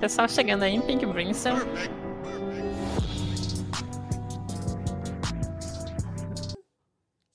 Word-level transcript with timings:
Pessoal 0.00 0.28
chegando 0.28 0.62
aí 0.62 0.74
em 0.74 0.80
Pink 0.80 1.04
Brimstone. 1.04 1.60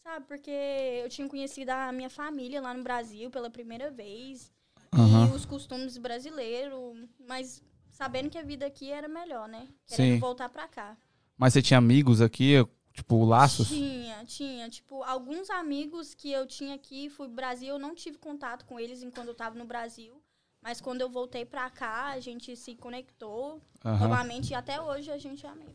Sabe, 0.01 0.25
porque 0.25 0.49
eu 0.49 1.09
tinha 1.09 1.27
conhecido 1.27 1.71
a 1.71 1.91
minha 1.91 2.09
família 2.09 2.61
lá 2.61 2.73
no 2.73 2.81
Brasil 2.81 3.29
pela 3.29 3.49
primeira 3.49 3.91
vez. 3.91 4.53
Aham. 4.93 5.29
E 5.29 5.35
os 5.35 5.45
costumes 5.45 5.97
brasileiros, 5.97 6.97
mas 7.27 7.61
sabendo 7.89 8.29
que 8.29 8.37
a 8.37 8.43
vida 8.43 8.65
aqui 8.65 8.89
era 8.89 9.09
melhor, 9.09 9.49
né? 9.49 9.67
Sim. 9.85 9.95
Querendo 9.97 10.21
voltar 10.21 10.47
pra 10.47 10.65
cá. 10.65 10.95
Mas 11.37 11.51
você 11.51 11.61
tinha 11.61 11.77
amigos 11.77 12.21
aqui, 12.21 12.65
tipo, 12.93 13.25
laços? 13.25 13.67
Tinha, 13.67 14.23
tinha. 14.23 14.69
Tipo, 14.69 15.03
alguns 15.03 15.49
amigos 15.49 16.13
que 16.13 16.31
eu 16.31 16.47
tinha 16.47 16.75
aqui, 16.75 17.09
fui 17.09 17.27
pro 17.27 17.35
Brasil, 17.35 17.69
eu 17.69 17.79
não 17.79 17.93
tive 17.93 18.17
contato 18.17 18.63
com 18.65 18.79
eles 18.79 19.03
enquanto 19.03 19.27
eu 19.27 19.35
tava 19.35 19.57
no 19.59 19.65
Brasil. 19.65 20.22
Mas 20.63 20.79
quando 20.79 21.01
eu 21.01 21.09
voltei 21.09 21.43
pra 21.45 21.69
cá, 21.69 22.11
a 22.13 22.19
gente 22.19 22.55
se 22.55 22.73
conectou 22.75 23.59
Aham. 23.83 24.07
novamente 24.07 24.51
e 24.51 24.55
até 24.55 24.79
hoje 24.79 25.11
a 25.11 25.17
gente 25.17 25.45
é 25.45 25.49
amigo. 25.49 25.73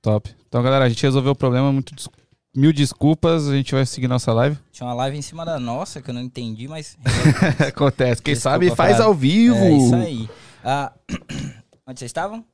Top. 0.00 0.34
Então, 0.48 0.62
galera, 0.62 0.84
a 0.84 0.88
gente 0.88 1.02
resolveu 1.02 1.32
o 1.32 1.36
problema. 1.36 1.72
Muito 1.72 1.94
des- 1.94 2.08
Mil 2.54 2.72
desculpas, 2.72 3.46
a 3.48 3.54
gente 3.54 3.72
vai 3.74 3.86
seguir 3.86 4.08
nossa 4.08 4.32
live. 4.32 4.58
Tinha 4.72 4.84
uma 4.86 4.94
live 4.94 5.16
em 5.16 5.22
cima 5.22 5.44
da 5.44 5.60
nossa 5.60 6.00
que 6.02 6.10
eu 6.10 6.14
não 6.14 6.20
entendi, 6.20 6.66
mas. 6.66 6.96
Acontece. 7.68 8.20
Quem 8.20 8.34
Desculpa, 8.34 8.54
sabe 8.54 8.74
faz 8.74 8.96
Prado. 8.96 9.06
ao 9.08 9.14
vivo. 9.14 9.54
É 9.54 9.70
isso 9.72 9.94
aí. 9.94 10.28
Ah, 10.64 10.92
onde 11.86 12.00
vocês 12.00 12.08
estavam? 12.08 12.44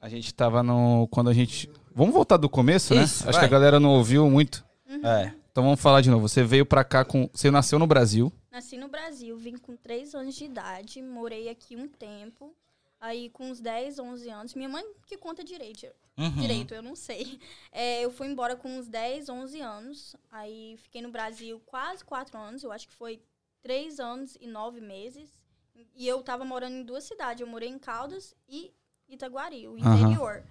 A 0.00 0.08
gente 0.08 0.32
tava 0.32 0.62
no. 0.62 1.08
Quando 1.10 1.30
a 1.30 1.34
gente. 1.34 1.68
Vamos 1.94 2.14
voltar 2.14 2.36
do 2.36 2.48
começo, 2.48 2.94
né? 2.94 3.02
Isso, 3.02 3.24
Acho 3.28 3.32
vai. 3.38 3.40
que 3.40 3.44
a 3.46 3.58
galera 3.58 3.80
não 3.80 3.90
ouviu 3.90 4.30
muito. 4.30 4.64
É. 5.02 5.32
Então 5.50 5.64
vamos 5.64 5.80
falar 5.80 6.00
de 6.00 6.08
novo. 6.08 6.28
Você 6.28 6.44
veio 6.44 6.64
pra 6.64 6.84
cá 6.84 7.04
com. 7.04 7.28
Você 7.34 7.50
nasceu 7.50 7.80
no 7.80 7.86
Brasil. 7.88 8.32
Nasci 8.52 8.76
no 8.76 8.86
Brasil, 8.86 9.34
vim 9.38 9.56
com 9.56 9.74
3 9.74 10.14
anos 10.14 10.34
de 10.34 10.44
idade, 10.44 11.00
morei 11.00 11.48
aqui 11.48 11.74
um 11.74 11.88
tempo. 11.88 12.54
Aí, 13.00 13.30
com 13.30 13.46
uns 13.50 13.60
10, 13.60 13.98
11 13.98 14.28
anos, 14.28 14.54
minha 14.54 14.68
mãe 14.68 14.84
que 15.06 15.16
conta 15.16 15.42
direito, 15.42 15.86
Uhum. 16.18 16.30
direito, 16.38 16.74
eu 16.74 16.82
não 16.82 16.94
sei. 16.94 17.40
É, 17.72 18.02
eu 18.04 18.10
fui 18.12 18.26
embora 18.26 18.54
com 18.54 18.68
uns 18.68 18.86
10, 18.86 19.30
11 19.30 19.58
anos. 19.60 20.14
Aí, 20.30 20.76
fiquei 20.76 21.00
no 21.00 21.10
Brasil 21.10 21.58
quase 21.64 22.04
4 22.04 22.38
anos, 22.38 22.62
eu 22.62 22.70
acho 22.70 22.86
que 22.86 22.94
foi 22.94 23.22
3 23.62 23.98
anos 23.98 24.36
e 24.38 24.46
9 24.46 24.82
meses. 24.82 25.40
E 25.96 26.06
eu 26.06 26.22
tava 26.22 26.44
morando 26.44 26.76
em 26.76 26.84
duas 26.84 27.04
cidades, 27.04 27.40
eu 27.40 27.46
morei 27.46 27.70
em 27.70 27.78
Caldas 27.78 28.36
e 28.46 28.70
Itaguari, 29.08 29.66
o 29.66 29.78
interior. 29.78 30.44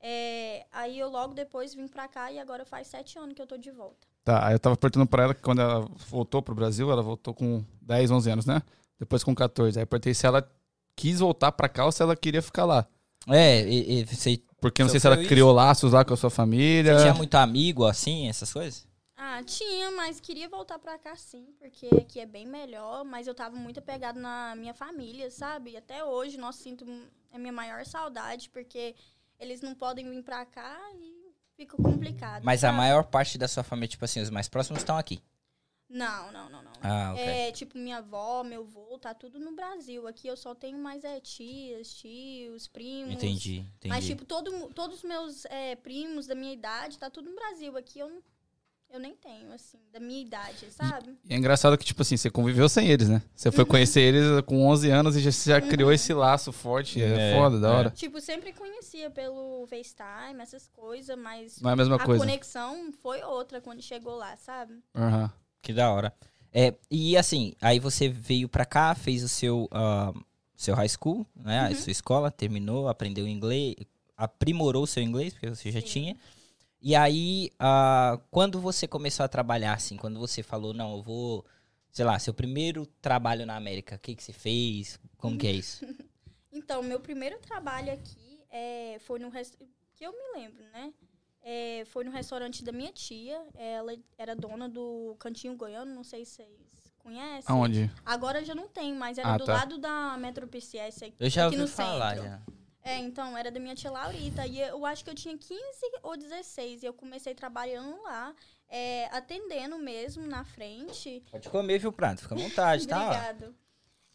É, 0.00 0.66
aí, 0.72 0.98
eu 0.98 1.08
logo 1.08 1.32
depois 1.34 1.72
vim 1.72 1.86
pra 1.86 2.08
cá 2.08 2.32
e 2.32 2.38
agora 2.40 2.64
faz 2.64 2.88
7 2.88 3.16
anos 3.16 3.34
que 3.34 3.40
eu 3.40 3.46
tô 3.46 3.56
de 3.56 3.70
volta. 3.70 4.06
Tá, 4.24 4.46
aí 4.46 4.54
eu 4.54 4.58
tava 4.58 4.76
perguntando 4.76 5.06
pra 5.06 5.24
ela 5.24 5.34
que 5.34 5.42
quando 5.42 5.60
ela 5.60 5.86
voltou 6.08 6.40
pro 6.40 6.54
Brasil, 6.54 6.90
ela 6.90 7.02
voltou 7.02 7.34
com 7.34 7.62
10, 7.82 8.10
11 8.10 8.30
anos, 8.30 8.46
né? 8.46 8.62
Depois 8.98 9.22
com 9.22 9.34
14. 9.34 9.78
Aí 9.78 9.82
eu 9.82 9.86
perguntei 9.86 10.14
se 10.14 10.26
ela 10.26 10.50
quis 10.96 11.20
voltar 11.20 11.52
pra 11.52 11.68
cá 11.68 11.84
ou 11.84 11.92
se 11.92 12.02
ela 12.02 12.16
queria 12.16 12.40
ficar 12.40 12.64
lá. 12.64 12.86
É, 13.28 13.60
e, 13.68 14.00
e 14.00 14.04
você, 14.04 14.40
Porque 14.60 14.82
não 14.82 14.88
sei 14.88 14.98
se 15.00 15.06
ela 15.06 15.18
isso? 15.18 15.28
criou 15.28 15.52
laços 15.52 15.92
lá 15.92 16.04
com 16.04 16.14
a 16.14 16.16
sua 16.16 16.30
família. 16.30 16.94
você 16.94 17.02
tinha 17.02 17.14
muito 17.14 17.34
amigo, 17.34 17.84
assim, 17.84 18.28
essas 18.28 18.52
coisas? 18.52 18.86
Ah, 19.16 19.42
tinha, 19.42 19.90
mas 19.90 20.20
queria 20.20 20.48
voltar 20.48 20.78
pra 20.78 20.98
cá 20.98 21.14
sim, 21.16 21.46
porque 21.58 21.88
aqui 21.98 22.20
é 22.20 22.26
bem 22.26 22.46
melhor, 22.46 23.04
mas 23.04 23.26
eu 23.26 23.34
tava 23.34 23.56
muito 23.56 23.78
apegado 23.78 24.18
na 24.18 24.54
minha 24.56 24.74
família, 24.74 25.30
sabe? 25.30 25.72
E 25.72 25.76
até 25.76 26.04
hoje, 26.04 26.36
nossa, 26.36 26.62
sinto 26.62 26.84
a 27.32 27.38
minha 27.38 27.52
maior 27.52 27.84
saudade, 27.86 28.50
porque 28.50 28.94
eles 29.38 29.60
não 29.60 29.74
podem 29.74 30.08
vir 30.10 30.22
pra 30.22 30.44
cá 30.44 30.78
e 30.94 31.23
fica 31.56 31.76
complicado. 31.76 32.42
Mas 32.44 32.62
a 32.64 32.68
sabe? 32.68 32.76
maior 32.78 33.04
parte 33.04 33.38
da 33.38 33.48
sua 33.48 33.62
família, 33.62 33.88
tipo 33.88 34.04
assim, 34.04 34.20
os 34.20 34.30
mais 34.30 34.48
próximos 34.48 34.80
estão 34.80 34.96
aqui. 34.96 35.22
Não, 35.88 36.32
não, 36.32 36.48
não, 36.48 36.62
não. 36.62 36.72
Ah, 36.82 37.12
ok. 37.12 37.22
É, 37.22 37.52
tipo, 37.52 37.78
minha 37.78 37.98
avó, 37.98 38.42
meu 38.42 38.62
avô, 38.62 38.98
tá 38.98 39.14
tudo 39.14 39.38
no 39.38 39.54
Brasil. 39.54 40.06
Aqui 40.08 40.26
eu 40.26 40.36
só 40.36 40.54
tenho 40.54 40.78
mais 40.78 41.04
é, 41.04 41.20
tias, 41.20 41.94
tios, 41.94 42.66
primos. 42.66 43.14
Entendi, 43.14 43.58
entendi. 43.58 43.88
Mas, 43.88 44.04
tipo, 44.04 44.24
todo, 44.24 44.72
todos 44.72 44.98
os 44.98 45.04
meus 45.04 45.44
é, 45.44 45.76
primos 45.76 46.26
da 46.26 46.34
minha 46.34 46.52
idade, 46.52 46.98
tá 46.98 47.08
tudo 47.10 47.30
no 47.30 47.36
Brasil. 47.36 47.76
Aqui 47.76 47.98
eu, 48.00 48.08
não- 48.10 48.22
eu 48.94 49.00
nem 49.00 49.14
tenho, 49.16 49.52
assim, 49.52 49.76
da 49.92 49.98
minha 49.98 50.22
idade, 50.22 50.70
sabe? 50.70 51.16
E 51.28 51.34
é 51.34 51.36
engraçado 51.36 51.76
que, 51.76 51.84
tipo 51.84 52.00
assim, 52.02 52.16
você 52.16 52.30
conviveu 52.30 52.68
sem 52.68 52.88
eles, 52.88 53.08
né? 53.08 53.20
Você 53.34 53.50
foi 53.50 53.64
conhecer 53.64 54.00
eles 54.00 54.40
com 54.46 54.64
11 54.66 54.88
anos 54.88 55.16
e 55.16 55.20
já, 55.20 55.30
já 55.30 55.60
criou 55.60 55.92
esse 55.92 56.14
laço 56.14 56.52
forte. 56.52 57.02
É, 57.02 57.32
É, 57.32 57.34
foda, 57.34 57.58
da 57.58 57.68
é. 57.68 57.70
hora. 57.72 57.90
Tipo, 57.90 58.20
sempre 58.20 58.52
conhecia 58.52 59.10
pelo 59.10 59.66
FaceTime, 59.66 60.40
essas 60.40 60.68
coisas, 60.68 61.18
mas 61.18 61.60
Não 61.60 61.70
é 61.70 61.72
a 61.72 61.76
mesma 61.76 61.96
a 61.96 62.04
coisa. 62.04 62.20
conexão 62.24 62.92
foi 63.02 63.20
outra 63.24 63.60
quando 63.60 63.82
chegou 63.82 64.14
lá, 64.14 64.36
sabe? 64.36 64.74
Aham. 64.94 65.28
Que 65.60 65.72
da 65.72 65.90
hora. 65.90 66.14
É, 66.52 66.72
e 66.88 67.16
assim, 67.16 67.52
aí 67.60 67.80
você 67.80 68.08
veio 68.08 68.48
pra 68.48 68.64
cá, 68.64 68.94
fez 68.94 69.24
o 69.24 69.28
seu, 69.28 69.68
ah, 69.72 70.12
seu 70.54 70.72
high 70.76 70.88
school, 70.88 71.26
né? 71.34 71.62
Uhum. 71.62 71.72
A 71.72 71.74
sua 71.74 71.90
escola, 71.90 72.30
terminou, 72.30 72.86
aprendeu 72.88 73.26
inglês, 73.26 73.74
aprimorou 74.16 74.84
o 74.84 74.86
seu 74.86 75.02
inglês, 75.02 75.32
porque 75.32 75.48
você 75.50 75.72
já 75.72 75.80
Sim. 75.80 75.86
tinha. 75.86 76.16
E 76.86 76.94
aí, 76.94 77.50
ah, 77.58 78.20
quando 78.30 78.60
você 78.60 78.86
começou 78.86 79.24
a 79.24 79.28
trabalhar, 79.28 79.72
assim, 79.72 79.96
quando 79.96 80.18
você 80.20 80.42
falou, 80.42 80.74
não, 80.74 80.98
eu 80.98 81.02
vou, 81.02 81.46
sei 81.90 82.04
lá, 82.04 82.18
seu 82.18 82.34
primeiro 82.34 82.84
trabalho 83.00 83.46
na 83.46 83.56
América, 83.56 83.96
o 83.96 83.98
que, 83.98 84.14
que 84.14 84.22
você 84.22 84.34
fez? 84.34 85.00
Como 85.16 85.38
que 85.38 85.46
é 85.46 85.52
isso? 85.52 85.80
Então, 86.56 86.84
meu 86.84 87.00
primeiro 87.00 87.36
trabalho 87.40 87.92
aqui 87.92 88.38
é, 88.48 88.96
foi 89.00 89.18
no 89.18 89.28
que 89.96 90.06
eu 90.06 90.12
me 90.12 90.40
lembro, 90.40 90.62
né? 90.72 90.94
É, 91.42 91.84
foi 91.86 92.04
no 92.04 92.12
restaurante 92.12 92.62
da 92.62 92.70
minha 92.70 92.92
tia. 92.92 93.44
Ela 93.56 93.92
era 94.16 94.36
dona 94.36 94.68
do 94.68 95.16
Cantinho 95.18 95.56
Goiano, 95.56 95.92
não 95.92 96.04
sei 96.04 96.24
se 96.24 96.36
vocês 96.36 96.48
conhecem. 97.00 97.44
Aonde? 97.52 97.90
Agora 98.06 98.44
já 98.44 98.54
não 98.54 98.68
tem, 98.68 98.94
mas 98.94 99.18
era 99.18 99.34
Ah, 99.34 99.36
do 99.36 99.44
tá. 99.44 99.52
lado 99.52 99.78
da 99.78 100.16
Metro 100.16 100.46
PCS 100.46 101.02
aqui, 101.02 101.16
Eu 101.18 101.28
já 101.28 101.46
aqui 101.48 101.56
ouvi 101.56 101.68
no 101.68 101.76
falar, 101.76 102.14
centro. 102.14 102.30
já. 102.30 102.40
É, 102.84 102.98
então, 102.98 103.36
era 103.36 103.50
da 103.50 103.58
minha 103.58 103.74
tia 103.74 103.90
Laurita. 103.90 104.46
E 104.46 104.60
eu 104.60 104.84
acho 104.84 105.02
que 105.02 105.08
eu 105.08 105.14
tinha 105.14 105.36
15 105.36 105.60
ou 106.02 106.16
16. 106.16 106.82
E 106.82 106.86
eu 106.86 106.92
comecei 106.92 107.34
trabalhando 107.34 108.00
lá, 108.02 108.34
é, 108.68 109.06
atendendo 109.06 109.78
mesmo 109.78 110.26
na 110.26 110.44
frente. 110.44 111.24
Pode 111.30 111.48
comer, 111.48 111.78
viu, 111.78 111.90
Prato? 111.90 112.20
Fica 112.20 112.34
à 112.34 112.38
vontade, 112.38 112.86
tá? 112.86 113.06
Obrigado. 113.08 113.54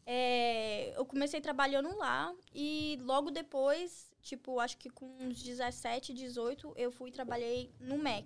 É, 0.05 0.93
eu 0.95 1.05
comecei 1.05 1.41
trabalhando 1.41 1.95
lá 1.97 2.33
e 2.53 2.97
logo 3.01 3.31
depois, 3.31 4.11
tipo, 4.21 4.59
acho 4.59 4.77
que 4.77 4.89
com 4.89 5.05
uns 5.19 5.41
17, 5.41 6.13
18, 6.13 6.73
eu 6.75 6.91
fui 6.91 7.09
e 7.09 7.13
trabalhei 7.13 7.71
no 7.79 7.97
Mac. 7.97 8.25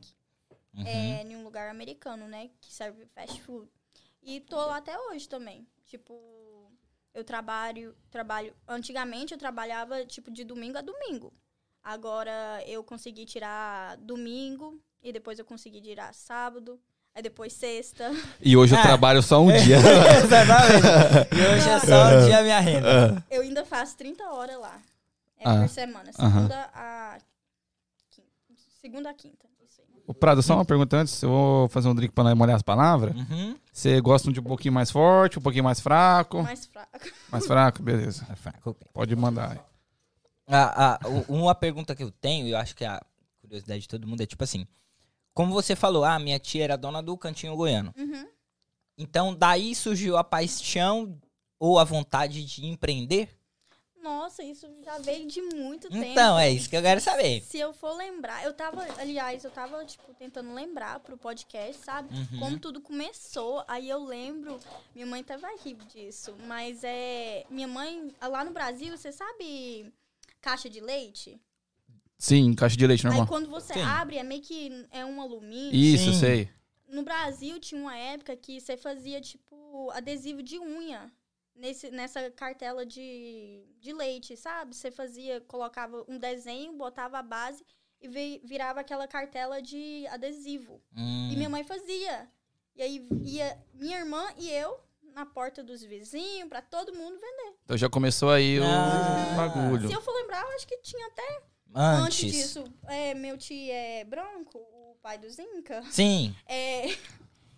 Uhum. 0.74 0.88
É, 0.88 1.24
em 1.24 1.36
um 1.36 1.44
lugar 1.44 1.70
americano, 1.70 2.28
né? 2.28 2.50
Que 2.60 2.74
serve 2.74 3.06
fast 3.08 3.42
food. 3.42 3.70
E 4.22 4.40
tô 4.42 4.58
lá 4.58 4.78
até 4.78 4.98
hoje 4.98 5.28
também. 5.30 5.68
Tipo, 5.86 6.14
eu 7.14 7.24
trabalho, 7.24 7.96
trabalho. 8.10 8.54
Antigamente 8.68 9.34
eu 9.34 9.38
trabalhava, 9.40 10.06
tipo, 10.06 10.32
de 10.32 10.44
domingo 10.44 10.78
a 10.78 10.82
domingo. 10.82 11.34
Agora 11.84 12.64
eu 12.66 12.84
consegui 12.84 13.26
tirar 13.26 13.98
domingo 13.98 14.80
e 15.02 15.12
depois 15.12 15.38
eu 15.38 15.46
consegui 15.46 15.82
tirar 15.82 16.14
sábado. 16.14 16.80
Aí 17.16 17.22
depois 17.22 17.54
sexta. 17.54 18.10
E 18.42 18.58
hoje 18.58 18.74
eu 18.74 18.80
Ah. 18.80 18.82
trabalho 18.82 19.22
só 19.22 19.40
um 19.40 19.48
dia. 19.52 19.78
Exatamente. 20.18 21.36
E 21.36 21.42
hoje 21.56 21.70
é 21.70 21.80
só 21.80 22.06
um 22.16 22.26
dia 22.26 22.40
a 22.40 22.42
minha 22.42 22.60
renda. 22.60 23.24
Eu 23.30 23.42
ainda 23.44 23.64
faço 23.66 23.96
30 23.98 24.24
horas 24.32 24.58
lá. 24.60 24.82
É 25.38 25.48
Ah. 25.48 25.60
por 25.62 25.70
semana. 25.70 26.12
Segunda 26.12 26.70
a. 26.74 27.18
quin- 28.10 28.24
Segunda 28.82 29.10
a 29.12 29.14
quinta. 29.14 29.48
Ô, 30.06 30.14
Prado, 30.14 30.42
só 30.42 30.56
uma 30.56 30.66
pergunta 30.66 30.98
antes. 30.98 31.22
Eu 31.22 31.30
vou 31.30 31.70
fazer 31.70 31.88
um 31.88 31.96
drink 31.96 32.14
pra 32.14 32.24
nós 32.24 32.34
molhar 32.36 32.56
as 32.56 32.62
palavras. 32.62 33.16
Uhum. 33.16 33.56
Você 33.72 34.02
gosta 34.02 34.32
de 34.32 34.40
um 34.40 34.44
pouquinho 34.44 34.74
mais 34.74 34.92
forte, 34.92 35.40
um 35.40 35.42
pouquinho 35.42 35.64
mais 35.64 35.80
fraco? 35.80 36.44
Mais 36.44 36.66
fraco. 36.66 37.10
Mais 37.32 37.46
fraco, 37.48 37.82
beleza. 37.82 38.28
É 38.30 38.36
fraco, 38.36 38.72
ok. 38.72 38.88
Pode 38.94 39.16
mandar. 39.16 39.66
Ah, 40.48 41.00
ah, 41.02 41.08
uma 41.30 41.56
pergunta 41.56 41.96
que 41.96 42.04
eu 42.04 42.12
tenho, 42.12 42.48
e 42.48 42.52
eu 42.52 42.58
acho 42.58 42.76
que 42.76 42.84
é 42.84 42.88
a 42.88 43.02
curiosidade 43.42 43.82
de 43.82 43.88
todo 43.88 44.08
mundo 44.08 44.22
é 44.22 44.26
tipo 44.26 44.44
assim: 44.44 44.68
como 45.34 45.54
você 45.54 45.76
falou, 45.76 46.04
ah, 46.04 46.20
minha 46.20 46.38
tia 46.38 46.64
era 46.64 46.78
dona 46.78 47.02
do 47.02 47.18
cantinho 47.18 47.56
goiano. 47.56 47.94
Uhum. 47.98 48.28
Então 48.98 49.34
daí 49.34 49.74
surgiu 49.74 50.18
a 50.18 50.24
paixão 50.24 51.18
ou 51.60 51.80
a 51.80 51.84
vontade 51.84 52.46
de 52.46 52.66
empreender? 52.66 53.30
Nossa, 54.04 54.44
isso 54.44 54.68
já 54.84 54.98
veio 54.98 55.26
de 55.26 55.42
muito 55.42 55.90
tempo. 55.90 56.04
Então, 56.04 56.38
é 56.38 56.52
isso 56.52 56.70
que 56.70 56.76
eu 56.76 56.82
quero 56.82 57.00
saber. 57.00 57.42
Se 57.42 57.58
eu 57.58 57.74
for 57.74 57.96
lembrar, 57.96 58.44
eu 58.44 58.54
tava, 58.54 58.86
aliás, 59.00 59.46
eu 59.46 59.50
tava, 59.50 59.84
tipo, 59.86 60.14
tentando 60.14 60.54
lembrar 60.54 61.00
pro 61.00 61.18
podcast, 61.18 61.82
sabe? 61.82 62.14
Uhum. 62.14 62.40
Como 62.40 62.60
tudo 62.60 62.82
começou. 62.82 63.64
Aí 63.66 63.90
eu 63.90 64.04
lembro, 64.04 64.60
minha 64.94 65.08
mãe 65.08 65.24
vai 65.40 65.56
rir 65.64 65.78
disso, 65.94 66.36
mas 66.46 66.84
é. 66.84 67.46
Minha 67.50 67.68
mãe, 67.68 68.14
lá 68.22 68.44
no 68.44 68.52
Brasil, 68.52 68.96
você 68.96 69.12
sabe 69.12 69.90
caixa 70.42 70.70
de 70.70 70.82
leite? 70.82 71.40
Sim, 72.18 72.54
caixa 72.54 72.76
de 72.76 72.86
leite 72.86 73.08
Aí 73.08 73.12
normal. 73.12 73.28
quando 73.28 73.50
você 73.50 73.74
Sim. 73.74 73.82
abre, 73.82 74.18
é 74.18 74.24
meio 74.24 74.42
que 74.42 74.86
é 74.92 75.06
um 75.06 75.22
alumínio. 75.22 75.74
Isso, 75.74 76.12
Sim. 76.12 76.20
sei. 76.20 76.50
No 76.90 77.04
Brasil 77.04 77.58
tinha 77.60 77.80
uma 77.80 77.98
época 77.98 78.36
que 78.36 78.60
você 78.60 78.76
fazia, 78.76 79.22
tipo, 79.22 79.90
adesivo 79.92 80.44
de 80.44 80.60
unha. 80.60 81.10
Nesse, 81.56 81.92
nessa 81.92 82.32
cartela 82.32 82.86
de, 82.86 83.64
de 83.80 83.94
leite, 83.94 84.36
sabe? 84.36 84.76
Você 84.76 84.90
fazia, 84.90 85.40
colocava 85.42 86.04
um 86.08 86.18
desenho, 86.18 86.74
botava 86.74 87.20
a 87.20 87.24
base 87.24 87.64
e 88.02 88.08
vi- 88.08 88.42
virava 88.44 88.80
aquela 88.82 89.08
cartela 89.08 89.62
de 89.62 90.06
adesivo. 90.08 90.82
Hum, 90.96 91.30
E 91.32 91.36
minha 91.36 91.50
mãe 91.50 91.64
fazia. 91.64 92.28
E 92.76 92.82
aí 92.82 93.08
ia 93.24 93.58
minha 93.74 94.00
irmã 94.00 94.26
e 94.38 94.50
eu 94.50 94.80
na 95.14 95.28
porta 95.28 95.64
dos 95.64 95.84
vizinhos, 95.84 96.50
pra 96.50 96.60
todo 96.60 96.92
mundo 96.92 97.14
vender. 97.20 97.56
Então 97.64 97.78
já 97.78 97.88
começou 97.88 98.32
aí 98.32 98.60
o 98.60 98.64
Ah. 98.64 99.36
bagulho. 99.38 99.88
Se 99.88 99.94
eu 99.94 100.02
for 100.02 100.12
lembrar, 100.16 100.42
eu 100.42 100.56
acho 100.56 100.68
que 100.68 100.78
tinha 100.78 101.06
até 101.06 101.44
antes, 101.76 102.24
Antes. 102.24 102.32
disso. 102.34 102.64
É, 102.88 103.14
meu 103.14 103.38
tio 103.38 103.72
é 103.72 104.04
branco, 104.06 104.58
o 104.58 104.98
pai 105.04 105.20
dos 105.20 105.38
Inca. 105.38 105.84
Sim. 105.92 106.36
É, 106.48 106.88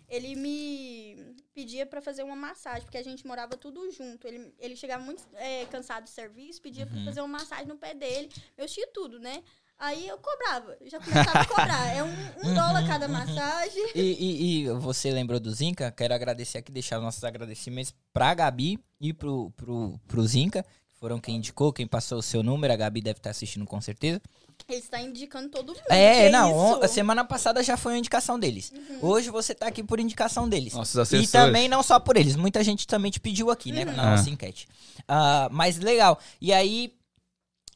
ele 0.10 0.36
me 0.36 1.36
pedia 1.54 1.86
pra 1.86 2.02
fazer 2.02 2.24
uma 2.24 2.36
massagem, 2.36 2.84
porque 2.84 2.98
a 2.98 3.04
gente 3.04 3.26
morava 3.26 3.58
tudo 3.58 3.90
junto. 3.92 4.28
Ele, 4.28 4.54
ele 4.60 4.76
chegava 4.76 5.04
muito 5.04 5.24
é, 5.34 5.66
cansado 5.66 6.04
do 6.04 6.10
serviço, 6.10 6.62
pedia 6.62 6.86
pra 6.86 6.98
Uhum. 6.98 7.06
fazer 7.06 7.22
uma 7.22 7.40
massagem 7.40 7.68
no 7.68 7.78
pé 7.78 7.94
dele. 7.94 8.30
Eu 8.58 8.68
tinha 8.68 8.88
tudo, 8.88 9.20
né? 9.20 9.44
Aí 9.78 10.08
eu 10.08 10.18
cobrava, 10.18 10.78
já 10.86 11.00
começava 11.00 11.42
a 11.42 11.46
cobrar. 11.46 11.94
É 11.94 12.02
um, 12.02 12.08
um 12.08 12.48
Uhum, 12.48 12.54
dólar 12.56 12.86
cada 12.88 13.08
massagem. 13.10 13.92
E, 13.94 14.00
e- 14.02 14.62
e 14.64 14.70
você 14.70 15.12
lembrou 15.12 15.38
do 15.40 15.52
Zinca? 15.54 15.92
Quero 15.92 16.14
agradecer 16.14 16.60
aqui, 16.60 16.72
deixar 16.72 17.00
nossos 17.02 17.24
agradecimentos 17.26 17.94
pra 18.14 18.34
Gabi 18.34 18.80
e 19.02 19.12
pro, 19.14 19.52
pro, 19.52 20.00
pro 20.08 20.26
Zinca, 20.26 20.64
que 20.64 20.96
foram 20.98 21.20
quem 21.20 21.36
indicou, 21.36 21.74
quem 21.74 21.86
passou 21.86 22.20
o 22.20 22.24
seu 22.24 22.42
número. 22.42 22.72
A 22.72 22.78
Gabi 22.78 23.02
deve 23.02 23.20
estar 23.20 23.32
assistindo 23.32 23.66
com 23.66 23.82
certeza. 23.82 24.22
Ele 24.68 24.80
está 24.80 25.00
indicando 25.02 25.50
todo 25.50 25.68
mundo. 25.70 25.82
É, 25.90 26.26
que 26.26 26.30
não, 26.32 26.82
a 26.82 26.88
semana 26.88 27.24
passada 27.24 27.62
já 27.64 27.78
foi 27.78 27.94
uma 27.94 28.00
indicação 28.00 28.40
deles. 28.40 28.72
Hoje 29.02 29.30
você 29.30 29.54
tá 29.54 29.68
aqui 29.68 29.84
por 29.84 30.00
indicação 30.00 30.50
deles. 30.50 30.74
Nossos 30.74 30.96
E 30.96 31.02
assessores. 31.02 31.32
também 31.32 31.68
não 31.70 31.84
só 31.84 32.00
por 32.00 32.18
eles, 32.18 32.36
muita 32.36 32.64
gente 32.64 32.88
também 32.88 33.12
te 33.12 33.20
pediu 33.20 33.52
aqui, 33.52 33.72
né, 33.72 33.86
na 33.86 33.92
Ah. 33.92 34.16
nossa 34.16 34.30
enquete. 34.30 34.68
Ah, 35.08 35.48
mas 35.52 35.78
legal. 35.78 36.20
E 36.42 36.52
aí, 36.52 36.94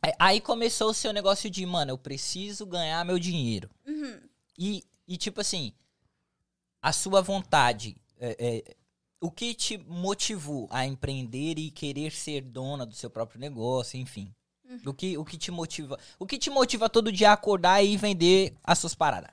é, 0.05 0.15
aí 0.17 0.41
começou 0.41 0.89
o 0.89 0.93
seu 0.93 1.13
negócio 1.13 1.49
de, 1.49 1.65
mano, 1.65 1.91
eu 1.91 1.97
preciso 1.97 2.65
ganhar 2.65 3.03
meu 3.05 3.19
dinheiro. 3.19 3.69
Uhum. 3.87 4.17
E, 4.57 4.83
e 5.07 5.15
tipo 5.17 5.41
assim, 5.41 5.71
a 6.81 6.91
sua 6.91 7.21
vontade, 7.21 7.95
é, 8.19 8.35
é, 8.39 8.75
o 9.21 9.29
que 9.29 9.53
te 9.53 9.77
motivou 9.77 10.67
a 10.71 10.85
empreender 10.85 11.59
e 11.59 11.69
querer 11.69 12.11
ser 12.11 12.41
dona 12.41 12.85
do 12.85 12.95
seu 12.95 13.09
próprio 13.09 13.39
negócio, 13.39 13.99
enfim. 13.99 14.33
Uhum. 14.69 14.79
O 14.85 14.93
que, 14.93 15.17
o 15.17 15.25
que 15.25 15.37
te 15.37 15.49
motiva? 15.49 15.99
O 16.19 16.25
que 16.25 16.37
te 16.37 16.49
motiva 16.49 16.87
todo 16.87 17.11
dia 17.11 17.31
a 17.31 17.33
acordar 17.33 17.83
e 17.83 17.97
vender 17.97 18.55
as 18.63 18.77
suas 18.77 18.93
paradas? 18.93 19.31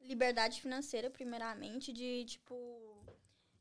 Liberdade 0.00 0.60
financeira, 0.60 1.08
primeiramente, 1.08 1.92
de 1.92 2.24
tipo. 2.24 2.54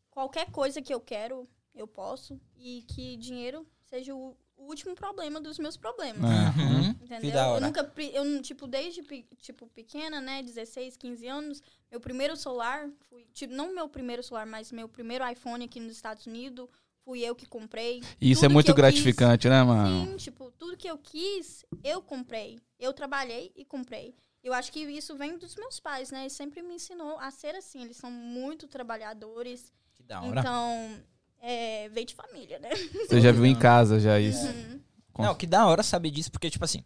Qualquer 0.10 0.52
coisa 0.52 0.82
que 0.82 0.94
eu 0.94 1.00
quero, 1.00 1.48
eu 1.74 1.88
posso. 1.88 2.40
E 2.58 2.82
que 2.88 3.16
dinheiro 3.18 3.66
seja 3.86 4.14
o 4.14 4.36
último 4.58 4.96
problema 4.96 5.40
dos 5.40 5.60
meus 5.60 5.78
problemas. 5.78 6.24
Uhum. 6.24 6.90
Entendeu? 7.02 7.22
Que 7.22 7.32
da 7.32 7.48
Eu 7.50 7.62
nunca, 7.62 7.94
eu, 8.14 8.42
tipo, 8.42 8.68
desde 8.68 9.04
tipo, 9.38 9.68
pequena, 9.68 10.20
né, 10.20 10.42
16, 10.42 10.98
15 10.98 11.28
anos, 11.28 11.64
meu 11.92 12.00
primeiro 12.00 12.36
celular, 12.36 12.90
fui, 13.10 13.28
tipo, 13.34 13.54
não 13.54 13.74
meu 13.74 13.88
primeiro 13.88 14.24
celular, 14.24 14.46
mas 14.46 14.72
meu 14.72 14.88
primeiro 14.88 15.28
iPhone 15.30 15.66
aqui 15.66 15.80
nos 15.80 15.94
Estados 15.94 16.26
Unidos, 16.26 16.68
fui 17.04 17.22
eu 17.22 17.36
que 17.36 17.46
comprei. 17.46 18.02
E 18.20 18.32
isso 18.32 18.40
é 18.40 18.48
Tudo 18.48 18.50
que 18.50 18.54
muito 18.54 18.74
gratificante, 18.74 19.50
né, 19.50 19.64
mano? 19.64 20.12
Sim, 20.12 20.18
tipo, 20.18 20.52
tudo 20.52 20.78
que 20.78 20.88
eu 20.88 20.98
quis, 20.98 21.66
eu 21.84 22.02
comprei. 22.02 22.60
Eu 22.80 22.94
trabalhei 22.94 23.52
e 23.56 23.66
comprei. 23.66 24.16
Eu 24.44 24.54
acho 24.54 24.72
que 24.72 24.80
isso 24.80 25.16
vem 25.16 25.38
dos 25.38 25.56
meus 25.56 25.80
pais, 25.80 26.12
né? 26.12 26.22
Eles 26.22 26.34
sempre 26.34 26.62
me 26.62 26.76
ensinou 26.76 27.18
a 27.20 27.32
ser 27.32 27.56
assim. 27.56 27.84
Eles 27.84 27.98
são 27.98 28.12
muito 28.12 28.68
trabalhadores. 28.68 29.72
Que 29.96 30.04
da 30.04 30.22
hora. 30.22 30.40
Então, 30.40 31.00
é, 31.42 31.90
veio 31.90 32.06
de 32.06 32.16
família, 32.16 32.60
né? 32.60 32.70
Você 33.08 33.22
já 33.22 33.32
viu 33.32 33.46
em 33.46 33.56
casa 33.56 34.00
já 34.00 34.20
isso. 34.20 34.46
Uhum. 34.48 34.82
Não, 35.20 35.36
que 35.36 35.46
da 35.46 35.68
hora 35.68 35.84
saber 35.84 36.10
disso, 36.10 36.32
porque, 36.32 36.50
tipo 36.50 36.66
assim, 36.66 36.84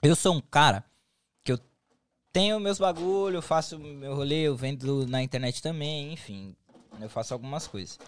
eu 0.00 0.14
sou 0.14 0.34
um 0.34 0.40
cara 0.40 0.84
que 1.42 1.52
eu 1.52 1.58
tenho 2.32 2.60
meus 2.60 2.78
bagulho, 2.78 3.38
eu 3.38 3.42
faço 3.42 3.78
meu 3.78 4.14
rolê, 4.14 4.42
eu 4.42 4.54
vendo 4.54 5.06
na 5.08 5.22
internet 5.22 5.60
também, 5.60 6.12
enfim, 6.12 6.54
eu 7.00 7.08
faço 7.08 7.34
algumas 7.34 7.66
coisas. 7.66 7.98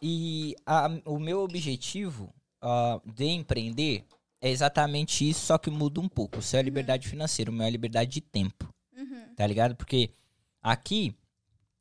E 0.00 0.54
a- 0.66 0.88
o 1.04 1.18
meu 1.18 1.40
objetivo 1.40 2.32
ah, 2.60 3.00
de 3.04 3.24
empreender 3.26 4.04
é 4.40 4.50
exatamente 4.50 5.28
isso, 5.28 5.40
só 5.46 5.58
que 5.58 5.70
muda 5.70 6.00
um 6.00 6.08
pouco. 6.08 6.38
O 6.38 6.42
seu 6.42 6.58
é 6.60 6.62
liberdade 6.62 7.08
financeira, 7.08 7.50
o 7.50 7.54
meu 7.54 7.66
é 7.66 7.70
liberdade 7.70 8.10
de 8.10 8.20
tempo, 8.20 8.72
Uhum. 8.96 9.34
tá 9.36 9.46
ligado? 9.46 9.74
Porque 9.76 10.10
aqui, 10.62 11.14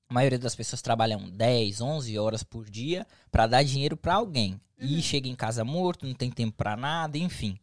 a 0.10 0.14
maioria 0.14 0.40
das 0.40 0.56
pessoas 0.56 0.81
trabalham 0.81 1.30
10, 1.30 1.81
11 1.81 2.18
horas 2.18 2.44
por 2.44 2.69
dia 2.69 3.06
pra 3.31 3.46
dar 3.48 3.64
dinheiro 3.64 3.96
pra 3.98 4.16
alguém. 4.16 4.60
E 4.80 4.96
Uhum. 4.96 5.02
chega 5.02 5.28
em 5.28 5.36
casa 5.36 5.64
morto, 5.64 6.06
não 6.06 6.14
tem 6.14 6.30
tempo 6.31 6.56
pra 6.56 6.75
nada, 6.78 7.18
enfim. 7.18 7.58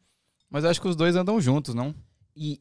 Mas 0.51 0.65
eu 0.65 0.71
acho 0.71 0.81
que 0.81 0.89
os 0.89 0.97
dois 0.97 1.15
andam 1.17 1.41
juntos, 1.41 1.75
não? 1.75 1.95
E 2.37 2.61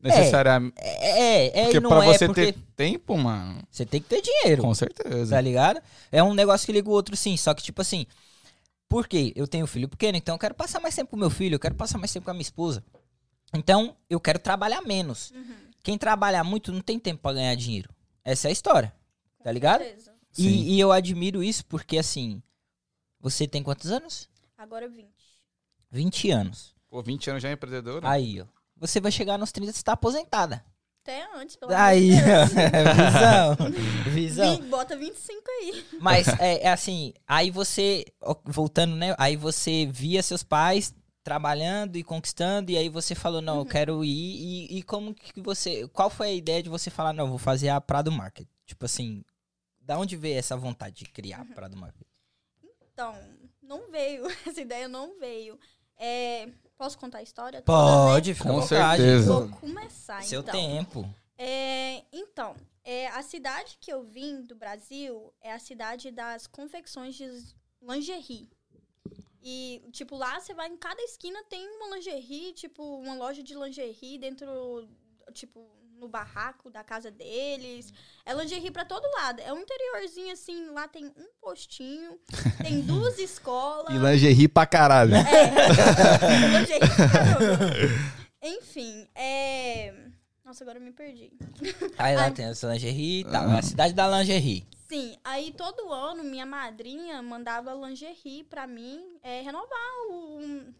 Necessariamente. 0.00 0.74
é, 0.78 1.46
é, 1.46 1.62
Porque 1.64 1.76
e 1.76 1.80
não 1.80 1.90
pra 1.90 2.04
é 2.04 2.12
você 2.12 2.26
porque 2.26 2.52
ter 2.52 2.58
tempo, 2.76 3.16
mano, 3.16 3.62
você 3.70 3.86
tem 3.86 4.00
que 4.00 4.08
ter 4.08 4.20
dinheiro, 4.20 4.62
com 4.62 4.74
certeza. 4.74 5.34
tá 5.34 5.40
ligado? 5.40 5.80
É 6.10 6.22
um 6.22 6.34
negócio 6.34 6.66
que 6.66 6.72
liga 6.72 6.88
o 6.88 6.92
outro 6.92 7.16
sim, 7.16 7.36
só 7.36 7.54
que 7.54 7.62
tipo 7.62 7.80
assim, 7.80 8.06
por 8.88 9.08
quê? 9.08 9.32
Eu 9.34 9.46
tenho 9.46 9.64
um 9.64 9.68
filho 9.68 9.88
pequeno, 9.88 10.18
então 10.18 10.34
eu 10.34 10.38
quero 10.38 10.54
passar 10.54 10.80
mais 10.80 10.94
tempo 10.94 11.10
com 11.10 11.16
meu 11.16 11.30
filho, 11.30 11.54
eu 11.54 11.60
quero 11.60 11.74
passar 11.74 11.98
mais 11.98 12.12
tempo 12.12 12.24
com 12.24 12.30
a 12.30 12.34
minha 12.34 12.42
esposa. 12.42 12.84
Então, 13.54 13.96
eu 14.08 14.18
quero 14.18 14.38
trabalhar 14.38 14.80
menos. 14.82 15.30
Uhum. 15.30 15.54
Quem 15.82 15.98
trabalha 15.98 16.42
muito 16.42 16.72
não 16.72 16.80
tem 16.80 16.98
tempo 16.98 17.22
pra 17.22 17.32
ganhar 17.32 17.54
dinheiro. 17.54 17.90
Essa 18.24 18.48
é 18.48 18.50
a 18.50 18.52
história, 18.52 18.94
tá 19.42 19.50
ligado? 19.50 19.82
E, 20.38 20.74
e 20.74 20.80
eu 20.80 20.92
admiro 20.92 21.42
isso 21.42 21.64
porque 21.66 21.98
assim, 21.98 22.42
você 23.20 23.46
tem 23.46 23.62
quantos 23.62 23.90
anos? 23.90 24.28
Agora 24.56 24.88
20. 24.88 25.08
20 25.90 26.30
anos. 26.30 26.74
Pô, 26.88 27.02
20 27.02 27.30
anos 27.30 27.42
já 27.42 27.48
é 27.48 27.52
empreendedora? 27.52 28.08
Aí, 28.08 28.40
ó. 28.40 28.46
Você 28.82 29.00
vai 29.00 29.12
chegar 29.12 29.38
nos 29.38 29.52
30 29.52 29.78
e 29.78 29.82
tá 29.84 29.92
aposentada. 29.92 30.64
Até 31.04 31.24
antes, 31.36 31.54
pelo 31.54 31.72
Aí, 31.72 32.10
Deus. 32.10 32.50
visão. 32.52 33.56
Visão. 34.12 34.56
Vim- 34.56 34.68
Bota 34.68 34.96
25 34.96 35.40
aí. 35.50 35.86
Mas 36.00 36.26
é, 36.40 36.64
é 36.64 36.68
assim, 36.68 37.14
aí 37.26 37.48
você, 37.48 38.04
voltando, 38.44 38.96
né? 38.96 39.14
Aí 39.18 39.36
você 39.36 39.86
via 39.86 40.20
seus 40.20 40.42
pais 40.42 40.92
trabalhando 41.22 41.96
e 41.96 42.02
conquistando, 42.02 42.72
e 42.72 42.76
aí 42.76 42.88
você 42.88 43.14
falou, 43.14 43.40
não, 43.40 43.58
eu 43.58 43.64
quero 43.66 44.04
ir. 44.04 44.08
E, 44.70 44.78
e 44.78 44.82
como 44.82 45.14
que 45.14 45.40
você. 45.40 45.86
Qual 45.88 46.10
foi 46.10 46.28
a 46.28 46.34
ideia 46.34 46.60
de 46.60 46.68
você 46.68 46.90
falar, 46.90 47.12
não, 47.12 47.24
eu 47.24 47.30
vou 47.30 47.38
fazer 47.38 47.68
a 47.68 47.80
Prado 47.80 48.10
Market? 48.10 48.48
Tipo 48.66 48.84
assim, 48.84 49.24
da 49.80 49.96
onde 49.96 50.16
veio 50.16 50.38
essa 50.38 50.56
vontade 50.56 50.96
de 50.96 51.04
criar 51.04 51.42
a 51.42 51.44
Prado 51.44 51.76
Market? 51.76 52.06
Então, 52.92 53.14
não 53.62 53.90
veio. 53.92 54.24
Essa 54.46 54.60
ideia 54.60 54.88
não 54.88 55.18
veio. 55.18 55.58
É, 55.96 56.48
posso 56.82 56.98
contar 56.98 57.18
a 57.18 57.22
história? 57.22 57.62
toda, 57.62 57.78
Pode, 57.78 58.32
né? 58.32 58.40
à 58.40 58.42
Com 58.42 58.62
certeza. 58.62 59.32
Vou 59.32 59.48
começar, 59.60 60.22
Seu 60.24 60.40
então. 60.40 60.52
tempo. 60.52 61.14
É, 61.38 62.02
então, 62.12 62.56
é, 62.82 63.06
a 63.08 63.22
cidade 63.22 63.78
que 63.80 63.92
eu 63.92 64.02
vim 64.02 64.42
do 64.42 64.56
Brasil 64.56 65.32
é 65.40 65.52
a 65.52 65.60
cidade 65.60 66.10
das 66.10 66.48
confecções 66.48 67.14
de 67.14 67.28
lingerie. 67.80 68.50
E, 69.40 69.82
tipo, 69.92 70.16
lá 70.16 70.40
você 70.40 70.54
vai 70.54 70.68
em 70.68 70.76
cada 70.76 71.00
esquina 71.02 71.42
tem 71.48 71.68
uma 71.76 71.94
lingerie, 71.96 72.52
tipo, 72.52 72.82
uma 72.82 73.14
loja 73.14 73.42
de 73.42 73.54
lingerie 73.54 74.18
dentro, 74.18 74.88
tipo, 75.32 75.68
no 76.02 76.08
barraco 76.08 76.68
da 76.70 76.82
casa 76.84 77.10
deles. 77.10 77.92
É 78.26 78.34
lingerie 78.34 78.70
pra 78.70 78.84
todo 78.84 79.04
lado. 79.16 79.40
É 79.40 79.52
um 79.52 79.58
interiorzinho, 79.60 80.32
assim, 80.32 80.68
lá 80.70 80.86
tem 80.88 81.06
um 81.06 81.26
postinho, 81.40 82.18
tem 82.60 82.80
duas 82.82 83.18
escolas. 83.22 83.94
E 83.94 83.98
lingerie 83.98 84.48
pra 84.48 84.66
caralho. 84.66 85.14
É. 85.14 85.22
lingerie 86.58 86.80
pra 86.80 87.08
caramba. 87.08 87.74
Enfim, 88.42 89.06
é... 89.14 89.94
Nossa, 90.44 90.64
agora 90.64 90.78
eu 90.78 90.82
me 90.82 90.90
perdi. 90.92 91.32
Aí 91.96 92.16
lá 92.16 92.24
Ai. 92.24 92.32
tem 92.32 92.46
essa 92.46 92.66
lingerie 92.72 93.20
e 93.20 93.24
tal. 93.24 93.48
É 93.50 93.58
a 93.58 93.62
cidade 93.62 93.94
da 93.94 94.08
lingerie. 94.18 94.66
Sim, 94.88 95.16
aí 95.24 95.52
todo 95.52 95.90
ano 95.92 96.24
minha 96.24 96.44
madrinha 96.44 97.22
mandava 97.22 97.72
lingerie 97.72 98.42
pra 98.44 98.66
mim 98.66 99.00
é, 99.22 99.40
renovar 99.40 99.78
o- 100.10 100.74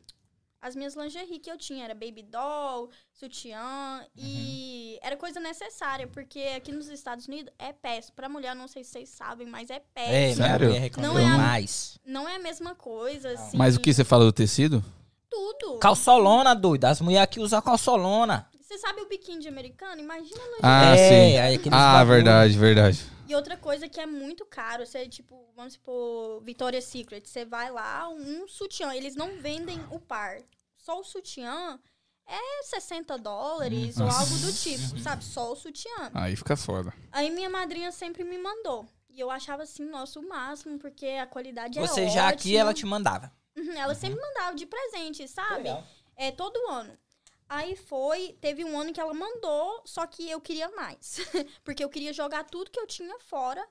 as 0.62 0.74
minhas 0.76 0.94
lingerie 0.94 1.38
que 1.40 1.50
eu 1.50 1.58
tinha. 1.58 1.84
Era 1.84 1.94
baby 1.94 2.22
doll, 2.22 2.88
sutiã 3.12 4.06
e 4.16 4.98
era 5.02 5.16
coisa 5.16 5.40
necessária, 5.40 6.06
porque 6.06 6.38
aqui 6.56 6.70
nos 6.72 6.88
Estados 6.88 7.26
Unidos 7.26 7.52
é 7.58 7.72
péssimo. 7.72 8.14
Pra 8.14 8.28
mulher, 8.28 8.54
não 8.54 8.68
sei 8.68 8.84
se 8.84 8.90
vocês 8.92 9.08
sabem, 9.10 9.46
mas 9.46 9.68
é 9.68 9.74
É, 9.74 9.82
péssimo. 9.94 10.46
Sério? 10.46 10.68
mulher 10.68 10.80
reclamou 10.80 11.12
Não 11.14 11.20
é 11.20 11.24
a- 11.26 11.36
mais. 11.36 11.98
Não 12.06 12.28
é 12.28 12.36
a 12.36 12.38
mesma 12.38 12.74
coisa, 12.74 13.30
assim. 13.32 13.56
Mas 13.56 13.76
o 13.76 13.80
que 13.80 13.92
você 13.92 14.04
fala 14.04 14.24
do 14.24 14.32
tecido? 14.32 14.82
Tudo. 15.28 15.78
Calçolona, 15.78 16.54
doido. 16.54 16.84
As 16.84 17.00
mulheres 17.00 17.24
aqui 17.24 17.40
usam 17.40 17.60
calçolona. 17.62 18.46
Você 18.72 18.78
sabe 18.78 19.02
o 19.02 19.06
biquíni 19.06 19.38
de 19.42 19.48
americano? 19.48 20.00
Imagina 20.00 20.40
lingerie. 20.40 20.60
Ah, 20.62 20.94
É, 20.94 20.96
sim. 20.96 21.38
aí 21.38 21.60
Ah, 21.70 21.98
bagulho. 21.98 22.08
verdade, 22.08 22.58
verdade. 22.58 23.06
E 23.28 23.34
outra 23.34 23.54
coisa 23.54 23.86
que 23.86 24.00
é 24.00 24.06
muito 24.06 24.46
caro, 24.46 24.86
você, 24.86 25.06
tipo, 25.06 25.46
vamos 25.54 25.74
supor, 25.74 26.40
Victoria's 26.42 26.84
Secret, 26.84 27.22
você 27.28 27.44
vai 27.44 27.70
lá, 27.70 28.08
um 28.08 28.48
sutiã, 28.48 28.94
eles 28.94 29.14
não 29.14 29.38
vendem 29.42 29.78
o 29.90 30.00
par. 30.00 30.38
Só 30.78 30.98
o 30.98 31.04
sutiã 31.04 31.78
é 32.26 32.62
60 32.62 33.18
dólares 33.18 33.98
ou 34.00 34.06
Nossa. 34.06 34.20
algo 34.20 34.38
do 34.38 34.52
tipo, 34.54 34.98
sabe? 35.00 35.22
Só 35.22 35.52
o 35.52 35.56
sutiã. 35.56 36.10
Aí 36.14 36.34
fica 36.34 36.56
foda. 36.56 36.94
Aí 37.12 37.28
minha 37.28 37.50
madrinha 37.50 37.92
sempre 37.92 38.24
me 38.24 38.38
mandou. 38.38 38.86
E 39.10 39.20
eu 39.20 39.30
achava 39.30 39.64
assim, 39.64 39.84
nossa, 39.84 40.18
o 40.18 40.26
máximo, 40.26 40.78
porque 40.78 41.06
a 41.20 41.26
qualidade 41.26 41.78
é 41.78 41.82
Você 41.82 42.08
já 42.08 42.28
aqui, 42.28 42.48
ótima. 42.54 42.60
ela 42.60 42.72
te 42.74 42.86
mandava. 42.86 43.30
Uhum, 43.54 43.72
ela 43.72 43.94
sempre 43.94 44.18
mandava 44.18 44.54
de 44.56 44.64
presente, 44.64 45.28
sabe? 45.28 45.68
É 46.16 46.30
todo 46.30 46.56
ano. 46.70 46.96
Aí 47.54 47.76
foi, 47.76 48.32
teve 48.40 48.64
um 48.64 48.78
ano 48.80 48.94
que 48.94 49.00
ela 49.00 49.12
mandou, 49.12 49.82
só 49.84 50.06
que 50.06 50.28
eu 50.30 50.40
queria 50.40 50.70
mais. 50.70 51.18
Porque 51.62 51.84
eu 51.84 51.90
queria 51.90 52.10
jogar 52.12 52.44
tudo 52.44 52.70
que 52.70 52.80
eu 52.80 52.86
tinha 52.86 53.18
fora. 53.20 53.62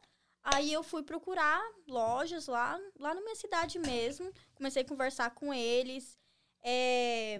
Aí 0.44 0.72
eu 0.72 0.84
fui 0.84 1.02
procurar 1.02 1.60
lojas 1.88 2.46
lá, 2.48 2.80
lá 3.00 3.16
na 3.16 3.22
minha 3.22 3.36
cidade 3.36 3.80
mesmo. 3.80 4.32
Comecei 4.54 4.84
a 4.84 4.86
conversar 4.86 5.32
com 5.34 5.52
eles. 5.52 6.16
É... 6.64 7.40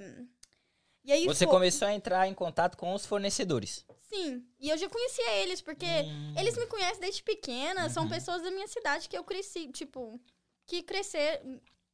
E 1.04 1.12
aí 1.12 1.26
Você 1.26 1.46
foi- 1.46 1.54
começou 1.54 1.88
a 1.88 1.94
entrar 1.94 2.28
em 2.28 2.34
contato 2.34 2.76
com 2.76 2.92
os 2.94 3.06
fornecedores. 3.06 3.86
Sim. 4.10 4.44
E 4.60 4.70
eu 4.70 4.78
já 4.80 4.90
conhecia 4.90 5.32
eles, 5.44 5.62
porque 5.62 5.86
Hum. 5.86 6.34
eles 6.40 6.58
me 6.58 6.66
conhecem 6.66 7.00
desde 7.02 7.22
pequena. 7.24 7.88
São 7.90 8.04
Uhum. 8.04 8.10
pessoas 8.10 8.42
da 8.42 8.50
minha 8.50 8.68
cidade 8.68 9.08
que 9.08 9.18
eu 9.18 9.24
cresci, 9.24 9.68
tipo, 9.72 10.20
que 10.66 10.82
crescer. 10.82 11.40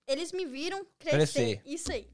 Eles 0.07 0.31
me 0.31 0.45
viram 0.45 0.85
Crescer. 0.99 1.17
crescer. 1.17 1.61
Isso 1.65 1.91
aí. 1.91 2.09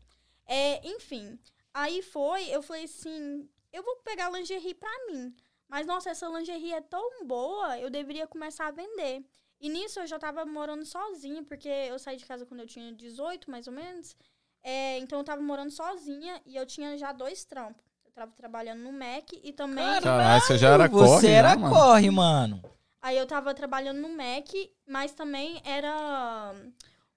É, 0.47 0.87
enfim. 0.87 1.39
Aí 1.73 2.01
foi, 2.01 2.49
eu 2.49 2.61
falei 2.61 2.85
assim: 2.85 3.49
eu 3.71 3.81
vou 3.83 3.95
pegar 3.97 4.29
lingerie 4.29 4.75
pra 4.75 4.91
mim. 5.07 5.35
Mas, 5.67 5.87
nossa, 5.87 6.11
essa 6.11 6.27
lingerie 6.27 6.73
é 6.73 6.81
tão 6.81 7.25
boa, 7.25 7.79
eu 7.79 7.89
deveria 7.89 8.27
começar 8.27 8.67
a 8.67 8.71
vender. 8.71 9.25
E 9.59 9.69
nisso 9.69 9.99
eu 9.99 10.05
já 10.05 10.19
tava 10.19 10.45
morando 10.45 10.85
sozinha, 10.85 11.41
porque 11.43 11.67
eu 11.67 11.97
saí 11.97 12.17
de 12.17 12.25
casa 12.25 12.45
quando 12.45 12.59
eu 12.59 12.67
tinha 12.67 12.91
18, 12.93 13.49
mais 13.49 13.65
ou 13.65 13.73
menos. 13.73 14.15
É, 14.61 14.97
então 14.99 15.19
eu 15.19 15.25
tava 15.25 15.41
morando 15.41 15.71
sozinha 15.71 16.41
e 16.45 16.55
eu 16.55 16.65
tinha 16.65 16.97
já 16.97 17.11
dois 17.11 17.43
trampos. 17.43 17.83
Eu 18.05 18.11
tava 18.11 18.31
trabalhando 18.33 18.81
no 18.81 18.91
Mac 18.91 19.31
e 19.43 19.51
também. 19.51 19.83
Caralho, 20.01 20.41
você 20.41 20.57
já 20.57 20.69
era 20.69 20.87
Você 20.87 21.05
corre, 21.05 21.31
era 21.31 21.49
já, 21.49 21.55
mano. 21.55 21.75
corre, 21.75 22.11
mano. 22.11 22.61
Aí 23.01 23.17
eu 23.17 23.25
tava 23.25 23.53
trabalhando 23.53 23.99
no 23.99 24.09
Mac, 24.09 24.47
mas 24.85 25.11
também 25.13 25.61
era 25.65 26.53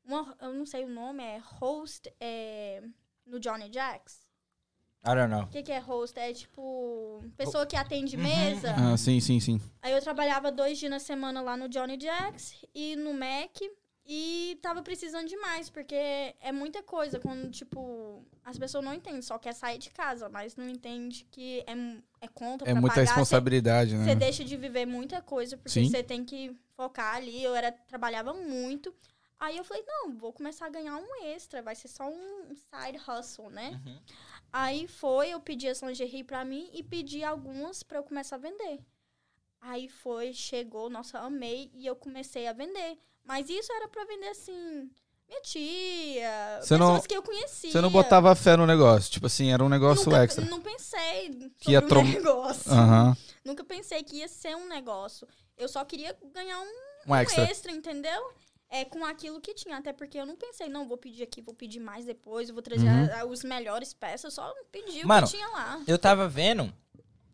uma, 0.05 0.37
eu 0.41 0.53
não 0.53 0.67
sei 0.67 0.85
o 0.85 0.89
nome, 0.89 1.23
é 1.23 1.39
host 1.39 2.13
é, 2.19 2.83
no 3.25 3.39
Johnny 3.39 3.69
Jacks. 3.69 4.26
I 5.07 5.15
don't 5.15 5.29
know. 5.31 5.43
O 5.45 5.47
que, 5.47 5.63
que 5.63 5.73
é 5.73 5.79
host? 5.79 6.19
É 6.19 6.33
tipo 6.33 7.23
pessoa 7.37 7.65
que 7.65 7.77
atende 7.77 8.17
Uhum, 8.17 8.23
mesa. 8.23 8.75
Ah, 8.77 8.97
sim, 8.97 9.21
sim, 9.21 9.39
sim. 9.39 9.61
Aí 9.81 9.93
eu 9.93 10.01
trabalhava 10.01 10.51
dois 10.51 10.79
dias 10.79 10.91
na 10.91 10.99
semana 10.99 11.41
lá 11.41 11.57
no 11.57 11.69
Johnny 11.69 11.97
Jacks 11.99 12.57
e 12.75 12.97
no 12.97 13.15
Mac. 13.15 13.57
E 14.09 14.57
tava 14.63 14.83
precisando 14.83 15.27
demais, 15.27 15.69
porque 15.69 15.97
é 15.97 16.53
muita 16.53 16.81
coisa. 16.81 17.19
Quando, 17.19 17.51
tipo, 17.51 18.25
as 18.45 18.57
pessoas 18.57 18.85
não 18.85 18.95
entendem, 18.95 19.21
só 19.21 19.37
quer 19.37 19.53
sair 19.53 19.79
de 19.79 19.91
casa, 19.91 20.29
mas 20.29 20.55
não 20.55 20.69
entende 20.69 21.27
que 21.29 21.65
é, 21.67 21.73
é 22.21 22.29
conta 22.29 22.65
É 22.65 22.71
pra 22.71 22.81
muita 22.81 22.95
pagar. 22.95 23.07
Cê- 23.07 23.15
responsabilidade, 23.15 23.97
você 23.97 24.05
né? 24.05 24.15
deixa 24.15 24.45
de 24.45 24.57
viver 24.57 24.87
muita 24.87 25.21
coisa, 25.21 25.57
porque 25.57 25.85
você 25.85 26.05
tem 26.05 26.25
que 26.25 26.57
focar 26.77 27.17
ali. 27.17 27.43
Eu 27.43 27.55
era, 27.57 27.73
trabalhava 27.73 28.33
muito. 28.33 28.95
Aí 29.41 29.57
eu 29.57 29.65
falei, 29.65 29.83
não, 29.87 30.17
vou 30.17 30.33
começar 30.33 30.67
a 30.67 30.71
ganhar 30.71 30.97
um 30.97 31.25
extra, 31.25 31.61
vai 31.61 31.75
ser 31.75 31.89
só 31.89 32.09
um 32.09 32.55
side 32.55 32.99
hustle, 33.07 33.51
né? 33.51 33.81
Uhum. 33.85 33.99
Aí 34.59 34.89
foi, 34.89 35.29
eu 35.29 35.41
pedi 35.41 35.69
essa 35.69 35.85
lingerie 35.87 36.25
pra 36.25 36.43
mim 36.43 36.71
e 36.73 36.83
pedi 36.83 37.23
algumas 37.23 37.83
pra 37.83 37.99
eu 37.99 38.03
começar 38.03 38.37
a 38.37 38.39
vender. 38.39 38.81
Aí 39.61 39.87
foi, 39.87 40.33
chegou, 40.33 40.89
nossa, 40.89 41.19
amei 41.19 41.71
e 41.75 41.87
eu 41.87 41.95
comecei 41.95 42.47
a 42.47 42.55
vender. 42.55 42.97
Mas 43.23 43.51
isso 43.51 43.71
era 43.71 43.87
pra 43.87 44.05
vender 44.07 44.29
assim, 44.29 44.89
minha 45.29 45.41
tia, 45.43 46.59
Você 46.63 46.75
pessoas 46.75 46.79
não- 46.79 47.01
que 47.03 47.15
eu 47.15 47.23
conhecia. 47.23 47.71
Você 47.71 47.81
não 47.83 47.91
botava 47.91 48.35
fé 48.35 48.57
no 48.57 48.67
negócio. 48.67 49.11
Tipo 49.11 49.27
assim, 49.27 49.53
era 49.53 49.63
um 49.63 49.69
negócio 49.69 50.07
Nunca, 50.11 50.25
extra. 50.25 50.45
Não 50.47 50.61
pensei 50.63 51.33
sobre 51.33 51.51
Que 51.59 51.73
ia 51.73 51.81
um 51.81 51.89
trom- 51.89 52.05
negócio. 52.05 52.73
Aham. 52.73 53.15
Nunca 53.45 53.63
pensei 53.63 54.03
que 54.03 54.17
ia 54.17 54.29
ser 54.29 54.57
um 54.57 54.69
negócio. 54.69 55.29
Eu 55.59 55.69
só 55.69 55.85
queria 55.85 56.17
ganhar 56.33 56.61
um, 56.61 56.73
Um 57.09 57.15
extra. 57.15 57.45
extra, 57.45 57.73
entendeu? 57.73 58.33
É 58.69 58.85
com 58.85 59.05
aquilo 59.05 59.41
que 59.41 59.55
tinha. 59.55 59.77
Até 59.77 59.93
porque 59.93 60.19
eu 60.19 60.27
não 60.27 60.37
pensei, 60.37 60.69
não, 60.69 60.87
vou 60.89 60.97
pedir 60.99 61.23
aqui, 61.23 61.41
vou 61.41 61.55
pedir 61.55 61.79
mais 61.81 62.05
depois, 62.05 62.51
vou 62.51 62.61
trazer 62.63 62.87
Uhum. 62.89 63.15
a- 63.21 63.25
os 63.25 63.45
melhores 63.45 63.95
peças. 63.95 64.25
Eu 64.25 64.31
só 64.33 64.53
pedi 64.73 65.05
o 65.05 65.09
Mano, 65.09 65.27
que 65.27 65.35
tinha 65.35 65.47
lá. 65.49 65.81
Eu 65.87 65.99
tava 65.99 66.29
vendo, 66.29 66.73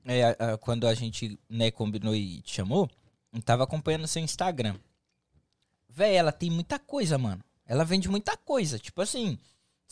é, 0.04 0.24
a- 0.24 0.52
a- 0.54 0.58
quando 0.58 0.86
a 0.86 0.94
gente 0.94 1.38
né, 1.48 1.70
combinou 1.70 2.14
e 2.14 2.42
te 2.42 2.54
chamou, 2.54 2.88
eu 3.32 3.40
tava 3.42 3.64
acompanhando 3.64 4.06
seu 4.06 4.22
Instagram. 4.22 4.76
Véi, 5.88 6.14
ela 6.14 6.32
tem 6.32 6.50
muita 6.50 6.78
coisa, 6.78 7.16
mano. 7.18 7.42
Ela 7.66 7.84
vende 7.84 8.08
muita 8.08 8.36
coisa. 8.36 8.78
Tipo 8.78 9.00
assim, 9.02 9.38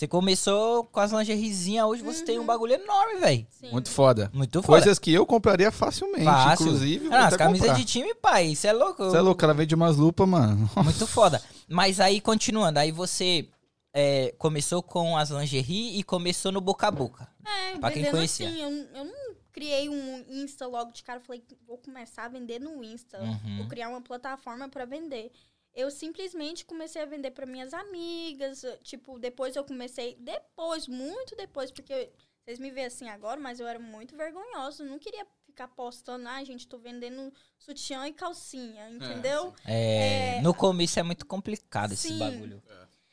você 0.00 0.08
começou 0.08 0.84
com 0.84 0.98
as 0.98 1.12
lingeriezinhas, 1.12 1.84
hoje 1.86 2.02
você 2.02 2.24
tem 2.24 2.38
um 2.38 2.40
Uhum. 2.40 2.46
bagulho 2.46 2.72
enorme, 2.72 3.20
véi. 3.20 3.46
Sim. 3.50 3.70
Muito 3.70 3.90
foda. 3.90 4.30
Muito 4.32 4.62
foda. 4.62 4.78
Coisas 4.78 4.98
que 4.98 5.12
eu 5.12 5.26
compraria 5.26 5.70
facilmente. 5.70 6.24
Fácil. 6.24 6.66
Inclusive, 6.66 7.08
Ah, 7.12 7.26
as 7.26 7.36
camisas 7.36 7.76
de 7.76 7.84
time, 7.84 8.14
pai. 8.14 8.46
Isso 8.46 8.66
é 8.66 8.72
louco. 8.72 9.04
Você 9.04 9.16
é 9.18 9.20
louco, 9.20 9.44
ela 9.44 9.52
vende 9.52 9.74
umas 9.74 9.96
lupas, 9.98 10.26
mano. 10.26 10.70
Muito 10.82 11.06
foda. 11.06 11.42
Mas 11.68 12.00
aí, 12.00 12.18
continuando, 12.20 12.78
aí 12.78 12.90
você 12.90 13.46
é, 13.92 14.34
começou 14.38 14.82
com 14.82 15.16
as 15.18 15.28
lingerie 15.30 15.98
e 15.98 16.02
começou 16.02 16.50
no 16.50 16.60
boca 16.62 16.86
a 16.88 16.90
boca. 16.90 17.28
É, 17.44 17.76
Pra 17.78 17.90
quem 17.90 18.04
conhecia. 18.10 18.48
assim. 18.48 18.62
Eu, 18.62 18.70
eu 18.70 19.04
não 19.04 19.34
criei 19.52 19.88
um 19.90 20.24
Insta 20.30 20.66
logo 20.66 20.92
de 20.92 21.02
cara. 21.02 21.20
Falei, 21.20 21.42
vou 21.66 21.76
começar 21.76 22.24
a 22.24 22.28
vender 22.28 22.58
no 22.58 22.82
Insta. 22.82 23.20
Uhum. 23.20 23.58
Vou 23.58 23.66
criar 23.68 23.88
uma 23.90 24.00
plataforma 24.00 24.66
pra 24.68 24.84
vender. 24.86 25.30
Eu 25.74 25.90
simplesmente 25.90 26.64
comecei 26.64 27.00
a 27.00 27.06
vender 27.06 27.30
pra 27.30 27.46
minhas 27.46 27.72
amigas. 27.72 28.64
Tipo, 28.82 29.18
depois 29.18 29.56
eu 29.56 29.64
comecei. 29.64 30.16
Depois, 30.18 30.88
muito 30.88 31.36
depois, 31.36 31.70
porque 31.70 32.10
vocês 32.44 32.58
me 32.58 32.70
veem 32.70 32.86
assim 32.86 33.08
agora, 33.08 33.40
mas 33.40 33.60
eu 33.60 33.66
era 33.66 33.78
muito 33.78 34.16
vergonhosa. 34.16 34.82
Eu 34.82 34.88
não 34.88 34.98
queria 34.98 35.26
ficar 35.46 35.68
postando, 35.68 36.28
ah, 36.28 36.42
gente, 36.42 36.66
tô 36.66 36.78
vendendo 36.78 37.32
sutiã 37.58 38.06
e 38.08 38.12
calcinha, 38.12 38.88
entendeu? 38.90 39.54
É, 39.64 40.38
É. 40.38 40.42
No 40.42 40.54
começo 40.54 40.98
é 40.98 41.02
muito 41.02 41.26
complicado 41.26 41.92
esse 41.92 42.08
Sim. 42.08 42.18
bagulho. 42.18 42.62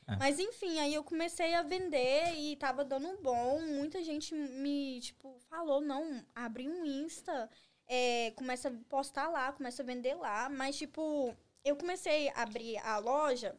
Ah. 0.08 0.16
Mas 0.18 0.40
enfim, 0.40 0.80
aí 0.80 0.94
eu 0.94 1.04
comecei 1.04 1.54
a 1.54 1.62
vender 1.62 2.34
e 2.36 2.56
tava 2.56 2.86
dando 2.86 3.22
bom. 3.22 3.60
Muita 3.62 4.02
gente 4.04 4.34
me, 4.34 5.02
tipo, 5.02 5.38
falou, 5.50 5.82
não, 5.82 6.24
abre 6.34 6.68
um 6.68 6.86
Insta, 6.86 7.50
é, 7.88 8.32
começa 8.32 8.70
a 8.70 8.72
postar 8.88 9.28
lá, 9.28 9.52
começa 9.52 9.84
a 9.84 9.86
vender 9.86 10.16
lá. 10.16 10.48
Mas, 10.50 10.78
tipo, 10.78 11.36
eu 11.68 11.76
comecei 11.76 12.30
a 12.30 12.44
abrir 12.44 12.78
a 12.78 12.98
loja 12.98 13.56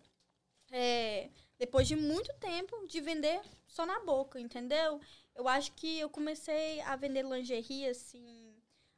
é, 0.71 1.29
depois 1.59 1.87
de 1.87 1.97
muito 1.97 2.33
tempo 2.35 2.87
de 2.87 3.00
vender 3.00 3.41
só 3.67 3.85
na 3.85 4.00
boca, 4.00 4.41
entendeu? 4.41 5.00
Eu 5.35 5.49
acho 5.49 5.73
que 5.73 5.99
eu 5.99 6.09
comecei 6.09 6.81
a 6.83 6.97
vender 6.97 7.25
lingerie, 7.25 7.87
assim, 7.87 8.55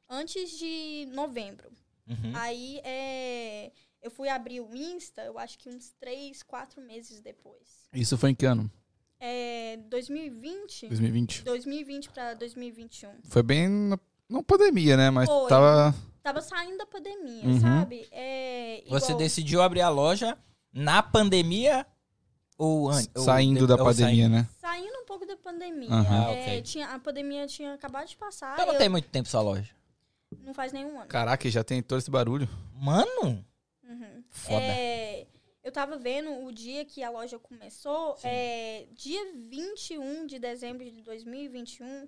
antes 0.08 0.58
de 0.58 1.06
novembro. 1.12 1.70
Uhum. 2.08 2.32
Aí 2.34 2.80
é, 2.82 3.72
eu 4.02 4.10
fui 4.10 4.28
abrir 4.28 4.60
o 4.60 4.74
Insta, 4.74 5.22
eu 5.22 5.38
acho 5.38 5.58
que 5.58 5.68
uns 5.68 5.92
três, 5.92 6.42
quatro 6.42 6.80
meses 6.80 7.20
depois. 7.20 7.88
Isso 7.92 8.16
foi 8.16 8.30
em 8.30 8.34
que 8.34 8.46
ano? 8.46 8.70
É 9.18 9.76
2020? 9.88 10.88
2020. 10.88 11.44
2020 11.44 12.10
pra 12.10 12.34
2021. 12.34 13.10
Foi 13.24 13.42
bem 13.42 13.68
na, 13.68 13.98
na 14.28 14.42
pandemia, 14.42 14.96
né? 14.96 15.10
Mas 15.10 15.28
Foi. 15.28 15.48
tava. 15.48 15.94
Tava 16.22 16.40
saindo 16.42 16.78
da 16.78 16.86
pandemia, 16.86 17.44
Uhum. 17.44 17.60
sabe? 17.60 18.06
É, 18.10 18.82
Você 18.88 19.06
igual- 19.06 19.18
decidiu 19.18 19.62
abrir 19.62 19.80
a 19.80 19.88
loja 19.88 20.36
na 20.72 21.02
pandemia 21.02 21.86
ou 22.58 22.90
an- 22.90 23.02
ou 23.16 23.22
Saindo 23.24 23.60
de- 23.60 23.66
da 23.66 23.74
ou 23.74 23.84
pandemia, 23.84 24.24
saindo? 24.24 24.28
né? 24.36 24.48
Saindo 24.60 24.98
um 24.98 25.04
pouco 25.06 25.24
da 25.26 25.36
pandemia. 25.36 25.88
Ah, 25.90 26.32
É, 26.32 26.42
ok. 26.42 26.62
tinha, 26.62 26.88
a 26.88 26.98
pandemia 26.98 27.46
tinha 27.46 27.72
acabado 27.74 28.06
de 28.06 28.16
passar. 28.16 28.54
Então 28.54 28.66
não 28.66 28.74
eu- 28.74 28.78
tem 28.78 28.88
muito 28.88 29.08
tempo 29.08 29.28
sua 29.28 29.40
loja. 29.40 29.70
não 30.44 30.54
faz 30.54 30.72
nenhum 30.72 30.96
ano. 30.98 31.08
Caraca, 31.08 31.48
já 31.50 31.64
tem 31.64 31.82
todo 31.82 31.98
esse 31.98 32.10
barulho. 32.10 32.48
Mano, 32.74 33.44
Uhum. 33.82 34.22
foda. 34.28 34.62
É, 34.62 35.26
eu 35.64 35.72
tava 35.72 35.96
vendo 35.98 36.44
o 36.44 36.52
dia 36.52 36.84
que 36.84 37.02
a 37.02 37.10
loja 37.10 37.38
começou, 37.38 38.16
Sim. 38.16 38.28
é, 38.28 38.86
dia 38.94 39.32
21 39.48 40.26
de 40.26 40.38
dezembro 40.38 40.84
de 40.88 41.02
2021, 41.02 42.06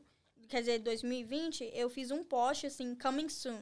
quer 0.49 0.61
dizer, 0.61 0.78
2020, 0.81 1.69
eu 1.75 1.90
fiz 1.90 2.11
um 2.12 2.23
post 2.23 2.66
assim, 2.66 2.95
coming 2.95 3.28
soon. 3.28 3.59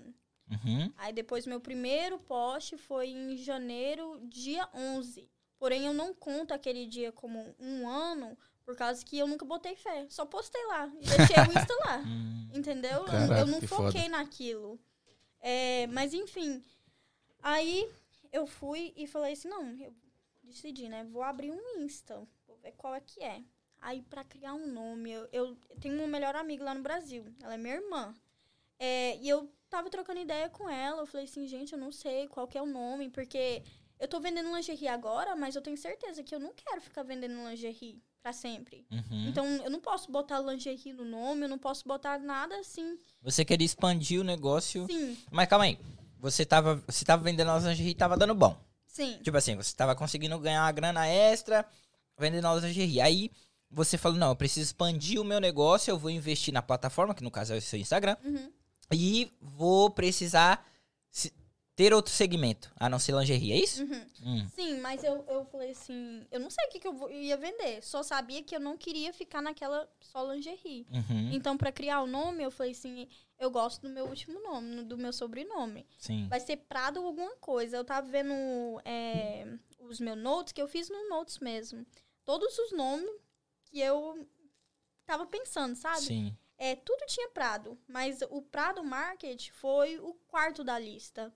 Uhum. 0.50 0.92
Aí 0.96 1.12
depois 1.12 1.46
meu 1.46 1.60
primeiro 1.60 2.18
post 2.18 2.76
foi 2.76 3.08
em 3.08 3.36
janeiro, 3.36 4.20
dia 4.24 4.68
11. 4.74 5.30
Porém, 5.58 5.84
eu 5.86 5.92
não 5.92 6.12
conto 6.14 6.52
aquele 6.52 6.86
dia 6.86 7.12
como 7.12 7.54
um 7.58 7.88
ano, 7.88 8.36
por 8.64 8.74
causa 8.74 9.04
que 9.04 9.18
eu 9.18 9.26
nunca 9.28 9.44
botei 9.44 9.76
fé. 9.76 10.06
Só 10.08 10.24
postei 10.26 10.64
lá 10.66 10.86
e 11.00 11.06
deixei 11.06 11.36
o 11.36 11.52
Insta 11.58 11.74
lá. 11.84 12.02
Hum. 12.06 12.48
Entendeu? 12.52 12.98
Eu- 13.00 13.04
Caraca, 13.04 13.38
eu 13.40 13.46
não 13.46 13.60
que 13.60 13.66
foquei 13.68 14.08
naquilo. 14.08 14.80
É, 15.40 15.86
mas 15.86 16.12
enfim, 16.12 16.62
aí 17.42 17.88
eu 18.32 18.46
fui 18.46 18.92
e 18.96 19.06
falei 19.06 19.32
assim, 19.34 19.48
não, 19.48 19.70
eu 19.76 19.94
decidi, 20.42 20.88
né? 20.88 21.04
Vou 21.04 21.22
abrir 21.22 21.50
um 21.50 21.78
Insta, 21.82 22.16
vou 22.46 22.56
ver 22.58 22.72
qual 22.72 22.94
é 22.94 23.00
que 23.00 23.22
é. 23.22 23.42
Aí 23.80 24.02
pra 24.02 24.24
criar 24.24 24.54
um 24.54 24.66
nome, 24.66 25.10
eu, 25.10 25.28
eu 25.32 25.56
tenho 25.80 25.94
uma 25.96 26.06
melhor 26.06 26.34
amiga 26.36 26.64
lá 26.64 26.74
no 26.74 26.82
Brasil, 26.82 27.24
ela 27.42 27.54
é 27.54 27.56
minha 27.56 27.76
irmã. 27.76 28.14
É, 28.78 29.16
e 29.18 29.28
eu 29.28 29.48
tava 29.70 29.88
trocando 29.88 30.20
ideia 30.20 30.48
com 30.48 30.68
ela, 30.68 31.02
eu 31.02 31.06
falei 31.06 31.24
assim, 31.24 31.46
gente, 31.46 31.72
eu 31.72 31.78
não 31.78 31.92
sei 31.92 32.26
qual 32.28 32.46
que 32.46 32.58
é 32.58 32.62
o 32.62 32.66
nome, 32.66 33.08
porque 33.08 33.62
eu 33.98 34.08
tô 34.08 34.20
vendendo 34.20 34.54
lingerie 34.54 34.88
agora, 34.88 35.36
mas 35.36 35.54
eu 35.54 35.62
tenho 35.62 35.76
certeza 35.76 36.22
que 36.22 36.34
eu 36.34 36.40
não 36.40 36.52
quero 36.52 36.80
ficar 36.80 37.02
vendendo 37.04 37.48
lingerie 37.48 38.02
pra 38.20 38.32
sempre. 38.32 38.84
Uhum. 38.90 39.28
Então, 39.28 39.46
eu 39.64 39.70
não 39.70 39.80
posso 39.80 40.10
botar 40.10 40.40
lingerie 40.40 40.92
no 40.92 41.04
nome, 41.04 41.44
eu 41.44 41.48
não 41.48 41.58
posso 41.58 41.86
botar 41.86 42.18
nada 42.18 42.54
assim. 42.58 42.98
Você 43.22 43.44
queria 43.44 43.64
expandir 43.64 44.20
o 44.20 44.24
negócio. 44.24 44.86
Sim, 44.90 45.16
Mas 45.30 45.48
calma 45.48 45.64
aí. 45.64 45.78
Você 46.18 46.44
tava, 46.44 46.82
você 46.86 47.02
tava 47.04 47.22
vendendo 47.22 47.50
as 47.50 47.64
lingerie 47.64 47.92
e 47.92 47.94
tava 47.94 48.16
dando 48.16 48.34
bom. 48.34 48.54
sim. 48.86 49.18
Tipo 49.22 49.38
assim, 49.38 49.56
você 49.56 49.74
tava 49.74 49.94
conseguindo 49.94 50.38
ganhar 50.38 50.64
uma 50.64 50.72
grana 50.72 51.06
extra 51.06 51.64
vendendo 52.18 52.46
as 52.48 52.62
lingerie. 52.62 53.00
Aí 53.00 53.30
você 53.70 53.96
falou, 53.96 54.18
não, 54.18 54.28
eu 54.30 54.36
preciso 54.36 54.66
expandir 54.66 55.20
o 55.20 55.24
meu 55.24 55.40
negócio, 55.40 55.90
eu 55.90 55.98
vou 55.98 56.10
investir 56.10 56.52
na 56.52 56.60
plataforma, 56.60 57.14
que 57.14 57.22
no 57.22 57.30
caso 57.30 57.54
é 57.54 57.56
o 57.56 57.62
seu 57.62 57.78
Instagram, 57.78 58.16
Uhum. 58.24 58.52
E 58.92 59.32
vou 59.40 59.90
precisar 59.90 60.66
ter 61.76 61.94
outro 61.94 62.12
segmento, 62.12 62.70
a 62.76 62.90
não 62.90 62.98
ser 62.98 63.12
lingerie, 63.14 63.52
é 63.52 63.56
isso? 63.58 63.82
Uhum. 63.82 64.06
Hum. 64.22 64.48
Sim, 64.54 64.80
mas 64.80 65.02
eu, 65.02 65.24
eu 65.26 65.46
falei 65.46 65.70
assim, 65.70 66.26
eu 66.30 66.38
não 66.38 66.50
sei 66.50 66.62
o 66.66 66.68
que, 66.68 66.78
que 66.78 66.86
eu 66.86 66.92
vou- 66.92 67.10
ia 67.10 67.38
vender. 67.38 67.82
Só 67.82 68.02
sabia 68.02 68.42
que 68.42 68.54
eu 68.54 68.60
não 68.60 68.76
queria 68.76 69.14
ficar 69.14 69.40
naquela 69.40 69.88
só 69.98 70.30
lingerie. 70.30 70.86
Uhum. 70.92 71.30
Então, 71.32 71.56
pra 71.56 71.72
criar 71.72 72.02
o 72.02 72.06
nome, 72.06 72.42
eu 72.42 72.50
falei 72.50 72.72
assim, 72.72 73.08
eu 73.38 73.50
gosto 73.50 73.80
do 73.80 73.88
meu 73.88 74.04
último 74.04 74.38
nome, 74.42 74.74
no- 74.74 74.84
do 74.84 74.98
meu 74.98 75.10
sobrenome. 75.12 75.86
Sim. 75.96 76.26
Vai 76.28 76.38
ser 76.40 76.58
Prado 76.58 77.00
alguma 77.00 77.34
coisa. 77.36 77.78
Eu 77.78 77.84
tava 77.84 78.06
vendo 78.06 78.34
é, 78.84 79.46
os 79.78 80.00
meus 80.00 80.18
notes, 80.18 80.52
que 80.52 80.60
eu 80.60 80.68
fiz 80.68 80.90
no 80.90 81.08
notes 81.08 81.38
mesmo. 81.38 81.86
Todos 82.26 82.58
os 82.58 82.72
nomes 82.72 83.08
que 83.64 83.80
eu 83.80 84.28
tava 85.06 85.24
pensando, 85.24 85.74
sabe? 85.76 86.02
Sim. 86.02 86.36
É, 86.60 86.76
tudo 86.76 87.06
tinha 87.06 87.30
Prado, 87.30 87.78
mas 87.88 88.20
o 88.28 88.42
Prado 88.42 88.84
Market 88.84 89.48
foi 89.50 89.98
o 89.98 90.12
quarto 90.28 90.62
da 90.62 90.78
lista. 90.78 91.32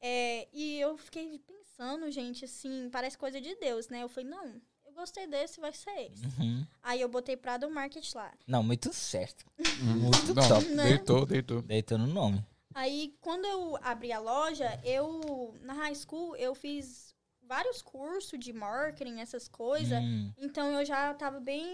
É, 0.00 0.48
e 0.50 0.80
eu 0.80 0.96
fiquei 0.96 1.38
pensando, 1.40 2.10
gente, 2.10 2.46
assim, 2.46 2.88
parece 2.90 3.18
coisa 3.18 3.38
de 3.38 3.54
Deus, 3.56 3.90
né? 3.90 4.02
Eu 4.02 4.08
falei, 4.08 4.30
não, 4.30 4.62
eu 4.86 4.92
gostei 4.94 5.26
desse, 5.26 5.60
vai 5.60 5.74
ser 5.74 6.10
esse. 6.10 6.24
Uhum. 6.24 6.66
Aí 6.82 7.02
eu 7.02 7.08
botei 7.10 7.36
Prado 7.36 7.68
Market 7.70 8.14
lá. 8.14 8.32
Não, 8.46 8.62
muito 8.62 8.90
certo. 8.94 9.44
Muito 9.82 10.34
Não, 10.34 10.48
top. 10.48 10.64
Né? 10.64 10.84
deitou, 10.84 11.26
deitou. 11.26 11.60
Deitou 11.60 11.98
no 11.98 12.06
nome. 12.06 12.42
Aí, 12.74 13.14
quando 13.20 13.44
eu 13.44 13.76
abri 13.82 14.10
a 14.10 14.18
loja, 14.18 14.80
eu, 14.82 15.54
na 15.60 15.74
high 15.74 15.94
school, 15.94 16.34
eu 16.36 16.54
fiz 16.54 17.11
vários 17.54 17.82
cursos 17.82 18.38
de 18.38 18.52
marketing, 18.52 19.20
essas 19.20 19.46
coisas. 19.48 19.98
Hum, 20.02 20.32
Então, 20.38 20.66
eu 20.78 20.84
já 20.86 21.12
tava 21.14 21.38
bem 21.38 21.64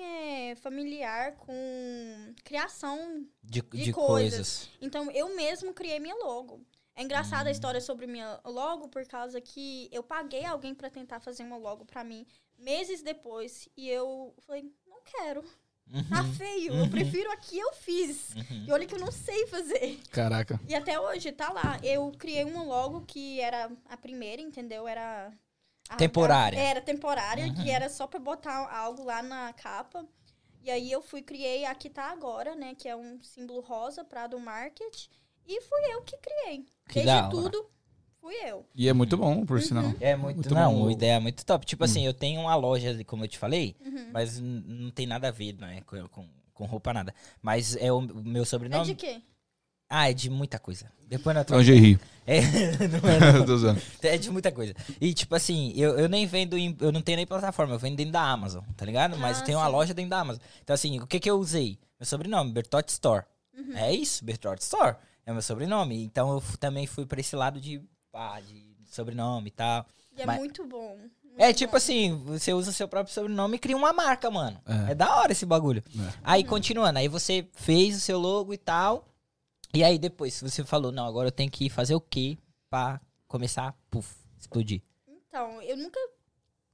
é, 0.50 0.54
familiar 0.56 1.36
com 1.36 2.34
criação 2.44 3.24
de, 3.42 3.60
de 3.62 3.84
de 3.84 3.92
coisas. 3.92 4.32
coisas. 4.36 4.70
Então, 4.80 5.10
eu 5.12 5.36
mesmo 5.36 5.72
criei 5.72 6.00
minha 6.00 6.16
logo. 6.16 6.60
É 6.96 7.02
engraçada 7.02 7.44
Hum. 7.44 7.48
a 7.48 7.52
história 7.52 7.80
sobre 7.80 8.06
minha 8.08 8.40
logo, 8.44 8.88
por 8.88 9.06
causa 9.06 9.40
que 9.40 9.88
eu 9.92 10.02
paguei 10.02 10.44
alguém 10.44 10.74
pra 10.74 10.90
tentar 10.90 11.20
fazer 11.20 11.44
uma 11.44 11.56
logo 11.56 11.84
pra 11.84 12.02
mim 12.02 12.26
meses 12.58 13.02
depois. 13.02 13.68
E 13.76 13.88
eu 13.88 14.34
falei, 14.46 14.64
não 14.86 14.98
quero. 15.04 15.42
Tá 16.10 16.20
Uhum. 16.22 16.34
feio. 16.34 16.72
Uhum. 16.72 16.84
Eu 16.84 16.90
prefiro 16.90 17.30
a 17.30 17.36
que 17.36 17.56
eu 17.56 17.72
fiz. 17.72 18.34
Uhum. 18.34 18.64
E 18.68 18.72
olha 18.72 18.84
que 18.86 18.94
eu 18.94 18.98
não 18.98 19.10
sei 19.12 19.46
fazer. 19.46 19.98
Caraca. 20.10 20.60
E 20.68 20.74
até 20.74 21.00
hoje, 21.00 21.32
tá 21.32 21.50
lá. 21.50 21.78
Eu 21.82 22.12
criei 22.18 22.44
uma 22.44 22.62
logo 22.62 23.00
que 23.06 23.40
era 23.40 23.70
a 23.88 23.96
primeira, 23.96 24.42
entendeu? 24.42 24.86
Era. 24.86 25.32
A- 25.88 25.96
Temporária. 25.96 26.58
a- 26.58 26.62
era 26.62 26.80
temporária, 26.80 27.46
Uhum. 27.46 27.54
que 27.54 27.70
era 27.70 27.88
só 27.88 28.06
pra 28.06 28.18
botar 28.20 28.68
algo 28.72 29.04
lá 29.04 29.22
na 29.22 29.52
capa. 29.52 30.04
E 30.62 30.70
aí 30.70 30.90
eu 30.92 31.00
fui, 31.00 31.22
criei 31.22 31.64
a 31.64 31.74
que 31.74 31.88
tá 31.88 32.10
agora, 32.10 32.54
né? 32.54 32.74
Que 32.74 32.88
é 32.88 32.96
um 32.96 33.18
símbolo 33.22 33.60
rosa 33.60 34.04
pra 34.04 34.26
do 34.26 34.38
market. 34.38 35.06
E 35.46 35.60
fui 35.62 35.80
eu 35.94 36.02
que 36.02 36.16
criei. 36.18 36.66
Que 36.88 37.02
da 37.04 37.22
Desde 37.22 37.36
hora. 37.36 37.50
tudo, 37.50 37.70
fui 38.20 38.34
eu. 38.44 38.66
E 38.74 38.86
é 38.88 38.92
muito 38.92 39.16
bom, 39.16 39.46
por 39.46 39.62
sinal. 39.62 39.94
É 40.00 40.14
muito, 40.14 40.36
Muito 40.36 40.54
não, 40.54 40.74
bom. 40.74 40.82
uma 40.82 40.92
ideia 40.92 41.18
muito 41.20 41.44
top. 41.46 41.64
Tipo 41.64 41.84
assim, 41.84 42.04
eu 42.04 42.12
tenho 42.12 42.40
uma 42.40 42.54
loja, 42.54 43.02
como 43.04 43.24
eu 43.24 43.28
te 43.28 43.38
falei, 43.38 43.76
Uhum. 43.80 44.10
mas 44.12 44.38
não 44.40 44.90
tem 44.90 45.06
nada 45.06 45.28
a 45.28 45.30
ver, 45.30 45.54
né, 45.54 45.80
com, 45.86 46.06
com, 46.08 46.28
com 46.52 46.64
roupa 46.66 46.92
nada. 46.92 47.14
Mas 47.40 47.74
é 47.76 47.90
o, 47.90 48.00
meu 48.02 48.42
É 48.42 48.46
sobrenome. 48.46 48.84
de 48.84 48.94
quê? 48.94 49.22
Ah, 49.88 50.10
é 50.10 50.12
de 50.12 50.28
muita 50.28 50.58
coisa. 50.58 50.90
Depois 51.06 51.34
na 51.34 51.44
tua. 51.44 51.56
Lingerie. 51.58 51.98
É, 52.26 52.40
não 52.88 53.08
é, 53.08 53.32
não. 53.32 53.44
Tô 53.46 53.56
zoando. 53.56 53.80
É 54.02 54.18
de 54.18 54.30
muita 54.30 54.52
coisa. 54.52 54.74
E, 55.00 55.14
tipo 55.14 55.34
assim, 55.34 55.72
eu, 55.76 55.98
eu 55.98 56.08
nem 56.08 56.26
vendo, 56.26 56.58
em- 56.58 56.76
eu 56.80 56.92
não 56.92 57.00
tenho 57.00 57.16
nem 57.16 57.26
plataforma, 57.26 57.74
eu 57.74 57.78
vendo 57.78 57.96
dentro 57.96 58.12
da 58.12 58.20
Amazon, 58.22 58.62
tá 58.76 58.84
ligado? 58.84 59.16
Mas 59.16 59.38
Ah, 59.38 59.40
eu 59.40 59.44
tenho 59.46 59.58
uma 59.58 59.66
sim. 59.66 59.72
loja 59.72 59.94
dentro 59.94 60.10
da 60.10 60.20
Amazon. 60.20 60.42
Então, 60.62 60.74
assim, 60.74 61.00
o 61.00 61.06
que 61.06 61.18
que 61.18 61.30
eu 61.30 61.38
usei? 61.38 61.78
Meu 61.98 62.06
sobrenome, 62.06 62.52
Bertotti 62.52 62.92
Store. 62.92 63.24
Uhum. 63.56 63.74
É 63.76 63.92
isso, 63.92 64.22
Bertotti 64.24 64.62
Store. 64.62 64.96
É 65.24 65.32
meu 65.32 65.40
sobrenome. 65.42 66.04
Então, 66.04 66.32
eu 66.34 66.42
também 66.60 66.86
fui 66.86 67.06
pra 67.06 67.18
esse 67.20 67.34
lado 67.34 67.58
de, 67.60 67.80
pá, 68.12 68.38
de 68.40 68.62
sobrenome 68.90 69.48
e 69.48 69.52
tal. 69.52 69.86
E 70.16 70.20
é 70.22 70.26
Mas- 70.26 70.38
muito 70.38 70.66
bom. 70.66 70.98
É 71.40 71.52
tipo 71.52 71.76
assim, 71.76 72.20
você 72.26 72.52
usa 72.52 72.72
seu 72.72 72.88
próprio 72.88 73.14
sobrenome 73.14 73.54
e 73.56 73.58
cria 73.60 73.76
uma 73.76 73.92
marca, 73.92 74.28
mano. 74.28 74.60
É. 74.88 74.90
É, 74.90 74.94
da 74.94 75.16
hora 75.16 75.30
esse 75.30 75.46
bagulho. 75.46 75.82
É. 75.96 76.12
Aí, 76.24 76.42
continuando, 76.44 76.98
aí 76.98 77.06
você 77.06 77.46
fez 77.52 77.96
o 77.96 78.00
seu 78.00 78.18
logo 78.18 78.52
e 78.52 78.58
tal. 78.58 79.06
E 79.74 79.84
aí 79.84 79.98
depois 79.98 80.40
você 80.40 80.64
falou, 80.64 80.90
não, 80.90 81.06
agora 81.06 81.28
eu 81.28 81.32
tenho 81.32 81.50
que 81.50 81.68
fazer 81.68 81.94
o 81.94 82.00
quê 82.00 82.38
pra 82.70 83.00
começar, 83.26 83.76
puf, 83.90 84.14
explodir. 84.38 84.82
Então, 85.06 85.60
eu 85.62 85.76
nunca 85.76 86.00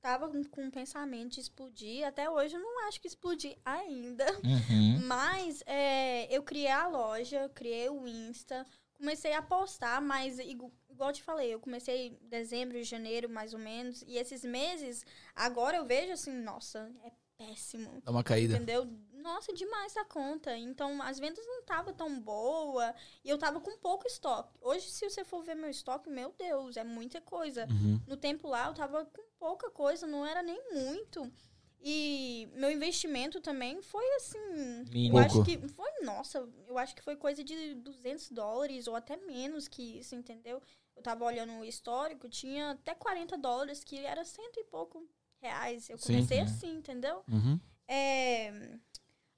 tava 0.01 0.29
com 0.51 0.69
o 0.69 0.71
pensamento 0.71 1.33
de 1.35 1.41
explodir. 1.41 2.07
Até 2.07 2.29
hoje 2.31 2.55
eu 2.55 2.61
não 2.61 2.87
acho 2.87 3.01
que 3.01 3.09
explodi 3.09 3.57
ainda. 3.65 4.25
Uhum. 4.45 5.01
Mas 5.07 5.63
é, 5.67 6.35
eu 6.35 6.43
criei 6.43 6.69
a 6.71 6.87
loja, 6.87 7.49
criei 7.55 7.89
o 7.89 8.07
Insta, 8.07 8.65
comecei 8.93 9.33
a 9.33 9.43
postar, 9.43 10.01
mas 10.01 10.39
igu- 10.39 10.73
igual 10.89 11.11
eu 11.11 11.15
te 11.15 11.23
falei, 11.23 11.53
eu 11.53 11.59
comecei 11.61 12.09
em 12.09 12.29
dezembro, 12.29 12.83
janeiro, 12.85 13.29
mais 13.29 13.53
ou 13.53 13.59
menos. 13.59 14.03
E 14.07 14.17
esses 14.17 14.45
meses, 14.45 15.05
agora 15.35 15.77
eu 15.77 15.85
vejo 15.85 16.13
assim, 16.13 16.33
nossa, 16.33 16.91
é 17.05 17.11
péssimo. 17.37 17.91
Dá 18.05 18.11
uma 18.13 18.23
caída. 18.23 18.55
Entendeu? 18.57 18.89
Nossa, 19.25 19.55
demais 19.55 19.97
a 19.97 20.05
conta. 20.05 20.55
Então, 20.55 21.01
as 21.01 21.19
vendas 21.19 21.47
não 21.47 21.61
estavam 21.61 21.95
tão 21.95 22.21
boa 22.21 22.95
e 23.25 23.31
eu 23.31 23.39
tava 23.39 23.59
com 23.59 23.75
pouco 23.79 24.07
estoque. 24.07 24.55
Hoje, 24.61 24.91
se 24.91 25.09
você 25.09 25.25
for 25.25 25.43
ver 25.43 25.55
meu 25.55 25.71
estoque, 25.71 26.11
meu 26.11 26.31
Deus, 26.39 26.77
é 26.77 26.85
muita 26.85 27.23
coisa. 27.23 27.67
Uhum. 27.71 27.99
No 28.07 28.19
tempo 28.19 28.47
lá, 28.47 28.67
eu 28.67 28.75
tava 28.75 29.07
com 29.07 29.23
pouca 29.39 29.71
coisa, 29.71 30.07
não 30.07 30.27
era 30.27 30.43
nem 30.43 30.63
muito. 30.75 31.33
E 31.81 32.51
meu 32.53 32.71
investimento 32.71 33.41
também 33.41 33.81
foi 33.81 34.05
assim. 34.17 34.85
Mínimo. 34.91 35.19
Eu 35.19 35.25
acho 35.25 35.43
que 35.43 35.69
foi, 35.69 35.91
nossa, 36.03 36.47
eu 36.69 36.77
acho 36.77 36.95
que 36.95 37.03
foi 37.03 37.17
coisa 37.17 37.43
de 37.43 37.77
200 37.77 38.31
dólares 38.31 38.87
ou 38.87 38.95
até 38.95 39.17
menos 39.17 39.67
que 39.67 40.01
isso, 40.01 40.15
entendeu? 40.15 40.61
Eu 40.95 41.03
tava 41.03 41.25
olhando 41.25 41.53
o 41.55 41.65
histórico, 41.65 42.29
tinha 42.29 42.73
até 42.73 42.95
40 42.95 43.39
dólares, 43.39 43.83
que 43.83 44.05
era 44.05 44.23
cento 44.23 44.61
e 44.61 44.65
pouco 44.65 45.09
reais. 45.41 45.89
Eu 45.89 45.97
Sim. 45.97 46.13
comecei 46.13 46.39
Uhum. 46.41 46.45
assim, 46.45 46.77
entendeu? 46.77 47.25
Uhum. 47.27 47.59
É, 47.89 48.79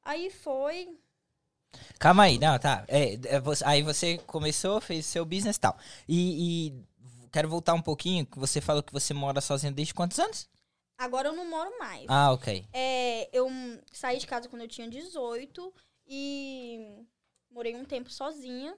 aí 0.06 0.30
foi. 0.30 0.98
Calma 1.98 2.24
aí, 2.24 2.38
não, 2.38 2.58
tá. 2.58 2.84
É, 2.88 3.14
é, 3.36 3.40
você- 3.40 3.64
aí 3.64 3.82
você 3.82 4.18
começou, 4.18 4.80
fez 4.80 5.04
seu 5.06 5.24
business 5.24 5.56
e 5.56 5.60
tal. 5.60 5.76
E, 6.08 6.72
quero 7.32 7.48
voltar 7.48 7.74
um 7.74 7.82
pouquinho, 7.82 8.24
que 8.26 8.38
você 8.38 8.60
falou 8.60 8.82
que 8.82 8.92
você 8.92 9.12
mora 9.12 9.40
sozinho 9.40 9.72
desde 9.72 9.92
quantos 9.92 10.18
anos? 10.18 10.48
Agora 10.98 11.28
eu 11.28 11.34
não 11.36 11.48
moro 11.48 11.78
mais. 11.78 12.06
Ah, 12.08 12.32
ok. 12.32 12.66
É, 12.72 13.28
eu 13.36 13.48
saí 13.92 14.18
de 14.18 14.26
casa 14.26 14.48
quando 14.48 14.62
eu 14.62 14.68
tinha 14.68 14.88
18 14.88 15.72
e 16.06 17.04
morei 17.50 17.74
um 17.76 17.84
tempo 17.84 18.10
sozinha. 18.10 18.74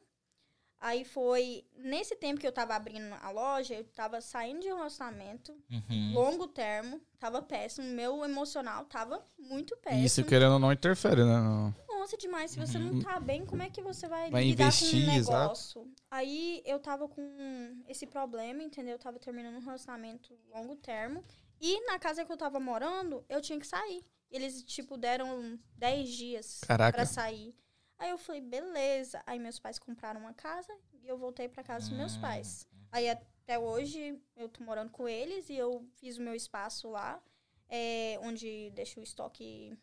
Aí 0.80 1.04
foi 1.04 1.64
nesse 1.76 2.14
tempo 2.14 2.40
que 2.40 2.46
eu 2.46 2.52
tava 2.52 2.74
abrindo 2.76 3.12
a 3.20 3.30
loja, 3.30 3.74
eu 3.74 3.84
tava 3.84 4.20
saindo 4.20 4.60
de 4.60 4.72
um 4.72 4.76
relacionamento, 4.76 5.52
Uhum. 5.70 6.12
longo 6.14 6.46
termo, 6.46 7.00
tava 7.18 7.42
péssimo, 7.42 7.88
meu 7.88 8.24
emocional 8.24 8.84
tava 8.84 9.24
muito 9.38 9.74
E 9.74 9.76
péssimo. 9.78 10.06
isso 10.06 10.24
querendo 10.24 10.52
ou 10.52 10.58
não 10.60 10.72
interfere, 10.72 11.24
né? 11.24 11.40
no- 11.40 11.74
Nossa, 11.88 12.16
demais. 12.16 12.52
Se 12.52 12.58
você 12.60 12.78
Uhum. 12.78 12.92
não 12.94 13.02
tá 13.02 13.18
bem, 13.18 13.44
como 13.44 13.60
é 13.60 13.68
que 13.68 13.82
você 13.82 14.06
vai, 14.06 14.30
Vai 14.30 14.44
lidar 14.44 14.64
investir, 14.66 15.04
com 15.04 15.10
um 15.10 15.14
exato. 15.16 15.42
negócio? 15.42 15.92
Aí 16.10 16.62
eu 16.64 16.78
tava 16.78 17.08
com 17.08 17.82
esse 17.88 18.06
problema, 18.06 18.62
entendeu? 18.62 18.92
Eu 18.94 18.98
tava 19.00 19.18
terminando 19.18 19.56
um 19.56 19.60
relacionamento 19.64 20.32
longo 20.48 20.76
termo. 20.76 21.24
E 21.60 21.84
na 21.86 21.98
casa 21.98 22.24
que 22.24 22.30
eu 22.32 22.36
tava 22.36 22.60
morando, 22.60 23.24
eu 23.28 23.40
tinha 23.40 23.58
que 23.58 23.66
sair. 23.66 24.04
Eles, 24.30 24.62
tipo, 24.62 24.96
deram 24.96 25.58
10 25.76 26.08
dias 26.10 26.60
pra 26.66 27.04
sair. 27.04 27.52
Aí 27.98 28.10
eu 28.10 28.18
falei, 28.18 28.40
beleza. 28.40 29.22
Aí 29.26 29.38
meus 29.38 29.58
pais 29.58 29.78
compraram 29.78 30.20
uma 30.20 30.32
casa 30.32 30.72
e 31.02 31.08
eu 31.08 31.18
voltei 31.18 31.48
pra 31.48 31.64
casa 31.64 31.88
dos 31.88 31.96
meus 31.96 32.16
Hum. 32.16 32.20
pais. 32.20 32.66
Aí 32.92 33.08
até 33.10 33.58
hoje 33.58 34.18
eu 34.36 34.48
tô 34.48 34.62
morando 34.64 34.90
com 34.90 35.08
eles 35.08 35.48
e 35.48 35.54
eu 35.56 35.84
fiz 35.96 36.16
o 36.16 36.22
meu 36.22 36.34
espaço 36.34 36.88
lá, 36.88 37.20
é, 37.68 38.18
onde 38.22 38.70
deixo 38.70 39.00
o 39.00 39.02
estoque 39.02 39.76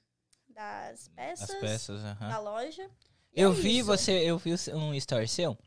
das 0.48 1.08
peças, 1.10 1.50
As 1.50 1.56
peças, 1.60 2.04
aham. 2.04 2.30
da 2.30 2.40
loja. 2.40 2.90
E 3.34 3.42
Eu 3.42 3.52
é 3.52 3.54
vi 3.54 3.80
isso. 3.80 3.88
você, 3.88 4.12
eu 4.24 4.38
vi 4.38 4.54
um 4.74 4.94
story 4.94 5.28
seu 5.28 5.58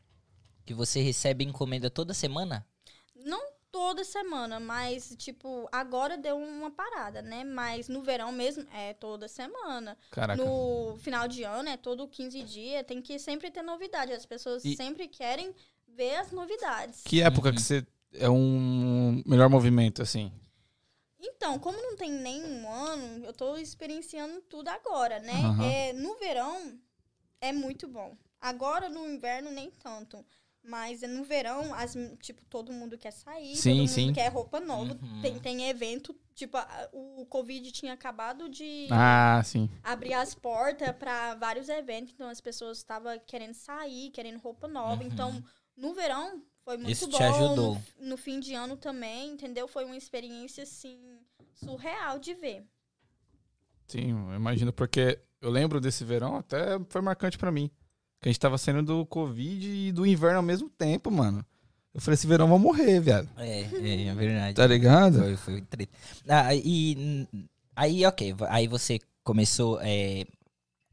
que 0.65 0.73
você 0.73 1.01
recebe 1.01 1.43
encomenda 1.43 1.89
toda 1.89 2.13
semana. 2.13 2.65
Não 3.15 3.41
toda 3.71 4.03
semana, 4.03 4.59
mas, 4.59 5.15
tipo, 5.17 5.67
agora 5.71 6.17
deu 6.17 6.37
uma 6.37 6.71
parada, 6.71 7.21
né? 7.21 7.43
Mas 7.43 7.87
no 7.87 8.01
verão 8.01 8.31
mesmo 8.31 8.65
é 8.73 8.93
toda 8.93 9.27
semana. 9.27 9.97
Caraca. 10.11 10.43
No 10.43 10.95
final 10.97 11.27
de 11.27 11.43
ano 11.43 11.69
é 11.69 11.77
todo 11.77 12.07
15 12.07 12.41
dias, 12.43 12.85
tem 12.85 13.01
que 13.01 13.19
sempre 13.19 13.51
ter 13.51 13.61
novidade. 13.61 14.11
As 14.13 14.25
pessoas 14.25 14.63
E- 14.65 14.75
sempre 14.75 15.07
querem 15.07 15.53
ver 15.87 16.15
as 16.15 16.31
novidades. 16.31 17.01
Que 17.03 17.21
época 17.21 17.49
Uhum. 17.49 17.55
que 17.55 17.61
você 17.61 17.85
é 18.13 18.29
um 18.29 19.21
melhor 19.25 19.49
movimento, 19.49 20.01
assim? 20.01 20.31
Então, 21.19 21.59
como 21.59 21.77
não 21.81 21.95
tem 21.95 22.11
nem 22.11 22.43
um 22.43 22.69
ano, 22.71 23.25
eu 23.25 23.33
tô 23.33 23.57
experienciando 23.57 24.41
tudo 24.43 24.69
agora, 24.69 25.19
né? 25.19 25.33
Aham. 25.33 25.63
É, 25.65 25.93
no 25.93 26.15
verão 26.17 26.79
é 27.41 27.51
muito 27.51 27.87
bom. 27.87 28.17
Agora 28.41 28.89
no 28.89 29.05
inverno 29.09 29.51
nem 29.51 29.69
tanto. 29.69 30.25
Mas 30.63 31.01
no 31.01 31.23
verão, 31.23 31.73
as, 31.73 31.95
tipo, 32.21 32.43
todo 32.45 32.71
mundo 32.73 32.97
quer 32.97 33.11
sair, 33.11 33.55
Sim, 33.55 33.71
todo 33.71 33.77
mundo 33.79 33.89
sim. 33.89 34.13
quer 34.13 34.27
roupa 34.31 34.59
nova. 34.59 34.93
Uhum. 35.01 35.21
Tem, 35.21 35.39
tem 35.39 35.69
evento, 35.69 36.15
tipo, 36.35 36.57
a- 36.57 36.89
o 36.91 37.25
Covid 37.25 37.71
tinha 37.71 37.93
acabado 37.93 38.49
de 38.49 38.87
Ah, 38.91 39.41
sim. 39.43 39.69
abrir 39.83 40.13
as 40.13 40.35
portas 40.35 40.91
para 40.97 41.35
vários 41.35 41.69
eventos, 41.69 42.13
então 42.13 42.29
as 42.29 42.41
pessoas 42.41 42.77
estavam 42.79 43.17
querendo 43.25 43.53
sair, 43.53 44.11
querendo 44.11 44.39
roupa 44.39 44.67
nova. 44.67 45.01
Uhum. 45.01 45.07
Então, 45.07 45.43
no 45.77 45.93
verão, 45.93 46.43
foi 46.65 46.77
muito 46.77 46.91
Isso 46.91 47.07
bom. 47.07 47.17
te 47.17 47.23
ajudou. 47.23 47.81
No, 47.97 48.09
no 48.09 48.17
fim 48.17 48.39
de 48.39 48.53
ano 48.53 48.75
também, 48.75 49.31
entendeu? 49.31 49.67
Foi 49.67 49.85
uma 49.85 49.97
experiência, 49.97 50.63
assim, 50.63 50.99
surreal 51.55 52.19
de 52.19 52.33
ver. 52.33 52.67
Sim, 53.87 54.11
eu 54.29 54.35
imagino, 54.35 54.71
porque 54.71 55.19
eu 55.41 55.49
lembro 55.49 55.81
desse 55.81 56.03
verão, 56.03 56.35
até 56.35 56.79
foi 56.89 57.01
marcante 57.01 57.37
pra 57.37 57.51
mim. 57.51 57.71
Que 58.21 58.29
a 58.29 58.31
gente 58.31 58.39
tava 58.39 58.57
saindo 58.57 58.83
do 58.83 59.05
Covid 59.05 59.69
e 59.69 59.91
do 59.91 60.05
inverno 60.05 60.37
ao 60.37 60.43
mesmo 60.43 60.69
tempo, 60.69 61.09
mano. 61.09 61.45
Eu 61.93 62.01
falei, 62.01 62.15
esse 62.15 62.27
verão 62.27 62.45
eu 62.45 62.49
vou 62.49 62.59
morrer, 62.59 62.99
viado. 62.99 63.29
É, 63.37 63.61
é, 63.61 64.05
é 64.07 64.13
verdade. 64.13 64.55
Tá 64.55 64.67
ligado? 64.67 65.19
Foi, 65.19 65.35
foi 65.37 65.61
treta. 65.61 65.91
Ah, 66.27 66.53
e 66.53 67.27
aí, 67.75 68.05
ok, 68.05 68.35
aí 68.49 68.67
você 68.67 68.99
começou 69.23 69.79
é, 69.81 70.25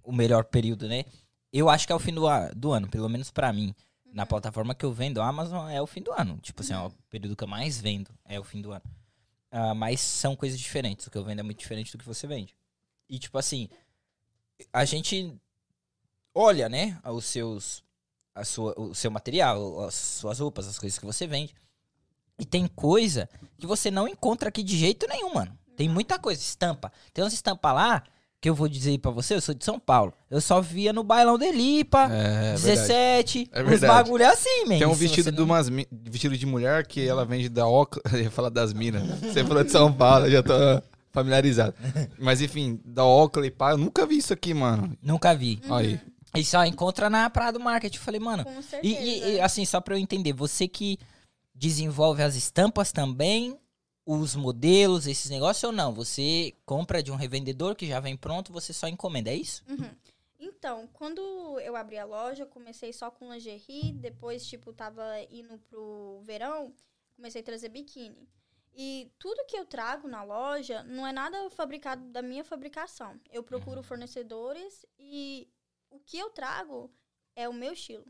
o 0.03 0.13
melhor 0.13 0.45
período, 0.45 0.89
né? 0.89 1.05
Eu 1.53 1.69
acho 1.69 1.87
que 1.87 1.93
é 1.93 1.97
o 1.97 1.99
fim 1.99 2.15
do, 2.15 2.27
do 2.55 2.73
ano, 2.73 2.89
pelo 2.89 3.09
menos 3.09 3.31
pra 3.31 3.53
mim. 3.53 3.75
Na 4.13 4.25
plataforma 4.25 4.75
que 4.75 4.85
eu 4.85 4.93
vendo, 4.93 5.21
a 5.21 5.29
Amazon 5.29 5.69
é 5.69 5.83
o 5.83 5.87
fim 5.87 6.03
do 6.03 6.13
ano. 6.13 6.39
Tipo 6.39 6.63
assim, 6.63 6.73
é 6.73 6.79
o 6.79 6.91
período 7.11 7.37
que 7.37 7.45
eu 7.45 7.49
mais 7.49 7.81
vendo, 7.81 8.11
é 8.25 8.41
o 8.41 8.45
fim 8.45 8.63
do 8.63 8.73
ano. 8.73 8.85
Ah, 9.51 9.75
mas 9.75 10.01
são 10.01 10.35
coisas 10.37 10.59
diferentes. 10.59 11.07
O 11.07 11.11
que 11.11 11.19
eu 11.19 11.25
vendo 11.25 11.41
é 11.41 11.43
muito 11.43 11.59
diferente 11.59 11.93
do 11.93 11.99
que 11.99 12.07
você 12.07 12.27
vende. 12.27 12.55
E 13.09 13.19
tipo 13.19 13.37
assim, 13.37 13.69
a 14.73 14.85
gente 14.85 15.35
olha, 16.39 16.69
né, 16.69 16.99
os 17.05 17.25
seus, 17.25 17.83
a 18.35 18.45
sua, 18.45 18.75
o 18.79 18.95
seu 18.95 19.11
material, 19.11 19.85
as 19.87 19.95
suas 19.95 20.39
roupas, 20.39 20.67
as 20.69 20.79
coisas 20.79 20.99
que 20.99 21.07
você 21.07 21.27
vende. 21.27 21.55
E 22.39 22.45
tem 22.45 22.67
coisa 22.67 23.29
que 23.59 23.67
você 23.67 23.91
não 23.91 24.07
encontra 24.07 24.51
aqui 24.51 24.63
de 24.63 24.77
jeito 24.77 25.07
nenhum, 25.09 25.33
mano. 25.35 25.57
Tem 25.77 25.89
muita 25.89 26.19
coisa, 26.19 26.41
estampa. 26.41 26.93
Tem 27.15 27.25
umas 27.25 27.33
estampas 27.33 27.75
lá 27.75 28.03
que 28.41 28.51
eu 28.51 28.55
vou 28.55 28.69
dizer 28.69 28.99
pra 28.99 29.11
você, 29.11 29.35
eu 29.35 29.41
sou 29.41 29.55
de 29.55 29.65
São 29.65 29.79
Paulo. 29.81 30.13
Eu 30.31 30.41
só 30.43 30.61
via 30.61 30.93
no 30.93 31.03
bailão 31.03 31.39
de 31.39 31.51
Lipa, 31.51 32.09
É, 32.13 32.53
17, 32.53 33.49
É 33.51 33.63
uns 33.63 33.69
verdade. 33.69 33.93
bagulho 33.93 34.29
assim, 34.31 34.65
man. 34.67 34.79
Tem 34.79 34.87
um 34.87 34.93
vestido 34.93 35.33
de, 35.33 35.39
não- 35.39 35.45
umas, 35.47 35.69
vestido 35.91 36.37
de 36.37 36.45
mulher 36.45 36.87
que 36.87 37.09
ela 37.09 37.25
vende 37.25 37.49
da 37.49 37.67
Oca. 37.67 38.01
Eu 38.13 38.21
ia 38.25 38.31
falar 38.31 38.51
das 38.51 38.75
minas. 38.75 39.03
Você 39.21 39.43
falou 39.43 39.65
de 39.65 39.73
São 39.73 39.91
Paulo, 39.93 40.27
eu 40.27 40.31
já 40.33 40.43
tô 40.43 40.53
familiarizado. 41.11 41.75
Mas 42.21 42.43
enfim, 42.43 42.79
da 42.85 43.05
Oakley, 43.07 43.51
pá, 43.51 43.71
eu 43.71 43.79
nunca 43.79 44.05
vi 44.07 44.19
isso 44.19 44.35
aqui, 44.35 44.53
mano. 44.53 44.95
Nunca 45.03 45.35
vi. 45.35 45.59
Aí. 45.71 45.99
E 46.35 46.45
só 46.45 46.65
encontra 46.65 47.09
na 47.09 47.29
Prado 47.31 47.59
Market. 47.61 47.95
Eu 47.95 48.01
falei, 48.01 48.21
mano. 48.21 48.45
Com 48.45 48.59
E, 48.59 48.63
certeza. 48.63 49.01
e- 49.01 49.35
e, 49.37 49.41
assim, 49.41 49.65
só 49.65 49.81
pra 49.81 49.95
eu 49.95 49.99
entender, 49.99 50.33
você 50.33 50.69
que 50.69 50.99
desenvolve 51.55 52.23
as 52.23 52.35
estampas 52.35 52.93
também, 52.93 53.59
os 54.05 54.35
modelos, 54.37 55.07
esses 55.07 55.31
negócios 55.31 55.65
ou 55.65 55.73
não? 55.73 55.93
Você 55.95 56.55
compra 56.65 57.03
de 57.03 57.11
um 57.11 57.17
revendedor 57.17 57.75
que 57.75 57.87
já 57.87 58.01
vem 58.01 58.17
pronto, 58.17 58.53
você 58.53 58.73
só 58.73 58.87
encomenda, 58.89 59.31
é 59.31 59.35
isso? 59.37 59.65
Uhum. 59.69 59.91
Então, 60.39 60.87
quando 60.93 61.21
eu 61.61 61.75
abri 61.75 61.99
a 61.99 62.05
loja, 62.05 62.43
eu 62.43 62.47
comecei 62.47 62.93
só 62.93 63.11
com 63.11 63.33
lingerie, 63.33 63.93
depois, 63.93 64.47
tipo, 64.47 64.73
tava 64.73 65.03
indo 65.31 65.59
pro 65.71 66.21
verão, 66.23 66.73
comecei 67.17 67.41
a 67.41 67.45
trazer 67.45 67.69
biquíni. 67.71 68.29
E 68.79 69.11
tudo 69.19 69.47
que 69.47 69.57
eu 69.57 69.65
trago 69.65 70.07
na 70.07 70.23
loja 70.23 70.83
não 70.83 71.07
é 71.07 71.13
nada 71.13 71.49
fabricado 71.49 72.05
da 72.11 72.21
minha 72.21 72.45
fabricação. 72.45 73.19
Eu 73.33 73.43
procuro 73.43 73.83
fornecedores 73.83 74.85
e 74.99 75.49
o 75.91 75.99
que 76.01 76.19
eu 76.19 76.31
trago 76.31 76.91
é 77.35 77.49
o 77.49 77.53
meu 77.53 77.73
estilo. 77.73 78.07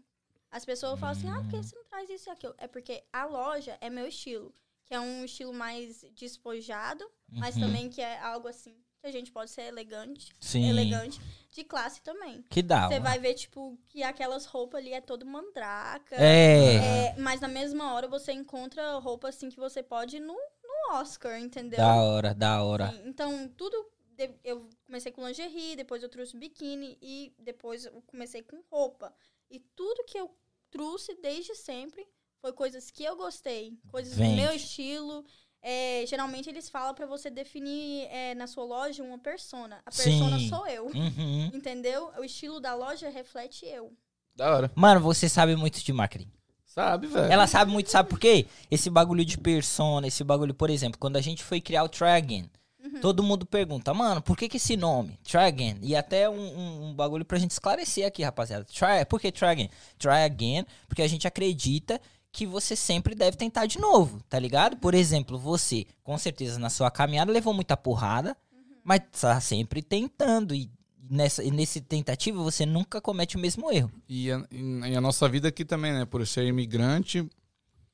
As 0.50 0.64
pessoas 0.64 0.98
falam 0.98 1.12
assim, 1.12 1.28
ah, 1.28 1.40
por 1.42 1.50
que 1.50 1.56
você 1.62 1.76
não 1.76 1.84
traz 1.84 2.08
isso 2.08 2.28
e 2.28 2.32
aquilo? 2.32 2.54
É 2.58 2.66
porque 2.68 3.04
a 3.12 3.24
loja 3.24 3.76
é 3.80 3.90
meu 3.90 4.06
estilo, 4.06 4.54
que 4.84 4.94
é 4.94 5.00
um 5.00 5.24
estilo 5.24 5.52
mais 5.52 6.02
despojado, 6.12 7.04
mas 7.28 7.56
Uhum. 7.56 7.62
também 7.62 7.90
que 7.90 8.00
é 8.00 8.18
algo 8.20 8.48
assim, 8.48 8.74
que 9.00 9.06
a 9.06 9.12
gente 9.12 9.30
pode 9.32 9.50
ser 9.50 9.62
elegante 9.62 10.34
Sim. 10.40 10.68
elegante, 10.68 11.20
de 11.50 11.64
classe 11.64 12.00
também. 12.02 12.42
Que 12.50 12.62
da 12.62 12.88
Você 12.88 13.00
vai 13.00 13.18
ver, 13.18 13.34
tipo, 13.34 13.78
que 13.88 14.02
aquelas 14.02 14.46
roupas 14.46 14.80
ali 14.80 14.92
é 14.92 15.00
todo 15.00 15.26
mandraca. 15.26 16.16
É, 16.16 17.10
É, 17.10 17.16
mas 17.18 17.40
na 17.40 17.48
mesma 17.48 17.92
hora 17.94 18.08
você 18.08 18.32
encontra 18.32 18.98
roupa 18.98 19.28
assim 19.28 19.48
que 19.48 19.56
você 19.56 19.82
pode 19.82 20.20
no, 20.20 20.34
no 20.34 20.94
Oscar, 20.94 21.38
entendeu? 21.38 21.78
da 21.78 21.96
hora, 21.96 22.34
da 22.34 22.62
hora. 22.62 22.92
Sim, 22.92 23.02
Então, 23.06 23.48
tudo. 23.48 23.76
De- 24.16 24.34
Eu 24.44 24.68
comecei 24.86 25.12
com 25.12 25.26
lingerie, 25.26 25.76
depois 25.76 26.02
eu 26.02 26.08
trouxe 26.08 26.36
biquíni 26.36 26.96
e 27.00 27.34
depois 27.38 27.84
eu 27.86 28.02
comecei 28.06 28.42
com 28.42 28.62
roupa. 28.70 29.12
E 29.50 29.60
tudo 29.74 30.04
que 30.04 30.18
eu 30.18 30.30
trouxe 30.70 31.14
desde 31.22 31.54
sempre 31.54 32.06
foi 32.40 32.52
coisas 32.52 32.90
que 32.90 33.04
eu 33.04 33.16
gostei, 33.16 33.78
coisas 33.90 34.14
Vende. 34.14 34.30
do 34.36 34.42
meu 34.42 34.52
estilo. 34.52 35.24
É, 35.62 36.04
geralmente 36.06 36.48
eles 36.48 36.68
falam 36.68 36.94
pra 36.94 37.06
você 37.06 37.28
definir 37.28 38.06
é, 38.10 38.34
na 38.34 38.46
sua 38.46 38.64
loja 38.64 39.02
uma 39.02 39.18
persona. 39.18 39.80
A 39.84 39.90
persona 39.90 40.38
Sim. 40.38 40.48
sou 40.48 40.66
eu. 40.66 40.86
Uhum. 40.86 41.50
Entendeu? 41.54 42.12
O 42.18 42.24
estilo 42.24 42.60
da 42.60 42.74
loja 42.74 43.08
reflete 43.08 43.66
eu. 43.66 43.92
Da 44.34 44.54
hora. 44.54 44.70
Mano, 44.76 45.00
você 45.00 45.28
sabe 45.28 45.56
muito 45.56 45.82
de 45.82 45.92
marketing. 45.92 46.30
Sabe, 46.64 47.06
velho? 47.06 47.32
Ela 47.32 47.46
sabe 47.46 47.70
muito, 47.72 47.90
sabe 47.90 48.08
por 48.10 48.20
quê? 48.20 48.46
Esse 48.70 48.90
bagulho 48.90 49.24
de 49.24 49.38
persona, 49.38 50.06
esse 50.06 50.22
bagulho, 50.22 50.52
por 50.52 50.68
exemplo, 50.68 50.98
quando 51.00 51.16
a 51.16 51.22
gente 51.22 51.42
foi 51.42 51.58
criar 51.60 51.82
o 51.84 51.88
Try 51.88 52.08
Again, 52.10 52.50
Uhum. 52.96 53.00
todo 53.00 53.22
mundo 53.22 53.46
pergunta, 53.46 53.92
mano, 53.94 54.20
por 54.22 54.36
que 54.36 54.48
que 54.48 54.56
esse 54.56 54.76
nome? 54.76 55.18
Try 55.24 55.38
Again. 55.44 55.78
E 55.82 55.94
até 55.96 56.28
um, 56.28 56.34
um- 56.34 56.84
um 56.90 56.94
bagulho 56.94 57.24
pra 57.24 57.38
gente 57.38 57.50
esclarecer 57.52 58.06
aqui, 58.06 58.22
rapaziada. 58.22 58.64
Try, 58.64 59.04
por 59.08 59.20
que 59.20 59.30
Try 59.32 59.48
Again? 59.48 59.70
Try 59.98 60.24
Again, 60.24 60.64
porque 60.88 61.02
a 61.02 61.08
gente 61.08 61.26
acredita 61.26 62.00
que 62.32 62.46
você 62.46 62.76
sempre 62.76 63.14
deve 63.14 63.36
tentar 63.36 63.64
de 63.66 63.78
novo, 63.78 64.20
tá 64.28 64.38
ligado? 64.38 64.76
Por 64.76 64.94
exemplo, 64.94 65.38
você, 65.38 65.86
com 66.04 66.18
certeza, 66.18 66.58
na 66.58 66.68
sua 66.68 66.90
caminhada 66.90 67.32
levou 67.32 67.54
muita 67.54 67.76
porrada, 67.76 68.36
mas 68.84 69.00
tá 69.20 69.40
sempre 69.40 69.80
tentando. 69.80 70.54
E 70.54 70.70
nessa, 71.08 71.42
e 71.42 71.50
nesse 71.50 71.80
tentativa 71.80 72.42
você 72.42 72.66
nunca 72.66 73.00
comete 73.00 73.36
o 73.36 73.40
mesmo 73.40 73.72
erro. 73.72 73.90
E 74.08 74.30
a, 74.30 74.44
e 74.50 74.94
a 74.94 75.00
nossa 75.00 75.26
vida 75.28 75.48
aqui 75.48 75.64
também, 75.64 75.92
né? 75.94 76.04
Por 76.04 76.26
ser 76.26 76.44
imigrante, 76.46 77.26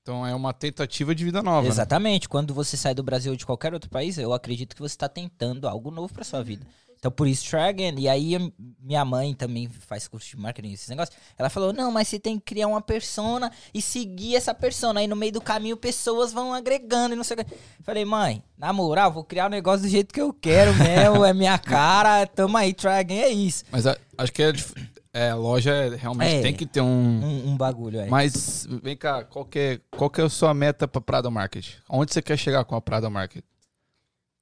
então 0.03 0.27
é 0.27 0.35
uma 0.35 0.53
tentativa 0.53 1.15
de 1.15 1.25
vida 1.25 1.43
nova. 1.43 1.63
né? 1.63 1.69
Exatamente. 1.69 2.29
Quando 2.29 2.53
você 2.53 2.77
sai 2.77 2.93
do 2.95 3.03
Brasil 3.05 3.31
ou 3.33 3.37
de 3.37 3.47
qualquer 3.47 3.73
outro 3.73 3.89
país, 3.89 4.19
eu 4.19 4.33
acredito 4.33 4.75
que 4.75 4.83
você 4.83 4.95
está 4.95 5.09
tentando 5.09 5.69
algo 5.69 5.91
novo 5.93 6.13
para 6.13 6.25
sua 6.25 6.43
vida. 6.43 6.67
Então, 6.99 7.11
por 7.11 7.27
isso, 7.27 7.49
try 7.51 7.63
again. 7.63 7.95
E 7.99 8.09
aí, 8.09 8.53
minha 8.81 9.05
mãe 9.05 9.35
também 9.35 9.69
faz 9.69 10.07
curso 10.07 10.29
de 10.31 10.37
marketing, 10.37 10.73
esses 10.73 10.89
negócios. 10.89 11.17
Ela 11.37 11.49
falou: 11.51 11.73
não, 11.73 11.91
mas 11.91 12.07
você 12.07 12.17
tem 12.19 12.37
que 12.39 12.45
criar 12.45 12.69
uma 12.69 12.81
persona 12.81 13.51
e 13.75 13.83
seguir 13.83 14.37
essa 14.37 14.55
persona. 14.55 15.01
Aí, 15.01 15.09
no 15.09 15.17
meio 15.17 15.33
do 15.33 15.41
caminho, 15.41 15.77
pessoas 15.77 16.33
vão 16.33 16.53
agregando 16.55 17.15
e 17.15 17.17
não 17.17 17.25
sei 17.25 17.37
o 17.39 17.45
que. 17.45 17.57
Falei, 17.83 18.05
mãe, 18.05 18.41
na 18.57 18.73
moral, 18.73 19.11
vou 19.13 19.25
criar 19.25 19.47
o 19.47 19.51
negócio 19.51 19.83
do 19.83 19.89
jeito 19.89 20.15
que 20.15 20.21
eu 20.21 20.33
quero 20.33 20.73
mesmo. 20.75 21.25
é 21.25 21.33
minha 21.35 21.59
cara. 21.63 22.25
Tamo 22.25 22.57
aí, 22.57 22.73
try 22.73 22.91
again. 22.91 23.19
É 23.19 23.29
isso. 23.31 23.65
Mas 23.73 23.85
a- 23.85 23.97
acho 24.19 24.33
que 24.33 24.43
é, 24.45 24.53
é, 25.13 25.31
a 25.31 25.35
loja 25.35 25.71
é- 25.73 25.95
realmente 25.95 26.37
É. 26.37 26.43
tem 26.43 26.55
que 26.55 26.67
ter 26.67 26.81
um. 26.81 26.87
Um, 26.87 27.49
um 27.51 27.57
bagulho 27.57 28.01
aí. 28.01 28.09
Mas 28.09 28.67
vem 28.83 28.97
cá, 28.97 29.25
qual 29.25 29.45
que, 29.45 29.59
é, 29.59 29.81
qual 29.97 30.09
que 30.11 30.21
é 30.21 30.25
a 30.25 30.29
sua 30.29 30.55
meta 30.55 30.89
pra 30.89 31.01
Prado 31.01 31.31
Market? 31.31 31.75
Onde 31.89 32.13
você 32.13 32.23
quer 32.23 32.37
chegar 32.37 32.65
com 32.65 32.75
a 32.75 32.81
Prado 32.81 33.11
Market? 33.11 33.45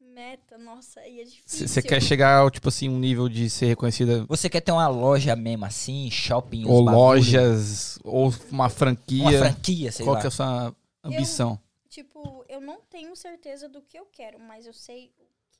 Meta, 0.01 0.59
nossa, 0.59 1.01
aí 1.01 1.21
é 1.21 1.25
difícil. 1.25 1.67
Você 1.67 1.81
quer 1.81 2.03
chegar 2.03 2.39
ao, 2.39 2.51
tipo 2.51 2.69
assim, 2.69 2.89
um 2.89 2.99
nível 2.99 3.27
de 3.29 3.49
ser 3.49 3.67
reconhecida 3.67 4.25
Você 4.29 4.51
quer 4.51 4.61
ter 4.61 4.71
uma 4.71 4.87
loja 4.87 5.35
mesmo 5.35 5.65
assim, 5.65 6.11
shopping, 6.11 6.67
ou 6.67 6.81
lojas, 6.83 7.99
ou 8.05 8.33
uma 8.51 8.69
franquia? 8.69 9.23
Uma 9.23 9.33
franquia, 9.33 9.91
sei 9.91 10.05
qual 10.05 10.15
lá. 10.15 10.21
que 10.21 10.27
é 10.27 10.29
a 10.29 10.31
sua 10.31 10.77
ambição? 11.03 11.59
Tipo, 11.89 12.45
eu 12.49 12.61
não 12.61 12.81
tenho 12.91 13.17
certeza 13.17 13.69
do 13.69 13.81
que 13.81 13.99
eu 13.99 14.07
quero, 14.13 14.39
mas 14.39 14.67
eu 14.67 14.73
sei 14.75 15.11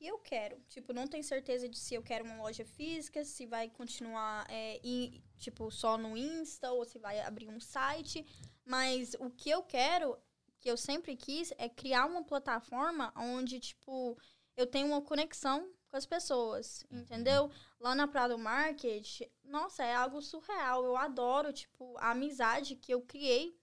que 0.01 0.07
eu 0.07 0.17
quero. 0.17 0.59
Tipo, 0.67 0.93
não 0.93 1.05
tenho 1.05 1.23
certeza 1.23 1.69
de 1.69 1.77
se 1.77 1.93
eu 1.93 2.01
quero 2.01 2.25
uma 2.25 2.37
loja 2.41 2.65
física, 2.65 3.23
se 3.23 3.45
vai 3.45 3.69
continuar, 3.69 4.45
é, 4.49 4.79
em- 4.83 5.23
tipo, 5.37 5.69
só 5.69 5.95
no 5.95 6.17
Insta, 6.17 6.71
ou 6.71 6.83
se 6.85 6.97
vai 6.97 7.19
abrir 7.21 7.47
um 7.47 7.59
site. 7.59 8.25
Mas 8.65 9.15
o 9.19 9.29
que 9.29 9.49
eu 9.51 9.61
quero, 9.61 10.17
que 10.59 10.69
eu 10.71 10.75
sempre 10.75 11.15
quis, 11.15 11.53
é 11.57 11.69
criar 11.69 12.07
uma 12.07 12.23
plataforma 12.23 13.13
onde, 13.15 13.59
tipo, 13.59 14.17
eu 14.57 14.65
tenho 14.65 14.87
uma 14.87 15.01
conexão 15.03 15.71
com 15.87 15.97
as 15.97 16.05
pessoas, 16.07 16.83
entendeu? 16.89 17.51
Lá 17.79 17.93
na 17.93 18.07
Prado 18.07 18.37
Market, 18.39 19.21
nossa, 19.43 19.83
é 19.83 19.93
algo 19.93 20.19
surreal. 20.21 20.83
Eu 20.83 20.97
adoro, 20.97 21.53
tipo, 21.53 21.95
a 21.99 22.09
amizade 22.11 22.75
que 22.75 22.91
eu 22.91 23.01
criei 23.01 23.55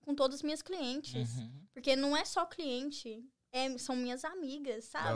com 0.00 0.12
todas 0.14 0.36
as 0.36 0.42
minhas 0.42 0.60
clientes. 0.62 1.36
Uhum. 1.36 1.66
Porque 1.72 1.94
não 1.94 2.16
é 2.16 2.24
só 2.24 2.44
cliente, 2.46 3.24
é- 3.52 3.78
são 3.78 3.94
minhas 3.94 4.24
amigas, 4.24 4.86
sabe? 4.86 5.08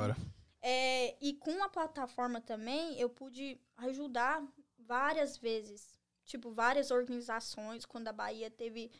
É, 0.60 1.16
e 1.20 1.34
com 1.34 1.62
a 1.62 1.68
plataforma 1.68 2.40
também, 2.40 2.98
eu 2.98 3.08
pude 3.08 3.60
ajudar 3.76 4.42
várias 4.78 5.36
vezes. 5.36 5.98
Tipo, 6.24 6.50
várias 6.50 6.90
organizações. 6.90 7.84
Quando 7.86 8.08
a 8.08 8.12
Bahia 8.12 8.50
teve 8.50 8.90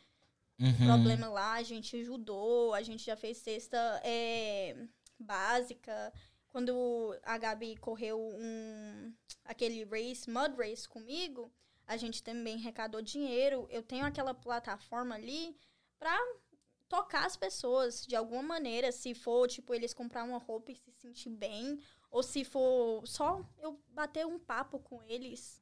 Uhum. 0.59 0.87
problema 0.87 1.29
lá, 1.29 1.53
a 1.53 1.63
gente 1.63 1.95
ajudou. 1.97 2.73
A 2.73 2.81
gente 2.81 3.05
já 3.05 3.15
fez 3.15 3.37
cesta 3.37 3.77
é, 4.03 4.75
básica. 5.17 6.13
Quando 6.49 7.17
a 7.23 7.37
Gabi 7.37 7.77
correu 7.77 8.19
um, 8.19 9.13
aquele 9.45 9.83
race, 9.85 10.29
mud 10.29 10.55
race 10.57 10.87
comigo, 10.89 11.51
a 11.87 11.95
gente 11.95 12.23
também 12.23 12.55
arrecadou 12.55 13.01
dinheiro. 13.01 13.67
Eu 13.69 13.83
tenho 13.83 14.05
aquela 14.05 14.33
plataforma 14.33 15.15
ali 15.15 15.55
pra 15.97 16.17
tocar 16.89 17.25
as 17.25 17.37
pessoas 17.37 18.05
de 18.05 18.15
alguma 18.15 18.41
maneira. 18.43 18.91
Se 18.91 19.13
for, 19.13 19.47
tipo, 19.47 19.73
eles 19.73 19.93
comprar 19.93 20.23
uma 20.23 20.39
roupa 20.39 20.71
e 20.71 20.75
se 20.75 20.91
sentir 20.91 21.29
bem. 21.29 21.79
Ou 22.11 22.23
se 22.23 22.43
for 22.43 23.05
só 23.07 23.45
eu 23.59 23.79
bater 23.89 24.25
um 24.25 24.39
papo 24.39 24.79
com 24.79 25.01
eles. 25.03 25.61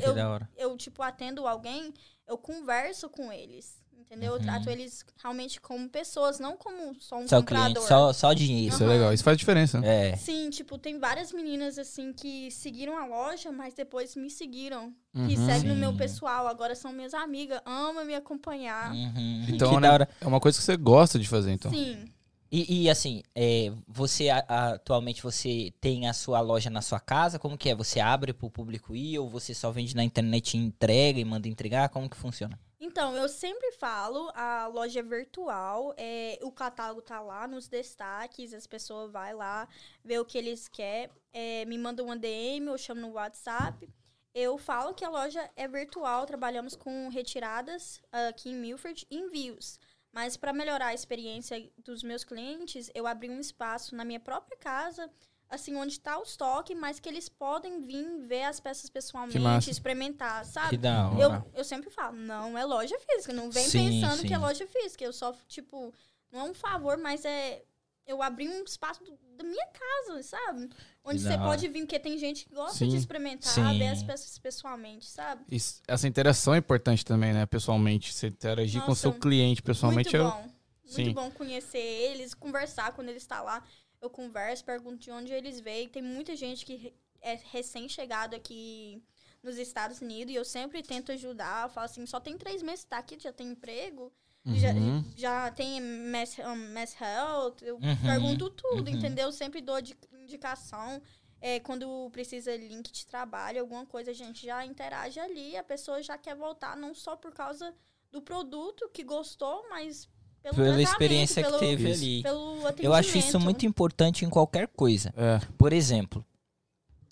Que 0.00 0.06
eu- 0.08 0.14
da 0.14 0.28
hora. 0.30 0.50
Eu, 0.56 0.76
tipo, 0.76 1.02
atendo 1.02 1.46
alguém, 1.46 1.94
eu 2.26 2.36
converso 2.36 3.08
com 3.08 3.32
eles. 3.32 3.80
Entendeu? 3.98 4.32
Eu 4.34 4.38
Uhum. 4.38 4.44
trato 4.44 4.70
eles 4.70 5.04
realmente 5.22 5.60
como 5.60 5.88
pessoas, 5.88 6.38
não 6.38 6.56
como 6.56 6.94
só 7.00 7.16
um 7.18 7.26
Só 7.26 7.38
o 7.38 7.40
comprador. 7.40 7.72
cliente, 7.72 7.88
só, 7.88 8.12
só 8.12 8.32
dinheiro. 8.32 8.72
Isso 8.74 8.84
é 8.84 8.86
legal. 8.86 9.12
Isso 9.12 9.24
faz 9.24 9.36
diferença. 9.36 9.80
né? 9.80 10.10
É. 10.12 10.16
Sim, 10.16 10.48
tipo, 10.50 10.78
tem 10.78 10.98
várias 11.00 11.32
meninas 11.32 11.76
assim 11.78 12.12
que 12.12 12.50
seguiram 12.52 12.96
a 12.96 13.04
loja, 13.06 13.50
mas 13.50 13.74
depois 13.74 14.14
me 14.14 14.30
seguiram. 14.30 14.92
Que 15.12 15.36
Uhum. 15.36 15.46
seguem 15.46 15.68
no 15.70 15.74
meu 15.76 15.90
Sim. 15.92 15.96
pessoal, 15.96 16.46
agora 16.46 16.74
são 16.76 16.92
minhas 16.92 17.14
amigas, 17.14 17.60
amam 17.66 18.04
me 18.04 18.14
acompanhar. 18.14 18.92
Uhum. 18.92 19.46
Então, 19.48 19.70
que 19.70 19.80
né, 19.80 19.88
da 19.88 19.92
hora. 19.94 20.08
é 20.20 20.26
uma 20.26 20.38
coisa 20.40 20.56
que 20.58 20.64
você 20.64 20.76
gosta 20.76 21.18
de 21.18 21.26
fazer, 21.26 21.52
então. 21.52 21.70
Sim. 21.72 22.04
E, 22.52 22.84
e, 22.84 22.90
assim, 22.90 23.22
é, 23.34 23.72
você 23.88 24.28
a- 24.28 24.44
a- 24.48 24.68
atualmente 24.74 25.20
você 25.20 25.72
tem 25.80 26.06
a 26.08 26.12
sua 26.12 26.40
loja 26.40 26.70
na 26.70 26.80
sua 26.80 27.00
casa? 27.00 27.40
Como 27.40 27.58
que 27.58 27.68
é? 27.68 27.74
Você 27.74 27.98
abre 27.98 28.32
pro 28.32 28.48
público 28.48 28.94
ir 28.94 29.18
ou 29.18 29.28
você 29.28 29.52
só 29.52 29.72
vende 29.72 29.96
na 29.96 30.04
internet 30.04 30.54
e 30.54 30.60
entrega 30.60 31.18
e 31.18 31.24
manda 31.24 31.48
entregar? 31.48 31.88
Como 31.88 32.08
que 32.08 32.16
funciona? 32.16 32.56
Então, 32.78 33.16
eu 33.16 33.26
sempre 33.26 33.72
falo, 33.72 34.30
a 34.34 34.66
loja 34.66 35.00
é 35.00 35.02
virtual, 35.02 35.94
é, 35.96 36.38
o 36.42 36.52
catálogo 36.52 37.00
tá 37.00 37.20
lá 37.20 37.48
nos 37.48 37.68
destaques, 37.68 38.52
as 38.52 38.66
pessoas 38.66 39.10
vai 39.10 39.32
lá, 39.34 39.66
vê 40.04 40.18
o 40.18 40.26
que 40.26 40.36
eles 40.36 40.68
querem, 40.68 41.10
é, 41.32 41.64
me 41.64 41.78
mandam 41.78 42.04
uma 42.06 42.16
DM 42.16 42.68
ou 42.68 42.76
chamam 42.76 43.08
no 43.08 43.14
WhatsApp. 43.14 43.88
Eu 44.34 44.58
falo 44.58 44.92
que 44.92 45.04
a 45.04 45.08
loja 45.08 45.50
é 45.56 45.66
virtual, 45.66 46.26
trabalhamos 46.26 46.76
com 46.76 47.08
retiradas 47.08 48.02
ah, 48.12 48.28
aqui 48.28 48.50
em 48.50 48.54
Milford 48.54 49.06
e 49.10 49.16
envios. 49.16 49.80
Mas 50.12 50.36
para 50.36 50.52
melhorar 50.52 50.88
a 50.88 50.94
experiência 50.94 51.70
dos 51.78 52.02
meus 52.02 52.24
clientes, 52.24 52.90
eu 52.94 53.06
abri 53.06 53.30
um 53.30 53.40
espaço 53.40 53.94
na 53.96 54.04
minha 54.04 54.20
própria 54.20 54.56
casa, 54.58 55.10
assim, 55.48 55.76
onde 55.76 55.92
está 55.92 56.18
o 56.18 56.22
estoque, 56.22 56.74
mas 56.74 56.98
que 56.98 57.08
eles 57.08 57.28
podem 57.28 57.80
vir 57.82 58.26
ver 58.26 58.44
as 58.44 58.58
peças 58.60 58.90
pessoalmente, 58.90 59.70
experimentar, 59.70 60.44
sabe? 60.44 60.70
Que 60.70 60.76
da 60.76 61.08
hora. 61.10 61.44
Eu, 61.46 61.52
eu 61.58 61.64
sempre 61.64 61.90
falo, 61.90 62.16
não 62.16 62.56
é 62.58 62.64
loja 62.64 62.96
física. 62.98 63.32
Não 63.32 63.50
vem 63.50 63.64
Sim, 63.68 64.00
pensando 64.00 64.20
sim. 64.22 64.26
que 64.28 64.34
é 64.34 64.38
loja 64.38 64.66
física. 64.66 65.04
Eu 65.04 65.12
só, 65.12 65.32
tipo, 65.46 65.92
não 66.32 66.40
é 66.40 66.50
um 66.50 66.54
favor, 66.54 66.96
mas 66.98 67.24
é. 67.24 67.62
Eu 68.08 68.22
abri 68.22 68.48
um 68.48 68.62
espaço 68.62 69.02
do- 69.02 69.18
da 69.36 69.42
minha 69.42 69.66
casa, 69.66 70.22
sabe? 70.22 70.70
Onde 71.04 71.20
você 71.20 71.36
pode 71.38 71.66
vir, 71.66 71.80
porque 71.80 71.98
tem 71.98 72.16
gente 72.16 72.44
que 72.46 72.54
gosta 72.54 72.78
Sim. 72.78 72.88
de 72.88 72.96
experimentar, 72.96 73.52
ver 73.76 73.88
as 73.88 74.00
peças 74.00 74.38
pessoalmente, 74.38 75.06
sabe? 75.06 75.42
Isso- 75.50 75.82
essa 75.88 76.06
interação 76.06 76.54
é 76.54 76.58
importante 76.58 77.04
também, 77.04 77.32
né? 77.32 77.44
Pessoalmente. 77.46 78.14
Você 78.14 78.28
interagir 78.28 78.80
com 78.84 78.92
o 78.92 78.94
seu 78.96 79.10
Nossa, 79.10 79.20
cliente 79.20 79.60
pessoalmente. 79.60 80.16
Muito 80.16 80.30
bom. 80.32 80.48
Sim. 80.84 81.02
Muito 81.02 81.14
bom 81.16 81.30
conhecer 81.32 81.78
eles, 81.78 82.32
conversar 82.32 82.92
quando 82.92 83.08
eles 83.08 83.22
estão 83.24 83.44
lá. 83.44 83.60
Eu 84.00 84.10
converso, 84.10 84.64
pergunto 84.64 84.98
de 84.98 85.10
onde 85.10 85.32
eles 85.32 85.60
veio. 85.60 85.88
Tem 85.88 86.02
muita 86.02 86.36
gente 86.36 86.64
que 86.64 86.94
é 87.20 87.34
recém-chegado 87.50 88.36
aqui 88.36 89.02
nos 89.42 89.56
Estados 89.58 90.00
Unidos 90.00 90.32
e 90.32 90.36
eu 90.36 90.44
sempre 90.44 90.82
tento 90.82 91.12
ajudar. 91.12 91.64
Eu 91.66 91.70
falo 91.70 91.84
assim, 91.86 92.04
só 92.06 92.20
tem 92.20 92.36
três 92.36 92.62
meses 92.62 92.84
que 92.84 92.90
tá 92.90 92.98
aqui, 92.98 93.18
já 93.18 93.32
tem 93.32 93.48
emprego. 93.48 94.12
Já, 94.48 94.72
Uhum. 94.72 95.04
já 95.16 95.50
tem 95.50 95.80
mass, 95.80 96.38
um, 96.38 96.72
mass 96.72 96.94
health, 97.00 97.56
eu 97.62 97.76
Uhum, 97.76 97.96
pergunto 98.04 98.48
tudo, 98.50 98.88
uhum. 98.88 98.96
entendeu? 98.96 99.32
Sempre 99.32 99.60
dou 99.60 99.80
di- 99.80 99.98
indicação. 100.12 101.02
É, 101.40 101.58
quando 101.60 102.08
precisa 102.12 102.54
link 102.56 102.92
de 102.92 103.06
trabalho, 103.06 103.60
alguma 103.60 103.84
coisa, 103.84 104.12
a 104.12 104.14
gente 104.14 104.46
já 104.46 104.64
interage 104.64 105.18
ali. 105.18 105.56
A 105.56 105.64
pessoa 105.64 106.00
já 106.00 106.16
quer 106.16 106.36
voltar, 106.36 106.76
não 106.76 106.94
só 106.94 107.16
por 107.16 107.32
causa 107.34 107.74
do 108.12 108.22
produto 108.22 108.88
que 108.90 109.02
gostou, 109.02 109.66
mas 109.68 110.08
Pela 110.54 110.82
experiência 110.82 111.42
que 111.42 111.48
pelo, 111.48 111.58
teve 111.58 111.90
Isso. 111.90 112.28
ali. 112.28 112.76
Eu 112.78 112.94
acho 112.94 113.16
isso 113.18 113.38
muito 113.40 113.66
importante 113.66 114.24
em 114.24 114.30
qualquer 114.30 114.68
coisa. 114.68 115.12
É. 115.16 115.40
Por 115.58 115.72
exemplo, 115.72 116.24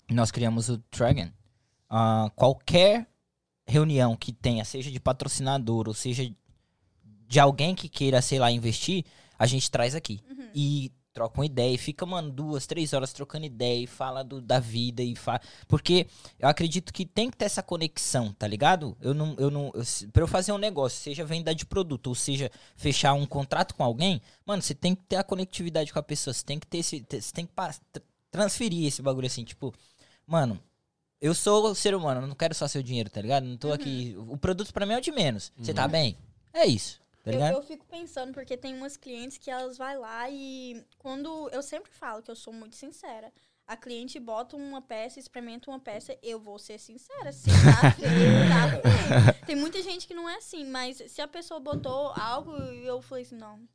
nós 0.09 0.31
criamos 0.31 0.69
o 0.69 0.81
Dragon. 0.91 1.29
Ah, 1.89 2.31
qualquer 2.35 3.07
reunião 3.67 4.15
que 4.15 4.31
tenha, 4.31 4.63
seja 4.63 4.91
de 4.91 4.99
patrocinador 4.99 5.87
ou 5.87 5.93
seja 5.93 6.31
de 7.27 7.39
alguém 7.39 7.73
que 7.73 7.89
queira, 7.89 8.21
sei 8.21 8.39
lá, 8.39 8.51
investir, 8.51 9.03
a 9.37 9.45
gente 9.45 9.69
traz 9.69 9.95
aqui. 9.95 10.21
Uhum. 10.29 10.49
E 10.53 10.91
troca 11.15 11.39
uma 11.39 11.45
ideia 11.45 11.73
e 11.73 11.77
fica, 11.77 12.05
mano, 12.05 12.29
duas, 12.29 12.67
três 12.67 12.91
horas 12.91 13.13
trocando 13.13 13.45
ideia 13.45 13.81
e 13.83 13.87
fala 13.87 14.21
do- 14.21 14.41
da 14.41 14.59
vida 14.59 15.01
e 15.01 15.15
fala. 15.15 15.39
Porque 15.65 16.05
eu 16.37 16.47
acredito 16.49 16.91
que 16.93 17.05
tem 17.05 17.31
que 17.31 17.37
ter 17.37 17.45
essa 17.45 17.63
conexão, 17.63 18.33
tá 18.33 18.45
ligado? 18.45 18.95
Eu 19.01 19.13
não. 19.13 19.33
Eu 19.39 19.49
não 19.49 19.71
eu, 19.73 19.81
pra 20.11 20.21
eu 20.23 20.27
fazer 20.27 20.51
um 20.51 20.57
negócio, 20.57 21.01
seja 21.01 21.23
venda 21.23 21.55
de 21.55 21.65
produto, 21.65 22.07
ou 22.07 22.15
seja, 22.15 22.51
fechar 22.75 23.13
um 23.13 23.25
contrato 23.25 23.73
com 23.73 23.83
alguém, 23.83 24.21
mano, 24.45 24.61
você 24.61 24.75
tem 24.75 24.93
que 24.93 25.03
ter 25.03 25.15
a 25.15 25.23
conectividade 25.23 25.91
com 25.93 25.97
a 25.99 26.03
pessoa. 26.03 26.33
Você 26.33 26.43
tem 26.43 26.59
que 26.59 26.67
ter 26.67 26.79
esse. 26.79 27.05
Você 27.09 27.31
tem 27.33 27.45
que 27.45 27.53
transferir 28.29 28.85
esse 28.85 29.01
bagulho 29.01 29.25
assim, 29.27 29.43
tipo, 29.45 29.73
mano. 30.27 30.59
Eu 31.21 31.33
sou 31.33 31.73
ser 31.73 31.95
humano, 31.95 32.27
não 32.27 32.35
quero 32.35 32.53
só 32.53 32.67
seu 32.67 32.83
dinheiro, 32.83 33.09
tá 33.09 33.21
ligado? 33.21 33.45
Não 33.45 33.55
tô 33.57 33.71
aqui. 33.71 34.13
O 34.27 34.37
produto 34.37 34.71
pra 34.73 34.85
mim 34.85 34.93
é 34.93 34.97
o 34.97 35.01
de 35.01 35.11
menos. 35.13 35.51
Você 35.57 35.73
tá 35.73 35.87
bem? 35.87 36.17
É 36.53 36.65
isso, 36.67 36.99
tá 37.25 37.31
Eu, 37.31 37.57
eu 37.57 37.63
fico 37.63 37.85
pensando, 37.85 38.33
porque 38.33 38.55
tem 38.55 38.75
umas 38.75 38.95
clientes 38.95 39.37
que 39.37 39.49
elas 39.49 39.77
vai 39.77 39.97
lá 39.97 40.29
e 40.29 40.85
quando 40.97 41.49
eu 41.49 41.61
sempre 41.61 41.91
falo 41.91 42.21
que 42.21 42.31
eu 42.31 42.35
sou 42.35 42.53
muito 42.53 42.75
sincera. 42.75 43.33
A 43.67 43.75
cliente 43.75 44.19
bota 44.19 44.55
uma 44.55 44.79
peça, 44.79 45.19
experimenta 45.19 45.71
uma 45.71 45.79
peça, 45.79 46.15
eu 46.21 46.39
vou 46.39 46.59
ser 46.59 46.79
sincera. 46.79 47.31
Se 47.33 47.49
tá 47.49 47.91
feio, 47.93 48.47
tá 48.47 49.33
feio. 49.33 49.45
Tem 49.47 49.55
muita 49.55 49.81
gente 49.81 50.05
que 50.05 50.13
não 50.13 50.29
é 50.29 50.35
assim, 50.35 50.63
mas 50.65 50.97
se 51.07 51.19
a 51.19 51.27
pessoa 51.27 51.59
botou 51.59 52.13
algo, 52.15 52.51
eu 52.55 53.01
falei 53.01 53.23
assim, 53.23 53.35
não, 53.35 53.67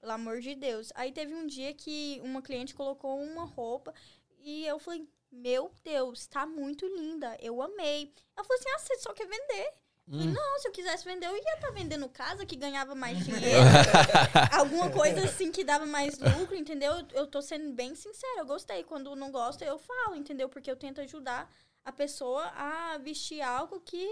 pelo 0.00 0.12
amor 0.12 0.40
de 0.40 0.56
Deus. 0.56 0.92
Aí 0.96 1.12
teve 1.12 1.32
um 1.32 1.46
dia 1.46 1.72
que 1.72 2.20
uma 2.24 2.42
cliente 2.42 2.74
colocou 2.74 3.20
uma 3.20 3.44
roupa 3.44 3.94
e 4.40 4.66
eu 4.66 4.80
falei, 4.80 5.08
meu 5.30 5.70
Deus, 5.84 6.26
tá 6.26 6.44
muito 6.44 6.84
linda, 6.86 7.36
eu 7.40 7.62
amei. 7.62 8.12
Ela 8.36 8.44
falou 8.44 8.58
assim, 8.58 8.70
ah, 8.74 8.78
você 8.80 8.98
só 8.98 9.12
quer 9.12 9.28
vender. 9.28 9.74
Falei, 10.08 10.28
não, 10.28 10.58
se 10.60 10.68
eu 10.68 10.72
quisesse 10.72 11.04
vender, 11.04 11.26
eu 11.26 11.36
ia 11.36 11.54
estar 11.54 11.70
vendendo 11.72 12.08
casa, 12.08 12.46
que 12.46 12.54
ganhava 12.54 12.94
mais 12.94 13.18
dinheiro. 13.26 13.60
Alguma 14.52 14.88
coisa 14.90 15.24
assim 15.24 15.50
que 15.50 15.64
dava 15.64 15.84
mais 15.84 16.16
lucro, 16.18 16.54
entendeu? 16.54 16.92
Eu, 16.92 17.06
eu 17.12 17.26
tô 17.26 17.42
sendo 17.42 17.72
bem 17.72 17.94
sincera, 17.94 18.38
eu 18.40 18.46
gostei. 18.46 18.84
Quando 18.84 19.16
não 19.16 19.32
gosta, 19.32 19.64
eu 19.64 19.78
falo, 19.78 20.14
entendeu? 20.14 20.48
Porque 20.48 20.70
eu 20.70 20.76
tento 20.76 21.00
ajudar 21.00 21.52
a 21.84 21.90
pessoa 21.92 22.44
a 22.56 22.98
vestir 22.98 23.40
algo 23.40 23.80
que, 23.80 24.08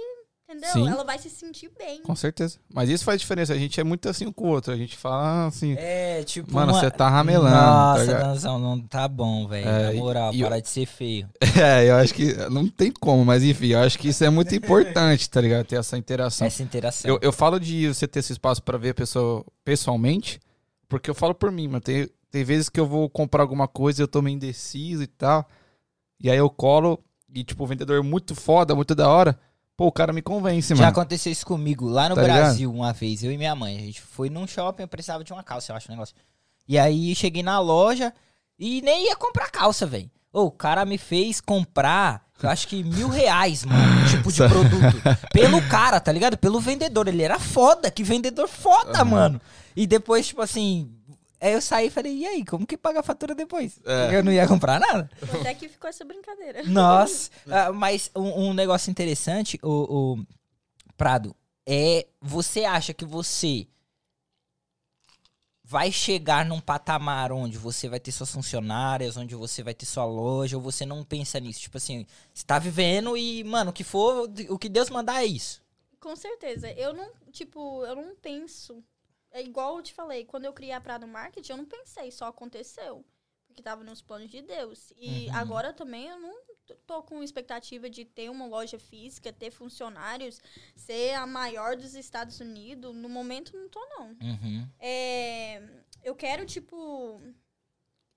entendeu? 0.49 0.71
Sim. 0.73 0.89
Ela 0.89 1.05
vai 1.05 1.19
se 1.19 1.29
sentir 1.31 1.71
bem. 1.79 2.03
Com 2.03 2.15
certeza. 2.15 2.59
Mas 2.73 2.89
isso 2.89 3.05
faz 3.05 3.21
diferença. 3.21 3.53
A 3.53 3.59
gente 3.59 3.81
é 3.81 3.85
muito 3.85 4.09
assim 4.09 4.27
um 4.27 4.33
com 4.33 4.45
o 4.45 4.49
outro. 4.51 4.73
A 4.73 4.77
gente 4.77 4.97
fala 4.97 5.47
assim. 5.47 5.75
É, 5.79 6.23
tipo. 6.25 6.53
Mano, 6.53 6.73
uma- 6.73 6.81
você 6.81 6.91
tá 6.91 7.09
ramelando, 7.09 7.55
tá 7.57 7.67
Nossa, 7.67 8.03
ligado? 8.05 8.23
Danzão, 8.23 8.59
não 8.59 8.81
tá 8.81 9.09
bom, 9.09 9.47
velho. 9.49 9.69
É, 9.69 9.93
Na 9.93 9.99
moral, 10.01 10.33
e- 10.33 10.37
e 10.37 10.41
eu- 10.43 10.49
para 10.49 10.61
de 10.61 10.69
ser 10.69 10.87
feio. 10.87 11.29
É, 11.65 11.89
eu 11.89 11.97
acho 11.97 12.13
que 12.15 12.33
não 12.51 12.69
tem 12.69 12.91
como, 12.93 13.25
mas 13.25 13.43
enfim, 13.43 13.69
eu 13.69 13.81
acho 13.81 13.99
que 13.99 14.09
isso 14.09 14.23
é 14.25 14.31
muito 14.31 14.55
importante, 14.55 15.29
tá 15.31 15.41
ligado? 15.41 15.67
Ter 15.67 15.77
essa 15.77 15.97
interação. 15.97 16.47
Essa 16.47 16.63
interação. 16.63 17.11
Eu, 17.11 17.19
eu 17.23 17.33
falo 17.33 17.59
de 17.59 17.89
você 17.89 18.07
ter 18.07 18.21
esse 18.21 18.33
espaço 18.33 18.63
pra 18.63 18.77
ver 18.79 18.91
a 18.91 18.95
pessoa 18.95 19.45
pessoalmente, 19.65 20.41
porque 20.89 21.09
eu 21.11 21.15
falo 21.15 21.35
por 21.35 21.51
mim, 21.51 21.67
mano. 21.69 21.81
Tem, 21.81 22.09
tem 22.31 22.45
vezes 22.45 22.69
que 22.69 22.79
eu 22.79 22.87
vou 22.87 23.09
comprar 23.09 23.43
alguma 23.43 23.67
coisa 23.69 24.01
e 24.01 24.05
eu 24.05 24.09
tô 24.09 24.21
meio 24.21 24.35
indeciso 24.37 25.03
e 25.03 25.07
tal. 25.07 25.49
E 26.21 26.31
aí 26.31 26.37
eu 26.39 26.49
colo 26.51 26.99
e, 27.35 27.43
tipo, 27.45 27.65
o 27.65 27.67
vendedor 27.67 27.99
é 27.99 28.03
muito 28.03 28.35
foda, 28.35 28.75
muito 28.75 28.95
da 28.95 29.09
hora. 29.09 29.39
Pô, 29.77 29.87
o 29.87 29.93
cara 29.93 30.13
me 30.13 30.23
convence, 30.23 30.69
Já 30.69 30.75
mano. 30.77 30.89
aconteceu 30.89 31.33
isso 31.33 31.45
comigo 31.45 31.89
lá 31.89 32.09
no 32.09 32.15
Tá 32.15 32.23
ligado? 32.23 32.39
Brasil 32.43 32.73
uma 32.73 32.93
vez, 32.93 33.25
eu 33.25 33.33
e 33.33 33.37
minha 33.37 33.55
mãe. 33.57 33.77
A 33.77 33.81
gente 33.81 34.01
foi 34.01 34.31
num 34.31 34.47
shopping, 34.47 34.83
eu 34.83 34.89
precisava 34.89 35.25
de 35.25 35.33
uma 35.33 35.43
calça, 35.43 35.73
eu 35.73 35.77
acho, 35.77 35.89
um 35.91 35.95
negócio. 35.95 36.15
E 36.69 36.79
aí 36.79 37.15
cheguei 37.15 37.43
na 37.43 37.59
loja 37.59 38.13
e 38.59 38.81
nem 38.83 39.07
ia 39.07 39.17
comprar 39.17 39.51
calça, 39.51 39.85
velho. 39.85 40.11
O 40.33 40.51
cara 40.51 40.85
me 40.85 40.97
fez 40.99 41.41
comprar, 41.41 42.25
eu 42.43 42.49
acho 42.51 42.67
que 42.67 42.83
mil 42.83 43.09
reais, 43.09 43.65
mano, 43.65 44.09
tipo 44.09 44.33
de 44.33 44.39
produto. 44.49 45.29
Pelo 45.33 45.61
cara, 45.69 46.01
tá 46.01 46.11
ligado? 46.11 46.37
Pelo 46.37 46.61
vendedor. 46.61 47.07
Ele 47.09 47.23
era 47.23 47.39
foda, 47.39 47.91
que 47.91 48.03
vendedor 48.03 48.49
foda, 48.49 49.05
mano. 49.05 49.41
E 49.77 49.87
depois, 49.87 50.27
tipo 50.29 50.41
assim. 50.43 50.91
Aí 51.45 51.53
eu 51.53 51.61
saí 51.61 51.89
e 51.89 51.91
falei, 51.91 52.17
e 52.17 52.27
aí, 52.27 52.43
como 52.43 52.67
que 52.67 52.75
paga 52.75 53.01
a 53.01 53.03
fatura 53.03 53.35
depois? 53.35 53.79
É. 53.85 54.17
Eu 54.17 54.25
não 54.25 54.33
ia 54.33 54.49
comprar 54.49 54.81
nada. 54.81 55.11
Até 55.39 55.53
que 55.53 55.69
ficou 55.69 55.91
essa 55.91 56.03
brincadeira. 56.03 56.63
Nossa, 56.65 57.31
ah, 57.51 57.71
mas 57.71 58.11
um, 58.17 58.47
um 58.47 58.55
negócio 58.55 58.91
interessante, 58.91 59.61
o, 59.63 60.15
o 60.15 60.27
Prado, 60.97 61.37
é 61.67 62.07
você 62.19 62.65
acha 62.65 62.95
que 62.95 63.05
você 63.05 63.69
vai 65.63 65.93
chegar 65.93 66.47
num 66.47 66.63
patamar 66.63 67.31
onde 67.31 67.59
você 67.59 67.91
vai 67.91 68.01
ter 68.01 68.13
suas 68.13 68.33
funcionárias, 68.33 69.19
onde 69.19 69.35
você 69.35 69.63
vai 69.63 69.75
ter 69.75 69.85
sua 69.85 70.07
loja, 70.07 70.57
ou 70.57 70.63
você 70.63 70.87
não 70.87 71.05
pensa 71.05 71.39
nisso? 71.39 71.61
Tipo 71.61 71.77
assim, 71.77 72.07
você 72.33 72.47
tá 72.47 72.59
vivendo 72.59 73.19
e, 73.19 73.45
mano, 73.45 73.69
o 73.69 73.75
que 73.75 73.85
for, 73.85 74.31
o 74.49 74.59
que 74.59 74.71
Deus 74.71 74.89
mandar 74.89 75.23
é 75.23 75.27
isso. 75.27 75.63
Com 76.01 76.17
certeza. 76.17 76.71
Eu 76.71 76.95
não, 76.95 77.11
tipo, 77.31 77.85
eu 77.85 77.97
não 77.97 78.17
penso. 78.17 78.83
É 79.35 79.43
igual 79.43 79.77
eu 79.77 79.83
te 79.83 79.93
falei, 79.93 80.25
quando 80.25 80.45
eu 80.45 80.53
criei 80.53 80.73
a 80.73 80.81
Prado 80.81 81.09
Market, 81.09 81.49
eu 81.51 81.57
não 81.57 81.65
pensei, 81.67 82.11
só 82.13 82.27
aconteceu. 82.27 83.05
Porque 83.49 83.61
tava 83.63 83.83
nos 83.83 84.01
planos 84.01 84.31
de 84.31 84.41
Deus. 84.41 84.93
E 84.97 85.27
Uhum. 85.29 85.35
agora 85.35 85.73
também 85.73 86.07
eu 86.09 86.19
não 86.21 86.35
tô 86.87 87.03
com 87.03 87.21
expectativa 87.23 87.91
de 87.91 88.05
ter 88.05 88.31
uma 88.31 88.47
loja 88.47 88.79
física, 88.79 89.33
ter 89.33 89.51
funcionários, 89.51 90.41
ser 90.77 91.15
a 91.15 91.27
maior 91.27 91.77
dos 91.77 91.95
Estados 91.95 92.39
Unidos. 92.39 92.95
No 92.95 93.09
momento 93.09 93.57
não 93.57 93.69
tô, 93.69 93.85
não. 93.99 94.11
Uhum. 94.23 94.69
É, 94.79 95.61
eu 96.05 96.15
quero, 96.15 96.47
tipo, 96.47 97.21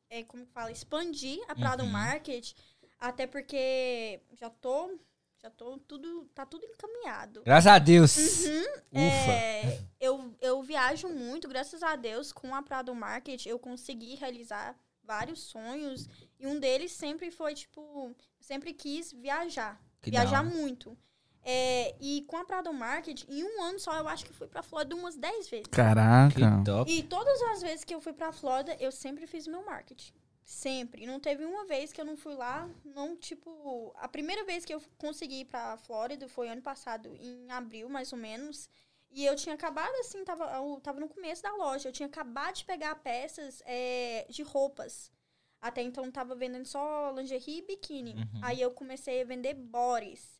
é, 0.10 0.24
como 0.24 0.46
que 0.46 0.52
fala, 0.52 0.72
expandir 0.72 1.40
a 1.48 1.56
Prado 1.56 1.84
Uhum. 1.84 1.90
Market, 1.90 2.54
até 3.00 3.26
porque 3.28 4.22
já 4.34 4.50
tô 4.50 5.00
Já 5.42 5.50
tô 5.52 5.78
tudo, 5.78 6.26
tá 6.34 6.46
tudo 6.46 6.66
encaminhado. 6.66 7.44
Graças 7.44 7.68
a 7.68 7.80
Deus. 7.80 8.18
Uhum. 8.18 8.64
Ufa. 8.92 9.32
É, 9.32 9.80
eu, 10.00 10.36
eu 10.42 10.62
viajo 10.64 11.08
muito, 11.10 11.48
graças 11.48 11.84
a 11.84 11.96
Deus, 11.96 12.32
com 12.32 12.56
a 12.56 12.64
Prado 12.64 12.94
Market, 12.96 13.46
eu 13.46 13.60
consegui 13.60 14.16
realizar 14.16 14.76
vários 15.04 15.40
sonhos. 15.40 16.08
E 16.40 16.48
um 16.48 16.60
deles 16.60 16.92
sempre 16.92 17.32
foi, 17.32 17.54
tipo, 17.54 18.16
sempre 18.40 18.74
quis 18.74 19.12
viajar. 19.12 19.82
Que 20.02 20.12
viajar 20.12 20.46
hora. 20.46 20.50
muito. 20.50 20.98
É, 21.44 21.96
e 22.02 22.24
com 22.28 22.36
a 22.36 22.44
Prado 22.44 22.74
Market, 22.74 23.24
em 23.30 23.42
um 23.44 23.64
ano 23.64 23.80
só, 23.80 23.96
eu 23.98 24.08
acho 24.08 24.26
que 24.26 24.34
fui 24.34 24.48
pra 24.48 24.62
Flórida 24.62 24.96
umas 24.96 25.16
10 25.16 25.48
vezes. 25.50 25.68
Que 25.68 25.72
Caraca. 25.72 26.62
top. 26.66 26.92
E 26.92 27.02
todas 27.04 27.42
as 27.44 27.62
vezes 27.62 27.86
que 27.86 27.96
eu 27.96 28.02
fui 28.02 28.12
pra 28.12 28.34
Flórida, 28.34 28.76
eu 28.80 28.92
sempre 28.92 29.26
fiz 29.26 29.48
meu 29.48 29.64
marketing. 29.64 30.12
Sempre. 30.48 31.06
Não 31.06 31.20
teve 31.20 31.44
uma 31.44 31.66
vez 31.66 31.92
que 31.92 32.00
eu 32.00 32.06
não 32.06 32.16
fui 32.16 32.34
lá, 32.34 32.70
não, 32.86 33.18
tipo... 33.18 33.94
A 33.98 34.08
primeira 34.08 34.46
vez 34.46 34.64
que 34.64 34.74
eu 34.74 34.82
consegui 34.98 35.42
ir 35.42 35.46
pra 35.46 35.76
Flórida 35.76 36.30
foi 36.30 36.48
ano 36.48 36.62
passado, 36.62 37.14
em 37.20 37.52
abril, 37.52 37.90
mais 37.90 38.14
ou 38.14 38.18
menos. 38.18 38.70
E 39.12 39.26
eu 39.26 39.36
tinha 39.36 39.56
acabado, 39.56 39.94
assim, 39.96 40.24
tava, 40.24 40.46
eu 40.56 40.80
tava 40.80 41.02
no 41.02 41.10
começo 41.10 41.44
da 41.44 41.54
loja. 41.54 41.90
Eu 41.90 41.92
tinha 41.92 42.08
acabado 42.08 42.56
de 42.56 42.64
pegar 42.64 42.96
peças 42.96 43.62
é, 43.66 44.26
de 44.30 44.42
roupas. 44.42 45.12
Até 45.60 45.82
então, 45.82 46.10
tava 46.10 46.34
vendendo 46.34 46.66
só 46.66 47.12
lingerie 47.12 47.58
e 47.58 47.68
biquíni. 47.68 48.14
Uhum. 48.14 48.40
Aí 48.42 48.62
eu 48.62 48.72
comecei 48.72 49.22
a 49.22 49.26
vender 49.26 49.54
bodies. 49.54 50.37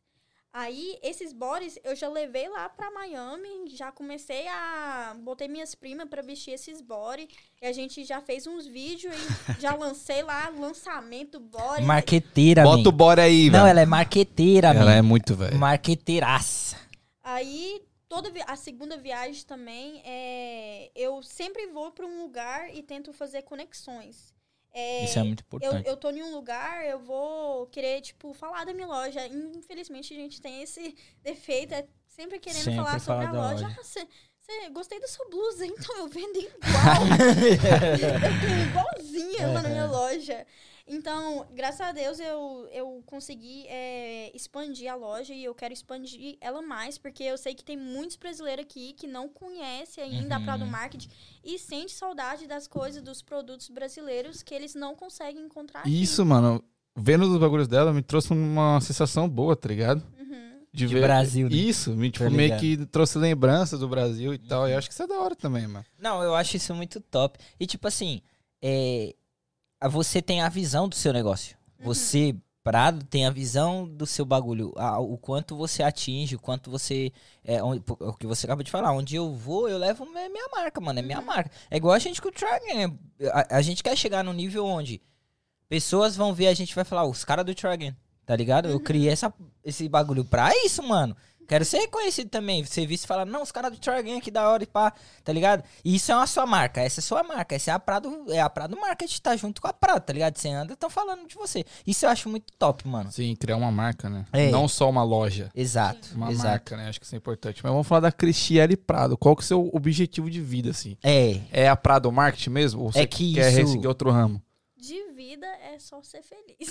Aí, 0.52 0.98
esses 1.02 1.32
bodies 1.32 1.78
eu 1.84 1.94
já 1.94 2.08
levei 2.08 2.48
lá 2.48 2.68
pra 2.70 2.90
Miami, 2.90 3.68
já 3.68 3.92
comecei 3.92 4.48
a. 4.48 5.14
Botei 5.20 5.46
minhas 5.46 5.74
primas 5.74 6.08
pra 6.08 6.22
vestir 6.22 6.52
esses 6.52 6.80
body. 6.80 7.28
E 7.60 7.66
a 7.66 7.72
gente 7.72 8.02
já 8.02 8.20
fez 8.20 8.46
uns 8.46 8.66
vídeos 8.66 9.14
e 9.14 9.60
já 9.60 9.74
lancei 9.74 10.22
lá 10.22 10.48
lançamento 10.48 11.38
do 11.38 11.46
body. 11.46 11.82
Marqueteira, 11.82 12.62
Bota 12.64 12.88
o 12.88 12.92
man. 12.92 12.96
bora 12.96 13.22
aí, 13.22 13.50
Não, 13.50 13.60
velho. 13.60 13.70
ela 13.70 13.80
é 13.82 13.86
marqueteira, 13.86 14.68
Ela 14.68 14.84
man. 14.86 14.94
é 14.94 15.02
muito, 15.02 15.34
velho. 15.36 15.56
Marqueteiraça. 15.58 16.76
Aí, 17.22 17.82
toda 18.08 18.32
a 18.46 18.56
segunda 18.56 18.96
viagem 18.96 19.44
também, 19.44 20.00
é, 20.04 20.90
eu 20.96 21.22
sempre 21.22 21.66
vou 21.66 21.90
pra 21.92 22.06
um 22.06 22.22
lugar 22.22 22.74
e 22.74 22.82
tento 22.82 23.12
fazer 23.12 23.42
conexões. 23.42 24.32
É, 24.72 25.04
Isso 25.04 25.18
é 25.18 25.22
muito 25.22 25.40
eu, 25.42 25.44
importante. 25.46 25.88
eu 25.88 25.96
tô 25.96 26.10
em 26.10 26.22
um 26.22 26.32
lugar, 26.34 26.84
eu 26.86 26.98
vou 27.00 27.66
querer, 27.66 28.00
tipo, 28.00 28.32
falar 28.34 28.64
da 28.64 28.72
minha 28.74 28.86
loja. 28.86 29.26
Infelizmente, 29.26 30.12
a 30.12 30.16
gente 30.16 30.40
tem 30.40 30.62
esse 30.62 30.94
defeito, 31.22 31.74
é 31.74 31.86
sempre 32.06 32.38
querendo 32.38 32.62
Sempre 32.64 32.76
falar 32.84 33.00
sobre 33.00 33.26
a 33.26 33.32
loja. 33.32 33.66
loja. 33.66 33.66
Ah, 33.78 33.82
você, 33.82 34.06
você- 34.40 34.70
gostei 34.70 35.00
da 35.00 35.08
sua 35.08 35.26
blusa, 35.28 35.66
então 35.66 35.96
eu 35.98 36.08
vendo 36.08 36.36
igual. 36.38 36.52
eu 38.24 38.40
tenho 38.40 38.68
igualzinha 38.68 39.46
lá 39.48 39.62
na 39.62 39.68
minha 39.68 39.86
loja. 39.86 40.46
Então, 40.88 41.46
graças 41.54 41.80
a 41.80 41.92
Deus, 41.92 42.18
eu, 42.18 42.66
eu 42.72 43.02
consegui 43.04 43.66
é, 43.68 44.34
expandir 44.34 44.90
a 44.90 44.94
loja 44.94 45.34
e 45.34 45.44
eu 45.44 45.54
quero 45.54 45.72
expandir 45.74 46.38
ela 46.40 46.62
mais, 46.62 46.96
porque 46.96 47.22
eu 47.22 47.36
sei 47.36 47.54
que 47.54 47.62
tem 47.62 47.76
muitos 47.76 48.16
brasileiros 48.16 48.64
aqui 48.64 48.94
que 48.94 49.06
não 49.06 49.28
conhecem 49.28 50.02
ainda 50.02 50.36
a 50.36 50.40
Prado 50.40 50.64
Uhum. 50.64 50.70
Market 50.70 51.06
e 51.44 51.58
sente 51.58 51.92
saudade 51.92 52.46
das 52.46 52.66
coisas, 52.66 53.02
dos 53.02 53.20
produtos 53.20 53.68
brasileiros 53.68 54.42
que 54.42 54.54
eles 54.54 54.74
não 54.74 54.94
conseguem 54.94 55.44
encontrar 55.44 55.80
aqui. 55.80 56.02
Isso, 56.02 56.24
mano. 56.24 56.62
Vendo 56.96 57.30
os 57.30 57.38
bagulhos 57.38 57.68
dela 57.68 57.92
me 57.92 58.02
trouxe 58.02 58.32
uma 58.32 58.80
sensação 58.80 59.28
boa, 59.28 59.54
tá 59.54 59.68
ligado? 59.68 60.02
Uhum. 60.18 60.38
De 60.72 60.88
Brasil, 60.88 61.48
né? 61.48 61.56
Isso, 61.56 61.94
me, 61.94 62.10
tipo, 62.10 62.24
Tá 62.24 62.30
meio 62.30 62.58
que 62.58 62.86
trouxe 62.86 63.18
lembranças 63.18 63.78
do 63.78 63.88
Brasil 63.88 64.34
e 64.34 64.38
tal. 64.38 64.68
E 64.68 64.72
eu 64.72 64.78
acho 64.78 64.88
que 64.88 64.94
isso 64.94 65.02
é 65.02 65.06
da 65.06 65.18
hora 65.20 65.36
também, 65.36 65.66
mano. 65.66 65.84
Não, 65.98 66.22
eu 66.22 66.34
acho 66.34 66.56
isso 66.56 66.74
muito 66.74 67.00
top. 67.00 67.38
E 67.60 67.66
tipo 67.66 67.86
assim, 67.86 68.20
é, 68.60 69.14
você 69.82 70.22
tem 70.22 70.40
a 70.40 70.48
visão 70.48 70.88
do 70.88 70.94
seu 70.94 71.12
negócio. 71.12 71.56
Uhum. 71.78 71.84
Você, 71.86 72.34
Prado, 72.64 73.04
tem 73.04 73.24
a 73.24 73.30
visão 73.30 73.86
do 73.88 74.04
seu 74.06 74.24
bagulho. 74.26 74.72
a- 74.76 74.98
o 74.98 75.16
quanto 75.16 75.56
você 75.56 75.82
atinge, 75.82 76.36
o 76.36 76.40
quanto 76.40 76.70
você. 76.70 77.12
É, 77.44 77.62
onde- 77.62 77.82
o 78.00 78.12
que 78.14 78.26
você 78.26 78.44
acabou 78.46 78.62
de 78.62 78.70
falar. 78.70 78.92
Onde 78.92 79.14
eu 79.16 79.32
vou, 79.32 79.68
eu 79.68 79.78
levo 79.78 80.04
minha, 80.04 80.28
minha 80.28 80.48
marca, 80.50 80.80
mano. 80.80 80.98
É 80.98 81.02
minha 81.02 81.18
Uhum. 81.20 81.24
marca. 81.24 81.50
É 81.70 81.76
igual 81.76 81.94
a 81.94 81.98
gente 81.98 82.20
com 82.20 82.28
o 82.28 82.32
Tragan. 82.32 82.94
A, 83.32 83.56
a 83.56 83.62
gente 83.62 83.82
quer 83.82 83.96
chegar 83.96 84.22
no 84.24 84.32
nível 84.34 84.66
onde 84.66 85.00
pessoas 85.68 86.14
vão 86.16 86.34
ver 86.34 86.48
a 86.48 86.54
gente 86.54 86.70
e 86.72 86.74
vai 86.74 86.84
falar, 86.84 87.04
os 87.06 87.24
caras 87.24 87.44
do 87.46 87.54
Tragan. 87.54 87.94
Tá 88.28 88.36
ligado? 88.36 88.68
Eu 88.68 88.74
Uhum. 88.76 88.82
criei 88.84 89.08
essa, 89.08 89.32
esse 89.64 89.88
bagulho 89.88 90.22
pra 90.22 90.50
isso, 90.66 90.82
mano. 90.82 91.16
Quero 91.48 91.64
ser 91.64 91.78
reconhecido 91.78 92.28
também. 92.28 92.62
Ser 92.66 92.84
visto 92.86 93.04
e 93.04 93.06
falar, 93.06 93.24
não, 93.24 93.42
os 93.42 93.50
caras 93.50 93.72
do 93.72 93.78
Tragan 93.78 94.18
aqui 94.18 94.30
da 94.30 94.46
hora 94.50 94.62
e 94.62 94.66
pá, 94.66 94.92
tá 95.24 95.32
ligado? 95.32 95.64
E 95.82 95.94
isso 95.94 96.12
é 96.12 96.14
uma 96.14 96.26
sua 96.26 96.44
marca, 96.44 96.82
essa 96.82 97.00
é 97.00 97.02
a 97.02 97.04
sua 97.04 97.22
marca, 97.22 97.54
essa 97.56 97.70
é 97.70 97.74
a 97.74 97.78
Prado, 97.78 98.26
é 98.28 98.38
a 98.38 98.50
Prado 98.50 98.76
Market, 98.78 99.18
tá 99.20 99.34
junto 99.34 99.62
com 99.62 99.66
a 99.66 99.72
Prado, 99.72 100.02
tá 100.02 100.12
ligado? 100.12 100.36
Você 100.36 100.50
anda, 100.50 100.74
estão 100.74 100.90
falando 100.90 101.26
de 101.26 101.34
você. 101.36 101.64
Isso 101.86 102.04
eu 102.04 102.10
acho 102.10 102.28
muito 102.28 102.52
top, 102.58 102.86
mano. 102.86 103.10
Sim, 103.10 103.34
criar 103.34 103.56
uma 103.56 103.72
marca, 103.72 104.10
né? 104.10 104.26
É. 104.30 104.50
Não 104.50 104.68
só 104.68 104.90
uma 104.90 105.02
loja. 105.02 105.50
Exato, 105.54 106.10
Uma 106.14 106.30
exato. 106.30 106.48
marca, 106.50 106.76
né? 106.76 106.86
Acho 106.90 107.00
que 107.00 107.06
isso 107.06 107.14
é 107.14 107.18
importante. 107.18 107.62
Mas 107.64 107.72
vamos 107.72 107.86
falar 107.88 108.00
da 108.02 108.12
Cristiele 108.12 108.76
Prado. 108.76 109.16
Qual 109.16 109.34
que 109.34 109.40
é 109.40 109.44
o 109.44 109.48
seu 109.48 109.70
objetivo 109.72 110.28
de 110.30 110.42
vida, 110.42 110.68
assim? 110.68 110.98
É, 111.02 111.40
É 111.50 111.66
a 111.66 111.74
Prado 111.76 112.12
Market 112.12 112.46
mesmo? 112.48 112.82
Ou 112.82 112.92
você 112.92 112.98
É 113.00 113.06
que 113.06 113.32
quer 113.36 113.50
isso- 113.58 113.72
seguir 113.72 113.86
outro 113.86 114.10
ramo? 114.10 114.42
De 114.78 115.10
vida 115.10 115.46
é 115.56 115.76
só 115.80 116.00
ser 116.04 116.22
feliz. 116.22 116.70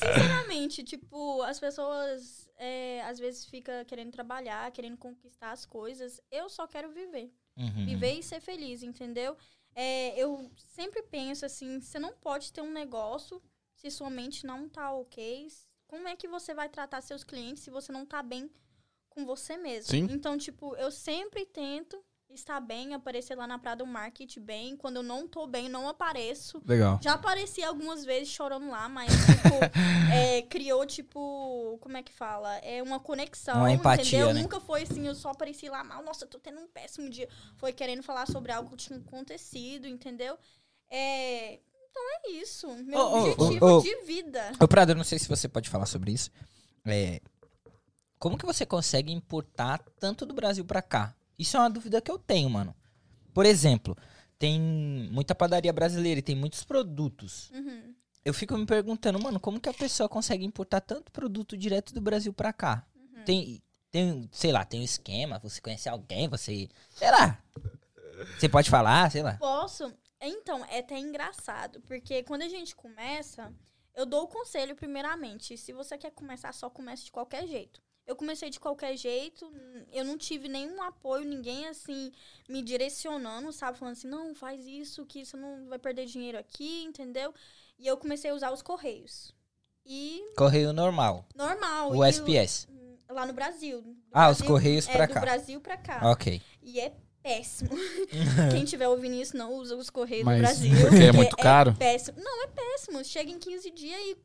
Sinceramente, 0.00 0.82
tipo, 0.82 1.42
as 1.42 1.60
pessoas 1.60 2.48
é, 2.56 3.02
às 3.02 3.18
vezes 3.18 3.44
ficam 3.44 3.84
querendo 3.84 4.10
trabalhar, 4.10 4.72
querendo 4.72 4.96
conquistar 4.96 5.50
as 5.50 5.66
coisas. 5.66 6.18
Eu 6.30 6.48
só 6.48 6.66
quero 6.66 6.90
viver. 6.90 7.30
Uhum. 7.58 7.84
Viver 7.84 8.14
e 8.14 8.22
ser 8.22 8.40
feliz, 8.40 8.82
entendeu? 8.82 9.36
É, 9.74 10.18
eu 10.18 10.50
sempre 10.56 11.02
penso 11.02 11.44
assim, 11.44 11.78
você 11.78 11.98
não 11.98 12.14
pode 12.14 12.54
ter 12.54 12.62
um 12.62 12.72
negócio 12.72 13.42
se 13.74 13.90
sua 13.90 14.08
mente 14.08 14.46
não 14.46 14.66
tá 14.66 14.90
ok. 14.90 15.46
Como 15.86 16.08
é 16.08 16.16
que 16.16 16.26
você 16.26 16.54
vai 16.54 16.70
tratar 16.70 17.02
seus 17.02 17.22
clientes 17.22 17.62
se 17.62 17.70
você 17.70 17.92
não 17.92 18.06
tá 18.06 18.22
bem 18.22 18.50
com 19.10 19.26
você 19.26 19.58
mesmo? 19.58 19.90
Sim. 19.90 20.08
Então, 20.10 20.38
tipo, 20.38 20.74
eu 20.76 20.90
sempre 20.90 21.44
tento 21.44 22.02
estar 22.34 22.60
bem, 22.60 22.94
aparecer 22.94 23.34
lá 23.34 23.46
na 23.46 23.58
Prado 23.58 23.86
Market 23.86 24.38
bem. 24.38 24.76
Quando 24.76 24.96
eu 24.96 25.02
não 25.02 25.26
tô 25.26 25.46
bem, 25.46 25.68
não 25.68 25.88
apareço. 25.88 26.62
Legal. 26.66 26.98
Já 27.02 27.14
apareci 27.14 27.62
algumas 27.62 28.04
vezes 28.04 28.28
chorando 28.28 28.68
lá, 28.68 28.88
mas, 28.88 29.10
tipo, 29.10 29.56
é, 30.12 30.42
criou, 30.42 30.84
tipo, 30.86 31.78
como 31.80 31.96
é 31.96 32.02
que 32.02 32.12
fala? 32.12 32.56
É 32.58 32.82
uma 32.82 33.00
conexão, 33.00 33.56
Uma 33.58 33.72
empatia, 33.72 34.18
entendeu? 34.18 34.34
né? 34.34 34.42
Nunca 34.42 34.60
foi 34.60 34.82
assim, 34.82 35.06
eu 35.06 35.14
só 35.14 35.30
apareci 35.30 35.68
lá 35.68 35.82
mal, 35.82 36.02
nossa, 36.02 36.24
eu 36.24 36.28
tô 36.28 36.38
tendo 36.38 36.60
um 36.60 36.68
péssimo 36.68 37.08
dia. 37.08 37.28
Foi 37.56 37.72
querendo 37.72 38.02
falar 38.02 38.26
sobre 38.26 38.52
algo 38.52 38.70
que 38.70 38.76
tinha 38.76 38.98
acontecido, 38.98 39.86
entendeu? 39.86 40.38
É, 40.90 41.54
então 41.90 42.02
é 42.24 42.30
isso. 42.30 42.68
Meu 42.84 42.98
ô, 42.98 43.18
objetivo 43.18 43.66
ô, 43.66 43.78
ô. 43.78 43.80
de 43.80 43.96
vida. 44.04 44.52
Ô, 44.60 44.68
Prado, 44.68 44.92
eu 44.92 44.96
não 44.96 45.04
sei 45.04 45.18
se 45.18 45.28
você 45.28 45.48
pode 45.48 45.68
falar 45.68 45.86
sobre 45.86 46.12
isso. 46.12 46.30
É, 46.84 47.20
como 48.18 48.38
que 48.38 48.46
você 48.46 48.66
consegue 48.66 49.12
importar 49.12 49.82
tanto 49.98 50.26
do 50.26 50.34
Brasil 50.34 50.64
pra 50.64 50.82
cá? 50.82 51.14
Isso 51.38 51.56
é 51.56 51.60
uma 51.60 51.70
dúvida 51.70 52.00
que 52.00 52.10
eu 52.10 52.18
tenho, 52.18 52.50
mano. 52.50 52.74
Por 53.32 53.46
exemplo, 53.46 53.96
tem 54.38 54.60
muita 55.10 55.34
padaria 55.34 55.72
brasileira 55.72 56.20
e 56.20 56.22
tem 56.22 56.34
muitos 56.34 56.64
produtos. 56.64 57.50
Uhum. 57.50 57.94
Eu 58.24 58.34
fico 58.34 58.56
me 58.56 58.66
perguntando, 58.66 59.18
mano, 59.20 59.40
como 59.40 59.60
que 59.60 59.68
a 59.68 59.74
pessoa 59.74 60.08
consegue 60.08 60.44
importar 60.44 60.80
tanto 60.80 61.12
produto 61.12 61.56
direto 61.56 61.94
do 61.94 62.00
Brasil 62.00 62.32
pra 62.32 62.52
cá? 62.52 62.86
Uhum. 62.94 63.24
Tem, 63.24 63.62
tem, 63.90 64.28
sei 64.32 64.52
lá, 64.52 64.64
tem 64.64 64.80
um 64.80 64.84
esquema, 64.84 65.38
você 65.38 65.60
conhece 65.60 65.88
alguém, 65.88 66.28
você, 66.28 66.68
sei 66.90 67.10
lá. 67.10 67.42
Você 68.38 68.48
pode 68.48 68.68
falar, 68.68 69.10
sei 69.10 69.22
lá. 69.22 69.34
Posso? 69.34 69.92
Então, 70.20 70.64
é 70.66 70.80
até 70.80 70.98
engraçado, 70.98 71.80
porque 71.82 72.22
quando 72.24 72.42
a 72.42 72.48
gente 72.48 72.74
começa, 72.74 73.52
eu 73.94 74.04
dou 74.04 74.24
o 74.24 74.28
conselho 74.28 74.74
primeiramente. 74.74 75.56
Se 75.56 75.72
você 75.72 75.96
quer 75.96 76.10
começar, 76.10 76.52
só 76.52 76.68
comece 76.68 77.04
de 77.04 77.12
qualquer 77.12 77.46
jeito. 77.46 77.80
Eu 78.08 78.16
comecei 78.16 78.48
de 78.48 78.58
qualquer 78.58 78.96
jeito, 78.96 79.52
eu 79.92 80.02
não 80.02 80.16
tive 80.16 80.48
nenhum 80.48 80.82
apoio, 80.82 81.26
ninguém 81.26 81.66
assim 81.68 82.10
me 82.48 82.62
direcionando, 82.62 83.52
sabe? 83.52 83.78
Falando 83.78 83.92
assim, 83.92 84.08
não, 84.08 84.34
faz 84.34 84.66
isso, 84.66 85.04
que 85.04 85.24
você 85.26 85.36
não 85.36 85.68
vai 85.68 85.78
perder 85.78 86.06
dinheiro 86.06 86.38
aqui, 86.38 86.82
entendeu? 86.84 87.34
E 87.78 87.86
eu 87.86 87.98
comecei 87.98 88.30
a 88.30 88.34
usar 88.34 88.50
os 88.50 88.62
correios. 88.62 89.34
E 89.84 90.22
Correio 90.36 90.72
normal, 90.72 91.26
normal. 91.34 91.92
o 91.94 92.02
SPS. 92.02 92.66
lá 93.10 93.26
no 93.26 93.32
Brasil. 93.34 93.82
Do 93.82 93.94
Ah, 94.12 94.30
os 94.30 94.38
Brasil- 94.38 94.46
correios 94.46 94.88
é, 94.88 94.92
pra 94.92 95.06
do 95.06 95.12
cá. 95.14 95.20
Brasil 95.20 95.60
pra 95.60 95.76
cá. 95.76 96.00
Ok. 96.10 96.40
E 96.62 96.80
é 96.80 96.92
péssimo. 97.22 97.70
Quem 98.52 98.64
tiver 98.64 98.88
ouvindo 98.88 99.14
isso, 99.16 99.36
não 99.36 99.52
usa 99.54 99.76
os 99.76 99.90
Correios 99.90 100.24
Mas 100.24 100.36
do 100.36 100.40
Brasil. 100.42 100.70
porque 100.88 101.04
é 101.04 101.12
muito 101.12 101.36
caro? 101.36 101.74
péssimo. 101.74 102.18
Não, 102.22 102.44
é 102.44 102.46
péssimo. 102.46 103.04
Chega 103.04 103.30
em 103.30 103.38
15 103.38 103.70
dias 103.70 103.98
e 104.00 104.16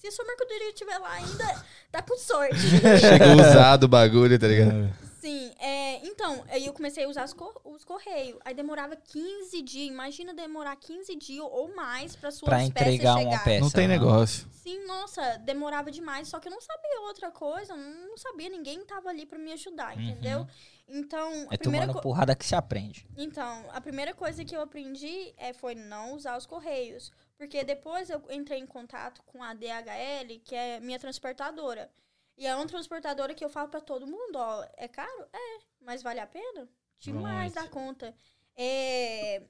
se 0.00 0.06
a 0.08 0.12
sua 0.12 0.24
mercadoria 0.24 0.68
estiver 0.68 0.98
lá 0.98 1.12
ainda, 1.12 1.64
tá 1.92 2.00
com 2.02 2.16
sorte. 2.16 2.56
Chega 3.00 3.34
usado 3.36 3.84
o 3.84 3.88
bagulho, 3.88 4.38
tá 4.38 4.46
ligado? 4.48 4.92
Sim, 5.20 5.52
é, 5.58 5.96
então, 6.06 6.42
aí 6.48 6.64
eu 6.64 6.72
comecei 6.72 7.04
a 7.04 7.08
usar 7.08 7.26
os, 7.26 7.34
cor- 7.34 7.60
os 7.62 7.84
Correios. 7.84 8.38
Aí 8.42 8.54
demorava 8.54 8.96
15 8.96 9.60
dias. 9.60 9.88
Imagina 9.90 10.32
demorar 10.32 10.74
15 10.76 11.14
dias 11.16 11.44
ou 11.50 11.74
mais 11.76 12.16
pra 12.16 12.30
suas 12.30 12.48
Pra 12.48 12.56
peças 12.56 12.70
entregar 12.70 13.16
uma 13.16 13.24
chegar. 13.24 13.44
peça. 13.44 13.60
Não 13.60 13.70
tem 13.70 13.86
né? 13.86 13.98
negócio. 13.98 14.48
Sim, 14.50 14.86
nossa, 14.86 15.36
demorava 15.44 15.90
demais. 15.90 16.26
Só 16.28 16.40
que 16.40 16.48
eu 16.48 16.52
não 16.52 16.60
sabia 16.62 17.00
outra 17.02 17.30
coisa. 17.30 17.76
Não, 17.76 18.08
não 18.08 18.16
sabia, 18.16 18.48
ninguém 18.48 18.82
tava 18.86 19.10
ali 19.10 19.26
pra 19.26 19.38
me 19.38 19.52
ajudar, 19.52 19.94
Uhum. 19.94 20.02
entendeu? 20.04 20.46
Então, 20.88 21.28
a 21.50 21.54
É 21.54 21.58
primeira 21.58 21.86
tomando 21.86 22.02
porrada 22.02 22.34
que 22.34 22.46
se 22.46 22.54
aprende. 22.54 23.06
Então, 23.14 23.64
a 23.74 23.80
primeira 23.80 24.14
coisa 24.14 24.42
que 24.42 24.56
eu 24.56 24.62
aprendi 24.62 25.34
é, 25.36 25.52
foi 25.52 25.74
não 25.74 26.14
usar 26.14 26.38
os 26.38 26.46
correios. 26.46 27.12
Porque 27.40 27.64
depois 27.64 28.10
eu 28.10 28.22
entrei 28.30 28.58
em 28.58 28.66
contato 28.66 29.22
com 29.22 29.42
a 29.42 29.54
DHL, 29.54 30.38
que 30.44 30.54
é 30.54 30.78
minha 30.78 30.98
transportadora. 30.98 31.90
E 32.36 32.46
é 32.46 32.54
uma 32.54 32.66
transportadora 32.66 33.34
que 33.34 33.42
eu 33.42 33.48
falo 33.48 33.70
pra 33.70 33.80
todo 33.80 34.06
mundo, 34.06 34.36
ó, 34.36 34.62
é 34.76 34.86
caro? 34.86 35.26
É, 35.32 35.58
mas 35.80 36.02
vale 36.02 36.20
a 36.20 36.26
pena? 36.26 36.68
Demais 36.98 37.54
da 37.54 37.66
conta. 37.66 38.14
É, 38.54 39.42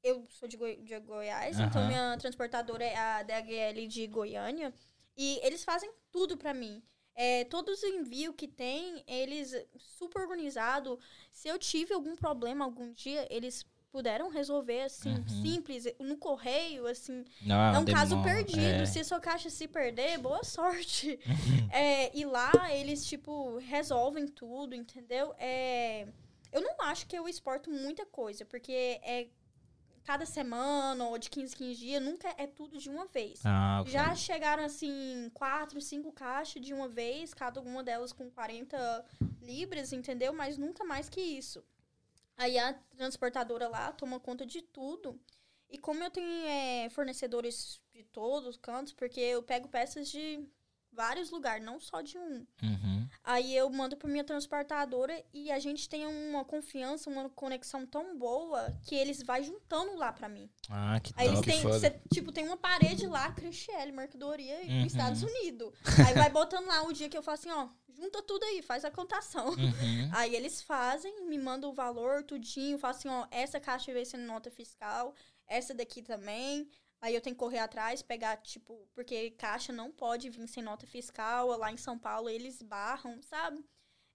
eu 0.00 0.24
sou 0.30 0.46
de, 0.46 0.56
Goi- 0.56 0.76
de 0.76 0.96
Goiás, 1.00 1.58
então 1.58 1.80
Aham. 1.80 1.88
minha 1.88 2.16
transportadora 2.18 2.84
é 2.84 2.94
a 2.96 3.24
DHL 3.24 3.88
de 3.88 4.06
Goiânia. 4.06 4.72
E 5.16 5.40
eles 5.42 5.64
fazem 5.64 5.92
tudo 6.12 6.36
pra 6.36 6.54
mim. 6.54 6.80
É, 7.16 7.42
todos 7.46 7.78
os 7.82 7.84
envios 7.84 8.36
que 8.36 8.46
tem, 8.46 9.02
eles 9.08 9.52
super 9.76 10.22
organizado. 10.22 11.00
Se 11.32 11.48
eu 11.48 11.58
tive 11.58 11.92
algum 11.94 12.14
problema 12.14 12.64
algum 12.64 12.92
dia, 12.92 13.26
eles 13.28 13.66
puderam 13.94 14.28
resolver 14.28 14.80
assim, 14.82 15.14
Uhum. 15.14 15.28
simples, 15.28 15.84
no 16.00 16.16
correio, 16.16 16.84
assim. 16.88 17.24
Não, 17.40 17.76
é 17.76 17.78
um 17.78 17.84
caso 17.84 18.20
perdido. 18.24 18.82
é. 18.82 18.86
Se 18.86 18.98
a 18.98 19.04
sua 19.04 19.20
caixa 19.20 19.48
se 19.48 19.68
perder, 19.68 20.18
boa 20.18 20.42
sorte. 20.42 21.16
É, 21.72 22.10
e 22.16 22.24
lá 22.24 22.50
eles, 22.74 23.04
tipo, 23.06 23.56
resolvem 23.58 24.26
tudo, 24.26 24.74
entendeu? 24.74 25.32
É, 25.38 26.08
eu 26.52 26.60
não 26.60 26.74
acho 26.90 27.06
que 27.06 27.16
eu 27.16 27.28
exporto 27.28 27.70
muita 27.70 28.04
coisa, 28.04 28.44
porque 28.44 28.72
é 29.02 29.28
cada 30.04 30.26
semana 30.26 31.04
ou 31.06 31.16
de 31.16 31.30
15, 31.30 31.56
15 31.56 31.74
dias, 31.80 32.02
nunca 32.02 32.28
é 32.36 32.46
tudo 32.48 32.76
de 32.78 32.90
uma 32.90 33.06
vez. 33.06 33.40
Ah, 33.44 33.78
ok. 33.80 33.92
Já 33.92 34.14
chegaram, 34.16 34.64
assim, 34.64 35.30
quatro, 35.32 35.80
cinco 35.80 36.10
caixas 36.12 36.60
de 36.60 36.74
uma 36.74 36.88
vez, 36.88 37.32
cada 37.32 37.60
uma 37.60 37.82
delas 37.82 38.12
com 38.12 38.28
40 38.30 39.04
libras, 39.40 39.92
entendeu? 39.92 40.32
Mas 40.32 40.58
nunca 40.58 40.84
mais 40.84 41.08
que 41.08 41.20
isso. 41.20 41.62
Aí 42.36 42.58
a 42.58 42.74
transportadora 42.96 43.68
lá 43.68 43.92
toma 43.92 44.20
conta 44.20 44.44
de 44.44 44.62
tudo. 44.62 45.20
E 45.68 45.78
como 45.78 46.02
eu 46.02 46.10
tenho 46.10 46.46
é, 46.46 46.88
fornecedores 46.90 47.80
de 47.92 48.04
todos 48.04 48.48
os 48.48 48.56
cantos, 48.56 48.92
porque 48.92 49.20
eu 49.20 49.42
pego 49.42 49.68
peças 49.68 50.08
de 50.08 50.46
vários 50.94 51.30
lugares, 51.30 51.64
não 51.64 51.78
só 51.80 52.00
de 52.00 52.16
um. 52.18 52.46
Uhum. 52.62 53.08
Aí 53.22 53.54
eu 53.56 53.68
mando 53.70 53.96
pra 53.96 54.08
minha 54.08 54.24
transportadora 54.24 55.22
e 55.32 55.50
a 55.50 55.58
gente 55.58 55.88
tem 55.88 56.06
uma 56.06 56.44
confiança, 56.44 57.10
uma 57.10 57.28
conexão 57.30 57.84
tão 57.86 58.16
boa 58.16 58.74
que 58.82 58.94
eles 58.94 59.22
vai 59.22 59.42
juntando 59.42 59.96
lá 59.96 60.12
pra 60.12 60.28
mim. 60.28 60.48
Ah, 60.70 60.98
que 61.02 61.12
Aí 61.16 61.26
eles 61.28 61.40
têm, 61.40 61.60
cê, 61.80 61.90
tipo, 62.12 62.32
tem 62.32 62.46
uma 62.46 62.56
parede 62.56 63.06
lá, 63.06 63.32
Cristiele, 63.32 63.92
mercadoria 63.92 64.56
Uhum. 64.64 64.82
dos 64.84 64.92
Estados 64.92 65.22
Unidos. 65.22 65.72
Aí 66.06 66.14
vai 66.14 66.30
botando 66.30 66.66
lá 66.66 66.82
o 66.82 66.92
dia 66.92 67.08
que 67.08 67.16
eu 67.16 67.22
falo 67.22 67.34
assim, 67.34 67.50
ó, 67.50 67.68
junta 67.96 68.22
tudo 68.22 68.44
aí, 68.44 68.62
faz 68.62 68.84
a 68.84 68.90
contação. 68.90 69.48
Uhum. 69.50 70.10
Aí 70.12 70.34
eles 70.34 70.62
fazem, 70.62 71.26
me 71.28 71.38
mandam 71.38 71.70
o 71.70 71.74
valor, 71.74 72.22
tudinho, 72.22 72.78
falam 72.78 72.96
assim, 72.96 73.08
ó, 73.08 73.26
essa 73.30 73.58
caixa 73.60 73.92
vai 73.92 74.04
ser 74.04 74.18
nota 74.18 74.50
fiscal, 74.50 75.14
essa 75.46 75.74
daqui 75.74 76.02
também. 76.02 76.68
Aí 77.00 77.14
eu 77.14 77.20
tenho 77.20 77.36
que 77.36 77.40
correr 77.40 77.58
atrás, 77.58 78.02
pegar, 78.02 78.36
tipo, 78.38 78.88
porque 78.94 79.30
caixa 79.32 79.72
não 79.72 79.92
pode 79.92 80.30
vir 80.30 80.48
sem 80.48 80.62
nota 80.62 80.86
fiscal. 80.86 81.48
Lá 81.58 81.70
em 81.70 81.76
São 81.76 81.98
Paulo 81.98 82.28
eles 82.28 82.62
barram, 82.62 83.20
sabe? 83.22 83.64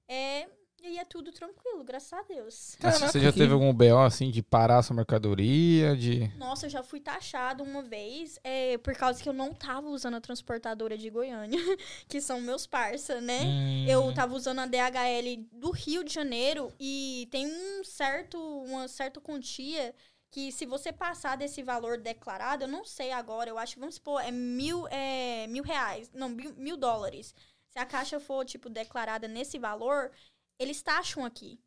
É, 0.07 0.49
e 0.81 0.87
aí 0.87 0.97
é 0.97 1.03
tudo 1.03 1.31
tranquilo, 1.31 1.83
graças 1.83 2.11
a 2.13 2.21
Deus. 2.21 2.77
Mas 2.81 2.93
Caraca, 2.93 3.11
você 3.11 3.19
já 3.19 3.33
teve 3.33 3.51
algum 3.51 3.73
BO 3.73 3.97
assim 3.97 4.31
de 4.31 4.41
parar 4.41 4.81
sua 4.81 4.95
mercadoria? 4.95 5.95
De. 5.95 6.31
Nossa, 6.37 6.67
eu 6.67 6.69
já 6.69 6.81
fui 6.81 7.01
taxada 7.01 7.61
uma 7.61 7.81
vez, 7.81 8.39
é, 8.43 8.77
por 8.77 8.95
causa 8.95 9.21
que 9.21 9.27
eu 9.27 9.33
não 9.33 9.53
tava 9.53 9.87
usando 9.89 10.15
a 10.15 10.21
transportadora 10.21 10.97
de 10.97 11.09
Goiânia, 11.09 11.59
que 12.07 12.21
são 12.21 12.39
meus 12.39 12.65
parça, 12.65 13.19
né? 13.19 13.41
Hum. 13.43 13.85
Eu 13.87 14.13
tava 14.13 14.33
usando 14.33 14.59
a 14.59 14.65
DHL 14.65 15.45
do 15.51 15.71
Rio 15.71 16.03
de 16.03 16.13
Janeiro 16.13 16.71
e 16.79 17.27
tem 17.29 17.45
um 17.45 17.83
certo, 17.83 18.37
uma 18.63 18.87
certa 18.87 19.19
quantia 19.19 19.93
que 20.31 20.51
se 20.51 20.65
você 20.65 20.91
passar 20.91 21.35
desse 21.37 21.63
valor 21.63 21.97
declarado, 21.97 22.63
eu 22.63 22.67
não 22.67 22.85
sei 22.85 23.11
agora, 23.11 23.49
eu 23.49 23.57
acho 23.57 23.79
vamos 23.79 23.95
supor, 23.95 24.21
é 24.21 24.31
mil, 24.31 24.87
é, 24.89 25.47
mil 25.47 25.63
reais, 25.63 26.11
não, 26.13 26.29
mil, 26.29 26.53
mil 26.53 26.77
dólares. 26.77 27.33
Se 27.69 27.79
a 27.79 27.85
caixa 27.85 28.19
for, 28.19 28.45
tipo, 28.45 28.69
declarada 28.69 29.27
nesse 29.27 29.57
valor, 29.57 30.11
eles 30.57 30.81
taxam 30.81 31.25
aqui. 31.25 31.59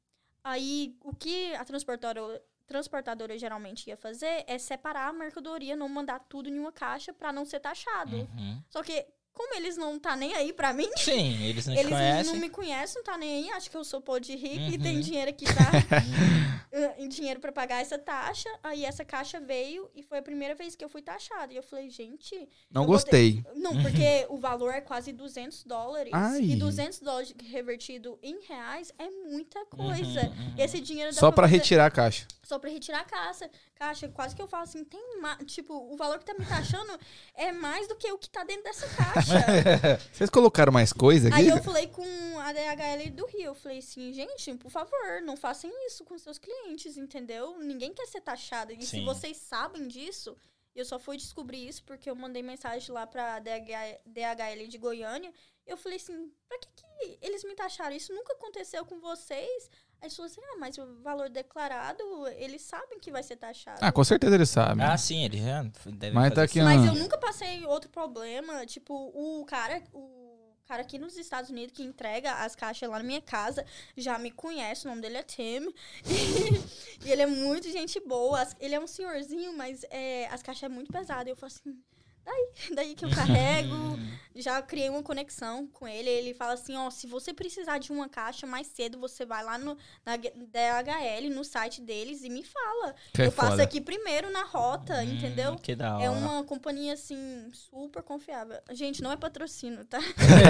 Aí, 0.45 0.97
o 1.01 1.15
que 1.15 1.55
a 1.55 1.65
transportadora, 1.65 2.43
transportadora 2.67 3.39
geralmente 3.39 3.89
ia 3.89 3.97
fazer 3.97 4.45
é 4.47 4.59
separar 4.59 5.09
a 5.09 5.13
mercadoria, 5.13 5.77
não 5.77 5.89
mandar 5.89 6.21
tudo 6.21 6.49
em 6.49 6.59
uma 6.59 6.73
caixa 6.73 7.13
pra 7.13 7.33
não 7.33 7.45
ser 7.45 7.61
taxado. 7.61 8.17
Uhum. 8.17 8.63
Só 8.69 8.83
que, 8.83 9.07
como 9.35 9.55
eles 9.55 9.77
não 9.77 9.99
tá 9.99 10.15
nem 10.17 10.35
aí 10.35 10.53
pra 10.53 10.73
mim, 10.73 10.89
Sim, 10.97 11.43
eles 11.45 11.67
não 11.67 11.75
te 11.75 11.81
eles 11.81 11.91
conhecem. 11.93 12.33
não 12.33 12.41
me 12.41 12.51
conhecem, 12.51 12.97
não 12.97 13.05
tá 13.05 13.17
nem 13.19 13.45
aí. 13.45 13.51
Acho 13.53 13.71
que 13.71 13.77
eu 13.77 13.85
sou 13.85 14.01
pô 14.01 14.19
de 14.19 14.35
rico 14.37 14.71
e 14.71 14.77
Uhum. 14.77 14.83
tem 14.83 15.01
dinheiro 15.01 15.31
aqui 15.31 15.45
pra. 15.47 15.65
eh, 16.73 17.07
dinheiro 17.09 17.41
pra 17.41 17.51
pagar 17.53 17.81
essa 17.81 17.99
taxa. 17.99 18.49
Aí 18.63 18.85
essa 18.85 19.05
caixa 19.05 19.41
veio 19.41 19.91
e 19.95 20.03
foi 20.03 20.19
a 20.19 20.23
primeira 20.23 20.55
vez 20.55 20.75
que 20.77 20.85
eu 20.85 20.89
fui 20.89 21.03
taxada. 21.03 21.53
E 21.53 21.57
eu 21.57 21.63
falei, 21.63 21.89
gente. 21.91 22.49
Não 22.71 22.85
gostei. 22.87 23.45
Não, 23.57 23.81
porque 23.83 24.27
o 24.29 24.39
valor 24.39 24.73
é 24.73 24.81
quase 24.81 25.13
200 25.13 25.65
dólares. 25.65 26.13
Ai. 26.15 26.41
E 26.43 26.57
200 26.57 27.01
dólares 27.01 27.35
revertido 27.51 28.19
em 28.23 28.41
reais 28.47 28.93
é 28.99 29.09
muita 29.11 29.65
coisa. 29.67 30.21
Uhum, 30.23 30.27
uhum. 30.29 30.55
Esse 30.59 30.81
dinheiro 30.81 31.13
dá 31.13 31.21
Só 31.21 31.31
pra 31.31 31.45
fazer- 31.47 31.57
retirar 31.57 31.87
a 31.87 31.91
caixa. 31.91 32.27
Só 32.43 32.59
pra 32.59 32.71
retirar 32.71 33.01
a 33.01 33.05
caixa. 33.05 33.51
Caixa, 33.83 34.09
quase 34.09 34.37
que 34.37 34.41
eu 34.41 34.47
falo 34.47 34.63
assim, 34.63 34.85
tem 34.85 35.19
mais. 35.21 35.39
Tipo, 35.45 35.75
o 35.75 35.97
valor 35.97 36.21
que 36.21 36.25
tá 36.25 36.35
me 36.39 36.47
taxando 36.47 36.97
é 37.35 37.51
mais 37.51 37.89
do 37.89 37.97
que 37.97 38.13
o 38.13 38.17
que 38.17 38.31
tá 38.31 38.45
dentro 38.45 38.63
dessa 38.63 38.87
caixa. 38.87 39.35
Vocês 40.15 40.31
colocaram 40.31 40.73
mais 40.73 40.93
coisa 40.93 41.27
aqui? 41.27 41.39
Aí 41.39 41.49
eu 41.49 41.61
falei 41.61 41.89
com 41.89 42.05
a 42.39 42.53
DHL 42.53 43.11
do 43.11 43.27
Rio, 43.27 43.47
eu 43.47 43.55
falei 43.57 43.79
assim, 43.79 44.13
gente, 44.13 44.55
por 44.55 44.71
favor, 44.71 45.21
não 45.25 45.37
façam 45.37 45.69
isso 45.85 46.05
com 46.05 46.17
seus 46.17 46.39
clientes, 46.39 46.97
entendeu? 46.97 47.59
Ninguém 47.59 47.93
quer 47.93 48.07
ser 48.07 48.21
taxado. 48.21 48.73
E 48.73 48.81
se 48.83 48.99
Sim. 48.99 49.05
vocês 49.05 49.37
sabem 49.39 49.89
disso, 49.89 50.37
eu 50.77 50.85
só 50.85 50.97
fui 50.97 51.17
descobrir 51.17 51.67
isso 51.67 51.83
porque 51.83 52.09
eu 52.09 52.15
mandei 52.15 52.41
mensagem 52.41 52.95
lá 52.95 53.05
pra 53.05 53.41
DH 53.41 54.01
DHL 54.07 54.69
de 54.69 54.79
Goiânia. 54.79 55.33
Eu 55.67 55.77
falei 55.77 55.97
assim, 55.97 56.33
pra 56.49 56.57
que, 56.59 56.69
que 56.77 57.19
eles 57.21 57.43
me 57.43 57.57
taxaram? 57.57 57.97
Isso 57.97 58.15
nunca 58.15 58.33
aconteceu 58.33 58.87
com 58.87 59.01
vocês? 59.01 59.69
Aí 60.03 60.07
eles 60.09 60.17
falaram 60.17 60.33
assim, 60.33 60.41
ah, 60.53 60.57
mas 60.59 60.77
o 60.79 61.01
valor 61.01 61.29
declarado, 61.31 62.03
eles 62.37 62.61
sabem 62.63 62.99
que 62.99 63.13
vai 63.13 63.23
ser 63.23 63.37
taxado. 63.37 63.79
Ah, 63.81 63.93
com 63.93 64.03
certeza 64.03 64.35
eles 64.35 64.51
sabem. 64.51 64.85
Ah, 64.85 64.99
sim, 64.99 65.25
eles 65.25 65.41
já 65.41 65.63
devem 65.87 66.13
Mas 66.13 66.35
tá 66.35 66.43
aqui. 66.43 66.61
Mas 66.61 66.85
eu 66.85 66.95
nunca 66.95 67.17
passei 67.17 67.65
outro 67.67 67.89
problema. 67.89 68.67
Tipo, 68.67 68.93
o 69.15 69.45
cara, 69.45 69.81
o 69.93 70.57
cara 70.67 70.83
aqui 70.83 70.99
nos 70.99 71.17
Estados 71.17 71.51
Unidos 71.51 71.73
que 71.77 71.85
entrega 71.85 72.33
as 72.33 72.57
caixas 72.57 72.91
lá 72.91 72.99
na 72.99 73.05
minha 73.05 73.21
casa 73.23 73.65
já 73.97 74.19
me 74.19 74.33
conhece. 74.33 74.87
O 74.87 74.91
nome 74.91 75.03
dele 75.03 75.19
é 75.19 75.23
Tim. 75.23 75.73
E, 77.05 77.11
ele 77.11 77.23
é 77.23 77.27
muito 77.27 77.71
gente 77.71 77.99
boa. 78.01 78.41
As- 78.43 78.57
Ele 78.61 78.75
é 78.75 78.81
um 78.81 78.87
senhorzinho, 78.87 79.57
mas 79.57 79.85
é, 79.91 80.27
as 80.33 80.43
caixas 80.43 80.65
é 80.65 80.69
muito 80.69 80.93
pesadas. 80.93 81.27
Eu 81.29 81.37
falo 81.37 81.53
assim. 81.53 81.77
Daí, 82.25 82.49
daí 82.75 82.95
que 82.95 83.05
eu 83.05 83.11
carrego, 83.11 83.99
já 84.37 84.63
criei 84.63 84.89
uma 84.89 85.03
conexão 85.03 85.67
com 85.67 85.87
ele. 85.87 86.09
Ele 86.09 86.35
fala 86.35 86.55
assim: 86.55 86.77
ó, 86.77 86.91
se 86.91 87.07
você 87.07 87.33
precisar 87.33 87.79
de 87.79 87.91
uma 87.93 88.09
caixa 88.09 88.47
mais 88.47 88.67
cedo, 88.69 88.99
você 88.99 89.25
vai 89.27 89.45
lá 89.45 89.59
no, 89.59 89.77
na 90.05 90.17
DHL, 90.17 91.31
no 91.35 91.45
site 91.45 91.81
deles 91.81 92.23
e 92.23 92.31
me 92.31 92.43
fala. 92.45 92.95
Que 93.13 93.23
é 93.23 93.27
eu 93.27 93.33
passo 93.33 93.51
foda. 93.53 93.63
aqui 93.63 93.81
primeiro 93.81 94.31
na 94.31 94.45
rota, 94.45 94.95
Hum, 94.95 95.03
entendeu? 95.15 95.57
Que 95.57 95.75
da 95.75 95.97
hora. 95.97 96.05
É 96.05 96.11
uma 96.11 96.45
companhia, 96.45 96.93
assim, 96.95 97.49
super 97.53 98.03
confiável. 98.03 98.59
Gente, 98.71 99.03
não 99.03 99.11
é 99.11 99.17
patrocínio, 99.17 99.85
tá? 99.85 99.99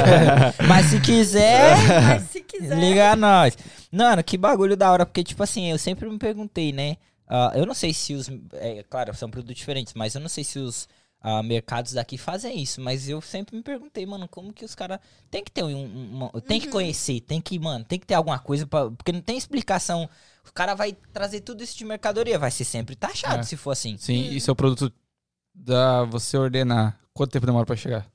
Mas 0.68 0.86
se 0.86 1.00
quiser, 1.00 1.76
Mas 2.02 2.22
se 2.24 2.42
quiser. 2.42 2.78
liga 2.78 3.12
a 3.12 3.16
nós. 3.16 3.56
Mano, 3.90 4.22
que 4.22 4.36
bagulho 4.36 4.76
da 4.76 4.90
hora, 4.90 5.06
porque, 5.06 5.24
tipo 5.24 5.42
assim, 5.42 5.70
eu 5.70 5.78
sempre 5.78 6.08
me 6.08 6.18
perguntei, 6.18 6.72
né? 6.72 6.96
ah, 7.28 7.50
eu 7.54 7.64
não 7.64 7.72
sei 7.74 7.94
se 7.94 8.14
os. 8.14 8.28
É, 8.52 8.82
claro, 8.88 9.14
são 9.14 9.30
produtos 9.30 9.56
diferentes, 9.56 9.94
mas 9.94 10.14
eu 10.14 10.20
não 10.20 10.28
sei 10.28 10.44
se 10.44 10.58
os 10.58 10.86
ah, 11.22 11.42
mercados 11.42 11.92
daqui 11.92 12.18
fazem 12.18 12.60
isso. 12.60 12.80
Mas 12.80 13.08
eu 13.08 13.20
sempre 13.20 13.56
me 13.56 13.62
perguntei, 13.62 14.04
mano, 14.04 14.26
como 14.28 14.52
que 14.52 14.64
os 14.64 14.74
caras. 14.74 14.98
Tem 15.30 15.42
que 15.44 15.50
ter 15.50 15.62
um. 15.62 15.68
um- 15.74 16.12
uma- 16.30 16.40
tem 16.42 16.58
que 16.60 16.66
Uhum. 16.66 16.72
conhecer, 16.72 17.20
tem 17.20 17.40
que, 17.40 17.58
mano, 17.58 17.84
tem 17.84 17.98
que 17.98 18.06
ter 18.06 18.14
alguma 18.14 18.38
coisa. 18.38 18.66
Pra, 18.66 18.90
porque 18.90 19.12
não 19.12 19.20
tem 19.22 19.36
explicação. 19.36 20.08
O 20.48 20.52
cara 20.52 20.74
vai 20.74 20.92
trazer 21.12 21.40
tudo 21.40 21.62
isso 21.62 21.76
de 21.78 21.84
mercadoria, 21.84 22.38
vai 22.38 22.50
ser 22.50 22.64
sempre 22.64 22.96
taxado 22.96 23.40
É. 23.40 23.42
se 23.44 23.56
for 23.56 23.70
assim. 23.70 23.96
Sim, 23.96 24.30
e 24.30 24.40
seu 24.40 24.56
produto 24.56 24.92
da 25.54 26.04
você 26.04 26.36
ordenar, 26.36 26.98
quanto 27.14 27.30
tempo 27.32 27.46
demora 27.46 27.64
pra 27.66 27.76
chegar? 27.76 28.06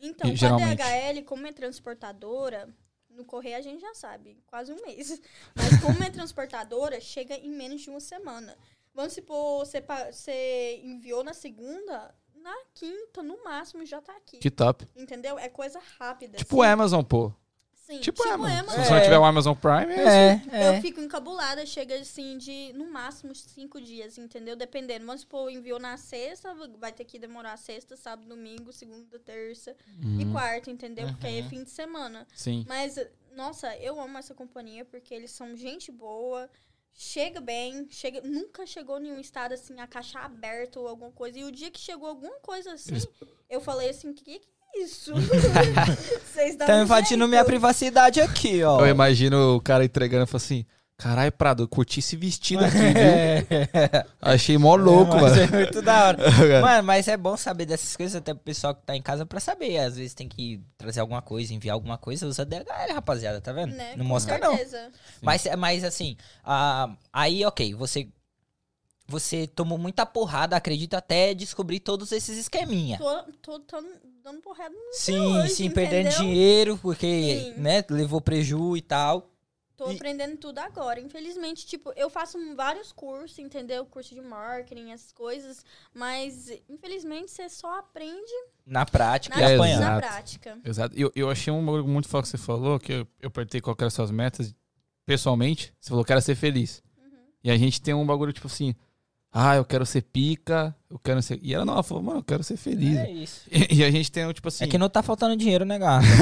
Então, 0.00 0.30
E, 0.30 0.36
geralmente. 0.36 0.82
a 0.82 0.84
DHL, 0.86 1.22
como 1.22 1.46
é 1.46 1.52
transportadora, 1.52 2.68
no 3.10 3.24
correio 3.24 3.56
a 3.56 3.60
gente 3.62 3.80
já 3.80 3.94
sabe, 3.94 4.38
quase 4.46 4.72
um 4.72 4.82
mês. 4.84 5.20
Mas 5.54 5.80
como 5.80 6.02
é 6.02 6.10
transportadora, 6.10 7.00
chega 7.00 7.34
em 7.36 7.50
menos 7.50 7.80
de 7.82 7.88
uma 7.90 8.00
semana. 8.00 8.56
Vamos 8.94 9.12
supor, 9.12 9.64
você, 9.64 9.82
você 10.10 10.80
enviou 10.84 11.22
na 11.22 11.32
segunda, 11.34 12.14
na 12.46 12.56
quinta, 12.74 13.22
no 13.22 13.42
máximo, 13.42 13.84
já 13.84 14.00
tá 14.00 14.12
aqui. 14.16 14.38
Que 14.38 14.50
top. 14.50 14.86
Entendeu? 14.94 15.36
É 15.38 15.48
coisa 15.48 15.80
rápida. 15.98 16.38
Tipo 16.38 16.58
o 16.58 16.62
assim. 16.62 16.72
Amazon, 16.72 17.02
pô. 17.02 17.32
Sim, 17.74 18.00
Tipo, 18.00 18.20
tipo 18.22 18.34
Amazon. 18.34 18.58
Amazon. 18.58 18.80
Se 18.82 18.88
você 18.88 18.94
não 18.94 19.02
tiver 19.02 19.18
o 19.18 19.24
Amazon 19.24 19.54
Prime, 19.54 19.92
é, 19.92 20.32
assim. 20.32 20.50
É, 20.50 20.68
Eu 20.76 20.80
fico 20.82 21.00
encabulada, 21.00 21.64
chega 21.64 21.94
assim 22.00 22.36
de 22.36 22.72
no 22.74 22.90
máximo 22.90 23.32
cinco 23.32 23.80
dias, 23.80 24.18
entendeu? 24.18 24.56
Dependendo. 24.56 25.06
Vamos 25.06 25.20
supor, 25.20 25.50
enviou 25.50 25.78
na 25.78 25.96
sexta, 25.96 26.52
vai 26.80 26.92
ter 26.92 27.04
que 27.04 27.16
demorar 27.16 27.56
sexta, 27.56 27.96
sábado, 27.96 28.26
domingo, 28.28 28.72
segunda, 28.72 29.18
terça 29.20 29.76
e 30.18 30.24
Uhum, 30.24 30.32
quarta, 30.32 30.68
entendeu? 30.68 31.06
Porque 31.08 31.26
aí 31.28 31.38
é 31.38 31.42
Uhum. 31.42 31.48
fim 31.48 31.62
de 31.64 31.70
semana. 31.70 32.26
Sim. 32.34 32.64
Mas, 32.68 32.96
nossa, 33.36 33.76
eu 33.76 34.00
amo 34.00 34.18
essa 34.18 34.34
companhia 34.34 34.84
porque 34.84 35.14
eles 35.14 35.30
são 35.30 35.56
gente 35.56 35.92
boa, 35.92 36.50
chega 36.96 37.40
bem, 37.40 37.86
chega, 37.90 38.20
nunca 38.22 38.64
chegou 38.66 38.98
em 39.00 39.12
um 39.12 39.20
estado 39.20 39.52
assim, 39.52 39.78
a 39.78 39.86
caixa 39.86 40.18
aberta 40.20 40.80
ou 40.80 40.88
alguma 40.88 41.10
coisa. 41.12 41.38
E 41.38 41.44
o 41.44 41.52
dia 41.52 41.70
que 41.70 41.78
chegou 41.78 42.08
alguma 42.08 42.38
coisa 42.40 42.72
assim, 42.72 42.92
Eles- 42.92 43.08
eu 43.50 43.60
falei 43.60 43.90
assim, 43.90 44.12
que 44.14 44.24
que 44.24 44.40
é 44.74 44.80
isso? 44.82 45.12
Vocês 46.24 46.56
dão 46.56 46.66
Tá 46.66 46.80
invadindo 46.80 47.28
minha 47.28 47.44
privacidade 47.44 48.20
aqui, 48.20 48.62
ó. 48.62 48.80
Eu 48.80 48.88
imagino 48.88 49.56
o 49.56 49.60
cara 49.60 49.84
entregando 49.84 50.24
e 50.24 50.26
falando 50.26 50.36
assim: 50.42 50.66
Caralho, 50.98 51.30
Prado, 51.30 51.62
eu 51.62 51.68
curti 51.68 52.00
esse 52.00 52.16
vestido 52.16 52.64
aqui, 52.64 52.78
viu? 52.78 52.86
É. 52.86 54.06
Achei 54.20 54.56
mó 54.56 54.74
louco, 54.76 55.14
É, 55.16 55.20
mas 55.20 55.36
mano. 55.36 55.42
É 55.42 55.46
muito 55.58 55.82
da 55.82 56.06
hora. 56.06 56.18
Mano, 56.62 56.82
mas 56.84 57.06
é 57.06 57.16
bom 57.18 57.36
saber 57.36 57.66
dessas 57.66 57.94
coisas 57.94 58.16
até 58.16 58.32
pro 58.32 58.42
pessoal 58.42 58.74
que 58.74 58.82
tá 58.82 58.96
em 58.96 59.02
casa 59.02 59.26
pra 59.26 59.38
saber. 59.38 59.76
Às 59.78 59.96
vezes 59.96 60.14
tem 60.14 60.26
que 60.26 60.58
trazer 60.78 61.00
alguma 61.00 61.20
coisa, 61.20 61.52
enviar 61.52 61.74
alguma 61.74 61.98
coisa, 61.98 62.26
usa 62.26 62.46
DHL, 62.46 62.94
rapaziada, 62.94 63.42
tá 63.42 63.52
vendo? 63.52 63.74
Né? 63.74 63.90
Não 63.96 64.04
Com 64.04 64.08
mostra 64.08 64.38
não. 64.38 64.58
Mas, 65.20 65.44
mas 65.58 65.84
assim, 65.84 66.16
ah, 66.42 66.90
aí 67.12 67.44
ok, 67.44 67.74
você 67.74 68.08
você 69.08 69.46
tomou 69.46 69.78
muita 69.78 70.04
porrada, 70.04 70.56
acredito 70.56 70.94
até 70.94 71.32
descobrir 71.32 71.78
todos 71.80 72.10
esses 72.10 72.38
esqueminha. 72.38 72.98
Tô, 72.98 73.22
tô, 73.42 73.60
tô 73.60 73.76
dando 74.24 74.40
porrada 74.40 74.74
no 74.74 74.92
Sim, 74.92 75.18
hoje, 75.36 75.54
sim, 75.54 75.70
perdendo 75.70 76.08
entendeu? 76.08 76.26
dinheiro, 76.26 76.78
porque, 76.82 77.52
Sim. 77.54 77.60
né, 77.60 77.84
levou 77.88 78.20
preju 78.20 78.76
e 78.76 78.82
tal. 78.82 79.30
Tô 79.76 79.90
E- 79.90 79.94
aprendendo 79.96 80.36
tudo 80.38 80.58
agora. 80.58 80.98
Infelizmente, 81.00 81.66
tipo, 81.66 81.92
eu 81.96 82.08
faço 82.08 82.38
vários 82.54 82.92
cursos, 82.92 83.38
entendeu? 83.38 83.84
Curso 83.84 84.14
de 84.14 84.20
marketing, 84.22 84.90
essas 84.90 85.12
coisas. 85.12 85.64
Mas, 85.92 86.50
infelizmente, 86.68 87.30
você 87.30 87.48
só 87.48 87.78
aprende 87.78 88.32
Na 88.64 88.86
prática 88.86 89.36
na, 89.38 89.42
e 89.42 89.52
É, 89.52 89.54
apanhando. 89.56 89.80
na 89.80 89.86
exato. 89.86 90.00
prática. 90.06 90.58
Exato. 90.64 90.96
Eu, 90.98 91.12
eu 91.14 91.30
achei 91.30 91.52
um 91.52 91.64
bagulho 91.64 91.86
muito 91.86 92.08
foda 92.08 92.22
que 92.22 92.28
você 92.28 92.38
falou, 92.38 92.80
que 92.80 92.92
eu, 92.92 93.08
eu 93.20 93.30
perguntei 93.30 93.60
qual 93.60 93.76
eram 93.78 93.86
as 93.88 93.94
suas 93.94 94.10
metas. 94.10 94.54
Pessoalmente, 95.04 95.72
você 95.78 95.90
falou 95.90 96.04
que 96.04 96.12
era 96.12 96.20
ser 96.20 96.34
feliz. 96.34 96.82
Uhum. 96.98 97.18
E 97.44 97.50
a 97.50 97.56
gente 97.56 97.80
tem 97.80 97.94
um 97.94 98.04
bagulho 98.06 98.32
tipo 98.32 98.46
assim: 98.46 98.74
Ah, 99.32 99.56
eu 99.56 99.64
quero 99.64 99.84
ser 99.84 100.00
pica, 100.02 100.74
eu 100.88 100.98
quero 100.98 101.20
ser. 101.20 101.38
E 101.42 101.52
ela 101.52 101.64
não, 101.64 101.74
ela 101.74 101.82
falou, 101.82 102.02
mano, 102.02 102.20
eu 102.20 102.24
quero 102.24 102.42
ser 102.42 102.56
feliz. 102.56 102.96
É 102.96 103.10
isso. 103.10 103.42
E, 103.50 103.76
e 103.76 103.84
a 103.84 103.90
gente 103.90 104.10
tem 104.10 104.26
um 104.26 104.32
tipo 104.32 104.48
assim. 104.48 104.64
É 104.64 104.66
que 104.66 104.78
não 104.78 104.88
tá 104.88 105.02
faltando 105.02 105.36
dinheiro, 105.36 105.64
né, 105.64 105.78
gato? 105.78 106.04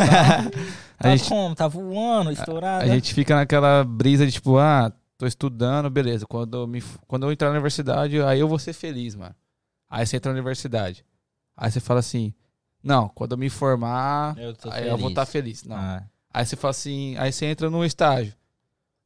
Tá, 0.96 1.08
a, 1.10 1.10
tá 1.10 1.16
gente, 1.16 1.28
como? 1.28 1.54
Tá 1.54 1.68
voando, 1.68 2.30
estourado. 2.32 2.84
a 2.84 2.86
gente 2.88 3.12
fica 3.14 3.34
naquela 3.36 3.84
brisa 3.84 4.24
de 4.24 4.32
tipo, 4.32 4.58
ah, 4.58 4.92
tô 5.18 5.26
estudando, 5.26 5.90
beleza. 5.90 6.26
Quando 6.26 6.56
eu, 6.58 6.66
me, 6.66 6.82
quando 7.06 7.24
eu 7.26 7.32
entrar 7.32 7.48
na 7.48 7.52
universidade, 7.54 8.20
aí 8.22 8.40
eu 8.40 8.48
vou 8.48 8.58
ser 8.58 8.72
feliz, 8.72 9.14
mano. 9.14 9.34
Aí 9.88 10.06
você 10.06 10.16
entra 10.16 10.32
na 10.32 10.36
universidade. 10.38 11.04
Aí 11.56 11.70
você 11.70 11.78
fala 11.80 12.00
assim: 12.00 12.32
Não, 12.82 13.08
quando 13.08 13.32
eu 13.32 13.38
me 13.38 13.50
formar, 13.50 14.36
Eu 14.38 14.54
aí 14.72 14.84
eu 14.84 14.90
vou 14.90 14.98
feliz. 14.98 15.10
estar 15.10 15.26
feliz. 15.26 15.64
Não. 15.64 15.76
Ah, 15.76 16.02
Aí 16.32 16.44
você 16.44 16.56
fala 16.56 16.70
assim, 16.72 17.16
aí 17.16 17.30
você 17.32 17.46
entra 17.46 17.70
no 17.70 17.84
estágio. 17.84 18.34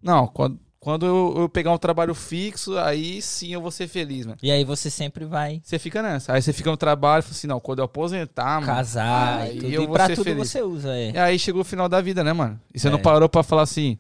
Não, 0.03 0.27
quando, 0.27 0.59
quando 0.81 1.05
eu, 1.07 1.35
eu 1.39 1.49
pegar 1.49 1.73
um 1.73 1.79
trabalho 1.79 2.15
fixo, 2.15 2.79
aí 2.79 3.21
sim 3.21 3.53
eu 3.53 3.61
vou 3.61 3.71
ser 3.71 3.89
feliz, 3.89 4.27
mano. 4.27 4.39
E 4.43 4.51
aí 4.51 4.65
você 4.65 4.89
sempre 4.91 5.25
vai 5.25 5.61
Você 5.65 5.79
fica 5.79 6.01
nessa. 6.03 6.33
Aí 6.33 6.41
você 6.41 6.53
fica 6.53 6.71
no 6.71 6.77
trabalho 6.77 7.21
e 7.21 7.23
fala 7.23 7.33
assim, 7.35 7.47
não, 7.49 7.59
quando 7.61 7.81
eu 7.81 7.85
aposentar, 7.85 8.61
mano. 8.61 8.67
casar 8.67 9.41
aí 9.41 9.57
e 9.57 9.61
tudo. 9.61 9.73
eu 9.73 9.83
E 9.83 9.87
vou 9.87 9.95
pra 9.95 10.07
ser 10.07 10.15
tudo 10.15 10.25
feliz. 10.25 10.49
você 10.51 10.63
usa, 10.63 10.97
é. 10.97 11.11
E 11.11 11.19
aí 11.19 11.39
chegou 11.39 11.63
o 11.63 11.65
final 11.65 11.89
da 11.89 12.01
vida, 12.01 12.23
né, 12.23 12.33
mano? 12.33 12.61
E 12.73 12.79
você 12.79 12.89
É. 12.89 12.91
não 12.91 13.01
parou 13.01 13.29
pra 13.29 13.43
falar 13.43 13.63
assim, 13.63 13.99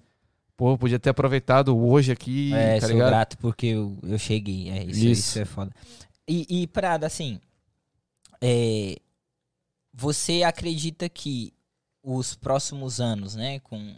pô, 0.57 0.73
eu 0.73 0.79
podia 0.79 0.99
ter 1.01 1.11
aproveitado 1.11 1.77
hoje 1.77 2.13
aqui, 2.13 2.55
É, 2.55 2.75
tá 2.79 2.87
sou 2.87 2.91
ligado? 2.95 3.09
grato 3.09 3.39
porque 3.39 3.67
eu, 3.67 3.99
eu 4.05 4.19
cheguei. 4.19 4.71
É, 4.71 4.85
isso, 4.85 4.99
Isso. 5.07 5.21
isso 5.31 5.39
é 5.41 5.45
foda. 5.45 5.73
E, 6.29 6.47
e 6.63 6.67
Prada, 6.69 7.07
assim, 7.07 7.41
é, 8.41 8.97
você 9.93 10.43
acredita 10.45 11.09
que 11.09 11.53
os 12.03 12.35
próximos 12.37 13.01
anos, 13.01 13.35
né, 13.35 13.59
com, 13.61 13.95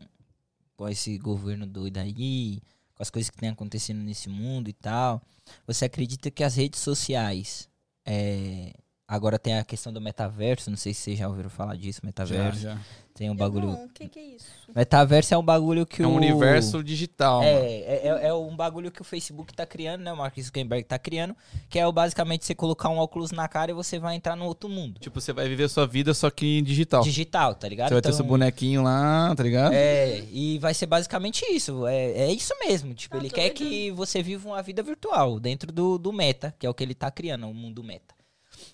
com 0.81 0.89
esse 0.89 1.19
governo 1.19 1.67
doido 1.67 1.99
aí, 1.99 2.63
com 2.95 3.03
as 3.03 3.11
coisas 3.11 3.29
que 3.29 3.37
tem 3.37 3.51
acontecendo 3.51 3.99
nesse 3.99 4.31
mundo 4.31 4.71
e 4.71 4.73
tal, 4.73 5.21
você 5.67 5.85
acredita 5.85 6.31
que 6.31 6.43
as 6.43 6.57
redes 6.57 6.81
sociais, 6.81 7.69
é, 8.03 8.73
agora 9.11 9.39
tem 9.41 9.59
a 9.59 9.65
questão 9.65 9.93
do 9.93 10.01
metaverso, 10.01 10.71
não 10.71 10.77
sei 10.77 10.95
se 10.95 11.01
vocês 11.03 11.19
já 11.19 11.29
ouviram 11.29 11.51
falar 11.51 11.77
disso, 11.77 12.01
Já, 12.01 12.07
metaverso, 12.07 12.61
já. 12.61 12.79
tem 13.13 13.29
um 13.29 13.33
Eu 13.33 13.37
bagulho... 13.39 13.67
Não, 13.67 13.85
o 13.87 13.89
que, 13.89 14.09
que 14.09 14.19
é 14.21 14.25
isso? 14.37 14.47
Metaverso 14.75 15.35
é 15.35 15.37
um 15.37 15.43
bagulho 15.43 15.85
que 15.85 16.01
É 16.01 16.07
o... 16.07 16.11
um 16.11 16.15
universo 16.15 16.81
digital. 16.85 17.43
É, 17.43 17.49
é, 17.49 18.01
é- 18.07 18.27
é 18.29 18.33
um 18.35 18.55
bagulho 18.55 18.89
que 18.93 19.01
o 19.03 19.05
Facebook 19.05 19.53
tá 19.53 19.67
criando, 19.67 20.03
né? 20.03 20.13
O 20.13 20.17
Mark 20.17 20.39
Zuckerberg 20.41 20.85
tá 20.85 20.97
criando, 20.97 21.35
que 21.69 21.77
é 21.79 21.91
basicamente 21.93 22.45
você 22.47 22.55
colocar 22.55 22.89
um 22.89 22.99
óculos 22.99 23.33
na 23.33 23.49
cara 23.49 23.73
e 23.73 23.75
você 23.75 23.99
vai 23.99 24.15
entrar 24.15 24.37
no 24.37 24.45
outro 24.45 24.69
mundo. 24.71 25.01
Tipo, 25.01 25.21
você 25.21 25.33
vai 25.33 25.49
viver 25.49 25.65
a 25.65 25.69
sua 25.69 25.89
vida 25.89 26.15
só 26.15 26.31
que 26.31 26.59
em 26.61 26.63
digital. 26.63 27.03
Digital, 27.03 27.57
tá 27.57 27.69
ligado? 27.69 27.89
Você 27.89 27.95
vai 27.95 28.03
ter 28.03 28.09
Então, 28.11 28.17
seu 28.17 28.25
bonequinho 28.25 28.83
lá, 28.85 29.35
tá 29.35 29.43
ligado? 29.43 29.73
É, 29.73 30.21
e 30.31 30.57
vai 30.61 30.73
ser 30.73 30.87
basicamente 30.87 31.45
isso. 31.53 31.85
É, 31.89 32.13
é 32.13 32.33
isso 32.33 32.55
mesmo. 32.61 32.95
Tipo, 32.95 33.17
Tá 33.17 33.21
ele 33.25 33.29
quer 33.29 33.49
doido. 33.53 33.55
que 33.55 33.91
você 33.91 34.23
viva 34.23 34.49
uma 34.49 34.63
vida 34.63 34.85
virtual 34.85 35.41
dentro 35.41 35.73
do, 35.73 35.99
do 35.99 36.13
meta, 36.13 36.55
que 36.61 36.65
é 36.65 36.71
o 36.71 36.75
que 36.75 36.85
ele 36.85 36.95
tá 36.95 37.11
criando, 37.11 37.49
o 37.49 37.53
mundo 37.55 37.83
meta. 37.83 38.15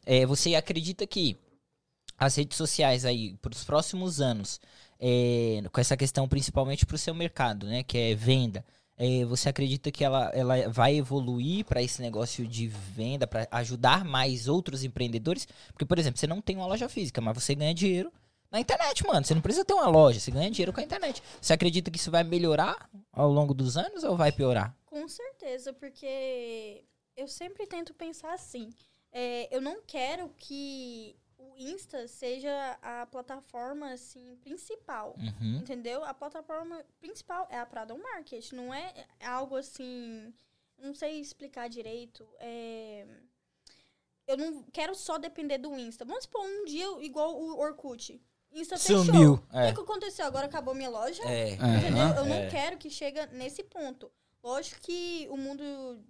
É, 0.06 0.24
você 0.24 0.54
acredita 0.54 1.06
que 1.06 1.36
as 2.16 2.36
redes 2.36 2.56
sociais 2.56 3.04
aí, 3.04 3.34
pros 3.42 3.64
próximos 3.64 4.20
anos, 4.20 4.60
é, 4.98 5.62
com 5.70 5.80
essa 5.80 5.96
questão 5.96 6.26
principalmente 6.28 6.86
pro 6.86 6.96
seu 6.96 7.14
mercado, 7.14 7.66
né? 7.66 7.82
Que 7.82 7.98
é 7.98 8.14
venda. 8.14 8.64
é, 8.96 9.24
você 9.26 9.48
acredita 9.50 9.90
que 9.90 10.02
ela, 10.04 10.30
ela 10.32 10.68
vai 10.70 10.96
evoluir 10.96 11.64
para 11.66 11.82
esse 11.82 12.00
negócio 12.00 12.46
de 12.46 12.66
venda, 12.66 13.26
para 13.26 13.46
ajudar 13.50 14.04
mais 14.04 14.48
outros 14.48 14.84
empreendedores? 14.84 15.46
Porque, 15.72 15.84
por 15.84 15.98
exemplo, 15.98 16.18
você 16.18 16.26
não 16.26 16.40
tem 16.40 16.56
uma 16.56 16.66
loja 16.66 16.88
física, 16.88 17.20
mas 17.20 17.34
você 17.34 17.54
ganha 17.54 17.74
dinheiro 17.74 18.10
na 18.50 18.60
internet, 18.60 19.06
mano. 19.06 19.24
Você 19.26 19.34
não 19.34 19.42
precisa 19.42 19.64
ter 19.66 19.74
uma 19.74 19.88
loja, 19.88 20.18
você 20.18 20.30
ganha 20.30 20.50
dinheiro 20.50 20.72
com 20.72 20.80
a 20.80 20.84
internet. 20.84 21.22
Você 21.40 21.52
acredita 21.52 21.90
que 21.90 21.98
isso 21.98 22.10
vai 22.10 22.24
melhorar 22.24 22.88
ao 23.12 23.30
longo 23.30 23.52
dos 23.52 23.76
anos 23.76 24.02
ou 24.04 24.16
vai 24.16 24.32
piorar? 24.32 24.74
Com 24.86 25.06
certeza, 25.08 25.74
porque 25.74 26.82
eu 27.16 27.28
sempre 27.28 27.66
tento 27.66 27.92
pensar 27.92 28.32
assim. 28.32 28.70
É, 29.18 29.48
eu 29.56 29.60
não 29.62 29.80
quero 29.86 30.28
que 30.36 31.16
o 31.38 31.54
Insta 31.56 32.06
seja 32.06 32.78
a 32.82 33.06
plataforma 33.06 33.90
assim 33.92 34.36
principal. 34.42 35.14
Uhum. 35.18 35.56
Entendeu? 35.60 36.04
A 36.04 36.12
plataforma 36.12 36.84
principal 37.00 37.46
é 37.50 37.58
a 37.58 37.64
Prada 37.64 37.94
Market, 37.96 38.52
não 38.52 38.74
é 38.74 39.06
algo 39.24 39.56
assim. 39.56 40.34
Não 40.78 40.94
sei 40.94 41.18
explicar 41.20 41.68
direito. 41.68 42.28
É... 42.38 43.06
Eu 44.26 44.36
não 44.36 44.62
quero 44.64 44.94
só 44.94 45.16
depender 45.18 45.56
do 45.58 45.74
Insta. 45.78 46.04
Vamos 46.04 46.24
supor, 46.24 46.42
um 46.44 46.64
dia, 46.66 46.86
igual 47.00 47.34
o 47.40 47.58
Orkut. 47.58 48.20
Insta 48.52 48.76
fechou. 48.76 49.04
Sumiu. 49.04 49.34
O 49.52 49.56
É. 49.58 49.68
que, 49.68 49.74
que 49.76 49.80
aconteceu? 49.80 50.26
Agora 50.26 50.46
acabou 50.46 50.74
minha 50.74 50.90
loja? 50.90 51.22
É. 51.24 51.50
É. 51.50 51.54
Entendeu? 51.54 52.08
Eu 52.18 52.24
não 52.26 52.36
É. 52.36 52.48
quero 52.50 52.76
que 52.76 52.90
chegue 52.90 53.24
nesse 53.28 53.62
ponto. 53.62 54.10
Lógico 54.46 54.80
que 54.80 55.26
o 55.28 55.36
mundo 55.36 55.64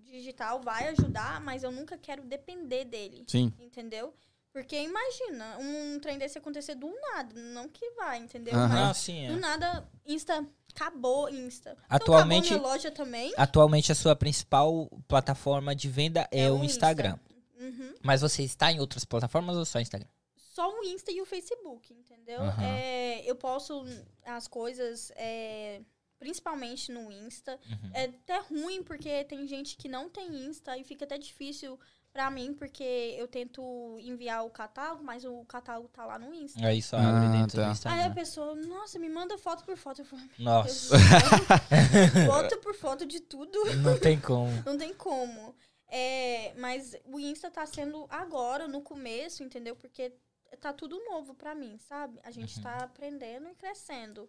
digital 0.05 0.61
vai 0.61 0.89
ajudar, 0.89 1.41
mas 1.41 1.63
eu 1.63 1.73
nunca 1.73 1.97
quero 1.97 2.23
depender 2.23 2.85
dele. 2.85 3.25
Sim. 3.27 3.51
Entendeu? 3.59 4.13
Porque 4.53 4.77
imagina, 4.79 5.57
um 5.59 5.99
trem 6.01 6.19
desse 6.19 6.37
acontecer 6.37 6.75
do 6.75 6.91
nada. 7.13 7.35
Não 7.35 7.67
que 7.67 7.91
vai, 7.93 8.19
entendeu? 8.19 8.55
Aham. 8.55 8.69
Mas 8.69 8.91
Ah, 8.91 8.95
sim, 8.95 9.25
é. 9.25 9.29
do 9.29 9.37
nada, 9.41 9.89
Insta 10.05 10.47
acabou 10.75 11.31
Insta. 11.31 11.79
Atualmente- 11.89 12.49
Então 12.49 12.59
acabou 12.59 12.59
minha 12.59 12.75
loja 12.75 12.91
também. 12.91 13.33
Atualmente 13.39 13.91
a 13.91 13.95
sua 13.95 14.15
principal 14.15 14.87
plataforma 15.09 15.75
de 15.75 15.89
venda 15.89 16.29
é, 16.31 16.43
É 16.43 16.51
o 16.51 16.63
Instagram. 16.63 17.19
Uhum. 17.59 17.95
Mas 18.03 18.21
você 18.21 18.43
está 18.43 18.71
em 18.71 18.81
outras 18.81 19.05
plataformas 19.07 19.57
ou 19.57 19.65
só 19.65 19.81
Instagram? 19.81 20.09
Só 20.37 20.71
o 20.79 20.85
Insta 20.85 21.11
e 21.11 21.23
o 21.23 21.27
Facebook, 21.27 21.93
entendeu? 21.95 22.41
É, 22.63 23.23
eu 23.25 23.35
posto 23.35 23.85
as 24.27 24.47
coisas, 24.47 25.11
é, 25.17 25.81
principalmente 26.19 26.91
no 26.93 27.11
Insta. 27.13 27.59
Uhum. 27.71 27.91
É 27.95 28.05
até 28.05 28.39
ruim 28.39 28.83
porque 28.83 29.25
tem 29.25 29.47
gente 29.47 29.77
que 29.77 29.89
não 29.89 30.09
tem 30.09 30.47
Insta 30.47 30.77
e 30.79 30.85
fica 30.85 31.05
até 31.05 31.19
difícil 31.19 31.79
pra 32.13 32.31
mim, 32.31 32.55
porque 32.55 32.83
eu 33.19 33.29
tento 33.29 33.63
enviar 34.01 34.43
o 34.47 34.49
catálogo, 34.51 35.05
mas 35.05 35.23
o 35.25 35.45
catálogo 35.45 35.89
tá 35.89 36.07
lá 36.07 36.19
no 36.19 36.33
Insta. 36.33 36.67
Aí 36.67 36.81
só 36.81 36.97
abre 36.97 37.27
Ah, 37.27 37.31
dentro 37.31 37.57
tá. 37.57 37.57
do 37.57 37.61
Aí 37.65 37.69
a 37.69 37.73
Instagram. 37.73 38.15
pessoa, 38.15 38.55
nossa, 38.55 38.99
me 38.99 39.09
manda 39.11 39.37
foto 39.37 39.65
por 39.65 39.77
foto. 39.77 40.01
Eu 40.01 40.07
falo, 40.07 40.23
"Meu 40.23 40.31
Nossa, 40.47 40.97
foto 42.27 42.57
por 42.59 42.75
foto 42.75 43.05
de 43.07 43.21
tudo. 43.21 43.59
não 43.77 43.99
tem 43.99 44.19
como. 44.19 44.51
Não 44.65 44.79
tem 44.79 44.95
como. 44.95 45.55
É, 45.89 46.53
mas 46.59 46.97
o 47.05 47.21
Insta 47.21 47.51
tá 47.51 47.65
sendo 47.67 48.07
agora, 48.11 48.67
no 48.67 48.81
começo, 48.83 49.43
entendeu? 49.45 49.77
Porque 49.77 50.13
tá 50.61 50.73
tudo 50.73 50.99
novo 51.05 51.35
pra 51.35 51.55
mim, 51.55 51.79
sabe? 51.79 52.19
A 52.25 52.31
gente 52.31 52.57
Uhum. 52.57 52.63
tá 52.63 52.79
aprendendo 52.79 53.49
e 53.49 53.55
crescendo. 53.55 54.29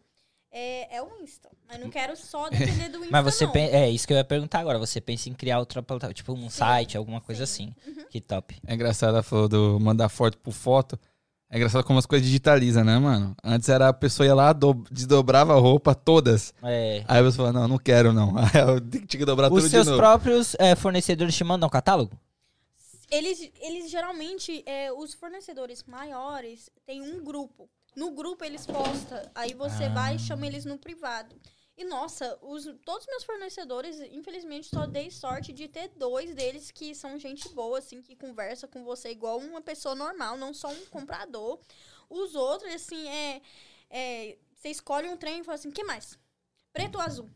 É, 0.52 0.95
é 0.98 1.02
o 1.02 1.10
Insta. 1.22 1.50
Mas 1.68 1.80
não 1.80 1.89
quero 1.89 2.16
só 2.16 2.48
depender 2.50 2.89
do 2.89 3.00
Insta, 3.00 3.10
Mas 3.12 3.24
você 3.24 3.45
não. 3.45 3.52
pensa. 3.52 3.76
É 3.76 3.89
isso 3.89 4.08
que 4.08 4.14
eu 4.14 4.18
ia 4.18 4.24
perguntar 4.24 4.60
agora. 4.60 4.80
Você 4.80 5.00
pensa 5.02 5.30
em 5.30 5.34
criar 5.34 5.60
outra 5.60 5.84
plataforma, 5.84 6.14
tipo 6.14 6.34
um 6.34 6.50
site, 6.50 6.98
alguma 6.98 7.20
coisa 7.22 7.45
sim. 7.45 7.74
assim. 7.86 7.95
Que 8.10 8.22
top. 8.22 8.58
É 8.66 8.74
engraçado, 8.74 9.10
ela 9.14 9.24
falou 9.24 9.48
do 9.48 9.80
mandar 9.80 10.10
foto 10.10 10.38
por 10.38 10.54
foto. 10.54 10.98
É 11.50 11.56
engraçado 11.56 11.84
como 11.86 11.98
as 11.98 12.06
coisas 12.06 12.26
digitalizam, 12.28 12.84
né, 12.84 13.00
mano? 13.00 13.34
Antes 13.41 13.70
era 13.70 13.88
a 13.88 13.93
pessoa 13.93 14.28
ia 14.28 14.36
lá, 14.36 14.52
do- 14.52 14.84
desdobrava 14.91 15.54
a 15.54 15.60
roupa 15.60 15.95
todas. 15.95 16.54
É. 16.62 17.06
Aí 17.08 17.24
você 17.24 17.38
fala, 17.38 17.54
não, 17.54 17.68
não 17.70 17.78
quero, 17.78 18.12
não. 18.12 18.34
Aí 18.38 18.50
eu 18.68 18.82
tinha 18.82 19.20
que 19.20 19.26
dobrar 19.26 19.50
Os 19.52 19.64
tudo 19.64 19.70
seus 19.72 19.84
de 19.86 19.91
novo. 19.91 20.02
próprios 20.02 20.56
é, 20.60 20.76
fornecedores 20.76 21.34
te 21.36 21.43
mandam 21.45 21.70
catálogo? 21.70 22.12
Eles, 23.10 23.50
eles 23.62 23.89
geralmente, 23.89 24.62
é, 24.66 24.91
os 24.91 25.14
fornecedores 25.14 25.84
maiores 25.88 26.70
têm 26.86 27.02
um 27.02 27.24
grupo. 27.24 27.70
No 27.98 28.12
grupo 28.12 28.45
eles 28.45 28.64
postam, 28.64 29.20
aí 29.34 29.56
você 29.56 29.86
Ah. 29.86 29.89
vai 29.89 30.16
e 30.18 30.20
chama 30.20 30.45
eles 30.45 30.66
no 30.66 30.78
privado. 30.78 31.36
E 31.76 31.84
nossa, 31.84 32.38
os, 32.43 32.66
todos 32.86 33.06
os 33.06 33.08
meus 33.08 33.24
fornecedores, 33.24 34.00
infelizmente, 34.12 34.68
só 34.68 34.86
dei 34.86 35.10
sorte 35.10 35.52
de 35.52 35.68
ter 35.68 35.88
dois 35.95 36.36
deles 36.36 36.70
que 36.70 36.93
são 36.93 37.18
gente 37.18 37.50
boa, 37.50 37.80
assim, 37.80 38.00
que 38.04 38.16
conversa 38.16 38.68
com 38.68 38.84
você 38.84 39.10
igual 39.10 39.39
uma 39.39 39.62
pessoa 39.62 39.95
normal, 39.95 40.38
não 40.38 40.54
só 40.54 40.70
um 40.70 40.86
comprador. 40.86 41.60
Os 42.08 42.36
outros, 42.36 42.72
assim, 42.72 43.08
é. 43.10 43.41
é 43.89 44.38
você 44.54 44.70
escolhe 44.70 45.08
um 45.08 45.18
trem 45.18 45.39
e 45.39 45.43
fala 45.43 45.56
assim: 45.56 45.72
que 45.72 45.84
mais? 45.84 46.20
Preto 46.72 46.95
ou 46.98 47.02
azul? 47.02 47.28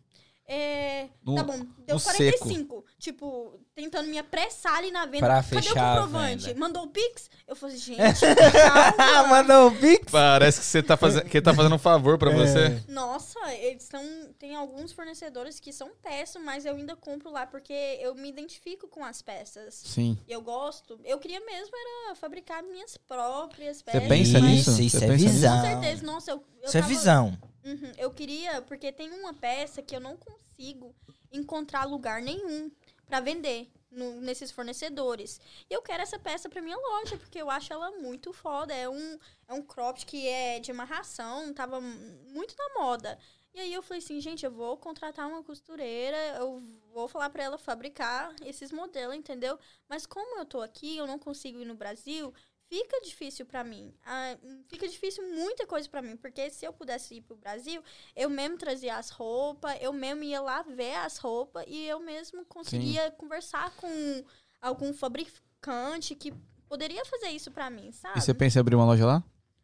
É, 0.54 1.08
No- 1.24 1.36
tá 1.36 1.44
bom, 1.44 1.58
deu 1.86 1.96
no 1.96 2.02
45. 2.02 2.84
Tipo, 3.00 3.58
tentando 3.74 4.10
me 4.10 4.18
apressar 4.18 4.76
ali 4.80 4.92
na 4.92 5.06
venda. 5.06 5.26
Pra 5.26 5.42
Cadê 5.42 5.48
fechar 5.62 5.72
o 5.72 6.02
comprovante? 6.04 6.54
Mandou 6.56 6.84
o 6.84 6.88
Pix? 6.90 7.30
Eu 7.48 7.56
falei, 7.56 7.78
gente, 7.80 7.98
calma. 7.98 9.28
mandou 9.44 9.68
o 9.70 9.72
Pix? 9.78 10.12
Parece 10.12 10.60
que 10.60 10.66
você 10.66 10.84
tá 10.84 10.98
fazendo, 10.98 11.24
que 11.30 11.42
tá 11.42 11.54
fazendo 11.54 11.76
um 11.76 11.80
favor 11.80 12.18
pra 12.18 12.32
você. 12.32 12.84
Nossa, 12.90 13.40
eles 13.56 13.84
são. 13.84 14.04
Tem 14.38 14.54
alguns 14.56 14.92
fornecedores 14.92 15.58
que 15.58 15.72
são 15.72 15.90
péssimos, 16.04 16.46
mas 16.46 16.66
eu 16.66 16.76
ainda 16.76 16.98
compro 16.98 17.32
lá 17.32 17.48
porque 17.48 17.72
eu 18.02 18.14
me 18.16 18.28
identifico 18.28 18.90
com 18.90 19.06
as 19.06 19.22
peças. 19.22 19.74
Sim. 19.86 20.18
E 20.28 20.34
eu 20.34 20.42
gosto. 20.42 21.00
Eu 21.06 21.18
queria 21.18 21.40
mesmo 21.46 21.74
era 22.08 22.16
fabricar 22.16 22.62
minhas 22.62 22.98
próprias 22.98 23.78
Você 23.78 23.84
peças. 23.86 24.08
pensa 24.10 24.40
mas- 24.40 24.50
nisso? 24.52 24.72
Isso, 24.72 24.82
isso 24.82 25.00
Você 25.00 25.06
é 25.06 25.08
pensa 25.08 25.24
nisso? 25.24 25.34
visão. 25.34 25.62
Com 25.62 25.66
certeza. 25.68 26.06
Nossa, 26.06 26.32
eu. 26.32 26.44
eu 26.62 26.68
Isso 26.68 26.78
é 26.78 26.82
tava- 26.82 26.94
visão. 26.94 27.38
Uhum, 27.64 27.92
eu 27.98 28.12
queria, 28.12 28.62
porque 28.64 28.92
tem 28.92 29.12
uma 29.12 29.34
peça 29.34 29.82
que 29.84 29.96
eu 29.96 30.00
não 30.00 30.18
consigo 30.18 30.96
encontrar 31.32 31.84
lugar 31.86 32.22
nenhum 32.22 32.72
pra 33.06 33.20
vender 33.20 33.72
no- 33.92 34.20
nesses 34.22 34.52
fornecedores. 34.52 35.40
E 35.70 35.74
eu 35.74 35.82
quero 35.82 36.02
essa 36.02 36.18
peça 36.18 36.50
pra 36.50 36.62
minha 36.62 36.78
loja, 36.78 37.18
porque 37.18 37.40
eu 37.40 37.50
acho 37.52 37.72
ela 37.72 37.92
muito 38.00 38.34
foda. 38.34 38.74
É 38.74 38.90
um, 38.90 39.20
é 39.48 39.54
um 39.54 39.62
cropped 39.62 40.06
que 40.08 40.28
é 40.28 40.60
de 40.60 40.72
amarração, 40.72 41.54
tava 41.54 41.80
muito 41.80 42.56
na 42.58 42.80
moda. 42.82 43.18
E 43.54 43.60
aí 43.60 43.74
eu 43.74 43.84
falei 43.84 44.00
assim, 44.02 44.20
gente, 44.22 44.46
eu 44.46 44.52
vou 44.52 44.78
contratar 44.78 45.28
uma 45.28 45.44
costureira, 45.44 46.18
eu 46.40 46.62
vou 46.94 47.08
falar 47.08 47.30
pra 47.30 47.44
ela 47.44 47.58
fabricar 47.58 48.34
esses 48.46 48.72
modelos, 48.72 49.16
entendeu? 49.16 49.60
Mas 49.90 50.06
como 50.06 50.40
eu 50.40 50.46
tô 50.46 50.62
aqui, 50.62 50.98
eu 50.98 51.06
não 51.06 51.20
consigo 51.20 51.60
ir 51.60 51.66
no 51.66 51.76
Brasil, 51.76 52.34
fica 52.72 53.02
difícil 53.02 53.46
pra 53.46 53.66
mim. 53.66 53.94
Ah, 54.06 54.38
fica 54.70 54.88
difícil 54.88 55.28
muita 55.28 55.68
coisa 55.68 55.90
pra 55.90 56.02
mim, 56.02 56.16
porque 56.16 56.50
se 56.50 56.66
eu 56.66 56.72
pudesse 56.72 57.16
ir 57.16 57.22
pro 57.22 57.36
Brasil, 57.36 57.84
eu 58.16 58.30
mesmo 58.30 58.58
trazia 58.58 58.96
as 58.96 59.10
roupas, 59.10 59.78
eu 59.82 59.92
mesmo 59.92 60.24
ia 60.24 60.40
lá 60.40 60.62
ver 60.62 60.96
as 60.96 61.18
roupas 61.18 61.66
e 61.68 61.86
eu 61.86 62.00
mesmo 62.00 62.46
conseguia 62.46 63.12
conversar 63.12 63.76
com 63.76 64.24
algum 64.62 64.94
fabricante 64.94 66.16
que 66.16 66.34
poderia 66.70 67.04
fazer 67.04 67.28
isso 67.28 67.52
pra 67.52 67.70
mim, 67.70 67.92
sabe? 67.92 68.18
E 68.18 68.22
você 68.22 68.34
pensa 68.34 68.58
em 68.58 68.62
abrir 68.62 68.76
uma 68.76 68.86
loja 68.86 69.06
lá? 69.06 69.24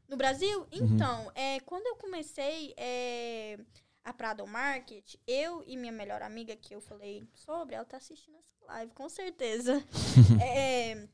No 0.09 0.17
Brasil? 0.17 0.67
Então, 0.69 1.31
é, 1.33 1.61
quando 1.61 1.87
eu 1.87 1.95
comecei 1.95 2.73
é, 2.75 3.57
a 4.03 4.11
Prado 4.11 4.45
Market, 4.45 5.15
eu 5.25 5.63
e 5.65 5.77
minha 5.77 5.93
melhor 5.93 6.21
amiga 6.21 6.57
que 6.57 6.75
eu 6.75 6.81
falei 6.81 7.25
sobre, 7.33 7.75
ela 7.75 7.85
tá 7.85 7.95
assistindo 7.95 8.35
essa 8.37 8.65
live, 8.65 8.91
com 8.93 9.07
certeza. 9.07 9.81
É, 10.43 11.07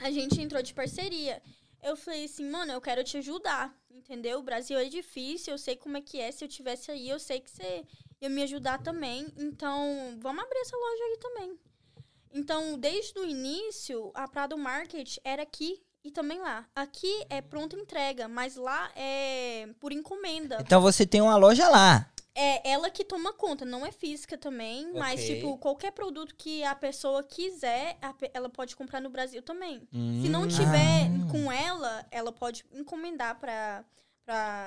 a 0.00 0.10
gente 0.10 0.40
entrou 0.40 0.62
de 0.62 0.74
parceria. 0.74 1.42
Eu 1.82 1.96
falei 1.96 2.24
assim, 2.24 2.48
mano, 2.48 2.72
eu 2.72 2.80
quero 2.80 3.04
te 3.04 3.16
ajudar, 3.18 3.74
entendeu? 3.90 4.38
O 4.38 4.42
Brasil 4.42 4.78
é 4.78 4.86
difícil, 4.86 5.52
eu 5.54 5.58
sei 5.58 5.76
como 5.76 5.96
é 5.96 6.00
que 6.00 6.20
é. 6.20 6.30
Se 6.32 6.44
eu 6.44 6.48
tivesse 6.48 6.90
aí, 6.90 7.08
eu 7.08 7.18
sei 7.18 7.40
que 7.40 7.50
você 7.50 7.84
ia 8.20 8.28
me 8.28 8.42
ajudar 8.42 8.82
também. 8.82 9.26
Então, 9.38 10.18
vamos 10.20 10.42
abrir 10.42 10.58
essa 10.58 10.76
loja 10.76 11.04
aí 11.04 11.16
também. 11.18 11.58
Então, 12.32 12.78
desde 12.78 13.18
o 13.18 13.24
início, 13.24 14.10
a 14.14 14.28
Prado 14.28 14.56
Market 14.56 15.18
era 15.24 15.42
aqui 15.42 15.82
e 16.02 16.10
também 16.10 16.38
lá. 16.38 16.66
Aqui 16.74 17.24
é 17.28 17.40
pronta 17.40 17.76
entrega, 17.76 18.28
mas 18.28 18.56
lá 18.56 18.90
é 18.94 19.68
por 19.78 19.92
encomenda. 19.92 20.58
Então 20.60 20.80
você 20.80 21.06
tem 21.06 21.20
uma 21.20 21.36
loja 21.36 21.68
lá. 21.68 22.10
É 22.34 22.70
ela 22.70 22.88
que 22.90 23.04
toma 23.04 23.32
conta, 23.32 23.64
não 23.64 23.84
é 23.84 23.90
física 23.90 24.38
também, 24.38 24.92
mas 24.94 25.20
Ok. 25.20 25.34
tipo, 25.34 25.58
qualquer 25.58 25.90
produto 25.90 26.34
que 26.36 26.62
a 26.62 26.74
pessoa 26.76 27.22
quiser, 27.24 27.98
a 28.00 28.12
pe- 28.14 28.30
ela 28.32 28.48
pode 28.48 28.76
comprar 28.76 29.00
no 29.00 29.10
Brasil 29.10 29.42
também. 29.42 29.86
Se 29.90 30.28
não 30.28 30.42
Hum. 30.44 30.48
tiver 30.48 31.06
Ah. 31.06 31.30
com 31.30 31.50
ela, 31.50 32.06
ela 32.10 32.30
pode 32.30 32.64
encomendar 32.72 33.38
para 33.40 33.84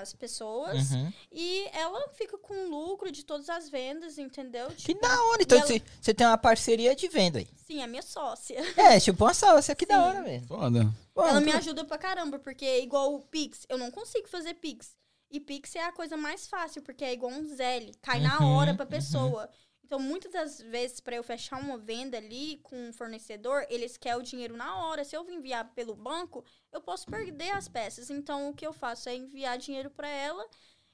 as 0.02 0.12
pessoas 0.14 0.92
Uhum. 0.92 1.14
e 1.32 1.70
ela 1.72 2.10
fica 2.10 2.38
com 2.38 2.68
lucro 2.70 3.10
de 3.10 3.24
todas 3.24 3.48
as 3.50 3.70
vendas, 3.70 4.18
entendeu? 4.18 4.68
Que 4.68 4.76
Tipo, 4.76 5.00
da 5.02 5.24
hora. 5.24 5.42
Então 5.42 5.58
ela- 5.58 5.66
você 5.68 5.82
você 6.02 6.14
tem 6.14 6.28
uma 6.28 6.38
parceria 6.38 6.94
de 6.94 7.08
venda 7.08 7.40
aí. 7.40 7.48
sim, 7.66 7.82
é 7.82 7.88
minha 7.88 8.02
sócia. 8.02 8.60
É, 8.78 9.00
tipo 9.00 9.24
uma 9.24 9.34
sócia, 9.34 9.74
que 9.74 9.86
da 9.86 9.96
Sim. 9.96 10.02
hora, 10.02 10.22
velho. 10.22 10.46
Foda. 10.48 10.94
Pô, 11.14 11.24
Ela 11.26 11.40
me 11.40 11.54
ajuda 11.54 11.86
pra 11.86 11.98
caramba, 11.98 12.40
porque 12.40 12.80
igual 12.82 13.14
o 13.16 13.22
Pix, 13.22 13.66
eu 13.70 13.78
não 13.78 13.90
consigo 13.90 14.28
fazer 14.28 14.56
Pix. 14.56 14.98
E 15.34 15.40
Pix 15.40 15.76
é 15.76 15.84
a 15.84 15.92
coisa 15.92 16.16
mais 16.16 16.48
fácil, 16.48 16.84
porque 16.84 17.04
é 17.04 17.12
igual 17.12 17.32
um 17.32 17.44
Zelle, 17.48 17.94
cai 18.02 18.20
na 18.22 18.40
Uhum, 18.40 18.56
hora 18.56 18.76
pra 18.76 18.86
uhum. 18.86 18.92
pessoa. 18.92 19.50
Então, 19.84 20.00
muitas 20.00 20.32
das 20.32 20.62
vezes, 20.62 21.00
pra 21.00 21.16
eu 21.16 21.24
fechar 21.24 21.60
uma 21.60 21.78
venda 21.78 22.18
ali 22.18 22.58
com 22.64 22.78
um 22.90 22.94
fornecedor, 22.94 23.66
eles 23.70 23.98
querem 23.98 24.20
o 24.20 24.24
dinheiro 24.24 24.56
na 24.56 24.78
hora. 24.86 25.04
Se 25.04 25.16
eu 25.18 25.28
enviar 25.30 25.74
pelo 25.74 25.96
banco, 25.96 26.46
eu 26.72 26.80
posso 26.82 27.08
perder 27.08 27.50
as 27.52 27.68
peças. 27.68 28.10
Então, 28.12 28.50
o 28.50 28.54
que 28.54 28.66
eu 28.66 28.72
faço 28.74 29.10
é 29.10 29.16
enviar 29.16 29.58
dinheiro 29.58 29.90
pra 29.90 30.08
ela 30.08 30.46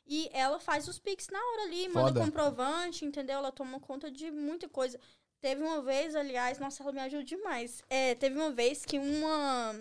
e 0.08 0.30
ela 0.34 0.60
faz 0.60 0.88
os 0.88 0.98
Pix 1.00 1.28
na 1.30 1.40
hora 1.40 1.64
ali, 1.64 1.88
manda 1.90 2.08
Foda. 2.14 2.20
comprovante, 2.26 3.06
entendeu? 3.06 3.38
Ela 3.38 3.52
toma 3.52 3.80
conta 3.80 4.10
de 4.10 4.32
muita 4.32 4.68
coisa. 4.70 5.00
Teve 5.42 5.62
uma 5.64 5.82
vez, 5.82 6.16
aliás, 6.16 6.60
nossa, 6.60 6.82
ela 6.84 6.92
me 6.92 7.00
ajuda 7.02 7.24
demais. 7.24 7.84
É, 7.90 8.16
teve 8.16 8.36
uma 8.38 8.52
vez 8.52 8.86
que 8.86 8.98
uma. 8.98 9.76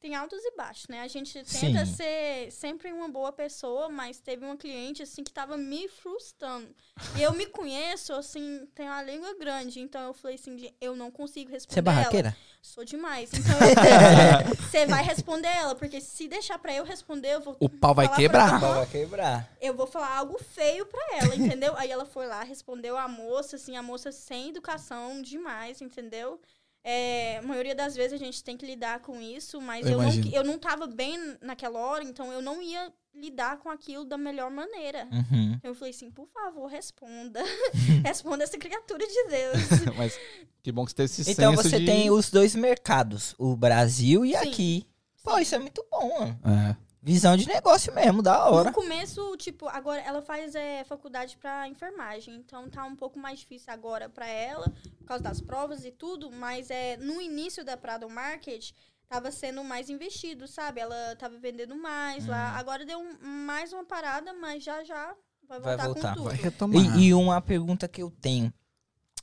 Tem 0.00 0.14
altos 0.14 0.42
e 0.42 0.56
baixos, 0.56 0.88
né? 0.88 1.02
A 1.02 1.08
gente 1.08 1.34
tenta 1.44 1.84
Sim. 1.84 1.94
ser 1.94 2.50
sempre 2.50 2.90
uma 2.90 3.06
boa 3.08 3.30
pessoa, 3.30 3.90
mas 3.90 4.18
teve 4.18 4.44
uma 4.46 4.56
cliente, 4.56 5.02
assim, 5.02 5.22
que 5.22 5.30
tava 5.30 5.58
me 5.58 5.88
frustrando. 5.88 6.74
E 7.18 7.22
eu 7.22 7.34
me 7.34 7.44
conheço, 7.44 8.14
assim, 8.14 8.66
tenho 8.74 8.90
a 8.90 9.02
língua 9.02 9.34
grande. 9.38 9.78
Então 9.78 10.00
eu 10.00 10.14
falei 10.14 10.36
assim, 10.36 10.56
de- 10.56 10.74
eu 10.80 10.96
não 10.96 11.10
consigo 11.10 11.50
responder 11.50 11.74
Você 11.74 11.78
é 11.80 11.82
ela. 11.92 12.00
barraqueira? 12.00 12.36
Sou 12.62 12.82
demais. 12.84 13.30
Então 13.34 13.52
eu 13.58 14.56
você 14.56 14.86
vai 14.86 15.02
responder 15.04 15.48
ela, 15.48 15.74
porque 15.74 16.00
se 16.00 16.26
deixar 16.28 16.58
pra 16.58 16.72
eu 16.74 16.84
responder, 16.84 17.34
eu 17.34 17.40
vou. 17.40 17.56
O 17.60 17.68
pau 17.68 17.94
vai 17.94 18.08
quebrar. 18.14 18.62
ela, 18.62 18.74
Vai 18.78 18.86
quebrar. 18.86 19.50
eu 19.60 19.74
vou 19.74 19.86
falar 19.86 20.16
algo 20.16 20.38
feio 20.42 20.86
pra 20.86 21.00
ela, 21.18 21.34
entendeu? 21.36 21.74
Aí 21.76 21.90
ela 21.90 22.04
foi 22.06 22.26
lá, 22.26 22.42
respondeu 22.42 22.96
a 22.96 23.06
moça, 23.08 23.56
assim, 23.56 23.76
a 23.76 23.82
moça 23.82 24.10
sem 24.12 24.48
educação 24.48 25.20
demais, 25.22 25.80
entendeu? 25.82 26.40
É, 26.82 27.38
a 27.38 27.42
maioria 27.42 27.74
das 27.74 27.94
vezes 27.94 28.14
a 28.14 28.24
gente 28.24 28.42
tem 28.42 28.56
que 28.56 28.64
lidar 28.64 29.00
com 29.00 29.20
isso, 29.20 29.60
mas 29.60 29.86
Eu 29.86 29.92
eu, 29.92 29.98
não, 30.02 30.32
eu 30.32 30.44
não 30.44 30.58
tava 30.58 30.86
bem 30.86 31.18
naquela 31.42 31.78
hora, 31.78 32.02
então 32.02 32.32
eu 32.32 32.40
não 32.40 32.62
ia 32.62 32.92
lidar 33.14 33.58
com 33.58 33.68
aquilo 33.68 34.04
da 34.04 34.16
melhor 34.16 34.50
maneira. 34.50 35.06
Uhum. 35.10 35.58
Eu 35.62 35.74
falei 35.74 35.90
assim, 35.90 36.10
por 36.10 36.26
favor, 36.28 36.66
responda. 36.68 37.42
responda 38.04 38.44
essa 38.44 38.56
criatura 38.56 39.06
de 39.06 39.24
Deus. 39.28 39.58
Mas 39.96 40.18
que 40.62 40.72
bom 40.72 40.84
que 40.84 40.92
você 40.92 40.96
teve 40.96 41.06
esse 41.06 41.30
Então 41.30 41.54
senso 41.56 41.68
você 41.68 41.78
de... 41.80 41.86
tem 41.86 42.10
os 42.10 42.30
dois 42.30 42.54
mercados, 42.54 43.34
o 43.38 43.56
Brasil 43.56 44.24
e 44.24 44.30
Sim. 44.30 44.36
aqui. 44.36 44.86
Pô, 45.22 45.38
isso 45.38 45.54
é 45.54 45.58
muito 45.58 45.84
bom, 45.90 46.18
mano. 46.18 46.40
É. 46.44 46.89
Visão 47.02 47.34
de 47.36 47.46
negócio 47.48 47.94
mesmo, 47.94 48.20
da 48.22 48.44
hora. 48.46 48.68
No 48.70 48.74
começo, 48.74 49.34
tipo, 49.38 49.66
agora 49.68 50.00
ela 50.02 50.20
faz 50.20 50.54
é, 50.54 50.84
faculdade 50.84 51.36
pra 51.38 51.66
enfermagem, 51.66 52.34
então 52.36 52.68
tá 52.68 52.84
um 52.84 52.94
pouco 52.94 53.18
mais 53.18 53.38
difícil 53.40 53.72
agora 53.72 54.08
pra 54.08 54.26
ela, 54.28 54.68
por 54.98 55.06
causa 55.06 55.24
das 55.24 55.40
provas 55.40 55.84
e 55.84 55.90
tudo, 55.90 56.30
mas 56.30 56.70
é 56.70 56.98
no 56.98 57.18
início 57.20 57.64
da 57.64 57.74
Prado 57.76 58.08
Market 58.10 58.72
tava 59.08 59.32
sendo 59.32 59.64
mais 59.64 59.88
investido, 59.88 60.46
sabe? 60.46 60.80
Ela 60.80 61.16
tava 61.16 61.36
vendendo 61.38 61.74
mais 61.74 62.26
lá. 62.26 62.50
Agora 62.56 62.84
deu 62.84 62.98
um- 63.00 63.16
mais 63.26 63.72
uma 63.72 63.84
parada, 63.84 64.32
mas 64.34 64.62
já 64.62 64.84
já 64.84 65.14
vai 65.48 65.58
Vai 65.58 65.76
voltar, 65.78 65.86
voltar. 65.86 66.08
com 66.10 66.14
tudo. 66.14 66.24
Vai 66.28 66.36
retomar. 66.36 66.98
E, 66.98 67.06
e 67.06 67.14
uma 67.14 67.40
pergunta 67.40 67.88
que 67.88 68.02
eu 68.02 68.10
tenho 68.10 68.52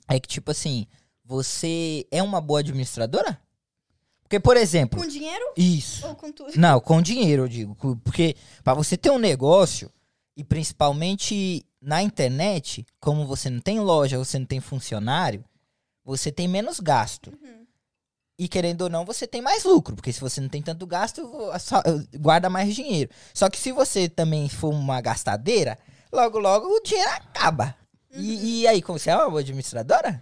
é 0.09 0.19
que, 0.19 0.27
tipo 0.27 0.51
assim, 0.51 0.87
você 1.23 2.05
é 2.11 2.21
uma 2.23 2.41
boa 2.41 2.59
administradora? 2.59 3.39
Porque, 4.27 4.41
por 4.41 4.57
exemplo, 4.57 4.99
Com 4.99 5.07
dinheiro 5.07 5.53
isso. 5.55 6.05
ou 6.05 6.13
com 6.13 6.29
tudo? 6.31 6.51
Não, 6.57 6.81
com 6.81 7.01
dinheiro, 7.01 7.43
eu 7.43 7.47
digo. 7.47 7.75
Porque 8.03 8.35
pra 8.61 8.73
você 8.73 8.97
ter 8.97 9.09
um 9.09 9.17
negócio, 9.17 9.89
e 10.35 10.43
principalmente 10.43 11.65
na 11.81 12.01
internet, 12.03 12.85
como 12.99 13.25
você 13.25 13.49
não 13.49 13.61
tem 13.61 13.79
loja, 13.79 14.17
você 14.17 14.37
não 14.37 14.45
tem 14.45 14.59
funcionário, 14.59 15.45
você 16.03 16.29
tem 16.31 16.47
menos 16.47 16.79
gasto. 16.81 17.27
Uhum. 17.41 17.65
E 18.37 18.47
querendo 18.49 18.81
ou 18.81 18.89
não, 18.89 19.05
você 19.05 19.25
tem 19.25 19.41
mais 19.41 19.63
lucro. 19.63 19.95
Porque 19.95 20.11
se 20.11 20.19
você 20.19 20.41
não 20.41 20.49
tem 20.49 20.61
tanto 20.61 20.85
gasto, 20.85 21.21
só- 21.59 21.81
guarda 22.19 22.49
mais 22.49 22.75
dinheiro. 22.75 23.09
Só 23.33 23.49
que 23.49 23.57
se 23.57 23.71
você 23.71 24.09
também 24.09 24.47
for 24.49 24.69
uma 24.73 24.99
gastadeira, 25.01 25.77
logo, 26.11 26.37
logo 26.37 26.67
o 26.67 26.81
dinheiro 26.81 27.09
acaba. 27.11 27.75
E, 28.11 28.61
e 28.61 28.67
aí, 28.67 28.81
como 28.81 28.99
você 28.99 29.09
é 29.09 29.15
uma 29.15 29.29
boa 29.29 29.39
administradora? 29.41 30.21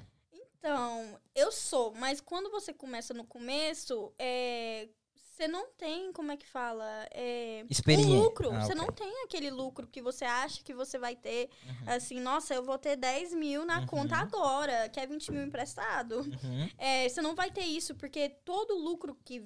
Então, 0.60 1.06
eu 1.36 1.52
sou, 1.52 1.94
mas 1.96 2.22
quando 2.22 2.50
você 2.50 2.74
começa 2.74 3.14
no 3.14 3.26
começo, 3.26 4.14
é, 4.18 4.88
você 5.14 5.48
não 5.50 5.68
tem, 5.78 6.14
como 6.14 6.32
é 6.32 6.38
que 6.38 6.48
fala? 6.48 6.86
É, 7.12 7.66
Experiência. 7.70 8.10
um 8.10 8.22
lucro. 8.22 8.52
Ah, 8.54 8.62
você 8.62 8.72
ok. 8.72 8.76
não 8.76 8.88
tem 8.88 9.24
aquele 9.24 9.52
lucro 9.52 9.86
que 9.88 10.02
você 10.02 10.24
acha 10.24 10.64
que 10.64 10.74
você 10.74 10.98
vai 10.98 11.16
ter. 11.16 11.50
Uhum. 11.66 11.76
Assim, 11.88 12.20
nossa, 12.22 12.54
eu 12.54 12.64
vou 12.64 12.78
ter 12.78 12.96
10 12.96 13.34
mil 13.34 13.66
na 13.66 13.86
conta 13.86 14.16
agora, 14.16 14.88
que 14.90 15.00
é 15.00 15.06
20 15.06 15.32
mil 15.32 15.44
emprestado. 15.44 16.20
Uhum. 16.22 16.70
É, 16.78 17.10
você 17.10 17.22
não 17.22 17.36
vai 17.36 17.52
ter 17.52 17.66
isso, 17.66 17.96
porque 17.96 18.30
todo 18.30 18.78
lucro 18.78 19.18
que 19.26 19.40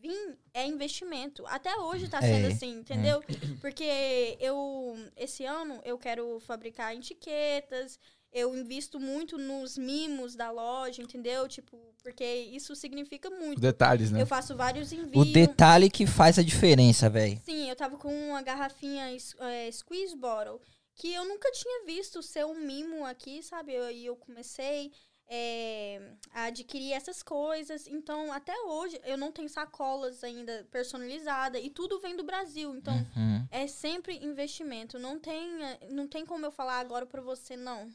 vir 0.00 0.38
é 0.52 0.66
investimento. 0.66 1.44
Até 1.46 1.74
hoje 1.76 2.08
tá 2.08 2.18
É, 2.18 2.22
sendo 2.22 2.46
assim, 2.48 2.78
entendeu? 2.78 3.22
Porque 3.60 4.36
eu, 4.40 4.94
esse 5.16 5.44
ano, 5.44 5.80
eu 5.84 5.98
quero 5.98 6.40
fabricar 6.40 6.94
etiquetas, 6.94 7.98
eu 8.34 8.54
invisto 8.56 8.98
muito 9.00 9.38
nos 9.38 9.78
mimos 9.78 10.34
da 10.34 10.50
loja, 10.50 11.00
entendeu? 11.00 11.46
Tipo, 11.48 11.78
porque 12.02 12.24
isso 12.24 12.74
significa 12.74 13.30
muito. 13.30 13.60
detalhes, 13.60 14.10
né? 14.10 14.20
Eu 14.20 14.26
faço 14.26 14.56
vários 14.56 14.90
O 14.90 14.94
envios. 14.96 15.32
detalhe 15.32 15.88
que 15.88 16.04
faz 16.06 16.38
a 16.38 16.42
diferença, 16.42 17.08
velho. 17.08 17.40
Sim, 17.44 17.70
eu 17.70 17.76
tava 17.76 17.96
com 17.96 18.12
uma 18.30 18.42
garrafinha 18.42 19.04
é, 19.38 19.70
squeeze 19.70 20.16
bottle 20.16 20.60
que 20.96 21.12
eu 21.12 21.24
nunca 21.24 21.50
tinha 21.52 21.84
visto 21.86 22.22
ser 22.22 22.44
um 22.44 22.54
mimo 22.60 23.04
aqui, 23.06 23.42
sabe? 23.42 23.72
E 23.72 23.76
eu, 23.76 23.90
eu 23.90 24.16
comecei 24.16 24.92
é, 25.28 26.00
a 26.32 26.44
adquirir 26.44 26.92
essas 26.92 27.22
coisas. 27.22 27.86
Então, 27.88 28.32
até 28.32 28.52
hoje, 28.62 29.00
eu 29.04 29.16
não 29.16 29.32
tenho 29.32 29.48
sacolas 29.48 30.22
ainda 30.22 30.66
personalizadas 30.70 31.62
e 31.64 31.70
tudo 31.70 31.98
vem 32.00 32.14
do 32.16 32.22
Brasil. 32.24 32.74
Então, 32.76 32.94
Uhum. 33.16 33.46
é 33.50 33.66
sempre 33.66 34.16
investimento. 34.24 34.98
Não 34.98 35.18
tem, 35.18 35.64
eh, 35.64 35.78
não 35.90 36.06
tem 36.06 36.24
como 36.26 36.44
eu 36.46 36.52
falar 36.52 36.78
agora 36.78 37.06
pra 37.06 37.22
você, 37.22 37.56
não. 37.56 37.90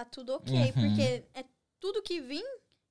Tá 0.00 0.04
tudo 0.06 0.32
ok. 0.32 0.54
Uhum. 0.54 0.72
Porque 0.72 1.24
é 1.34 1.44
tudo 1.78 2.02
que 2.02 2.22
vim, 2.22 2.42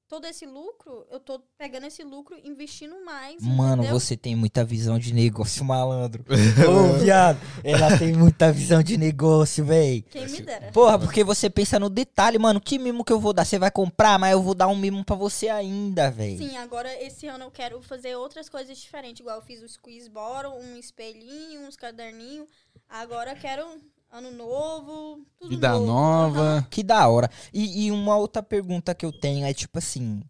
todo 0.08 0.26
esse 0.26 0.46
lucro, 0.46 1.08
eu 1.10 1.20
tô 1.20 1.40
pegando 1.58 1.88
esse 1.88 2.04
lucro 2.04 2.38
investindo 2.44 3.04
mais. 3.04 3.42
Mano, 3.42 3.82
entendeu? 3.82 4.00
você 4.00 4.16
tem 4.16 4.36
muita 4.36 4.64
visão 4.64 5.00
de 5.00 5.12
negócio, 5.12 5.66
malandro. 5.66 6.24
Ô, 6.70 7.00
viado, 7.00 7.40
ela 7.64 7.98
tem 7.98 8.14
muita 8.14 8.52
visão 8.52 8.84
de 8.84 8.96
negócio, 8.96 9.66
véi. 9.66 10.04
Quem 10.04 10.28
me 10.28 10.42
dera. 10.42 10.72
Porra, 10.72 11.00
porque 11.00 11.24
você 11.24 11.50
pensa 11.50 11.80
no 11.80 11.90
detalhe, 11.90 12.38
mano, 12.38 12.62
que 12.62 12.78
mimo 12.78 13.04
que 13.04 13.12
eu 13.12 13.20
vou 13.20 13.34
dar? 13.34 13.44
Você 13.44 13.58
vai 13.58 13.72
comprar, 13.72 14.20
mas 14.20 14.34
eu 14.34 14.44
vou 14.44 14.54
dar 14.54 14.68
um 14.68 14.76
mimo 14.76 15.04
pra 15.04 15.16
você 15.16 15.50
ainda, 15.50 16.12
véi. 16.12 16.38
Sim, 16.38 16.58
agora 16.58 16.94
esse 17.04 17.26
ano 17.26 17.46
eu 17.46 17.52
quero 17.52 17.82
fazer 17.82 18.16
outras 18.16 18.48
coisas 18.48 18.78
diferentes. 18.78 19.22
Igual 19.22 19.38
eu 19.38 19.42
fiz 19.42 19.64
o 19.64 19.68
squeeze 19.68 20.08
bottle, 20.08 20.54
um 20.54 20.78
espelhinho, 20.78 21.68
uns 21.68 21.76
caderninhos. 21.76 22.48
Agora 22.88 23.32
eu 23.32 23.36
quero 23.36 23.66
ano 24.12 24.32
novo, 24.32 25.26
tudo 25.40 25.50
Vida 25.50 25.72
novo. 25.74 25.86
nova. 25.86 26.68
Que 26.70 26.84
da 26.84 27.08
hora. 27.08 27.30
E, 27.54 27.86
e 27.86 27.92
uma 27.92 28.18
outra 28.18 28.42
pergunta 28.42 28.94
que 28.96 29.06
eu 29.06 29.12
tenho 29.12 29.46
é 29.46 29.54
tipo 29.54 29.78
assim. 29.78 30.22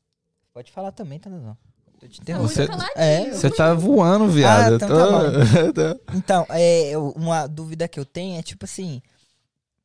Pode 0.53 0.71
falar 0.71 0.91
também, 0.91 1.19
tá, 1.19 1.29
Nazão? 1.29 1.57
Tô 1.99 2.07
te 2.07 2.19
Tá 2.21 2.37
Você- 2.37 2.63
interrompendo. 2.63 2.67
caladinho. 2.93 2.93
É, 2.95 3.31
Você 3.33 3.49
tá 3.49 3.73
voando, 3.73 4.27
viado. 4.29 4.73
Ah, 4.73 4.75
então 4.75 5.73
tô- 5.73 6.15
Então, 6.17 6.45
é, 6.49 6.93
uma 7.15 7.45
dúvida 7.47 7.87
que 7.87 7.99
eu 7.99 8.05
tenho 8.05 8.37
é 8.39 8.43
tipo 8.43 8.65
assim. 8.65 9.01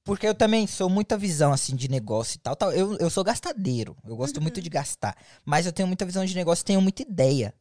Porque 0.04 0.26
eu 0.28 0.34
também 0.34 0.66
sou 0.66 0.90
muita 0.90 1.16
visão 1.16 1.50
assim 1.52 1.74
de 1.74 1.88
negócio 1.88 2.36
e 2.36 2.38
tal. 2.38 2.54
tal. 2.54 2.70
Eu, 2.72 2.96
eu 2.98 3.08
sou 3.08 3.24
gastadeiro. 3.24 3.96
Eu 4.06 4.14
gosto 4.16 4.40
muito 4.40 4.60
de 4.60 4.68
gastar. 4.68 5.16
Mas 5.44 5.64
eu 5.66 5.72
tenho 5.72 5.86
muita 5.88 6.04
visão 6.04 6.24
de 6.24 6.34
negócio, 6.34 6.64
tenho 6.64 6.80
muita 6.82 7.02
ideia. 7.02 7.54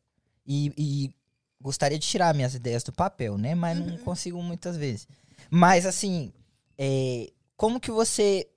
E, 0.45 0.73
e 0.77 1.15
gostaria 1.61 1.97
de 1.97 2.05
tirar 2.05 2.33
minhas 2.35 2.53
ideias 2.53 2.83
do 2.83 2.91
papel, 2.91 3.37
né? 3.37 3.55
Mas 3.55 3.79
não 3.79 3.93
Uhum. 3.95 3.97
consigo 3.99 4.43
muitas 4.43 4.75
vezes. 4.75 5.07
Mas 5.49 5.85
assim, 5.85 6.31
é, 6.77 7.31
como 7.55 7.79
que 7.79 7.91
você 7.91 8.47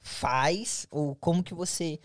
faz 0.00 0.86
ou 0.90 1.14
como 1.16 1.42
que 1.42 1.54
você 1.54 1.98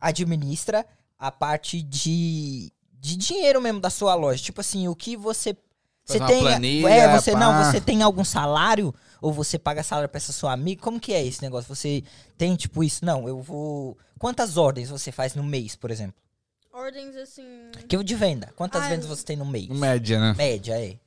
administra 0.00 0.86
a 1.18 1.30
parte 1.30 1.82
de, 1.82 2.72
de 2.92 3.16
dinheiro 3.16 3.60
mesmo 3.60 3.80
da 3.80 3.90
sua 3.90 4.14
loja? 4.14 4.42
Tipo 4.42 4.60
assim, 4.60 4.88
o 4.88 4.94
que 4.94 5.16
você 5.16 5.56
você 6.04 6.20
tem 6.20 6.40
planilha, 6.40 6.88
é, 6.88 7.18
você 7.18 7.32
pá. 7.32 7.38
não, 7.38 7.64
você 7.64 7.80
tem 7.80 8.02
algum 8.02 8.24
salário 8.24 8.94
ou 9.22 9.32
você 9.32 9.58
paga 9.58 9.82
salário 9.82 10.08
pra 10.08 10.18
essa 10.18 10.32
sua 10.32 10.52
amiga? 10.52 10.82
Como 10.82 11.00
que 11.00 11.14
é 11.14 11.24
esse 11.24 11.40
negócio? 11.40 11.74
Você 11.74 12.04
tem 12.36 12.54
tipo 12.56 12.84
isso? 12.84 13.04
Não, 13.04 13.26
eu 13.26 13.40
vou 13.40 13.96
Quantas 14.18 14.56
ordens 14.56 14.88
você 14.88 15.12
faz 15.12 15.34
no 15.34 15.42
mês, 15.42 15.76
por 15.76 15.90
exemplo? 15.90 16.16
Ordens 16.72 17.14
assim. 17.16 17.70
Que 17.88 18.02
de 18.02 18.14
venda? 18.14 18.52
Quantas 18.56 18.82
Ah, 18.82 18.88
vendas 18.88 19.06
você 19.06 19.24
tem 19.24 19.36
no 19.36 19.44
mês? 19.44 19.68
Média, 19.68 20.18
né? 20.18 20.34
Média, 20.34 20.80
é. 20.80 20.98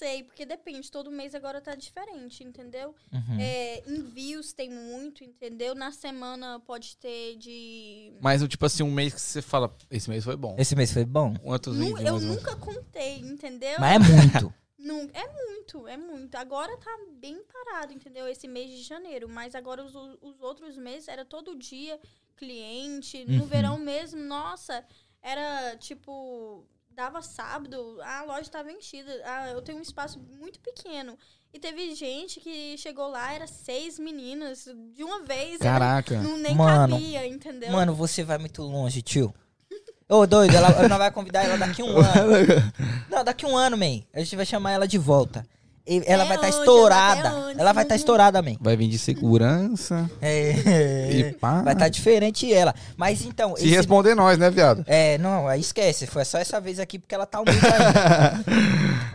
Não 0.00 0.08
sei, 0.08 0.22
porque 0.22 0.46
depende. 0.46 0.90
Todo 0.92 1.10
mês 1.10 1.34
agora 1.34 1.60
tá 1.60 1.74
diferente, 1.74 2.44
entendeu? 2.44 2.94
Uhum. 3.12 3.40
É, 3.40 3.82
envios 3.84 4.52
tem 4.52 4.70
muito, 4.70 5.24
entendeu? 5.24 5.74
Na 5.74 5.90
semana 5.90 6.60
pode 6.60 6.96
ter 6.96 7.36
de. 7.36 8.12
Mas, 8.20 8.40
tipo 8.46 8.64
assim, 8.64 8.84
um 8.84 8.92
mês 8.92 9.12
que 9.12 9.20
você 9.20 9.42
fala, 9.42 9.76
esse 9.90 10.08
mês 10.08 10.22
foi 10.22 10.36
bom. 10.36 10.54
Esse 10.56 10.76
mês 10.76 10.92
foi 10.92 11.04
bom? 11.04 11.34
Quantos 11.34 11.76
Nu- 11.76 11.84
envios? 11.84 12.00
eu 12.06 12.20
nunca 12.20 12.54
contei, 12.54 13.18
entendeu? 13.18 13.74
Mas 13.80 13.94
é 13.96 13.98
muito. 13.98 14.54
Nun- 14.78 15.10
é 15.12 15.26
muito, 15.26 15.88
é 15.88 15.96
muito. 15.96 16.36
Agora 16.36 16.76
tá 16.76 16.96
bem 17.14 17.42
parado, 17.42 17.92
entendeu? 17.92 18.28
Esse 18.28 18.46
mês 18.46 18.70
de 18.70 18.82
janeiro. 18.84 19.28
Mas 19.28 19.56
agora 19.56 19.84
os, 19.84 19.96
os 20.22 20.40
outros 20.40 20.76
meses 20.76 21.08
era 21.08 21.24
todo 21.24 21.56
dia 21.56 21.98
cliente. 22.36 23.24
No 23.24 23.42
Uhum. 23.42 23.48
verão 23.48 23.78
mesmo, 23.78 24.20
nossa, 24.22 24.84
era 25.20 25.76
tipo. 25.76 26.64
Dava 26.98 27.22
sábado, 27.22 27.96
a 28.02 28.24
loja 28.24 28.50
tava 28.50 28.72
enchida. 28.72 29.12
Ah, 29.24 29.50
eu 29.50 29.62
tenho 29.62 29.78
um 29.78 29.82
espaço 29.82 30.18
muito 30.36 30.58
pequeno. 30.58 31.16
E 31.54 31.58
teve 31.60 31.94
gente 31.94 32.40
que 32.40 32.76
chegou 32.76 33.06
lá, 33.06 33.32
era 33.32 33.46
seis 33.46 34.00
meninas 34.00 34.66
de 34.92 35.04
uma 35.04 35.22
vez. 35.22 35.60
era- 35.60 35.78
Caraca. 35.78 36.20
não 36.20 36.36
nem 36.36 36.56
Mano, 36.56 36.94
cabia, 36.96 37.24
entendeu? 37.24 37.70
Mano, 37.70 37.94
você 37.94 38.24
vai 38.24 38.36
muito 38.36 38.62
longe, 38.64 39.00
tio. 39.00 39.32
Ô, 40.10 40.26
doido, 40.26 40.56
ela, 40.56 40.88
não 40.88 40.98
vai 40.98 41.12
convidar 41.12 41.44
ela 41.44 41.56
daqui 41.56 41.84
um 41.84 41.98
ano. 42.02 42.72
Não, 43.08 43.22
daqui 43.22 43.46
um 43.46 43.56
ano, 43.56 43.76
man. 43.78 44.02
A 44.12 44.18
gente 44.18 44.34
vai 44.34 44.44
chamar 44.44 44.72
ela 44.72 44.88
de 44.88 44.98
volta. 44.98 45.46
E 45.88 46.02
ela 46.04 46.24
vai 46.26 46.36
estar 46.36 46.48
antes, 46.48 46.58
estourada. 46.58 47.54
ela 47.56 47.72
vai 47.72 47.82
estar 47.82 47.96
estourada, 47.96 48.42
man. 48.42 48.56
Vai 48.60 48.76
vir 48.76 48.88
de 48.88 48.98
segurança. 48.98 50.10
É. 50.20 51.10
E 51.10 51.32
pá. 51.32 51.62
Vai 51.62 51.72
estar 51.72 51.88
diferente 51.88 52.52
ela. 52.52 52.74
Mas 52.94 53.24
então. 53.24 53.56
Se 53.56 53.66
responder 53.68 54.14
nós, 54.14 54.36
né, 54.36 54.50
viado? 54.50 54.84
É, 54.86 55.16
não, 55.16 55.48
aí 55.48 55.60
esquece. 55.60 56.06
Foi 56.06 56.26
só 56.26 56.36
essa 56.36 56.60
vez 56.60 56.78
aqui 56.78 56.98
porque 56.98 57.14
ela 57.14 57.24
tá 57.24 57.40
humilde 57.40 57.58
ainda. 57.64 58.44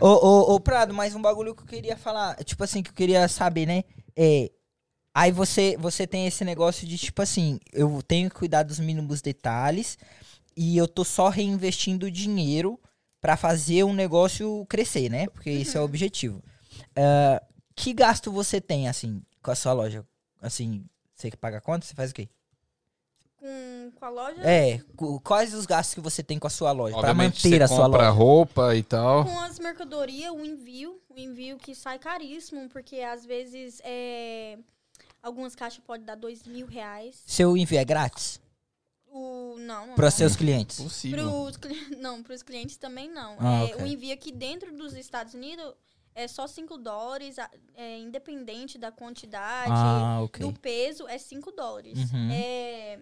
ô, 0.00 0.08
ô, 0.08 0.54
ô, 0.54 0.60
Prado, 0.60 0.92
mais 0.92 1.14
um 1.14 1.22
bagulho 1.22 1.54
que 1.54 1.62
eu 1.62 1.66
queria 1.66 1.96
falar. 1.96 2.34
Tipo 2.42 2.64
assim, 2.64 2.82
que 2.82 2.90
eu 2.90 2.94
queria 2.94 3.28
saber, 3.28 3.66
né? 3.66 3.84
É. 4.16 4.50
Aí 5.16 5.30
você, 5.30 5.76
você 5.78 6.08
tem 6.08 6.26
esse 6.26 6.44
negócio 6.44 6.88
de, 6.88 6.98
tipo 6.98 7.22
assim, 7.22 7.60
eu 7.72 8.02
tenho 8.02 8.28
que 8.28 8.34
cuidar 8.34 8.64
dos 8.64 8.80
mínimos 8.80 9.22
detalhes 9.22 9.96
e 10.56 10.76
eu 10.76 10.88
tô 10.88 11.04
só 11.04 11.28
reinvestindo 11.28 12.10
dinheiro 12.10 12.80
pra 13.20 13.36
fazer 13.36 13.84
um 13.84 13.92
negócio 13.92 14.66
crescer, 14.68 15.08
né? 15.08 15.28
Porque 15.28 15.50
esse 15.50 15.76
é 15.76 15.80
o 15.80 15.84
objetivo. 15.84 16.42
Ah, 16.96 17.42
que 17.74 17.92
gasto 17.92 18.30
você 18.30 18.60
tem, 18.60 18.88
assim, 18.88 19.22
com 19.42 19.50
a 19.50 19.54
sua 19.54 19.72
loja? 19.72 20.06
Assim, 20.40 20.84
você 21.14 21.30
que 21.30 21.36
paga 21.36 21.58
a 21.58 21.60
conta, 21.60 21.84
você 21.86 21.94
faz 21.94 22.10
o 22.10 22.14
quê? 22.14 22.28
Com, 23.36 23.92
com 23.94 24.04
a 24.04 24.08
loja, 24.08 24.40
É, 24.42 24.78
cu- 24.96 25.20
quais 25.20 25.52
os 25.52 25.66
gastos 25.66 25.94
que 25.94 26.00
você 26.00 26.22
tem 26.22 26.38
com 26.38 26.46
a 26.46 26.50
sua 26.50 26.72
loja? 26.72 26.96
Pra 26.96 27.10
Obviamente, 27.10 27.36
manter 27.46 27.58
você 27.58 27.62
a 27.62 27.68
sua 27.68 27.84
compra 27.86 27.98
loja. 28.08 28.10
roupa 28.10 28.74
e 28.76 28.82
tal. 28.82 29.24
com 29.24 29.40
as 29.40 29.58
mercadorias, 29.58 30.32
o 30.32 30.44
envio, 30.44 31.00
o 31.08 31.18
envio 31.18 31.58
que 31.58 31.74
sai 31.74 31.98
caríssimo, 31.98 32.68
porque 32.70 33.00
às 33.00 33.24
vezes 33.26 33.80
é, 33.84 34.58
algumas 35.22 35.54
caixas 35.54 35.82
podem 35.84 36.06
dar 36.06 36.14
dois 36.14 36.44
mil 36.44 36.66
reais. 36.66 37.22
Seu 37.26 37.56
envio 37.56 37.78
é 37.78 37.84
grátis? 37.84 38.40
O, 39.08 39.56
não, 39.58 39.88
não. 39.88 39.94
Para 39.94 40.10
seus 40.10 40.34
clientes? 40.34 40.80
Possível. 40.80 41.30
Pros, 41.44 41.56
cli- 41.56 41.96
não, 42.00 42.22
para 42.22 42.34
os 42.34 42.42
clientes 42.42 42.76
também 42.76 43.08
não. 43.10 43.36
Ah, 43.38 43.60
É, 43.60 43.74
ok. 43.74 43.84
O 43.84 43.86
envio 43.86 44.12
aqui 44.14 44.32
dentro 44.32 44.74
dos 44.76 44.94
Estados 44.94 45.34
Unidos 45.34 45.74
é 46.14 46.28
só 46.28 46.46
5 46.46 46.78
dólares, 46.78 47.36
é, 47.74 47.98
independente 47.98 48.78
da 48.78 48.90
quantidade, 48.92 49.72
Ah, 49.74 50.20
ok. 50.22 50.40
do 50.46 50.58
peso, 50.58 51.06
é 51.08 51.18
5 51.18 51.50
dólares. 51.52 52.10
Uhum. 52.12 52.30
É, 52.32 52.98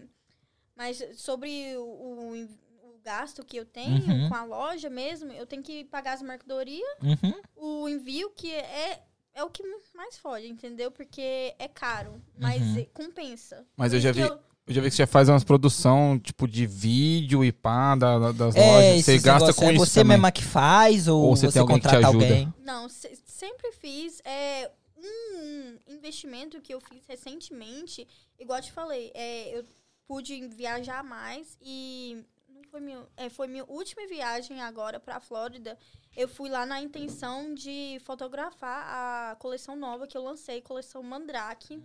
mas 0.75 1.03
sobre 1.17 1.77
o, 1.77 1.83
o 1.85 2.63
o 2.85 2.99
gasto 3.05 3.45
que 3.45 3.57
eu 3.57 3.65
tenho 3.67 4.01
Uhum. 4.09 4.29
com 4.29 4.35
a 4.37 4.45
loja 4.45 4.89
mesmo, 4.89 5.33
eu 5.33 5.45
tenho 5.45 5.61
que 5.63 5.85
pagar 5.87 6.13
as 6.13 6.23
mercadorias, 6.23 6.87
Uhum. 7.03 7.43
o 7.57 7.89
envio 7.89 8.31
que 8.31 8.53
é, 8.55 9.03
é 9.35 9.43
o 9.43 9.51
que 9.51 9.61
mais 9.93 10.17
fode, 10.19 10.47
entendeu? 10.47 10.89
Porque 10.89 11.53
é 11.59 11.67
caro, 11.67 12.23
mas 12.39 12.63
Uhum. 12.63 12.79
é- 12.79 12.85
compensa. 12.95 13.67
Mas 13.77 13.93
eu 13.93 13.99
já 13.99 14.13
vi, 14.13 14.23
que 14.23 14.39
eu 14.67 14.75
já 14.75 14.81
vi 14.81 14.89
que 14.91 14.95
você 14.97 15.03
já 15.03 15.07
faz 15.07 15.29
umas 15.29 15.45
produção, 15.45 16.19
tipo, 16.19 16.47
de 16.47 16.67
vídeo 16.67 17.45
e 17.45 17.51
pá, 17.53 17.95
da, 17.97 18.19
da- 18.19 18.33
das 18.33 18.55
É, 18.55 18.61
lojas. 18.67 19.05
Você 19.05 19.19
gasta 19.19 19.53
com 19.53 19.65
é 19.65 19.73
isso 19.75 19.87
você 19.87 20.01
também. 20.01 20.17
mesma 20.17 20.31
que 20.33 20.43
faz 20.45 21.09
ou, 21.09 21.23
Ou 21.23 21.37
você 21.37 21.47
você, 21.47 21.53
tem 21.55 21.61
alguém 21.61 21.77
que 21.81 21.83
te 21.89 21.91
contrata 21.91 22.09
ajuda? 22.09 22.25
alguém? 22.25 22.55
Não, 22.63 22.89
se- 22.89 23.17
sempre 23.27 23.73
fiz. 23.73 24.21
É, 24.25 24.71
um 24.97 25.79
investimento 25.95 26.61
que 26.61 26.73
eu 26.73 26.81
fiz 26.81 27.05
recentemente, 27.09 28.07
igual 28.39 28.59
eu 28.61 28.63
te 28.65 28.71
falei, 28.73 29.11
é, 29.15 29.59
eu 29.59 29.65
pude 30.07 30.47
viajar 30.49 31.03
mais 31.03 31.59
e 31.61 32.25
não 32.49 32.63
foi, 32.71 32.81
minha, 32.81 33.01
é, 33.17 33.29
foi 33.29 33.49
minha 33.49 33.65
última 33.67 34.07
viagem 34.07 34.61
agora 34.61 35.01
pra 35.01 35.19
Flórida. 35.19 35.77
Eu 36.17 36.29
fui 36.29 36.49
lá 36.49 36.65
na 36.65 36.81
intenção 36.81 37.53
de 37.55 37.99
fotografar 38.05 38.85
a 39.33 39.37
coleção 39.37 39.75
nova 39.75 40.07
que 40.07 40.17
eu 40.17 40.23
lancei, 40.23 40.61
coleção 40.61 41.03
Mandrake. 41.03 41.83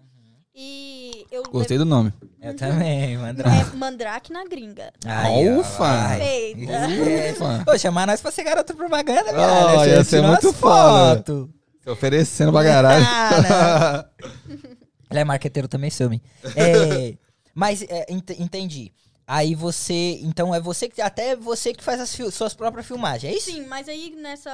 E 0.60 1.24
eu 1.32 1.44
Gostei 1.44 1.78
do 1.78 1.86
nome. 1.86 2.12
Eu 2.42 2.56
também, 2.56 3.16
Mandra. 3.16 3.48
é 3.48 3.76
Mandrake 3.76 4.34
na 4.34 4.44
gringa. 4.46 4.92
Ufa! 5.60 5.78
vai. 5.78 6.20
Feita. 6.20 6.72
Ufa. 7.36 7.64
Pô, 7.64 7.78
chamar 7.78 8.08
nós 8.08 8.20
pra 8.22 8.32
ser 8.32 8.44
garoto 8.44 8.76
propaganda, 8.76 9.26
Oh, 9.30 9.36
viado. 9.36 9.88
ia 9.88 10.04
ser 10.04 10.24
muito. 10.24 10.52
Se 11.84 11.90
oferecendo 11.92 12.52
pra 12.52 12.64
caralho. 12.64 13.06
Ah, 13.08 14.06
Ele 15.12 15.20
é 15.20 15.24
marqueteiro 15.24 15.68
também, 15.68 15.90
Sami. 15.92 16.22
É, 16.56 17.14
mas, 17.54 17.84
é, 17.84 18.06
ent- 18.10 18.40
entendi. 18.40 18.92
Aí 19.28 19.54
você. 19.56 20.20
Então 20.24 20.54
é 20.56 20.60
você 20.60 20.90
que. 20.90 21.02
Até 21.02 21.36
você 21.36 21.72
que 21.74 21.84
faz 21.84 22.00
as 22.02 22.10
suas 22.34 22.54
próprias 22.54 22.88
filmagens, 22.88 23.32
é 23.32 23.38
isso? 23.38 23.52
Sim, 23.52 23.66
mas 23.68 23.88
aí 23.88 24.16
nessa, 24.20 24.52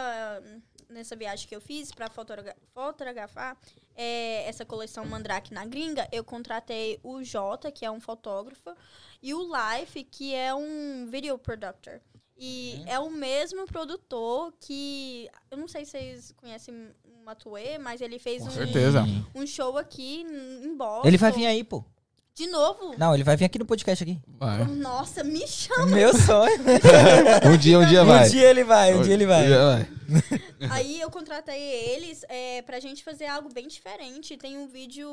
nessa 0.93 1.15
viagem 1.15 1.47
que 1.47 1.55
eu 1.55 1.61
fiz 1.61 1.91
pra 1.91 2.09
fotogra- 2.09 2.55
fotografar 2.73 3.57
é, 3.95 4.47
essa 4.47 4.63
coleção 4.65 5.05
Mandrake 5.05 5.53
na 5.53 5.65
gringa, 5.65 6.07
eu 6.11 6.23
contratei 6.23 6.99
o 7.03 7.23
Jota, 7.23 7.71
que 7.71 7.85
é 7.85 7.91
um 7.91 7.99
fotógrafo, 7.99 8.75
e 9.21 9.33
o 9.33 9.41
Life, 9.43 10.03
que 10.05 10.33
é 10.33 10.53
um 10.53 11.07
video 11.09 11.37
producer. 11.37 12.01
E 12.37 12.77
Uhum. 12.79 12.85
é 12.87 12.99
o 12.99 13.09
mesmo 13.11 13.65
produtor 13.67 14.51
que. 14.59 15.29
Eu 15.51 15.57
não 15.57 15.67
sei 15.67 15.85
se 15.85 15.91
vocês 15.91 16.31
conhecem 16.35 16.73
o 17.05 17.23
Matue, 17.23 17.77
mas 17.79 18.01
ele 18.01 18.17
fez 18.17 18.41
Com 18.41 18.47
um, 18.49 18.51
certeza. 18.51 19.03
um 19.35 19.45
show 19.45 19.77
aqui 19.77 20.21
em 20.21 20.65
em 20.65 20.75
Boston. 20.75 21.07
Ele 21.07 21.17
vai 21.17 21.31
vir 21.31 21.45
aí, 21.45 21.63
pô. 21.63 21.85
De 22.35 22.47
novo? 22.47 22.95
Não, 22.97 23.13
ele 23.13 23.23
vai 23.23 23.37
vir 23.37 23.45
aqui 23.45 23.59
no 23.59 23.65
podcast 23.65 24.03
aqui. 24.03 24.19
Vai. 24.39 24.65
Nossa, 24.65 25.23
me 25.23 25.45
chama. 25.47 25.85
Meu 25.85 26.11
sonho. 26.17 26.57
Um 27.45 27.57
dia, 27.57 27.77
um 27.77 27.85
dia 27.85 28.03
vai. 28.03 28.25
Um 28.25 28.29
dia 28.31 28.49
ele 28.49 28.63
vai, 28.63 28.93
um 28.95 29.01
dia 29.03 29.13
ele 29.13 29.25
vai. 29.27 29.43
Um 29.43 29.47
dia 29.47 29.59
vai. 29.59 29.87
Aí 30.71 30.99
eu 30.99 31.09
contratei 31.11 31.59
eles 31.61 32.25
é, 32.27 32.61
pra 32.63 32.79
gente 32.79 33.03
fazer 33.03 33.25
algo 33.27 33.49
bem 33.53 33.67
diferente. 33.67 34.35
Tem 34.37 34.57
um 34.57 34.67
vídeo 34.67 35.07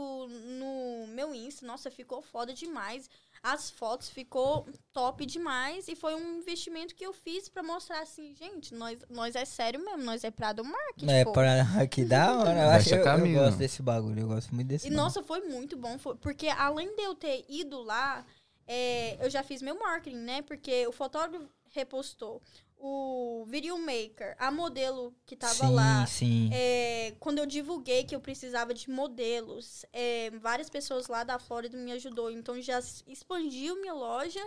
no 0.59 1.07
meu 1.09 1.35
Insta. 1.35 1.66
Nossa, 1.66 1.91
ficou 1.91 2.23
foda 2.23 2.55
demais. 2.55 3.09
As 3.43 3.71
fotos 3.71 4.11
ficou 4.11 4.66
top 4.93 5.25
demais. 5.25 5.89
E 5.89 5.97
foi 5.97 6.14
um 6.14 6.39
investimento 6.39 6.95
que 6.95 7.05
eu 7.05 7.12
fiz 7.12 7.49
pra 7.49 7.62
mostrar 7.62 8.01
assim, 8.01 8.35
gente, 8.35 8.75
nós, 8.75 8.99
nós 9.09 9.35
é 9.35 9.45
sério 9.45 9.83
mesmo, 9.83 10.03
nós 10.05 10.25
é 10.25 10.31
Prado 10.31 10.62
Market. 10.64 11.09
É, 11.09 11.25
pô. 11.25 11.33
pra... 11.33 11.87
que 11.87 12.05
da 12.05 12.37
hora. 12.39 12.62
Eu, 12.62 12.71
acho, 12.71 12.91
eu, 12.95 12.99
eu 12.99 13.05
caminho. 13.05 13.39
gosto 13.41 13.57
desse 13.57 13.83
bagulho, 13.83 14.21
eu 14.21 14.29
gosto 14.29 14.55
muito 14.55 14.68
desse 14.68 14.87
E 14.87 14.91
bagulho. 14.91 15.03
nossa, 15.05 15.23
foi 15.23 15.41
muito 15.41 15.77
bom. 15.77 15.99
foi- 15.99 16.16
porque 16.16 16.49
além 16.49 16.95
de 16.95 17.07
eu 17.11 17.15
ter 17.15 17.45
ido 17.49 17.83
lá, 17.83 18.25
é, 18.67 19.25
eu 19.25 19.29
já 19.29 19.43
fiz 19.43 19.63
meu 19.63 19.79
marketing, 19.79 20.17
né? 20.17 20.43
Porque 20.43 20.87
o 20.87 20.93
fotógrafo 20.93 21.49
repostou. 21.71 22.43
O 22.83 23.45
videomaker, 23.47 24.35
a 24.39 24.51
modelo 24.51 25.15
que 25.27 25.37
tava 25.37 25.53
sim, 25.53 25.75
lá. 25.75 26.07
Sim, 26.07 26.51
É, 26.51 27.15
quando 27.21 27.39
eu 27.39 27.45
divulguei 27.45 28.05
que 28.05 28.17
eu 28.17 28.21
precisava 28.21 28.73
de 28.73 28.89
modelos, 28.89 29.85
é, 29.93 30.31
várias 30.39 30.71
pessoas 30.71 31.07
lá 31.07 31.23
da 31.23 31.39
Flórida 31.39 31.77
me 31.77 31.93
ajudou. 31.93 32.31
Então 32.31 32.59
já 32.63 32.79
expandiu 33.07 33.79
minha 33.81 33.93
loja 33.93 34.41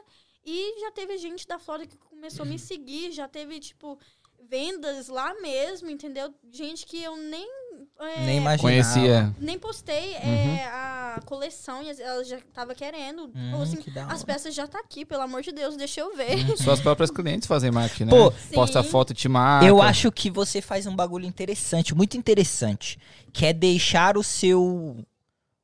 e 0.43 0.80
já 0.82 0.91
teve 0.91 1.18
gente 1.20 1.47
da 1.47 1.59
Flórida 1.59 1.91
que 1.91 1.97
começou 1.97 2.43
a 2.43 2.47
me 2.47 2.57
seguir. 2.57 3.11
Já 3.11 3.28
teve, 3.28 3.59
tipo, 3.59 3.99
vendas 4.49 5.07
lá 5.07 5.33
mesmo, 5.41 5.89
entendeu? 5.89 6.33
Gente 6.51 6.85
que 6.85 7.01
eu 7.01 7.15
nem. 7.17 7.47
é, 7.99 8.19
Nem 8.25 8.37
imaginava. 8.37 8.61
Conhecia. 8.61 9.35
nem 9.39 9.57
postei 9.59 10.13
é, 10.15 10.65
a 10.65 11.19
coleção 11.25 11.81
e 11.83 11.89
ela 12.01 12.23
já 12.23 12.39
tava 12.53 12.73
querendo. 12.75 13.31
Hum, 13.35 13.49
Falou 13.51 13.63
assim, 13.63 13.77
que 13.77 13.89
as 13.97 14.21
hora. 14.21 14.25
peças 14.25 14.53
já 14.53 14.67
tá 14.67 14.79
aqui, 14.79 15.05
pelo 15.05 15.21
amor 15.23 15.41
de 15.41 15.51
Deus, 15.51 15.75
deixa 15.75 16.01
eu 16.01 16.15
ver. 16.15 16.57
Suas 16.57 16.79
próprias 16.81 17.09
clientes 17.11 17.47
fazem 17.47 17.71
marketing, 17.71 18.05
né? 18.05 18.11
Pô, 18.11 18.31
Posta 18.53 18.83
foto 18.83 19.11
e 19.11 19.15
te 19.15 19.27
marca. 19.29 19.65
Eu 19.67 19.81
acho 19.81 20.11
que 20.11 20.29
você 20.29 20.61
faz 20.61 20.85
um 20.85 20.95
bagulho 20.95 21.25
interessante, 21.25 21.95
muito 21.95 22.17
interessante, 22.17 22.97
que 23.31 23.45
é 23.45 23.53
deixar 23.53 24.17
o 24.17 24.23
seu 24.23 24.97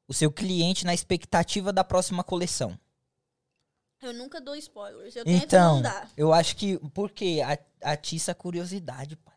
o 0.07 0.13
seu 0.13 0.31
cliente 0.31 0.85
na 0.85 0.93
expectativa 0.93 1.71
da 1.71 1.83
próxima 1.83 2.23
coleção. 2.23 2.75
Eu 4.01 4.13
nunca 4.13 4.39
dou 4.39 4.55
spoilers. 4.55 5.15
Eu 5.15 5.25
tento 5.25 5.43
Então, 5.43 5.75
não 5.75 5.81
dar. 5.81 6.09
eu 6.15 6.33
acho 6.33 6.55
que 6.55 6.77
porque 6.93 7.41
a- 7.45 7.91
atiça 7.91 8.31
a 8.31 8.35
curiosidade, 8.35 9.15
pai. 9.17 9.33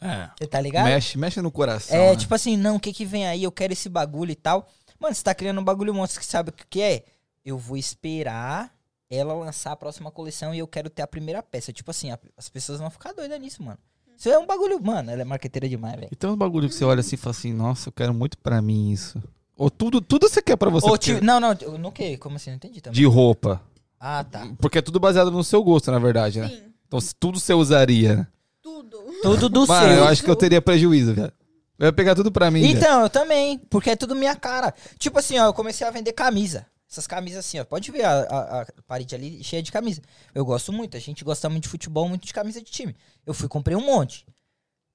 É. 0.00 0.30
Você 0.38 0.46
tá 0.46 0.60
ligado? 0.60 0.84
Mexe, 0.84 1.16
mexe 1.16 1.40
no 1.40 1.50
coração. 1.50 1.96
É, 1.96 2.10
né? 2.10 2.16
tipo 2.16 2.34
assim, 2.34 2.56
não, 2.56 2.76
o 2.76 2.80
que 2.80 2.92
que 2.92 3.06
vem 3.06 3.26
aí? 3.26 3.42
Eu 3.42 3.52
quero 3.52 3.72
esse 3.72 3.88
bagulho 3.88 4.32
e 4.32 4.34
tal. 4.36 4.68
Mano, 4.98 5.14
você 5.14 5.22
tá 5.22 5.34
criando 5.34 5.60
um 5.60 5.64
bagulho 5.64 5.94
monstro 5.94 6.20
que 6.20 6.26
sabe 6.26 6.50
o 6.50 6.52
que 6.52 6.80
é? 6.82 7.04
Eu 7.44 7.56
vou 7.58 7.76
esperar 7.76 8.72
ela 9.08 9.32
lançar 9.34 9.72
a 9.72 9.76
próxima 9.76 10.10
coleção 10.10 10.54
e 10.54 10.58
eu 10.58 10.66
quero 10.66 10.90
ter 10.90 11.02
a 11.02 11.06
primeira 11.06 11.42
peça. 11.42 11.72
Tipo 11.72 11.90
assim, 11.90 12.10
a- 12.10 12.18
as 12.36 12.48
pessoas 12.48 12.80
vão 12.80 12.90
ficar 12.90 13.12
doidas 13.12 13.40
nisso, 13.40 13.62
mano. 13.62 13.78
Isso 14.16 14.28
é 14.28 14.38
um 14.38 14.46
bagulho, 14.46 14.80
mano, 14.82 15.10
ela 15.10 15.22
é 15.22 15.24
marqueteira 15.24 15.68
demais, 15.68 15.94
velho. 15.96 16.08
E 16.12 16.16
tem 16.16 16.28
uns 16.30 16.36
bagulho 16.36 16.68
que 16.68 16.74
você 16.74 16.84
olha 16.84 17.00
assim 17.00 17.14
e 17.16 17.18
fala 17.18 17.30
assim, 17.34 17.52
nossa, 17.52 17.88
eu 17.88 17.92
quero 17.92 18.12
muito 18.14 18.38
pra 18.38 18.60
mim 18.62 18.90
isso. 18.90 19.20
Ou 19.56 19.70
tudo, 19.70 20.00
tudo 20.00 20.28
você 20.28 20.42
quer 20.42 20.56
pra 20.56 20.70
você. 20.70 20.86
Ou, 20.86 20.92
porque- 20.92 21.12
tipo, 21.14 21.24
não, 21.24 21.38
não, 21.40 21.52
eu 21.60 21.78
não 21.78 21.90
que? 21.92 22.16
Como 22.18 22.36
assim? 22.36 22.50
Não 22.50 22.56
entendi 22.56 22.80
também. 22.80 22.96
De 22.98 23.04
roupa. 23.06 23.60
Ah, 24.00 24.24
tá. 24.24 24.46
Porque 24.58 24.78
é 24.78 24.82
tudo 24.82 24.98
baseado 25.00 25.30
no 25.30 25.44
seu 25.44 25.62
gosto, 25.62 25.90
na 25.90 25.98
verdade, 25.98 26.40
né? 26.40 26.48
Sim, 26.48 26.62
Então 26.86 27.00
se 27.00 27.14
tudo 27.14 27.38
você 27.40 27.54
usaria. 27.54 28.16
né? 28.16 28.26
tudo. 28.62 28.98
Tudo 29.22 29.48
do 29.48 29.66
Mano, 29.66 29.86
seu. 29.88 29.96
eu 29.98 30.04
acho 30.04 30.22
que 30.22 30.28
eu 30.30 30.36
teria 30.36 30.60
prejuízo, 30.60 31.14
velho. 31.14 31.32
Eu 31.78 31.86
ia 31.86 31.92
pegar 31.92 32.14
tudo 32.14 32.30
pra 32.30 32.50
mim. 32.50 32.62
Então, 32.66 33.02
eu 33.02 33.10
também, 33.10 33.58
porque 33.58 33.90
é 33.90 33.96
tudo 33.96 34.14
minha 34.14 34.36
cara. 34.36 34.74
Tipo 34.98 35.18
assim, 35.18 35.38
ó, 35.38 35.46
eu 35.46 35.54
comecei 35.54 35.86
a 35.86 35.90
vender 35.90 36.12
camisa. 36.12 36.66
Essas 36.90 37.06
camisas 37.06 37.38
assim, 37.40 37.58
ó. 37.58 37.64
Pode 37.64 37.90
ver 37.90 38.04
a, 38.04 38.20
a- 38.20 38.62
a 38.62 38.66
parede 38.86 39.14
ali 39.14 39.42
cheia 39.42 39.62
de 39.62 39.72
camisa. 39.72 40.02
Eu 40.34 40.44
gosto 40.44 40.72
muito, 40.72 40.96
a 40.96 41.00
gente 41.00 41.24
gosta 41.24 41.48
muito 41.48 41.64
de 41.64 41.68
futebol, 41.70 42.08
muito 42.08 42.26
de 42.26 42.32
camisa 42.32 42.60
de 42.60 42.70
time. 42.70 42.94
Eu 43.26 43.32
fui 43.34 43.48
comprei 43.48 43.76
um 43.76 43.84
monte. 43.84 44.26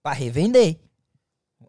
Pra 0.04 0.14
revender. 0.14 0.78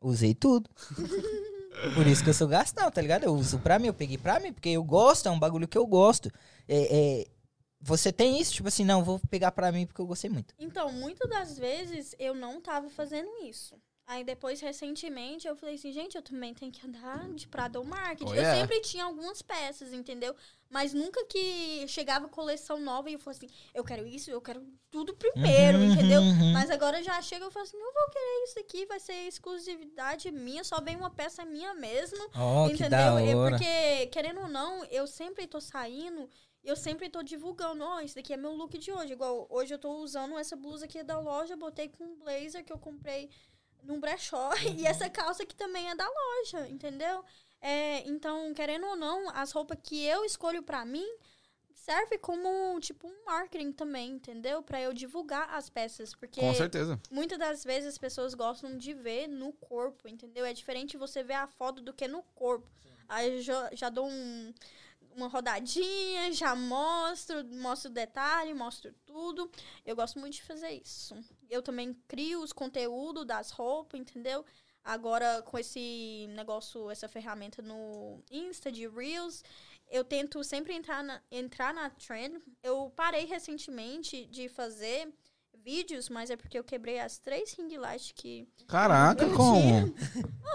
Usei 0.03 0.34
tudo. 0.34 0.68
Por 1.94 2.06
isso 2.06 2.22
que 2.22 2.30
eu 2.30 2.34
sou 2.34 2.48
gastão, 2.48 2.90
tá 2.90 3.00
ligado? 3.00 3.24
Eu 3.24 3.34
uso 3.34 3.58
pra 3.58 3.78
mim, 3.78 3.86
eu 3.86 3.94
peguei 3.94 4.18
pra 4.18 4.38
mim, 4.40 4.52
porque 4.52 4.68
eu 4.70 4.84
gosto, 4.84 5.28
é 5.28 5.30
um 5.30 5.38
bagulho 5.38 5.68
que 5.68 5.78
eu 5.78 5.86
gosto. 5.86 6.30
É, 6.68 7.22
é, 7.22 7.26
você 7.80 8.12
tem 8.12 8.40
isso, 8.40 8.52
tipo 8.52 8.68
assim, 8.68 8.84
não, 8.84 9.02
vou 9.02 9.18
pegar 9.30 9.52
pra 9.52 9.72
mim 9.72 9.86
porque 9.86 10.00
eu 10.00 10.06
gostei 10.06 10.28
muito. 10.28 10.54
Então, 10.58 10.92
muitas 10.92 11.28
das 11.28 11.58
vezes 11.58 12.14
eu 12.18 12.34
não 12.34 12.60
tava 12.60 12.90
fazendo 12.90 13.30
isso. 13.42 13.76
Aí 14.11 14.24
depois, 14.24 14.61
recentemente, 14.61 15.46
eu 15.46 15.54
falei 15.54 15.76
assim, 15.76 15.92
gente, 15.92 16.16
eu 16.16 16.22
também 16.22 16.52
tenho 16.52 16.72
que 16.72 16.84
andar 16.84 17.28
de 17.32 17.46
Prado 17.46 17.84
Market. 17.84 18.26
Oh, 18.26 18.34
eu 18.34 18.42
yeah. 18.42 18.58
sempre 18.58 18.80
tinha 18.80 19.04
algumas 19.04 19.40
peças, 19.40 19.92
entendeu? 19.92 20.34
Mas 20.68 20.92
nunca 20.92 21.24
que 21.26 21.86
chegava 21.86 22.28
coleção 22.28 22.80
nova 22.80 23.08
e 23.08 23.12
eu 23.12 23.20
falei 23.20 23.36
assim, 23.36 23.48
eu 23.72 23.84
quero 23.84 24.04
isso, 24.04 24.28
eu 24.28 24.40
quero 24.40 24.66
tudo 24.90 25.14
primeiro, 25.14 25.78
Uhum, 25.78 25.92
entendeu? 25.92 26.20
uhum. 26.22 26.52
Mas 26.52 26.70
agora 26.70 27.00
já 27.04 27.22
chega 27.22 27.44
eu 27.44 27.52
falo 27.52 27.62
assim, 27.66 27.76
eu 27.76 27.92
vou 27.92 28.11
querer 28.11 28.44
isso 28.44 28.58
aqui, 28.58 28.84
vai 28.86 28.98
ser 28.98 29.28
exclusividade 29.28 30.28
minha, 30.32 30.64
só 30.64 30.80
vem 30.80 30.96
uma 30.96 31.11
peça 31.11 31.44
minha 31.44 31.72
mesmo. 31.74 32.18
Que 32.30 32.72
entendeu? 32.72 32.90
da 32.90 33.22
É 33.22 33.36
hora. 33.36 33.56
porque, 33.56 34.06
querendo 34.06 34.40
ou 34.40 34.48
não, 34.48 34.84
eu 34.86 35.06
sempre 35.06 35.46
tô 35.46 35.61
saindo 35.61 36.28
e 36.62 36.68
eu 36.68 36.76
sempre 36.76 37.08
tô 37.08 37.22
divulgando, 37.22 37.82
ó, 37.84 38.00
esse 38.00 38.14
daqui 38.14 38.32
é 38.32 38.36
meu 38.36 38.52
look 38.52 38.76
de 38.76 38.92
hoje. 38.92 39.12
Igual 39.12 39.46
hoje 39.48 39.72
eu 39.72 39.78
tô 39.78 39.92
usando 39.98 40.36
essa 40.38 40.54
blusa 40.56 40.84
aqui 40.84 41.02
da 41.02 41.18
loja, 41.18 41.56
botei 41.56 41.88
com 41.88 42.04
um 42.04 42.16
blazer 42.16 42.64
que 42.64 42.72
eu 42.72 42.78
comprei 42.78 43.30
num 43.82 44.00
brechó 44.00 44.50
e 44.78 44.86
essa 44.86 45.08
calça 45.10 45.42
aqui 45.42 45.54
também 45.54 45.88
é 45.90 45.94
da 45.94 46.06
loja, 46.08 46.68
entendeu? 46.68 47.24
É, 47.60 48.06
então, 48.08 48.52
querendo 48.54 48.86
ou 48.86 48.96
não, 48.96 49.28
as 49.30 49.52
roupas 49.52 49.78
que 49.82 50.04
eu 50.04 50.24
escolho 50.24 50.62
pra 50.62 50.84
mim 50.84 51.06
serve 51.74 52.18
como 52.18 52.78
tipo 52.80 53.08
um 53.08 53.24
marketing 53.24 53.72
também, 53.72 54.12
entendeu? 54.12 54.62
Pra 54.62 54.80
eu 54.80 54.92
divulgar 54.92 55.48
as 55.54 55.68
peças, 55.68 56.14
porque 56.14 56.40
Com 56.40 56.54
certeza. 56.54 57.00
muitas 57.10 57.38
das 57.38 57.64
vezes 57.64 57.88
as 57.90 57.98
pessoas 57.98 58.34
gostam 58.34 58.76
de 58.76 58.94
ver 58.94 59.26
no 59.26 59.52
corpo, 59.54 60.06
entendeu? 60.08 60.44
É 60.44 60.52
diferente 60.52 60.96
você 60.96 61.22
ver 61.22 61.34
a 61.34 61.46
foto 61.46 61.82
do 61.82 61.92
que 61.92 62.06
no 62.06 62.22
corpo. 62.34 62.66
Aí 63.08 63.36
eu 63.36 63.42
já, 63.42 63.70
já 63.72 63.88
dou 63.90 64.06
um- 64.08 64.54
uma 65.14 65.28
rodadinha, 65.28 66.32
já 66.32 66.54
mostro, 66.54 67.44
mostro 67.46 67.90
o 67.90 67.94
detalhe, 67.94 68.54
mostro 68.54 68.92
tudo. 69.04 69.50
Eu 69.84 69.96
gosto 69.96 70.18
muito 70.18 70.34
de 70.34 70.42
fazer 70.42 70.70
isso. 70.70 71.14
Eu 71.48 71.62
também 71.62 71.94
crio 72.06 72.42
os 72.42 72.52
conteúdos 72.52 73.26
das 73.26 73.50
roupas, 73.50 74.00
entendeu? 74.00 74.44
Agora, 74.82 75.42
com 75.42 75.58
esse 75.58 76.26
negócio, 76.30 76.90
essa 76.90 77.08
ferramenta 77.08 77.61
no 77.61 78.22
Insta 78.30 78.72
de 78.72 78.88
Reels, 78.88 79.44
eu 79.90 80.04
tento 80.04 80.42
sempre 80.42 80.72
entrar 80.72 81.02
na, 81.04 81.20
entrar 81.30 81.74
na 81.74 81.90
trend. 81.90 82.40
Eu 82.62 82.90
parei 82.96 83.26
recentemente 83.26 84.24
de 84.26 84.48
fazer 84.48 85.12
vídeos, 85.64 86.08
mas 86.08 86.30
é 86.30 86.36
porque 86.36 86.58
eu 86.58 86.64
quebrei 86.64 86.98
as 87.00 87.18
três 87.18 87.52
ring 87.54 87.76
lights 87.76 88.12
que. 88.14 88.48
Caraca, 88.66 89.24
Eu 89.24 89.34
como? 89.34 89.94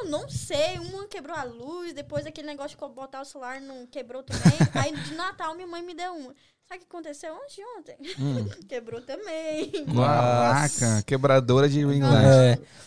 Eu 0.02 0.10
não 0.10 0.30
sei, 0.30 0.80
uma 0.80 1.08
quebrou 1.08 1.36
a 1.36 1.44
luz, 1.44 1.94
depois 1.94 2.26
aquele 2.26 2.48
negócio 2.48 2.78
de 2.78 2.94
botar 2.94 3.22
o 3.22 3.26
celular 3.26 3.62
não 3.62 3.86
quebrou 3.88 4.24
também. 4.24 4.58
Aí 4.74 4.96
de 4.96 5.16
Natal 5.16 5.56
minha 5.56 5.68
mãe 5.68 5.82
me 5.82 5.94
deu 5.94 6.14
uma. 6.14 6.36
Sabe 6.68 6.78
o 6.78 6.80
que 6.80 6.88
aconteceu 6.88 7.36
antes 7.36 7.56
de 7.56 7.62
ontem? 7.78 7.98
Hum. 8.20 8.50
Quebrou 8.68 9.00
também. 9.02 9.72
Caraca, 9.86 11.04
quebradora 11.06 11.70
de 11.70 11.86
ring 11.86 12.02
light. 12.02 12.60
É. 12.62 12.86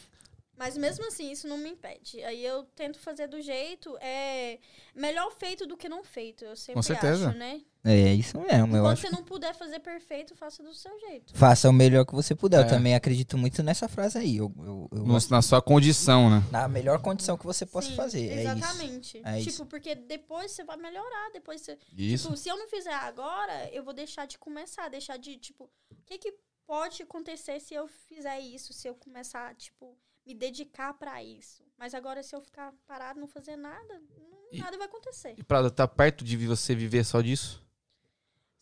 Mas 0.59 0.77
mesmo 0.77 1.07
assim, 1.07 1.31
isso 1.31 1.47
não 1.47 1.57
me 1.57 1.71
impede. 1.71 2.23
Aí 2.25 2.45
eu 2.45 2.65
tento 2.75 2.99
fazer 2.99 3.29
do 3.29 3.41
jeito. 3.41 3.97
É 4.01 4.59
melhor 4.93 5.31
feito 5.39 5.65
do 5.65 5.77
que 5.77 5.89
não 5.89 6.03
feito. 6.03 6.45
Eu 6.45 6.57
sempre 6.57 6.83
certeza. 6.83 7.29
acho, 7.29 7.39
né? 7.39 7.61
É 7.85 8.13
isso 8.13 8.39
mesmo, 8.41 8.77
eu 8.77 8.81
Enquanto 8.81 8.93
acho. 8.93 9.03
você 9.03 9.11
não 9.11 9.23
puder 9.23 9.55
fazer 9.55 9.79
perfeito, 9.79 10.35
faça 10.35 10.63
do 10.63 10.75
seu 10.75 10.99
jeito. 10.99 11.33
Faça 11.37 11.69
o 11.71 11.73
melhor 11.73 12.05
que 12.05 12.13
você 12.13 12.35
puder. 12.35 12.61
É. 12.61 12.65
Eu 12.65 12.69
também 12.69 12.95
acredito 12.95 13.39
muito 13.39 13.63
nessa 13.63 13.89
frase 13.89 14.19
aí. 14.19 14.37
Eu, 14.37 14.53
eu, 14.59 14.89
eu 14.93 15.07
na 15.31 15.41
sua 15.41 15.63
condição, 15.63 16.29
né? 16.29 16.43
na 16.51 16.67
melhor 16.69 17.01
condição 17.01 17.39
que 17.39 17.47
você 17.47 17.65
possa 17.65 17.89
Sim, 17.89 17.95
fazer. 17.97 18.29
É 18.29 18.43
isso. 18.45 18.53
Exatamente. 18.57 19.19
É 19.25 19.39
tipo, 19.39 19.49
isso. 19.51 19.67
porque 19.67 19.95
depois 19.95 20.51
você 20.53 20.65
vai 20.65 20.77
melhorar. 20.77 21.31
Depois 21.33 21.61
você. 21.61 21.79
Isso. 21.97 22.25
Tipo, 22.25 22.37
se 22.37 22.49
eu 22.49 22.57
não 22.59 22.69
fizer 22.69 22.93
agora, 22.95 23.71
eu 23.73 23.83
vou 23.85 23.95
deixar 23.95 24.27
de 24.27 24.39
começar, 24.39 24.89
deixar 24.89 25.17
de, 25.17 25.37
tipo, 25.37 25.71
o 25.91 25.97
que 26.05 26.19
que 26.19 26.35
pode 26.67 27.03
acontecer 27.03 27.61
se 27.61 27.75
eu 27.75 27.87
fizer 28.09 28.39
isso, 28.41 28.73
se 28.73 28.89
eu 28.89 28.95
começar, 28.95 29.55
tipo, 29.55 29.97
me 30.27 30.35
dedicar 30.35 30.93
pra 30.95 31.23
isso. 31.23 31.63
Mas 31.79 31.95
agora 31.95 32.23
se 32.23 32.35
eu 32.35 32.41
ficar 32.43 32.75
parado, 32.87 33.19
não 33.21 33.29
fazer 33.29 33.57
nada, 33.57 34.03
não- 34.19 34.29
E- 34.53 34.59
nada 34.59 34.77
vai 34.77 34.87
acontecer. 34.87 35.35
E 35.39 35.43
Prado, 35.45 35.71
tá 35.71 35.87
perto 35.89 36.25
de 36.25 36.37
você 36.37 36.75
viver 36.75 37.05
só 37.05 37.23
disso? 37.23 37.67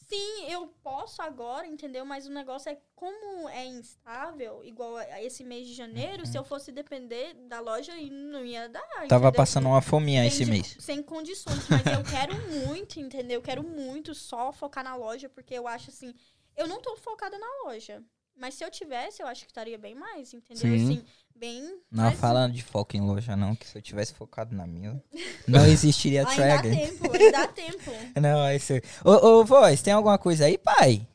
Sim, 0.09 0.49
eu 0.49 0.69
posso 0.85 1.21
agora, 1.21 1.67
entendeu? 1.67 2.05
Mas 2.05 2.27
o 2.27 2.31
negócio 2.31 2.71
é 2.71 2.79
como 2.95 3.49
é 3.49 3.65
instável, 3.67 4.65
igual 4.65 4.97
a 4.97 5.21
esse 5.21 5.43
mês 5.43 5.67
de 5.67 5.75
janeiro, 5.75 6.25
se 6.25 6.39
eu 6.39 6.45
fosse 6.45 6.71
depender 6.71 7.35
da 7.49 7.59
loja, 7.59 7.93
não 8.11 8.45
ia 8.45 8.69
dar. 8.69 8.81
Uhum. 8.83 9.09
Tava 9.09 9.25
entendeu? 9.27 9.33
passando 9.33 9.67
uma 9.69 9.83
fominha 9.83 10.21
Sem 10.23 10.29
esse 10.29 10.45
de- 10.45 10.51
mês. 10.51 10.77
Sem 10.79 11.03
condições, 11.03 11.69
mas 11.69 11.85
eu 11.87 12.05
quero 12.05 12.35
muito, 12.67 13.01
entendeu? 13.01 13.39
Eu 13.39 13.43
quero 13.43 13.65
muito 13.65 14.15
só 14.15 14.53
focar 14.53 14.85
na 14.85 14.95
loja, 14.95 15.29
porque 15.29 15.55
eu 15.55 15.67
acho 15.67 15.91
assim, 15.91 16.15
eu 16.57 16.69
não 16.69 16.81
tô 16.81 16.97
focada 16.97 17.37
na 17.37 17.47
loja. 17.65 18.01
Mas 18.37 18.55
se 18.55 18.65
eu 18.65 18.71
tivesse, 18.71 19.23
eu 19.23 19.27
acho 19.27 19.45
que 19.45 19.51
estaria 19.51 19.79
bem 19.79 19.95
mais, 19.95 20.35
entendeu? 20.35 20.61
Sim. 20.61 20.85
Assim, 20.85 21.05
bem. 21.35 21.81
Não 21.91 22.13
falando 22.13 22.53
de 22.53 22.63
foco 22.63 22.97
em 22.97 23.01
loja, 23.01 23.35
não, 23.35 23.57
que 23.57 23.67
se 23.67 23.79
eu 23.79 23.83
tivesse 23.83 24.13
focado 24.13 24.55
na 24.55 24.67
minha, 24.67 25.03
não 25.49 25.65
existiria 25.67 26.27
Ainda 26.29 26.47
dá 26.47 26.63
tempo, 26.63 27.13
ainda 27.13 27.33
dá 27.33 27.49
tempo. 27.49 27.91
Não, 28.21 28.45
é 28.45 28.57
isso. 28.57 28.73
Ô, 29.05 29.11
ô, 29.11 29.45
voz, 29.45 29.81
tem 29.83 29.93
alguma 29.93 30.19
coisa 30.19 30.47
aí, 30.47 30.59
pai? 30.59 31.07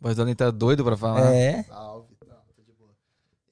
Mas 0.00 0.18
o 0.18 0.34
tá 0.34 0.50
doido 0.50 0.82
pra 0.84 0.96
falar. 0.96 1.32
É. 1.32 1.62
Salve, 1.64 2.16
não, 2.26 2.36
tô 2.54 2.62
de 2.62 2.72
boa. 2.72 2.96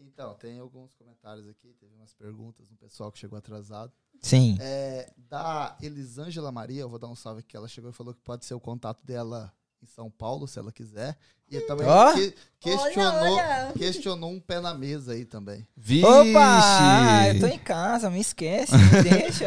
Então, 0.00 0.34
tem 0.34 0.58
alguns 0.58 0.94
comentários 0.94 1.46
aqui, 1.48 1.74
teve 1.78 1.94
umas 1.94 2.14
perguntas 2.14 2.68
do 2.68 2.76
pessoal 2.76 3.12
que 3.12 3.18
chegou 3.18 3.38
atrasado. 3.38 3.92
Sim. 4.20 4.56
É, 4.60 5.10
da 5.16 5.76
Elisângela 5.80 6.50
Maria, 6.50 6.80
eu 6.80 6.88
vou 6.88 6.98
dar 6.98 7.08
um 7.08 7.14
salve 7.14 7.40
aqui, 7.40 7.56
ela 7.56 7.68
chegou 7.68 7.90
e 7.90 7.92
falou 7.94 8.14
que 8.14 8.20
pode 8.22 8.44
ser 8.44 8.54
o 8.54 8.60
contato 8.60 9.04
dela 9.04 9.52
em 9.82 9.86
São 9.86 10.10
Paulo, 10.10 10.46
se 10.48 10.58
ela 10.58 10.72
quiser. 10.72 11.16
E 11.50 11.60
também 11.60 11.86
Ó. 11.86 12.12
que- 12.12 12.34
questionou, 12.60 13.32
Olha, 13.34 13.64
olha. 13.66 13.72
questionou 13.72 14.30
um 14.30 14.38
pé 14.40 14.60
na 14.60 14.74
mesa 14.74 15.12
aí 15.12 15.24
também. 15.24 15.66
Vixe! 15.76 16.04
Opa! 16.04 17.28
Eu 17.34 17.40
tô 17.40 17.46
em 17.46 17.58
casa, 17.58 18.10
me 18.10 18.20
esquece, 18.20 18.72
me 18.76 19.02
deixa. 19.02 19.46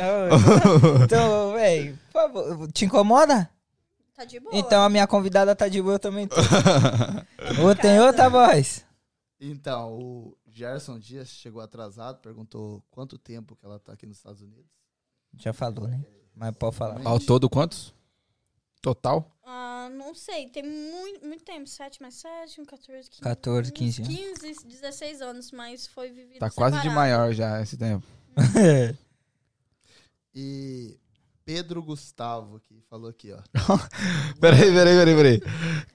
Então, 1.04 1.54
velho, 1.54 2.00
por 2.12 2.22
favor, 2.22 2.72
te 2.72 2.86
incomoda? 2.86 3.48
Tá 4.16 4.26
de 4.26 4.40
boa. 4.40 4.56
Então 4.56 4.84
a 4.84 4.90
minha 4.90 5.06
convidada 5.06 5.56
tá 5.56 5.68
de 5.68 5.82
boa, 5.82 6.00
também. 6.00 6.28
Ou 7.64 7.76
tem 7.76 8.00
outra 8.00 8.30
voz? 8.30 8.84
Então, 9.40 9.94
o 10.00 10.38
Gerson 10.48 10.98
Dias 11.00 11.30
chegou 11.30 11.62
atrasado, 11.62 12.20
perguntou 12.20 12.84
quanto 12.92 13.18
tempo 13.18 13.56
que 13.56 13.66
ela 13.66 13.80
tá 13.80 13.94
aqui 13.94 14.06
nos 14.06 14.18
Estados 14.18 14.42
Unidos. 14.42 14.66
Já 15.38 15.54
falou, 15.54 15.88
né? 15.88 16.04
Mas 16.36 16.56
pode 16.56 16.76
falar. 16.76 17.02
Ao 17.06 17.20
todo, 17.20 17.50
quantos? 17.50 17.94
Total? 18.82 19.26
Não 19.92 20.16
sei, 20.16 20.50
tem 20.50 20.64
muito, 20.64 21.26
muito 21.26 21.44
tempo. 21.44 21.68
7 21.68 22.02
mais 22.02 22.16
7, 22.16 22.64
14, 22.66 23.10
15. 23.10 23.22
14, 23.22 23.72
15 23.72 24.02
anos. 24.04 24.16
15, 24.40 24.66
16 24.68 25.22
anos, 25.22 25.52
mas 25.52 25.88
foi 25.88 26.12
vivido 26.12 26.40
Tá 26.40 26.50
quase 26.50 26.78
de 26.78 26.84
separado. 26.84 26.96
maior 26.96 27.34
já 27.34 27.62
esse 27.62 27.78
tempo. 27.78 28.06
E 30.34 30.98
Pedro 31.54 31.84
Gustavo 31.84 32.56
aqui 32.58 32.82
falou 32.90 33.10
aqui, 33.10 33.34
ó. 33.34 33.40
Peraí, 34.40 34.72
peraí, 34.74 34.96
peraí, 34.98 35.16
peraí. 35.16 35.42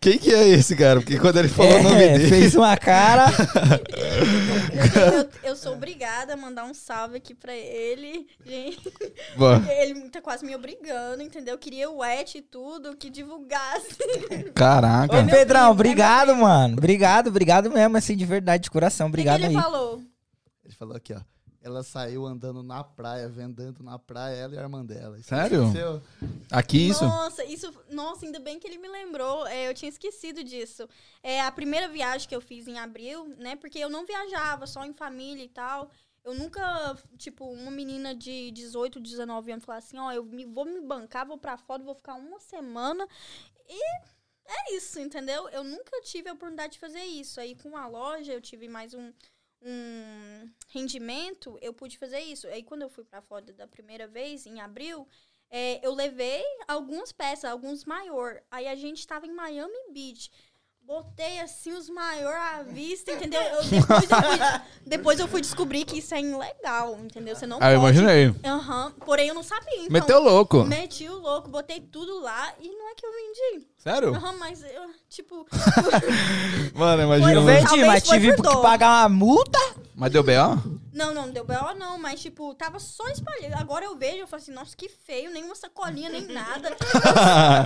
Quem 0.01 0.19
que 0.19 0.33
é 0.35 0.47
esse, 0.49 0.77
cara? 0.77 1.01
Porque 1.01 1.19
quando 1.19 1.39
ele 1.39 1.49
falou 1.49 1.79
o 1.79 1.83
nome 1.83 2.03
É, 2.03 2.19
dele. 2.19 2.29
fez 2.29 2.55
uma 2.55 2.77
cara. 2.77 3.27
Eu, 5.43 5.51
eu- 5.51 5.57
sou 5.57 5.73
obrigada 5.73 6.35
a 6.35 6.37
mandar 6.37 6.65
um 6.65 6.75
salve 6.75 7.17
aqui 7.17 7.35
pra 7.35 7.55
ele. 7.57 8.27
Gente, 8.45 8.93
Bom, 9.37 9.63
ele 9.79 10.09
tá 10.11 10.21
quase 10.21 10.45
me 10.45 10.55
obrigando, 10.55 11.23
entendeu? 11.23 11.55
Eu 11.55 11.59
queria 11.59 11.91
o 11.91 12.05
et 12.05 12.35
e 12.37 12.43
tudo, 12.43 12.95
que 12.97 13.09
divulgasse. 13.09 13.97
Caraca. 14.55 15.19
Ô, 15.19 15.25
Pedrão, 15.25 15.45
primo, 15.47 15.69
é 15.69 15.71
obrigado, 15.71 16.27
primo. 16.33 16.43
mano. 16.43 16.75
Obrigado, 16.77 17.29
obrigado 17.29 17.71
mesmo, 17.71 17.97
assim, 17.97 18.15
de 18.17 18.27
verdade, 18.27 18.65
de 18.65 18.71
coração. 18.71 19.07
O 19.09 19.11
que 19.11 19.17
que 19.17 19.29
Obrigado 19.29 19.51
ele 19.51 19.57
aí. 19.57 19.63
falou? 19.63 20.03
Ele 20.65 20.75
falou 20.75 20.97
aqui, 20.97 21.15
ó. 21.15 21.21
Ela 21.67 21.83
saiu 21.83 22.25
andando 22.25 22.63
na 22.63 22.85
praia, 22.85 23.29
vendendo 23.29 23.83
na 23.83 23.99
praia, 23.99 24.37
ela 24.37 24.55
e 24.55 24.59
a 24.59 24.63
irmã 24.63 24.85
dela. 24.85 25.19
Isso 25.19 25.31
Sério? 25.31 25.65
aconteceu? 25.65 26.01
Aqui 26.49 26.89
isso? 26.91 27.05
Nossa, 27.05 27.45
isso. 27.45 27.75
Nossa, 27.91 28.25
ainda 28.25 28.39
bem 28.39 28.61
que 28.61 28.69
ele 28.69 28.79
me 28.79 28.87
lembrou. 28.87 29.45
É, 29.49 29.69
eu 29.69 29.75
tinha 29.75 29.89
esquecido 29.89 30.45
disso. 30.45 30.89
É 31.25 31.41
a 31.41 31.51
primeira 31.51 31.89
viagem 31.89 32.29
que 32.29 32.37
eu 32.37 32.41
fiz 32.41 32.69
em 32.69 32.79
abril, 32.79 33.27
né? 33.39 33.57
Porque 33.57 33.81
eu 33.81 33.91
não 33.91 34.07
viajava, 34.07 34.65
só 34.65 34.85
em 34.85 34.93
família 34.93 35.43
e 35.43 35.49
tal. 35.49 35.91
Eu 36.25 36.35
nunca, 36.35 36.97
tipo, 37.19 37.45
uma 37.51 37.71
menina 37.73 38.15
de 38.15 38.53
18, 38.53 39.01
19 39.01 39.51
anos 39.51 39.65
falar 39.65 39.79
assim, 39.79 39.99
ó, 39.99 40.13
eu 40.13 40.25
me- 40.25 40.47
vou 40.47 40.65
me 40.65 40.81
bancar, 40.81 41.27
vou 41.27 41.37
pra 41.37 41.57
fora, 41.57 41.83
vou 41.83 41.97
ficar 41.97 42.15
uma 42.15 42.39
semana. 42.39 43.09
E 43.69 43.81
é 44.47 44.77
isso, 44.77 45.01
entendeu? 45.01 45.49
Eu 45.49 45.65
nunca 45.65 46.01
tive 46.03 46.29
a 46.29 46.33
oportunidade 46.33 46.75
de 46.75 46.79
fazer 46.79 47.03
isso. 47.03 47.41
Aí 47.41 47.57
com 47.57 47.77
a 47.77 47.89
loja 47.89 48.33
eu 48.33 48.41
tive 48.41 48.69
mais 48.69 48.95
um, 48.95 49.13
um 49.63 50.51
rendimento, 50.69 51.59
eu 51.61 51.73
pude 51.73 51.99
fazer 51.99 52.21
isso. 52.21 52.47
Aí 52.49 52.63
quando 52.63 52.83
eu 52.83 52.89
fui 52.89 53.05
pra 53.05 53.23
fora 53.23 53.53
da 53.53 53.67
primeira 53.67 54.07
vez, 54.07 54.47
em 54.47 54.61
abril, 54.61 55.09
é, 55.51 55.85
eu 55.87 55.95
levei 55.95 56.45
algumas 56.67 57.13
peças, 57.13 57.51
alguns 57.51 57.85
maior. 57.85 58.43
Aí 58.51 58.67
a 58.67 58.75
gente 58.75 59.07
tava 59.07 59.27
em 59.27 59.33
Miami 59.33 59.75
Beach. 59.93 60.31
Botei 60.87 61.41
assim 61.41 61.73
os 61.73 61.89
maior 61.91 62.37
à 62.37 62.63
vista, 62.63 63.11
entendeu? 63.13 63.41
Eu- 63.43 63.63
depois, 63.65 64.09
eu 64.11 64.19
fui, 64.21 64.61
depois 64.87 65.19
eu 65.21 65.27
fui 65.29 65.41
descobrir 65.41 65.85
que 65.85 65.99
isso 65.99 66.15
é 66.15 66.21
ilegal, 66.21 66.97
entendeu? 67.01 67.35
Você 67.35 67.45
não 67.45 67.59
Ah, 67.61 67.73
eu 67.73 67.81
pode. 67.81 67.99
imaginei. 67.99 68.33
Aham. 68.45 68.93
Porém, 69.05 69.27
eu 69.27 69.35
não 69.35 69.43
sabia. 69.43 69.75
Então, 69.81 69.91
Meteu 69.91 70.21
louco. 70.23 70.63
Meti 70.63 71.09
o 71.09 71.17
louco, 71.19 71.49
botei 71.49 71.81
tudo 71.81 72.21
lá 72.21 72.53
e 72.61 72.69
não 72.69 72.89
é 72.89 72.95
que 72.95 73.05
eu 73.05 73.11
vendi. 73.13 73.67
Sério? 73.79 74.15
Aham, 74.15 74.35
mas 74.39 74.63
eu, 74.63 74.91
tipo. 75.09 75.45
Mano, 76.75 77.03
imagina. 77.03 77.33
Eu 77.33 77.43
vendi, 77.45 77.85
mas 77.85 78.05
tive 78.05 78.37
que 78.37 78.43
pagar 78.43 79.03
uma 79.03 79.09
multa. 79.09 79.59
Mas 79.97 80.13
deu 80.13 80.23
B.O.? 80.23 80.79
Não, 80.93 81.15
não, 81.15 81.31
deu 81.31 81.43
B.O. 81.43 81.75
não, 81.75 81.99
mas 81.99 82.21
tipo, 82.21 82.55
tava 82.55 82.79
só 82.79 83.09
espalhado. 83.09 83.55
Agora 83.59 83.87
eu 83.87 83.97
vejo, 83.97 84.19
eu 84.19 84.27
falo 84.27 84.43
assim, 84.43 84.53
nossa, 84.53 84.77
que 84.77 84.91
feio, 84.91 85.31
nenhuma 85.31 85.55
sacolinha, 85.55 86.11
nem 86.11 86.27
nada. 86.27 86.77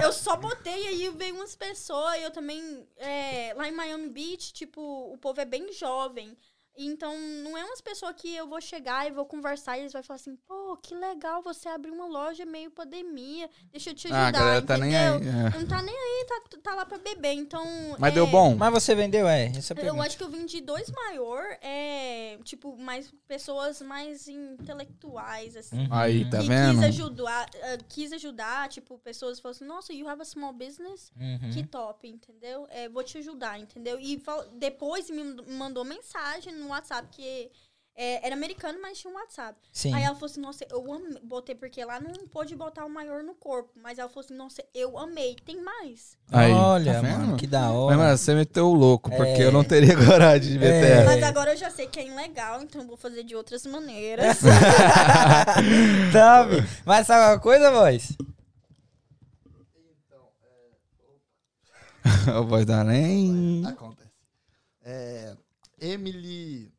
Eu, 0.01 0.07
eu 0.07 0.13
só 0.13 0.37
botei 0.37 0.87
aí 0.87 1.11
veio 1.11 1.35
umas 1.35 1.57
pessoas, 1.57 2.23
eu 2.23 2.31
também, 2.31 2.87
é, 2.97 3.53
lá 3.57 3.69
em 3.69 3.73
Miami 3.73 4.09
Beach, 4.11 4.53
tipo, 4.53 4.81
o 5.13 5.19
povo 5.19 5.41
é 5.41 5.45
bem 5.45 5.73
jovem. 5.73 6.37
Então, 6.87 7.15
não 7.45 7.57
é 7.57 7.65
umas 7.65 7.81
pessoas 7.81 8.15
que 8.17 8.35
eu 8.35 8.47
vou 8.49 8.61
chegar 8.61 9.07
e 9.07 9.11
vou 9.11 9.25
conversar 9.27 9.77
e 9.77 9.83
eles 9.83 9.93
vão 9.93 10.03
falar 10.03 10.17
assim, 10.17 10.37
pô, 10.49 10.77
que 10.77 10.95
legal 10.95 11.43
você 11.43 11.69
abrir 11.69 11.91
uma 11.91 12.07
loja 12.07 12.45
meio 12.47 12.71
pandemia, 12.71 13.49
deixa 13.71 13.91
eu 13.91 13.95
te 13.95 14.09
Ah, 14.09 14.17
a 14.17 14.23
ajudar, 14.25 14.39
galera 14.39 14.63
tá 14.63 14.79
nem 14.79 14.97
aí. 14.97 15.17
entendeu? 15.17 15.31
é. 15.47 15.59
Não 15.59 15.67
tá 15.67 15.83
nem 15.83 15.95
aí, 15.95 16.27
tá, 16.27 16.43
tá 16.63 16.75
lá 16.75 16.87
pra 16.87 16.99
beber, 16.99 17.33
então... 17.33 17.65
Mas 17.99 18.13
é, 18.13 18.15
deu 18.15 18.27
bom? 18.27 18.55
Mas 18.55 18.73
você 18.73 18.95
vendeu, 18.95 19.29
é? 19.29 19.47
Essa 19.47 19.75
é 19.75 19.89
eu 19.89 20.01
acho 20.01 20.17
que 20.17 20.25
eu 20.25 20.31
vendi 20.31 20.61
dois 20.61 20.91
maior, 20.91 21.43
é, 21.61 22.39
tipo, 22.45 22.77
mais 22.77 23.13
pessoas 23.29 23.83
mais 23.83 24.27
intelectuais, 24.29 25.57
assim. 25.57 25.81
Uhum. 25.81 25.89
Aí, 25.91 26.29
tá 26.31 26.39
que 26.39 26.49
vendo? 26.49 26.77
quis 26.81 26.85
ajudar, 26.85 27.51
ah, 27.63 27.79
quis 27.89 28.13
ajudar, 28.13 28.69
tipo, 28.69 28.99
pessoas 28.99 29.39
falaram 29.39 29.57
assim, 29.57 29.65
nossa, 29.67 29.93
you 29.93 30.09
have 30.09 30.21
a 30.23 30.25
small 30.25 30.53
business? 30.53 31.13
Uhum. 31.17 31.51
Que 31.53 31.63
top, 31.67 32.09
entendeu? 32.09 32.67
É, 32.71 32.89
vou 32.89 33.03
te 33.03 33.19
ajudar, 33.19 33.59
entendeu? 33.59 33.99
E 34.01 34.23
depois 34.55 35.11
me 35.11 35.23
mandou 35.53 35.85
mensagem 35.85 36.55
no 36.55 36.70
WhatsApp, 36.71 37.09
que 37.11 37.51
é, 37.97 38.25
era 38.27 38.35
americano, 38.35 38.79
mas 38.81 38.99
tinha 38.99 39.13
um 39.13 39.17
WhatsApp. 39.17 39.59
Sim. 39.73 39.93
Aí 39.93 40.03
ela 40.05 40.15
falou 40.15 40.31
assim, 40.31 40.41
nossa, 40.41 40.65
eu 40.71 40.93
amei, 40.93 41.19
botei, 41.23 41.55
porque 41.55 41.85
lá 41.85 42.01
não 42.01 42.13
pôde 42.29 42.57
botar 42.57 42.87
o 42.87 42.89
maior 42.89 43.23
no 43.23 43.35
corpo, 43.35 43.71
mas 43.77 43.99
ela 43.99 44.09
falou 44.09 44.25
assim, 44.25 44.35
nossa, 44.35 44.65
eu 44.75 44.97
amei, 44.99 45.37
tem 45.45 45.61
mais. 45.63 46.17
Aí, 46.33 46.51
Olha, 46.53 46.95
tá 46.95 47.03
mano, 47.03 47.37
que 47.37 47.47
da 47.47 47.61
Mas, 47.63 47.71
hora. 47.73 47.97
mano, 47.99 48.17
você 48.17 48.35
meteu 48.35 48.69
o 48.69 48.75
louco, 48.75 49.11
porque 49.11 49.43
É. 49.43 49.45
eu 49.45 49.53
não 49.53 49.63
teria 49.65 49.95
coragem 50.07 50.53
de 50.53 50.59
meter. 50.59 51.01
É. 51.01 51.05
Mas 51.05 51.23
agora 51.23 51.53
eu 51.53 51.57
já 51.57 51.69
sei 51.71 51.87
que 51.89 52.01
é 52.01 52.07
ilegal, 52.07 52.63
então 52.63 52.87
vou 52.87 52.97
fazer 52.97 53.23
de 53.23 53.37
outras 53.37 53.67
maneiras. 53.67 54.39
Sabe? 56.13 56.57
Mas 56.87 57.07
sabe 57.07 57.33
uma 57.35 57.39
coisa, 57.41 57.71
voz? 57.71 58.17
o 62.41 62.45
voz 62.47 62.65
da 62.65 62.83
nem. 62.85 63.63
Acontece. 63.67 64.11
É, 64.83 65.35
Emily 65.81 66.73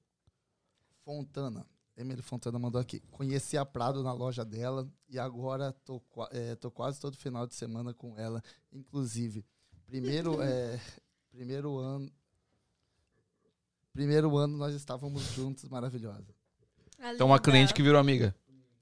Fontana. 1.04 1.66
Emily 1.98 2.22
Fontana 2.22 2.58
mandou 2.58 2.80
aqui. 2.80 3.00
Conheci 3.12 3.58
a 3.58 3.66
Prado 3.66 4.02
na 4.04 4.14
loja 4.14 4.46
dela 4.46 4.90
e 5.10 5.20
agora 5.20 5.74
tô, 5.84 6.02
é, 6.32 6.56
tô 6.56 6.72
quase 6.72 7.00
todo 7.00 7.18
final 7.18 7.46
de 7.46 7.56
semana 7.56 7.94
com 7.94 8.18
ela. 8.18 8.42
Inclusive, 8.72 9.46
primeiro, 9.86 10.42
é, 10.42 10.80
primeiro 11.32 11.78
ano. 11.78 12.12
Primeiro 13.92 14.38
ano 14.38 14.58
nós 14.58 14.74
estávamos 14.74 15.22
juntos, 15.34 15.68
maravilhosa. 15.68 16.34
Então, 17.14 17.28
uma 17.28 17.40
cliente 17.40 17.74
que 17.74 17.82
virou 17.82 18.00
amiga. 18.00 18.34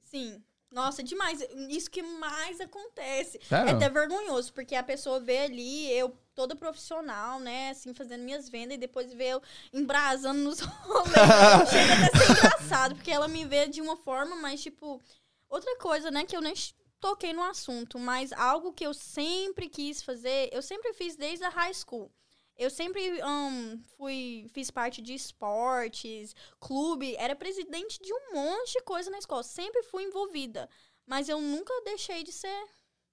Sim. 0.04 0.44
Nossa, 0.72 1.02
demais. 1.02 1.42
Isso 1.70 1.90
que 1.90 2.02
mais 2.04 2.62
acontece. 2.62 3.38
É 3.38 3.46
Sério? 3.46 3.76
até 3.76 3.90
vergonhoso, 3.90 4.54
porque 4.54 4.76
a 4.76 4.84
pessoa 4.84 5.20
vê 5.20 5.40
ali, 5.40 5.92
eu 5.92 6.16
toda 6.36 6.56
profissional, 6.56 7.40
né, 7.40 7.72
assim, 7.72 7.94
fazendo 7.94 8.24
minhas 8.24 8.48
vendas, 8.48 8.76
e 8.76 8.80
depois 8.80 9.12
vê 9.12 9.30
eu 9.30 9.42
embrasando 9.74 10.40
nos 10.40 10.60
rolês. 10.62 11.70
Chega 11.70 11.94
até 11.94 12.18
ser 12.18 12.32
engraçado, 12.32 12.96
porque 12.96 13.12
ela 13.12 13.28
me 13.28 13.44
vê 13.44 13.68
de 13.68 13.82
uma 13.82 13.98
forma, 13.98 14.36
mas, 14.38 14.62
tipo, 14.62 15.02
outra 15.50 15.76
coisa, 15.78 16.10
né, 16.10 16.24
que 16.24 16.38
eu 16.38 16.42
nem 16.42 16.54
toquei 17.00 17.34
no 17.34 17.44
assunto, 17.44 17.98
mas 17.98 18.32
algo 18.32 18.72
que 18.72 18.86
eu 18.86 18.94
sempre 18.94 19.68
quis 19.68 20.02
fazer, 20.02 20.50
eu 20.54 20.62
sempre 20.62 20.94
fiz 20.94 21.16
desde 21.16 21.44
a 21.44 21.50
high 21.50 21.74
school. 21.74 22.12
Eu 22.60 22.70
sempre 22.70 23.22
ahn, 23.22 23.80
fui, 23.98 24.48
fiz 24.54 24.70
parte 24.70 25.02
de 25.02 25.14
esportes, 25.14 26.36
clube, 26.60 27.16
era 27.18 27.36
presidente 27.36 28.00
de 28.02 28.14
um 28.14 28.34
monte 28.36 28.74
de 28.74 28.82
coisa 28.82 29.10
na 29.10 29.18
escola. 29.18 29.42
Sempre 29.44 29.82
fui 29.84 30.04
envolvida. 30.04 30.70
Mas 31.08 31.30
eu 31.30 31.42
nunca 31.42 31.74
deixei 31.86 32.22
de 32.24 32.32
ser 32.32 32.70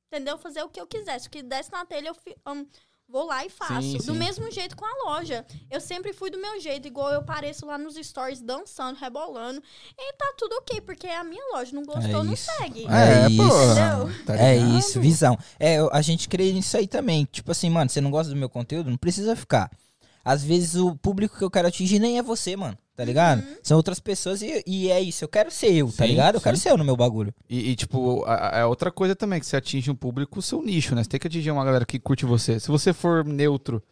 entendeu? 0.07 0.39
Fazer 0.39 0.63
o 0.63 0.69
que 0.69 0.81
eu 0.81 0.87
quisesse. 0.87 1.29
O 1.29 1.31
que 1.31 1.43
desse 1.43 1.71
na 1.73 1.85
telha, 1.85 2.09
eu 2.09 2.17
hum, 2.53 2.67
vou 3.09 3.27
lá 3.27 3.45
e 3.45 3.49
faço. 3.49 3.83
Sim, 3.83 3.99
do 3.99 4.03
sim. 4.03 4.19
mesmo 4.19 4.51
jeito 4.51 4.77
com 4.77 4.85
a 4.85 5.11
loja. 5.11 5.45
Eu 5.71 5.81
sempre 5.81 6.13
fui 6.13 6.31
do 6.31 6.39
meu 6.39 6.61
jeito, 6.61 6.87
igual 6.87 7.13
eu 7.13 7.23
pareço 7.23 7.67
lá 7.67 7.79
nos 7.79 7.95
stories, 7.95 8.41
dançando, 8.41 8.99
rebolando. 8.99 9.63
E 9.99 10.13
tá 10.15 10.35
tudo 10.37 10.55
ok, 10.57 10.81
porque 10.81 11.07
é 11.07 11.17
a 11.17 11.25
minha 11.25 11.43
loja. 11.53 11.75
Não 11.75 11.85
gostou, 11.85 12.25
não 12.25 12.33
isso. 12.33 12.51
segue. 12.59 12.87
É 12.87 13.29
isso. 13.31 13.43
Entendeu? 13.43 14.25
Tá 14.27 14.37
É 14.37 14.57
isso, 14.57 15.01
visão. 15.01 15.39
É, 15.59 15.79
a 15.93 16.03
gente 16.03 16.29
crê 16.29 16.53
nisso 16.53 16.77
aí 16.77 16.87
também. 16.87 17.25
Tipo 17.25 17.53
assim, 17.53 17.71
mano, 17.71 17.89
você 17.91 18.01
não 18.01 18.11
gosta 18.11 18.33
do 18.33 18.39
meu 18.39 18.49
conteúdo? 18.49 18.91
Não 18.91 18.97
precisa 18.97 19.37
ficar. 19.37 19.71
Às 20.25 20.43
vezes 20.43 20.75
o 20.75 20.97
público 20.97 21.39
que 21.39 21.45
eu 21.45 21.51
quero 21.51 21.69
atingir 21.69 21.99
nem 21.99 22.19
é 22.19 22.23
você, 22.23 22.57
mano. 22.57 22.77
Tá 22.97 23.05
ligado? 23.05 23.47
São 23.63 23.77
outras 23.77 24.01
pessoas 24.01 24.41
e, 24.41 24.63
e 24.67 24.91
é 24.91 24.99
isso. 25.01 25.23
Eu 25.23 25.29
quero 25.29 25.51
ser 25.51 25.71
eu, 25.73 25.89
tá 25.89 26.05
Sim, 26.05 26.07
ligado? 26.13 26.37
Eu 26.37 26.41
quero 26.41 26.57
sim. 26.57 26.63
ser 26.63 26.71
eu 26.71 26.79
no 26.79 26.85
meu 26.85 26.97
bagulho. 26.97 27.35
E, 27.49 27.71
e, 27.73 27.77
tipo, 27.77 28.25
é 28.27 28.65
outra 28.65 28.91
coisa 28.91 29.15
também, 29.15 29.39
que 29.39 29.45
você 29.47 29.57
atinge 29.57 29.91
um 29.91 29.95
público, 29.95 30.39
o 30.39 30.43
seu 30.43 30.63
nicho, 30.63 30.95
né? 30.95 31.03
Você 31.05 31.11
tem 31.11 31.21
que 31.21 31.27
atingir 31.27 31.51
uma 31.51 31.65
galera 31.65 31.85
que 31.85 31.99
curte 31.99 32.25
você. 32.25 32.59
Se 32.59 32.69
você 32.69 32.95
for 32.95 33.23
neutro 33.23 33.83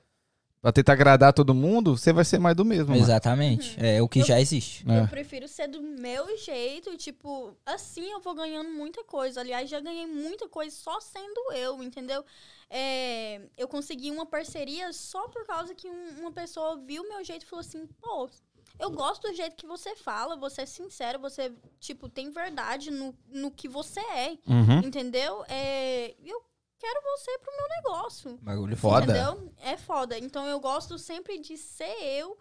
pra 0.62 0.72
tentar 0.72 0.94
agradar 0.94 1.34
todo 1.34 1.54
mundo, 1.54 1.98
você 1.98 2.14
vai 2.14 2.24
ser 2.24 2.38
mais 2.38 2.56
do 2.56 2.64
mesmo. 2.64 2.94
Exatamente. 2.94 3.76
É 3.78 4.00
o 4.00 4.08
que 4.08 4.20
Eu- 4.20 4.24
já 4.24 4.40
existe. 4.40 4.82
É. 4.90 5.00
Eu 5.00 5.08
prefiro 5.08 5.46
ser 5.46 5.68
do 5.68 5.82
meu 5.82 6.38
jeito, 6.38 6.88
e, 6.90 6.96
tipo, 6.96 7.54
assim 7.66 8.10
eu 8.10 8.20
vou 8.22 8.34
ganhando 8.34 8.70
muita 8.70 9.04
coisa. 9.04 9.40
Aliás, 9.42 9.68
já 9.68 9.80
ganhei 9.80 10.06
muita 10.06 10.48
coisa 10.48 10.74
só 10.74 10.98
sendo 10.98 11.52
eu, 11.52 11.82
entendeu? 11.82 12.24
É, 12.70 13.42
eu 13.58 13.68
consegui 13.68 14.10
uma 14.10 14.24
parceria 14.24 14.90
só 14.94 15.28
por 15.28 15.46
causa 15.46 15.74
que 15.74 15.86
um- 15.86 16.20
uma 16.22 16.32
pessoa 16.32 16.78
viu 16.78 17.02
o 17.02 17.08
meu 17.10 17.22
jeito 17.22 17.42
e 17.44 17.46
falou 17.46 17.60
assim, 17.60 17.86
pô, 18.00 18.30
eu 18.78 18.90
gosto 18.90 19.28
do 19.28 19.34
jeito 19.34 19.56
que 19.56 19.66
você 19.66 19.94
fala, 19.96 20.36
você 20.36 20.62
é 20.62 20.66
sincero, 20.66 21.18
você, 21.18 21.52
tipo, 21.80 22.08
tem 22.08 22.30
verdade 22.30 22.90
no, 22.90 23.16
no 23.28 23.50
que 23.50 23.68
você 23.68 24.00
é, 24.00 24.30
Uhum. 24.46 24.80
entendeu? 24.84 25.44
É, 25.48 26.14
eu 26.24 26.44
quero 26.78 27.00
você 27.02 27.38
pro 27.38 27.56
meu 27.56 27.68
negócio. 27.76 28.38
Bagulho 28.42 28.76
Foda. 28.76 29.04
Entendeu? 29.04 29.52
É 29.58 29.76
foda. 29.76 30.18
Então 30.18 30.46
eu 30.46 30.60
gosto 30.60 30.98
sempre 30.98 31.38
de 31.38 31.56
ser 31.56 31.96
eu. 32.02 32.36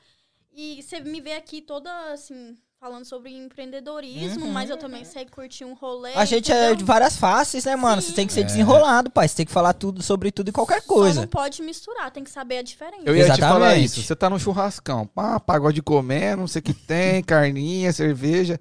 E 0.51 0.83
você 0.83 0.99
me 0.99 1.19
vê 1.21 1.33
aqui 1.33 1.61
toda 1.61 2.11
assim, 2.11 2.55
falando 2.83 3.05
sobre 3.05 3.31
empreendedorismo, 3.33 4.43
Uhum. 4.45 4.51
mas 4.51 4.69
eu 4.69 4.75
também 4.75 5.05
sei 5.05 5.25
curtir 5.25 5.63
um 5.63 5.73
rolê. 5.73 6.11
A 6.15 6.25
gente 6.25 6.51
é 6.51 6.75
de 6.75 6.83
várias 6.83 7.15
faces, 7.15 7.63
né, 7.63 7.77
mano? 7.77 8.01
Sim. 8.01 8.09
Você 8.09 8.13
tem 8.13 8.27
que 8.27 8.33
ser 8.33 8.41
É. 8.41 8.43
desenrolado, 8.43 9.09
pai. 9.09 9.25
Você 9.25 9.37
tem 9.37 9.45
que 9.45 9.53
falar 9.53 9.71
tudo 9.71 10.03
sobre 10.03 10.31
tudo 10.33 10.49
e 10.49 10.51
qualquer 10.51 10.81
Só 10.81 10.87
coisa. 10.93 11.21
não 11.21 11.27
pode 11.29 11.61
misturar, 11.61 12.11
tem 12.11 12.25
que 12.25 12.29
saber 12.29 12.57
a 12.57 12.61
diferença. 12.61 13.03
Eu 13.05 13.15
ia 13.15 13.23
te 13.31 13.39
falar 13.39 13.67
Exatamente. 13.67 13.85
isso. 13.85 14.01
Você 14.03 14.13
tá 14.13 14.29
no 14.29 14.37
churrascão, 14.37 15.07
pá, 15.07 15.39
pagode 15.39 15.75
de 15.75 15.81
comer, 15.81 16.35
não 16.35 16.45
sei 16.45 16.59
o 16.59 16.63
que 16.63 16.73
tem, 16.73 17.23
carninha, 17.23 17.93
cerveja. 17.93 18.59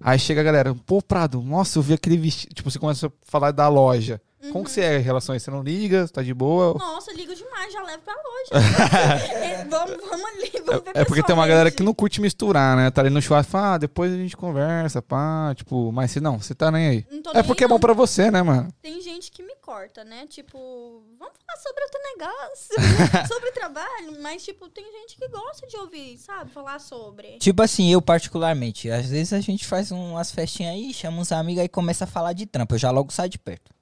Aí 0.00 0.20
chega 0.20 0.40
a 0.40 0.44
galera, 0.44 0.72
pô, 0.86 1.02
Prado, 1.02 1.42
nossa, 1.42 1.76
eu 1.76 1.82
vi 1.82 1.94
aquele 1.94 2.16
vestido. 2.16 2.54
Tipo, 2.54 2.70
você 2.70 2.78
começa 2.78 3.08
a 3.08 3.10
falar 3.24 3.50
da 3.50 3.66
loja. 3.68 4.20
Como 4.52 4.64
que 4.64 4.70
você 4.70 4.80
é 4.82 4.98
em 4.98 5.02
relação 5.02 5.32
a 5.32 5.36
isso? 5.36 5.44
Você 5.44 5.50
não 5.50 5.62
liga? 5.62 6.06
Você 6.06 6.12
tá 6.12 6.22
de 6.22 6.32
boa? 6.34 6.74
Nossa, 6.78 7.12
ligo 7.12 7.34
demais, 7.34 7.72
já 7.72 7.82
levo 7.82 8.02
pra 8.02 8.14
loja. 8.14 8.24
É, 9.44 9.64
vamos, 9.64 9.96
vamos 10.08 10.26
ali, 10.26 10.52
vamos 10.64 10.84
ver 10.84 10.92
É 10.94 11.04
porque 11.04 11.22
tem 11.22 11.34
uma 11.34 11.46
galera 11.46 11.70
que 11.70 11.82
não 11.82 11.94
curte 11.94 12.20
misturar, 12.20 12.76
né? 12.76 12.90
Tá 12.90 13.00
ali 13.00 13.10
no 13.10 13.20
churrasco, 13.22 13.50
fala, 13.52 13.74
ah, 13.74 13.78
depois 13.78 14.12
a 14.12 14.16
gente 14.16 14.36
conversa, 14.36 15.00
pá, 15.00 15.54
tipo, 15.54 15.90
mas 15.92 16.10
se 16.10 16.20
não, 16.20 16.38
você 16.38 16.54
tá 16.54 16.70
nem 16.70 16.88
aí. 16.88 17.06
Não 17.10 17.22
tô 17.22 17.30
É 17.30 17.34
nem 17.34 17.44
porque 17.44 17.64
é 17.64 17.66
aí, 17.66 17.68
bom 17.68 17.74
não. 17.76 17.80
pra 17.80 17.92
você, 17.94 18.30
né, 18.30 18.42
mano? 18.42 18.68
Tem 18.82 19.00
gente 19.00 19.30
que 19.30 19.42
me 19.42 19.54
corta, 19.56 20.04
né? 20.04 20.26
Tipo, 20.28 21.02
vamos 21.18 21.34
falar 21.46 21.58
sobre 21.62 21.82
outro 21.84 22.00
negócio, 22.16 23.28
sobre 23.34 23.50
trabalho, 23.52 24.20
mas, 24.22 24.44
tipo, 24.44 24.68
tem 24.68 24.84
gente 24.92 25.16
que 25.16 25.26
gosta 25.28 25.66
de 25.66 25.76
ouvir, 25.78 26.18
sabe? 26.18 26.50
Falar 26.50 26.78
sobre. 26.80 27.38
Tipo 27.38 27.62
assim, 27.62 27.90
eu 27.92 28.02
particularmente, 28.02 28.90
às 28.90 29.06
vezes 29.06 29.32
a 29.32 29.40
gente 29.40 29.64
faz 29.66 29.90
um- 29.90 30.12
umas 30.12 30.30
festinhas 30.30 30.74
aí, 30.74 30.92
chama 30.92 31.18
uns 31.20 31.32
amigos 31.32 31.60
aí 31.60 31.66
e 31.66 31.68
começa 31.68 32.04
a 32.04 32.06
falar 32.06 32.32
de 32.34 32.46
trampo. 32.46 32.74
Eu 32.74 32.78
já 32.78 32.90
logo 32.90 33.12
saio 33.12 33.30
de 33.30 33.38
perto. 33.38 33.72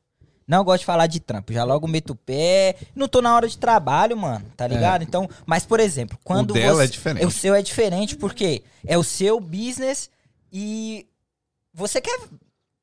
Não 0.52 0.62
gosto 0.64 0.80
de 0.80 0.84
falar 0.84 1.06
de 1.06 1.18
trampo, 1.18 1.50
já 1.50 1.64
logo 1.64 1.88
meto 1.88 2.10
o 2.10 2.14
pé. 2.14 2.76
Não 2.94 3.08
tô 3.08 3.22
na 3.22 3.34
hora 3.34 3.48
de 3.48 3.56
trabalho, 3.56 4.14
mano, 4.14 4.44
tá 4.54 4.66
ligado? 4.66 5.02
Então, 5.02 5.26
mas 5.46 5.64
por 5.64 5.80
exemplo, 5.80 6.18
quando 6.22 6.50
o 6.50 6.52
dela 6.52 6.74
você, 6.74 6.84
é 6.84 6.86
diferente. 6.88 7.24
o 7.24 7.30
seu 7.30 7.54
é 7.54 7.62
diferente 7.62 8.16
porque 8.16 8.62
é 8.86 8.98
o 8.98 9.02
seu 9.02 9.40
business 9.40 10.10
e 10.52 11.06
você 11.72 12.02
quer 12.02 12.18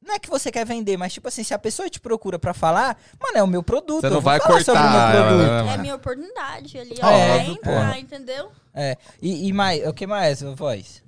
não 0.01 0.15
é 0.15 0.17
que 0.17 0.31
você 0.31 0.51
quer 0.51 0.65
vender, 0.65 0.97
mas 0.97 1.13
tipo 1.13 1.27
assim, 1.27 1.43
se 1.43 1.53
a 1.53 1.59
pessoa 1.59 1.87
te 1.87 1.99
procura 1.99 2.39
pra 2.39 2.55
falar, 2.55 2.99
mano, 3.21 3.37
é 3.37 3.43
o 3.43 3.47
meu 3.47 3.61
produto. 3.61 4.01
Você 4.01 4.07
eu 4.07 4.11
não 4.13 4.19
vou 4.19 4.31
vai 4.31 4.39
falar 4.39 4.63
sobre 4.63 4.81
o 4.81 4.83
meu 4.83 4.91
cortar 4.91 5.59
É 5.59 5.63
mano? 5.63 5.81
minha 5.83 5.95
oportunidade 5.95 6.79
ali, 6.79 6.95
É, 6.99 7.05
ó. 7.05 7.09
É, 7.11 7.45
entrar, 7.49 7.99
entendeu? 7.99 8.51
É. 8.73 8.97
E, 9.21 9.47
e 9.47 9.53
mais, 9.53 9.85
o 9.87 9.93
que 9.93 10.07
mais, 10.07 10.41
voz? 10.41 11.03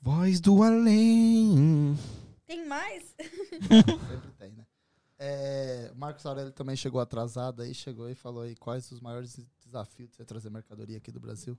Voz 0.00 0.38
do 0.40 0.62
além. 0.62 1.98
Tem 2.46 2.64
mais? 2.68 3.02
É, 5.18 5.90
Marcos 5.96 6.24
Aurélio 6.24 6.52
também 6.52 6.76
chegou 6.76 7.00
atrasado 7.00 7.62
aí, 7.62 7.74
chegou 7.74 8.08
e 8.08 8.14
falou 8.14 8.42
aí 8.42 8.54
quais 8.54 8.90
os 8.92 9.00
maiores 9.00 9.38
desafios 9.64 10.08
de 10.10 10.16
você 10.16 10.24
trazer 10.24 10.48
mercadoria 10.50 10.96
aqui 10.98 11.10
do 11.10 11.18
Brasil. 11.18 11.58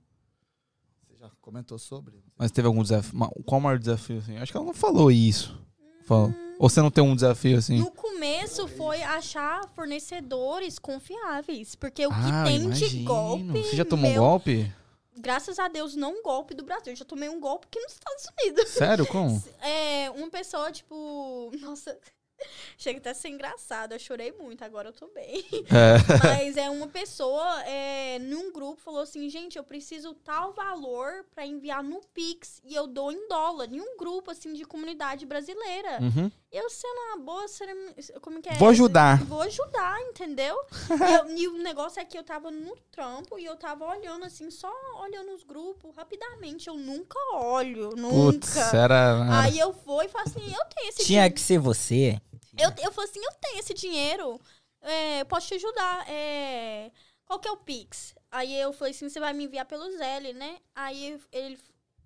Você 1.06 1.16
já 1.16 1.30
comentou 1.42 1.78
sobre? 1.78 2.22
Mas 2.38 2.50
teve 2.50 2.66
algum 2.66 2.82
desafio? 2.82 3.18
Qual 3.44 3.60
o 3.60 3.62
maior 3.62 3.78
desafio, 3.78 4.18
assim? 4.18 4.36
Acho 4.38 4.50
que 4.50 4.56
ela 4.56 4.66
não 4.66 4.72
falou 4.74 5.10
isso. 5.12 5.58
Falou. 6.04 6.28
Hum. 6.28 6.56
Ou 6.58 6.68
você 6.68 6.80
não 6.82 6.90
tem 6.90 7.02
um 7.04 7.14
desafio, 7.14 7.56
assim? 7.58 7.78
No 7.78 7.90
começo 7.90 8.66
foi 8.68 9.02
achar 9.02 9.66
fornecedores 9.70 10.78
confiáveis. 10.78 11.74
Porque 11.74 12.06
o 12.06 12.10
que 12.10 12.14
Ah, 12.16 12.44
tem 12.44 12.62
imagino. 12.62 12.90
de 12.90 13.02
golpe. 13.04 13.62
Você 13.64 13.76
já 13.76 13.84
tomou 13.84 14.08
um 14.10 14.12
meu, 14.12 14.22
golpe? 14.22 14.70
Graças 15.18 15.58
a 15.58 15.68
Deus, 15.68 15.96
não 15.96 16.18
um 16.18 16.22
golpe 16.22 16.54
do 16.54 16.62
Brasil. 16.62 16.92
Eu 16.92 16.96
já 16.96 17.04
tomei 17.04 17.28
um 17.28 17.40
golpe 17.40 17.66
aqui 17.66 17.80
nos 17.80 17.92
Estados 17.92 18.26
Unidos. 18.38 18.68
Sério? 18.70 19.06
Como? 19.06 19.42
É, 19.60 20.10
uma 20.10 20.30
pessoa, 20.30 20.70
tipo. 20.72 21.50
Nossa. 21.60 21.96
Chega 22.76 22.98
até 22.98 23.10
a 23.10 23.14
ser 23.14 23.28
engraçado. 23.28 23.92
Eu 23.92 23.98
chorei 23.98 24.32
muito, 24.32 24.64
agora 24.64 24.88
eu 24.88 24.92
tô 24.92 25.08
bem. 25.08 25.44
É. 25.70 25.96
Mas 26.24 26.56
é 26.56 26.68
uma 26.70 26.88
pessoa 26.88 27.62
é, 27.64 28.18
num 28.18 28.52
grupo 28.52 28.80
falou 28.80 29.00
assim, 29.00 29.28
gente, 29.28 29.56
eu 29.56 29.64
preciso 29.64 30.14
tal 30.14 30.52
valor 30.52 31.24
pra 31.34 31.46
enviar 31.46 31.82
no 31.82 32.00
Pix 32.14 32.60
e 32.64 32.74
eu 32.74 32.86
dou 32.86 33.12
em 33.12 33.28
dólar. 33.28 33.72
Em 33.72 33.80
um 33.80 33.96
grupo 33.96 34.30
assim 34.30 34.52
de 34.52 34.64
comunidade 34.64 35.26
brasileira. 35.26 35.98
Uhum. 36.00 36.30
Eu 36.52 36.68
sendo 36.68 36.98
uma 37.14 37.24
boa, 37.24 37.46
sendo, 37.46 38.20
como 38.20 38.42
que 38.42 38.48
é? 38.48 38.54
Vou 38.56 38.68
ajudar. 38.70 39.22
Vou 39.24 39.40
ajudar, 39.42 40.00
entendeu? 40.02 40.56
e, 40.66 41.14
eu- 41.14 41.36
e 41.36 41.48
o 41.48 41.58
negócio 41.62 42.00
é 42.00 42.04
que 42.04 42.18
eu 42.18 42.24
tava 42.24 42.50
no 42.50 42.74
trampo 42.90 43.38
e 43.38 43.44
eu 43.44 43.56
tava 43.56 43.84
olhando 43.86 44.24
assim, 44.24 44.50
só 44.50 44.72
olhando 45.00 45.32
os 45.32 45.44
grupos 45.44 45.94
rapidamente. 45.94 46.66
Eu 46.68 46.74
nunca 46.76 47.16
olho, 47.34 47.90
Putz, 47.90 48.54
nunca. 48.56 48.76
era. 48.76 49.42
Aí 49.42 49.58
eu 49.60 49.72
vou 49.72 50.02
e 50.02 50.08
falo 50.08 50.24
assim, 50.26 50.40
eu 50.44 50.64
tenho 50.74 50.88
esse 50.88 51.04
Tinha 51.04 51.20
dinheiro. 51.20 51.34
que 51.34 51.40
ser 51.40 51.58
você. 51.58 52.20
Eu, 52.58 52.70
eu 52.82 52.90
falo 52.92 53.06
assim, 53.08 53.20
eu 53.24 53.32
tenho 53.40 53.58
esse 53.60 53.72
dinheiro, 53.72 54.40
é, 54.82 55.20
eu 55.20 55.26
posso 55.26 55.46
te 55.46 55.54
ajudar. 55.54 56.04
é, 56.10 56.90
qual 57.24 57.38
que 57.38 57.46
é 57.46 57.52
o 57.52 57.56
Pix? 57.58 58.12
Aí 58.28 58.58
eu 58.60 58.72
falei 58.72 58.92
assim, 58.92 59.08
você 59.08 59.20
vai 59.20 59.32
me 59.32 59.44
enviar 59.44 59.66
pelo 59.66 59.88
Zelle, 59.96 60.32
né? 60.32 60.58
Aí 60.74 61.16
ele, 61.30 61.58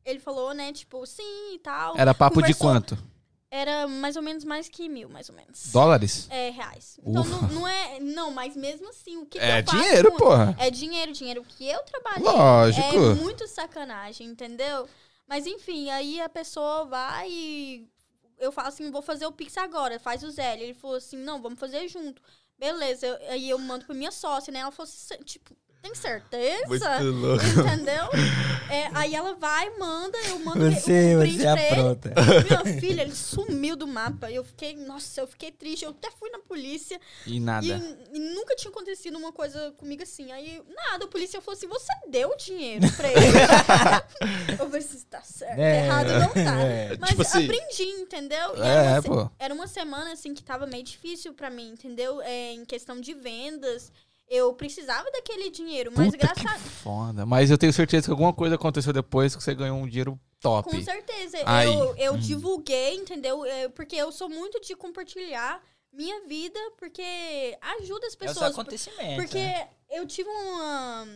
ele 0.04 0.20
falou, 0.20 0.52
né, 0.52 0.70
tipo, 0.70 1.04
sim 1.06 1.54
e 1.54 1.58
tal. 1.60 1.96
Era 1.96 2.12
papo 2.14 2.42
de 2.42 2.52
Conversou. 2.54 2.66
quanto? 2.68 3.13
Era 3.56 3.86
mais 3.86 4.16
ou 4.16 4.22
menos 4.22 4.42
mais 4.44 4.68
que 4.68 4.88
mil, 4.88 5.08
mais 5.08 5.28
ou 5.28 5.36
menos. 5.36 5.70
Dólares? 5.70 6.26
É, 6.28 6.50
reais. 6.50 6.98
Então 7.06 7.22
não, 7.24 7.42
não 7.50 7.68
é. 7.68 8.00
Não, 8.00 8.30
mas 8.32 8.56
mesmo 8.56 8.88
assim, 8.88 9.16
o 9.18 9.26
que, 9.26 9.38
que 9.38 9.44
É 9.44 9.60
eu 9.60 9.64
faço 9.64 9.76
dinheiro, 9.76 10.10
com- 10.10 10.16
porra. 10.18 10.56
É 10.58 10.70
dinheiro, 10.70 11.12
dinheiro 11.12 11.44
que 11.44 11.64
eu 11.64 11.80
trabalhei. 11.84 12.24
Lógico. 12.24 12.86
É 12.96 13.14
muito 13.14 13.46
sacanagem, 13.46 14.26
entendeu? 14.26 14.88
Mas 15.28 15.46
enfim, 15.46 15.88
aí 15.90 16.20
a 16.20 16.28
pessoa 16.28 16.84
vai 16.86 17.30
e 17.30 17.88
eu 18.38 18.50
falo 18.50 18.66
assim, 18.68 18.90
vou 18.90 19.02
fazer 19.02 19.24
o 19.26 19.30
Pix 19.32 19.56
agora, 19.56 20.00
faz 20.00 20.24
o 20.24 20.30
Zé. 20.32 20.54
Ele 20.60 20.74
falou 20.74 20.96
assim, 20.96 21.16
não, 21.16 21.40
vamos 21.40 21.60
fazer 21.60 21.86
junto. 21.86 22.20
Beleza, 22.58 23.06
eu- 23.06 23.30
aí 23.30 23.48
eu 23.50 23.58
mando 23.58 23.84
pra 23.86 23.94
minha 23.94 24.10
sócia, 24.10 24.52
né? 24.52 24.58
Ela 24.58 24.72
falou 24.72 24.90
assim, 24.92 25.16
tipo, 25.22 25.56
tem 25.84 25.94
certeza? 25.94 27.00
louco. 27.02 27.44
Entendeu? 27.44 28.04
É, 28.70 28.88
aí 28.94 29.14
ela 29.14 29.34
vai, 29.34 29.68
manda, 29.78 30.16
eu 30.28 30.38
mando 30.38 30.70
Você, 30.72 31.14
o 31.14 31.20
print 31.20 31.36
você 31.36 31.42
pra 31.42 31.62
ele. 31.62 31.70
apronta. 31.80 32.14
Minha 32.64 32.80
filha, 32.80 33.02
ele 33.02 33.14
sumiu 33.14 33.76
do 33.76 33.86
mapa. 33.86 34.30
Eu 34.30 34.42
fiquei, 34.42 34.74
nossa, 34.76 35.20
eu 35.20 35.26
fiquei 35.26 35.50
triste. 35.52 35.84
Eu 35.84 35.90
até 35.90 36.10
fui 36.10 36.30
na 36.30 36.38
polícia. 36.38 36.98
E 37.26 37.38
nada. 37.38 37.66
E, 37.66 38.16
e 38.16 38.18
nunca 38.18 38.56
tinha 38.56 38.70
acontecido 38.70 39.16
uma 39.18 39.30
coisa 39.32 39.72
comigo 39.76 40.02
assim. 40.02 40.32
Aí, 40.32 40.62
nada, 40.74 41.04
a 41.04 41.08
polícia 41.08 41.40
falou 41.42 41.56
assim: 41.58 41.68
você 41.68 41.92
deu 42.08 42.30
o 42.30 42.36
dinheiro 42.36 42.90
pra 42.96 43.08
ele. 43.12 43.20
eu 44.58 44.66
falei 44.66 44.78
assim: 44.80 45.00
tá 45.10 45.20
certo, 45.22 45.58
É, 45.60 45.84
errado 45.86 46.08
não 46.18 46.28
tá. 46.32 46.60
é, 46.60 46.96
Mas 46.98 47.10
tipo 47.10 47.22
assim- 47.22 47.44
aprendi, 47.44 47.82
entendeu? 48.00 48.56
E 48.56 48.62
É, 48.62 48.66
era, 48.66 49.00
uma, 49.00 49.02
pô. 49.26 49.30
era 49.38 49.54
uma 49.54 49.66
semana 49.66 50.12
assim 50.12 50.32
que 50.32 50.42
tava 50.42 50.66
meio 50.66 50.82
difícil 50.82 51.34
pra 51.34 51.50
mim, 51.50 51.68
entendeu? 51.70 52.22
É, 52.22 52.52
em 52.52 52.64
questão 52.64 52.98
de 53.00 53.12
vendas. 53.12 53.92
Eu 54.34 54.52
precisava 54.54 55.10
daquele 55.10 55.50
dinheiro, 55.50 55.92
mas 55.94 56.06
Puta 56.06 56.18
graças 56.18 56.42
que 56.42 56.48
a 56.48 56.58
foda. 56.58 57.24
Mas 57.26 57.50
eu 57.50 57.58
tenho 57.58 57.72
certeza 57.72 58.06
que 58.06 58.10
alguma 58.10 58.32
coisa 58.32 58.56
aconteceu 58.56 58.92
depois 58.92 59.34
que 59.36 59.42
você 59.42 59.54
ganhou 59.54 59.78
um 59.78 59.86
dinheiro 59.86 60.18
top. 60.40 60.68
Com 60.70 60.82
certeza. 60.82 61.38
Aí. 61.46 61.72
Eu, 61.72 61.94
eu 61.96 62.14
Hum. 62.14 62.18
divulguei, 62.18 62.94
entendeu? 62.96 63.44
É, 63.44 63.68
Porque 63.68 63.94
eu 63.96 64.10
sou 64.10 64.28
muito 64.28 64.60
de 64.60 64.74
compartilhar 64.74 65.62
minha 65.92 66.26
vida, 66.26 66.58
porque 66.76 67.56
ajuda 67.80 68.06
as 68.06 68.14
É 68.14 68.16
pessoas. 68.16 68.52
acontecimentos. 68.52 69.16
Porque 69.16 69.38
né? 69.38 69.68
eu 69.90 70.04
tive 70.06 70.28
uma, 70.28 71.06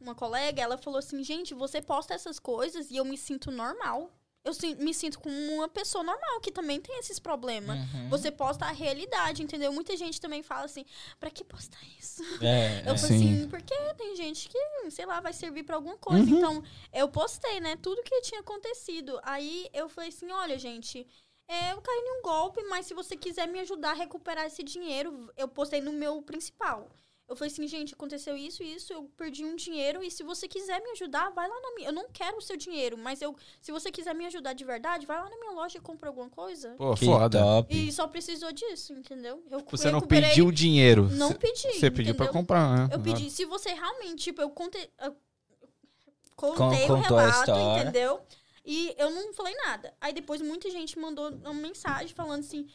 uma 0.00 0.14
colega, 0.14 0.62
ela 0.62 0.78
falou 0.78 0.98
assim, 1.00 1.22
gente, 1.24 1.54
você 1.54 1.82
posta 1.82 2.14
essas 2.14 2.38
coisas 2.38 2.90
e 2.90 2.96
eu 2.96 3.04
me 3.04 3.18
sinto 3.18 3.50
normal. 3.50 4.10
Eu 4.44 4.52
me 4.78 4.94
sinto 4.94 5.18
como 5.18 5.34
uma 5.54 5.68
pessoa 5.68 6.02
normal 6.02 6.40
que 6.40 6.50
também 6.50 6.80
tem 6.80 6.98
esses 6.98 7.18
problemas. 7.18 7.78
Uhum. 7.78 8.08
Você 8.08 8.30
posta 8.30 8.64
a 8.64 8.70
realidade, 8.70 9.42
entendeu? 9.42 9.72
Muita 9.72 9.96
gente 9.96 10.20
também 10.20 10.42
fala 10.42 10.64
assim, 10.64 10.84
pra 11.20 11.30
que 11.30 11.44
postar 11.44 11.80
isso? 11.98 12.22
É, 12.42 12.82
Eu 12.86 12.94
é. 12.94 12.98
falei 12.98 13.18
Sim. 13.18 13.34
assim, 13.34 13.48
porque 13.48 13.74
tem 13.94 14.16
gente 14.16 14.48
que, 14.48 14.90
sei 14.90 15.04
lá, 15.06 15.20
vai 15.20 15.32
servir 15.32 15.64
pra 15.64 15.76
alguma 15.76 15.96
coisa. 15.98 16.22
Uhum. 16.22 16.38
Então, 16.38 16.64
eu 16.92 17.08
postei, 17.08 17.60
né, 17.60 17.76
tudo 17.76 18.02
que 18.02 18.20
tinha 18.22 18.40
acontecido. 18.40 19.20
Aí 19.22 19.68
eu 19.72 19.88
falei 19.88 20.08
assim, 20.08 20.30
olha, 20.30 20.58
gente, 20.58 21.06
é, 21.46 21.72
eu 21.72 21.80
caí 21.80 21.96
em 21.98 22.18
um 22.18 22.22
golpe, 22.22 22.62
mas 22.64 22.86
se 22.86 22.94
você 22.94 23.16
quiser 23.16 23.48
me 23.48 23.58
ajudar 23.60 23.90
a 23.90 23.94
recuperar 23.94 24.46
esse 24.46 24.62
dinheiro, 24.62 25.30
eu 25.36 25.48
postei 25.48 25.80
no 25.80 25.92
meu 25.92 26.22
principal. 26.22 26.88
Eu 27.28 27.36
falei 27.36 27.52
assim, 27.52 27.66
gente, 27.68 27.92
aconteceu 27.92 28.34
isso 28.34 28.62
e 28.62 28.74
isso, 28.74 28.90
eu 28.90 29.04
perdi 29.14 29.44
um 29.44 29.54
dinheiro 29.54 30.02
e 30.02 30.10
se 30.10 30.22
você 30.22 30.48
quiser 30.48 30.80
me 30.82 30.90
ajudar, 30.92 31.28
vai 31.30 31.46
lá 31.46 31.60
na 31.60 31.74
minha. 31.74 31.88
Eu 31.90 31.92
não 31.92 32.08
quero 32.10 32.38
o 32.38 32.40
seu 32.40 32.56
dinheiro, 32.56 32.96
mas 32.96 33.20
eu, 33.20 33.36
se 33.60 33.70
você 33.70 33.90
quiser 33.90 34.14
me 34.14 34.24
ajudar 34.24 34.54
de 34.54 34.64
verdade, 34.64 35.04
vai 35.04 35.18
lá 35.18 35.28
na 35.28 35.36
minha 35.36 35.50
loja 35.52 35.76
e 35.76 35.80
compra 35.80 36.08
alguma 36.08 36.30
coisa. 36.30 36.74
Pô, 36.78 36.94
Que 36.94 37.04
foda. 37.04 37.38
top. 37.38 37.76
E 37.76 37.92
só 37.92 38.06
precisou 38.08 38.50
disso, 38.50 38.94
entendeu? 38.94 39.42
Eu 39.50 39.62
Você 39.70 39.90
não 39.90 40.00
pediu 40.00 40.50
dinheiro. 40.50 41.06
Não 41.10 41.34
pedi. 41.34 41.74
Você 41.74 41.90
pediu 41.90 42.14
pra 42.14 42.24
entendeu? 42.24 42.32
comprar, 42.32 42.88
né? 42.88 42.94
Eu 42.94 43.00
pedi, 43.00 43.30
se 43.30 43.44
você 43.44 43.74
realmente, 43.74 44.24
tipo, 44.24 44.40
eu 44.40 44.48
contei. 44.48 44.88
Eu 44.98 45.14
Con- 46.34 46.54
contei 46.54 46.84
o 46.84 46.88
contou 46.88 47.18
a 47.18 47.30
relato, 47.30 47.50
entendeu? 47.80 48.20
E 48.64 48.94
eu 48.96 49.10
não 49.10 49.34
falei 49.34 49.54
nada. 49.66 49.92
Aí 50.00 50.12
depois 50.14 50.40
muita 50.40 50.70
gente 50.70 50.98
mandou 50.98 51.30
uma 51.30 51.52
mensagem 51.52 52.08
falando 52.14 52.40
assim. 52.40 52.66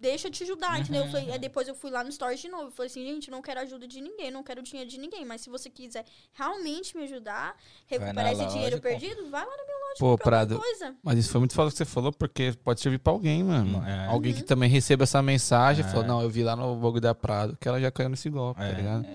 Deixa 0.00 0.28
eu 0.28 0.32
te 0.32 0.42
ajudar, 0.44 0.80
entendeu? 0.80 1.04
Eu 1.04 1.10
falei, 1.10 1.26
Uhum. 1.26 1.32
aí 1.34 1.38
depois 1.38 1.68
eu 1.68 1.74
fui 1.74 1.90
lá 1.90 2.02
no 2.02 2.10
Stories 2.10 2.40
de 2.40 2.48
novo. 2.48 2.64
Eu 2.68 2.70
falei 2.70 2.86
assim, 2.86 3.04
gente, 3.04 3.28
eu 3.28 3.32
não 3.32 3.42
quero 3.42 3.60
ajuda 3.60 3.86
de 3.86 4.00
ninguém, 4.00 4.30
não 4.30 4.42
quero 4.42 4.62
dinheiro 4.62 4.88
de 4.88 4.96
ninguém. 4.98 5.26
Mas 5.26 5.42
se 5.42 5.50
você 5.50 5.68
quiser 5.68 6.06
realmente 6.32 6.96
me 6.96 7.02
ajudar, 7.04 7.54
recuperar 7.86 8.32
esse 8.32 8.40
loja 8.42 8.54
dinheiro 8.54 8.80
perdido, 8.80 9.28
vai 9.28 9.44
lá 9.44 9.56
na 9.56 9.62
minha 9.64 9.76
loja 9.76 9.96
Pô, 9.98 10.16
Prado, 10.16 10.58
coisa. 10.58 10.96
Mas 11.02 11.18
isso 11.18 11.30
foi 11.30 11.40
muito 11.40 11.54
foda 11.54 11.70
que 11.70 11.76
você 11.76 11.84
falou, 11.84 12.10
porque 12.12 12.54
pode 12.64 12.80
servir 12.80 12.98
pra 12.98 13.12
alguém, 13.12 13.44
mano. 13.44 13.86
É. 13.86 14.06
Alguém 14.06 14.32
que 14.32 14.42
também 14.42 14.70
receba 14.70 15.02
essa 15.04 15.20
mensagem 15.20 15.84
e 15.84 15.86
É. 15.86 15.90
falou, 15.90 16.06
não, 16.06 16.22
eu 16.22 16.30
vi 16.30 16.42
lá 16.42 16.56
no 16.56 16.76
Vogue 16.76 16.98
da 16.98 17.14
Prado 17.14 17.54
que 17.60 17.68
ela 17.68 17.78
já 17.78 17.90
caiu 17.90 18.08
nesse 18.08 18.30
golpe, 18.30 18.62
É. 18.62 18.70
tá 18.70 18.76
ligado? 18.78 19.06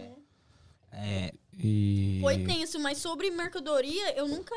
É, 0.92 1.34
E... 1.58 2.20
Foi 2.22 2.38
tenso, 2.44 2.78
mas 2.80 2.98
sobre 2.98 3.32
mercadoria, 3.32 4.14
eu 4.18 4.28
nunca, 4.28 4.54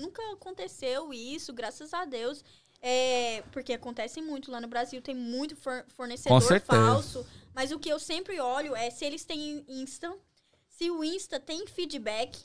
nunca 0.00 0.22
aconteceu 0.32 1.12
isso, 1.12 1.52
graças 1.52 1.92
a 1.92 2.06
Deus. 2.06 2.42
É, 2.80 3.42
porque 3.50 3.72
acontece 3.72 4.20
muito 4.22 4.50
lá 4.50 4.60
no 4.60 4.68
Brasil, 4.68 5.02
tem 5.02 5.14
muito 5.14 5.56
fornecedor 5.88 6.40
falso. 6.60 7.26
Mas 7.54 7.72
o 7.72 7.78
que 7.78 7.88
eu 7.88 7.98
sempre 7.98 8.38
olho 8.40 8.74
é 8.76 8.88
se 8.90 9.04
eles 9.04 9.24
têm 9.24 9.64
Insta, 9.68 10.16
se 10.68 10.90
o 10.90 11.02
Insta 11.02 11.40
tem 11.40 11.66
feedback, 11.66 12.36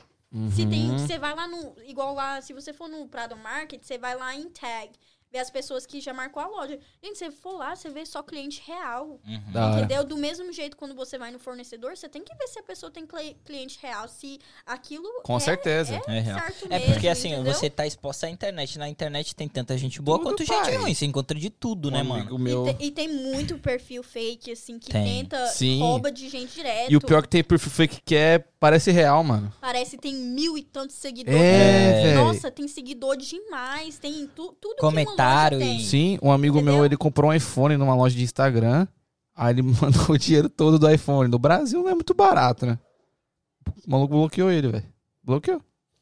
se 0.56 0.66
tem, 0.66 0.90
Uhum. 0.90 0.98
você 0.98 1.20
vai 1.20 1.36
lá 1.36 1.48
no, 1.48 1.76
igual 1.84 2.16
lá, 2.16 2.42
se 2.42 2.52
você 2.54 2.74
for 2.74 2.88
no 2.90 3.08
Prado 3.08 3.36
Market, 3.38 3.84
você 3.84 4.00
vai 4.00 4.16
lá 4.16 4.34
em 4.36 4.50
tag, 4.50 4.92
ver 5.34 5.40
as 5.40 5.50
pessoas 5.50 5.86
que 5.86 6.00
já 6.00 6.14
marcou 6.14 6.42
a 6.44 6.48
loja. 6.48 6.78
Gente, 7.04 7.18
você 7.18 7.32
for 7.32 7.58
lá, 7.58 7.76
você 7.76 7.90
vê 7.90 8.06
só 8.06 8.22
cliente 8.22 8.62
real. 8.66 9.20
uhum. 9.28 9.74
Entendeu? 9.78 10.04
Do 10.04 10.16
mesmo 10.16 10.54
jeito, 10.54 10.78
quando 10.78 10.94
você 10.94 11.18
vai 11.18 11.32
no 11.32 11.40
fornecedor, 11.40 11.98
você 11.98 12.08
tem 12.08 12.24
que 12.24 12.34
ver 12.36 12.48
se 12.48 12.60
a 12.60 12.64
pessoa 12.64 12.92
tem 12.92 13.04
cli- 13.06 13.36
cliente 13.44 13.80
real, 13.82 14.08
se 14.08 14.40
aquilo 14.64 15.10
Com 15.24 15.38
é, 15.38 15.40
certeza. 15.40 16.00
é 16.08 16.18
É 16.18 16.20
real. 16.20 16.40
certo 16.40 16.66
É 16.66 16.78
mesmo, 16.78 16.94
porque 16.94 17.08
assim, 17.08 17.34
entendeu? 17.34 17.52
você 17.52 17.68
tá 17.70 17.88
exposto 17.88 18.26
à 18.26 18.30
internet. 18.30 18.78
Na 18.78 18.88
internet 18.88 19.36
tem 19.36 19.48
tanta 19.48 19.76
gente 19.76 20.00
boa 20.02 20.20
Tudo, 20.20 20.28
quanto 20.30 20.46
gente 20.46 20.62
pai. 20.66 20.78
ruim. 20.78 20.94
Você 20.94 21.06
encontra 21.06 21.38
de 21.40 21.50
tudo, 21.50 21.90
né, 21.90 22.04
mano? 22.04 22.38
meu... 22.38 22.68
E, 22.68 22.74
te- 22.76 22.86
e 22.86 22.92
tem 22.92 23.08
muito 23.08 23.58
perfil 23.58 24.04
fake, 24.04 24.52
assim, 24.52 24.78
que 24.78 24.92
Tem. 24.92 25.04
tenta, 25.24 25.48
Sim. 25.48 25.80
rouba 25.80 26.12
de 26.12 26.30
gente 26.30 26.54
direto. 26.54 26.92
E 26.92 26.96
o 26.96 27.02
pior 27.02 27.20
é 27.20 27.22
que 27.24 27.30
tem 27.30 27.44
perfil 27.44 27.72
fake 27.72 28.02
que 28.06 28.16
é, 28.16 28.38
parece 28.60 28.92
real, 28.92 29.24
mano. 29.24 29.52
Parece 29.60 29.92
que 29.98 30.02
tem 30.04 30.14
mil 30.14 30.56
e 30.56 30.62
tantos 30.62 30.96
seguidores. 30.98 31.42
É, 31.42 32.04
velho. 32.04 32.16
Nossa, 32.24 32.52
tem 32.52 32.68
seguidor 32.68 33.18
demais, 33.18 33.98
tem 33.98 34.28
tu, 34.28 34.56
tudo 34.62 34.76
Comentário 34.78 35.23
e-. 35.62 35.84
Sim, 35.84 36.20
um 36.22 36.32
amigo 36.32 36.56
meu, 36.56 36.74
Entendeu? 36.74 36.86
ele 36.86 36.98
comprou 36.98 37.32
um 37.32 37.34
iPhone 37.34 37.78
numa 37.78 37.96
loja 37.96 38.16
de 38.16 38.24
Instagram. 38.24 38.88
Aí 39.36 39.54
ele 39.54 39.62
mandou 39.82 40.10
o 40.10 40.18
dinheiro 40.18 40.50
todo 40.50 40.78
do 40.78 40.90
iPhone. 40.90 41.30
No 41.30 41.40
Brasil 41.40 41.82
não 41.82 41.90
é 41.90 41.94
muito 41.96 42.14
barato, 42.14 42.66
né? 42.66 42.78
O 43.88 43.92
maluco 43.92 44.14
bloqueou 44.14 44.52
ele, 44.52 44.68
velho. 44.68 44.86
Bloqueou. 45.24 45.62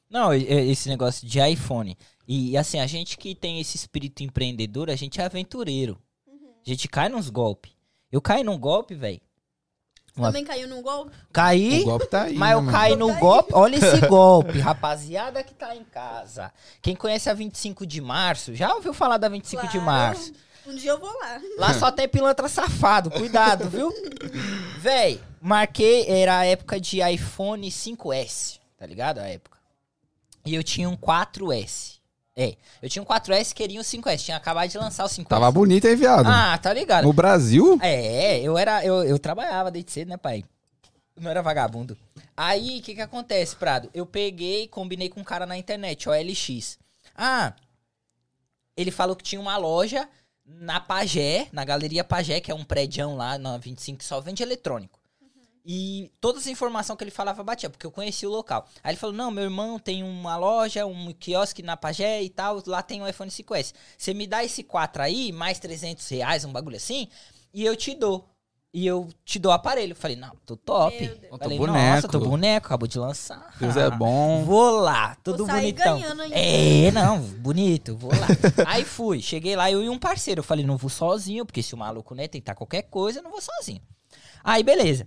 Não, 0.09 0.33
esse 0.33 0.89
negócio 0.89 1.25
de 1.25 1.39
iPhone. 1.39 1.97
E 2.27 2.57
assim, 2.57 2.79
a 2.79 2.87
gente 2.87 3.17
que 3.17 3.33
tem 3.33 3.59
esse 3.59 3.77
espírito 3.77 4.23
empreendedor, 4.23 4.89
a 4.89 4.95
gente 4.95 5.21
é 5.21 5.25
aventureiro. 5.25 5.97
A 6.27 6.69
gente 6.69 6.87
cai 6.87 7.07
nos 7.09 7.29
golpes. 7.29 7.71
Eu 8.11 8.21
caí 8.21 8.43
num 8.43 8.57
golpe, 8.57 8.93
velho. 8.93 9.21
Uma- 10.15 10.27
Também 10.27 10.43
caiu 10.43 10.67
num 10.67 10.81
golpe. 10.81 11.11
Caí, 11.31 11.81
O 11.81 11.85
golpe 11.85 12.05
tá 12.07 12.23
aí. 12.23 12.35
mas 12.35 12.49
né, 12.49 12.55
eu 12.55 12.61
mano? 12.61 12.77
caí 12.77 12.95
no 12.95 13.07
Caí. 13.09 13.19
golpe. 13.19 13.51
Olha 13.53 13.75
esse 13.77 14.01
golpe, 14.07 14.59
rapaziada 14.59 15.43
que 15.43 15.53
tá 15.53 15.75
em 15.75 15.83
casa. 15.85 16.51
Quem 16.81 16.95
conhece 16.95 17.29
a 17.29 17.33
25 17.33 17.85
de 17.85 18.01
março, 18.01 18.53
já 18.53 18.73
ouviu 18.75 18.93
falar 18.93 19.17
da 19.17 19.29
25 19.29 19.63
de 19.67 19.79
Claro. 19.79 19.85
março? 19.85 20.33
Um 20.67 20.75
dia 20.75 20.91
eu 20.91 20.99
vou 20.99 21.09
lá. 21.19 21.41
Lá 21.57 21.73
só 21.73 21.91
tem 21.91 22.07
pilantra 22.07 22.47
safado, 22.47 23.09
cuidado, 23.09 23.67
viu? 23.69 23.91
Véi, 24.79 25.19
marquei, 25.41 26.05
era 26.07 26.39
a 26.39 26.45
época 26.45 26.79
de 26.79 27.01
iPhone 27.01 27.67
5S, 27.71 28.59
tá 28.77 28.85
ligado? 28.85 29.19
A 29.19 29.27
época. 29.27 29.57
E 30.45 30.53
eu 30.53 30.63
tinha 30.63 30.89
um 30.89 30.95
4S. 30.97 31.99
É, 32.35 32.55
eu 32.81 32.89
tinha 32.89 33.03
um 33.03 33.05
4S, 33.05 33.53
queria 33.53 33.79
um 33.79 33.83
5S, 33.83 34.23
tinha 34.23 34.37
acabado 34.37 34.69
de 34.69 34.77
lançar 34.77 35.03
o 35.03 35.07
5S. 35.07 35.27
Tava 35.27 35.51
bonito 35.51 35.85
aí, 35.87 35.95
viado. 35.95 36.27
Ah, 36.27 36.57
tá 36.57 36.73
ligado. 36.73 37.03
No 37.03 37.11
Brasil? 37.11 37.77
É, 37.81 38.39
eu 38.39 38.57
era, 38.57 38.85
eu, 38.85 39.03
eu 39.03 39.19
trabalhava 39.19 39.69
desde 39.69 39.91
cedo, 39.91 40.09
né, 40.09 40.17
pai? 40.17 40.43
Eu 41.15 41.23
não 41.23 41.29
era 41.29 41.41
vagabundo. 41.41 41.97
Aí, 42.35 42.79
o 42.79 42.81
que 42.81 42.95
que 42.95 43.01
acontece, 43.01 43.55
Prado? 43.55 43.89
Eu 43.93 44.05
peguei 44.05 44.63
e 44.63 44.67
combinei 44.67 45.09
com 45.09 45.19
um 45.19 45.25
cara 45.25 45.45
na 45.45 45.57
internet, 45.57 46.07
OLX. 46.07 46.77
Ah, 47.15 47.53
ele 48.77 48.91
falou 48.91 49.15
que 49.15 49.23
tinha 49.23 49.41
uma 49.41 49.57
loja 49.57 50.07
na 50.45 50.79
Pagé, 50.79 51.47
na 51.51 51.65
Galeria 51.65 52.03
Pagé, 52.03 52.39
que 52.39 52.49
é 52.49 52.55
um 52.55 52.63
prédio 52.63 53.13
lá 53.13 53.37
na 53.37 53.57
25 53.57 53.99
que 53.99 54.05
só 54.05 54.21
vende 54.21 54.41
eletrônico. 54.41 55.00
E 55.63 56.11
todas 56.19 56.43
as 56.43 56.47
informações 56.47 56.97
que 56.97 57.03
ele 57.03 57.11
falava 57.11 57.43
batia, 57.43 57.69
porque 57.69 57.85
eu 57.85 57.91
conhecia 57.91 58.27
o 58.27 58.31
local. 58.31 58.67
Aí 58.83 58.91
ele 58.91 58.99
falou: 58.99 59.15
Não, 59.15 59.29
meu 59.29 59.43
irmão 59.43 59.77
tem 59.77 60.03
uma 60.03 60.35
loja, 60.35 60.85
um 60.85 61.13
quiosque 61.13 61.61
na 61.61 61.77
Pagé 61.77 62.23
e 62.23 62.29
tal, 62.29 62.61
lá 62.65 62.81
tem 62.81 63.01
um 63.01 63.07
iPhone 63.07 63.29
5S. 63.29 63.73
Você 63.97 64.13
me 64.13 64.25
dá 64.25 64.43
esse 64.43 64.63
4 64.63 65.03
aí, 65.03 65.31
mais 65.31 65.59
300 65.59 66.07
reais, 66.09 66.45
um 66.45 66.51
bagulho 66.51 66.77
assim, 66.77 67.07
e 67.53 67.63
eu 67.63 67.75
te 67.75 67.93
dou. 67.93 68.27
E 68.73 68.87
eu 68.87 69.09
te 69.25 69.37
dou 69.37 69.51
o 69.51 69.53
aparelho. 69.53 69.91
Eu 69.91 69.95
falei: 69.95 70.15
Não, 70.15 70.31
tô 70.45 70.55
top. 70.55 70.97
Meu 70.97 71.15
Deus. 71.15 71.29
Tô 71.29 71.37
Falei, 71.37 71.57
boneco. 71.57 71.77
Nossa, 71.77 72.07
tô 72.07 72.19
boneco, 72.19 72.65
acabou 72.67 72.87
de 72.87 72.97
lançar. 72.97 73.53
Deus 73.59 73.75
é 73.75 73.91
bom. 73.91 74.43
Vou 74.45 74.79
lá, 74.79 75.15
tudo 75.21 75.45
Vou 75.45 75.55
bonitão. 75.55 75.99
ganhando 75.99 76.21
ainda. 76.21 76.35
É, 76.35 76.89
não, 76.91 77.19
bonito, 77.19 77.97
vou 77.97 78.11
lá. 78.11 78.27
Aí 78.65 78.85
fui, 78.85 79.21
cheguei 79.21 79.55
lá, 79.57 79.69
eu 79.69 79.83
e 79.83 79.89
um 79.89 79.99
parceiro. 79.99 80.39
Eu 80.39 80.43
falei, 80.43 80.65
não 80.65 80.77
vou 80.77 80.89
sozinho, 80.89 81.45
porque 81.45 81.61
se 81.61 81.75
o 81.75 81.77
maluco, 81.77 82.15
né, 82.15 82.27
tentar 82.29 82.55
qualquer 82.55 82.83
coisa, 82.83 83.19
eu 83.19 83.23
não 83.23 83.31
vou 83.31 83.41
sozinho. 83.41 83.81
Aí, 84.41 84.63
beleza. 84.63 85.05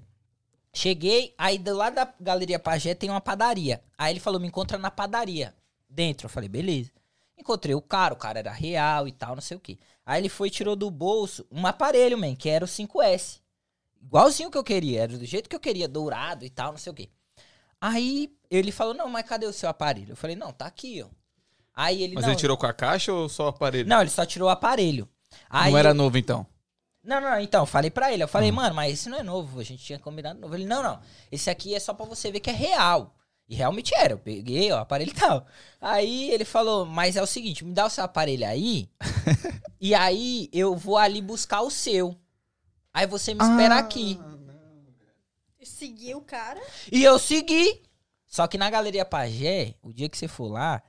Cheguei, 0.75 1.33
aí 1.39 1.57
do 1.57 1.75
lado 1.75 1.95
da 1.95 2.13
Galeria 2.21 2.59
Pagé 2.59 2.95
tem 2.95 3.09
uma 3.09 3.21
padaria. 3.21 3.81
Aí 3.97 4.13
ele 4.13 4.21
falou, 4.21 4.41
me 4.41 4.49
encontra 4.49 4.77
na 4.77 4.91
padaria, 4.91 5.55
dentro. 5.89 6.27
Eu 6.27 6.31
falei, 6.31 6.49
beleza. 6.49 6.91
Encontrei 7.39 7.75
o 7.75 7.81
cara, 7.81 8.13
o 8.13 8.17
cara 8.17 8.41
era 8.41 8.51
real 8.53 9.07
e 9.09 9.13
tal, 9.13 9.35
não 9.35 9.43
sei 9.43 9.57
o 9.57 9.61
que. 9.61 9.79
Aí 10.05 10.21
ele 10.21 10.29
foi 10.29 10.49
e 10.49 10.51
tirou 10.51 10.75
do 10.77 10.91
bolso 10.91 11.47
um 11.51 11.67
aparelho, 11.67 12.19
man, 12.19 12.35
que 12.35 12.49
era 12.49 12.65
o 12.65 12.69
5S. 12.69 13.41
Igualzinho 14.03 14.51
que 14.51 14.59
eu 14.59 14.65
queria, 14.65 15.03
era 15.03 15.17
do 15.17 15.25
jeito 15.25 15.49
que 15.49 15.57
eu 15.57 15.61
queria, 15.61 15.89
dourado 15.89 16.45
e 16.45 16.51
tal, 16.51 16.73
não 16.73 16.79
sei 16.79 16.91
o 16.93 16.95
que. 16.95 17.09
Aí 17.81 18.33
ele 18.51 18.73
falou, 18.73 18.95
não, 18.95 19.09
mas 19.09 19.27
cadê 19.27 19.47
o 19.47 19.53
seu 19.53 19.69
aparelho? 19.69 20.11
Eu 20.13 20.17
falei, 20.17 20.37
não, 20.37 20.53
tá 20.53 20.67
aqui, 20.67 21.03
ó. 21.03 21.09
Aí 21.75 22.03
ele, 22.03 22.15
Mas 22.15 22.27
ele 22.27 22.37
tirou 22.37 22.57
com 22.57 22.67
a 22.67 22.73
caixa 22.73 23.13
ou 23.13 23.29
só 23.29 23.47
o 23.47 23.49
aparelho? 23.49 23.89
não, 23.89 24.01
ele 24.01 24.11
só 24.11 24.25
tirou 24.25 24.49
o 24.49 24.51
aparelho. 24.51 25.09
Aí 25.51 25.73
não 25.73 25.79
era 25.79 25.91
eu- 25.91 25.95
novo, 25.95 26.17
então. 26.19 26.47
Não, 27.05 27.21
não, 27.21 27.39
então, 27.39 27.63
eu 27.63 27.67
falei 27.67 27.91
pra 27.91 28.13
ele, 28.13 28.23
eu 28.23 28.29
falei, 28.29 28.51
Hum. 28.51 28.55
mano, 28.55 28.75
mas 28.75 28.93
esse 28.95 29.09
não 29.11 29.19
é 29.19 29.23
novo, 29.23 29.61
a 29.61 29.63
gente 29.63 29.85
tinha 29.85 29.99
combinado 29.99 30.41
novo. 30.41 30.55
Ele, 30.55 30.65
não, 30.65 30.83
não, 30.83 30.99
esse 31.31 31.51
aqui 31.51 31.75
é 31.75 31.79
só 31.81 31.93
pra 31.93 32.07
você 32.07 32.33
ver 32.33 32.41
que 32.41 32.49
é 32.51 32.55
real. 32.55 33.15
E 33.47 33.55
realmente 33.55 33.95
era, 33.95 34.15
eu 34.15 34.19
peguei 34.19 34.73
ó, 34.73 34.77
o 34.77 34.81
aparelho 34.81 35.11
e 35.11 35.15
tal. 35.15 35.47
Aí 35.79 36.31
ele 36.31 36.47
falou, 36.47 36.87
mas 36.87 37.15
é 37.15 37.23
o 37.23 37.27
seguinte, 37.27 37.63
me 37.63 37.75
dá 37.75 37.85
o 37.85 37.91
seu 37.91 38.03
aparelho 38.05 38.47
aí, 38.47 38.89
e 39.79 39.95
aí 39.95 40.49
eu 40.51 40.75
vou 40.75 40.97
ali 40.97 41.21
buscar 41.21 41.61
o 41.61 41.71
seu. 41.71 42.17
Aí 42.93 43.07
você 43.07 43.35
me 43.35 43.43
espera 43.45 43.75
Ah. 43.75 43.81
aqui. 43.81 44.19
Segui 45.63 46.15
o 46.15 46.21
cara. 46.21 46.61
E 46.93 47.03
eu 47.03 47.19
segui. 47.19 47.83
Só 48.27 48.47
que 48.47 48.59
na 48.59 48.69
Galeria 48.69 49.05
Pagé, 49.05 49.75
o 49.83 49.93
dia 49.93 50.09
que 50.09 50.17
você 50.19 50.29
for 50.29 50.49
lá, 50.51 50.83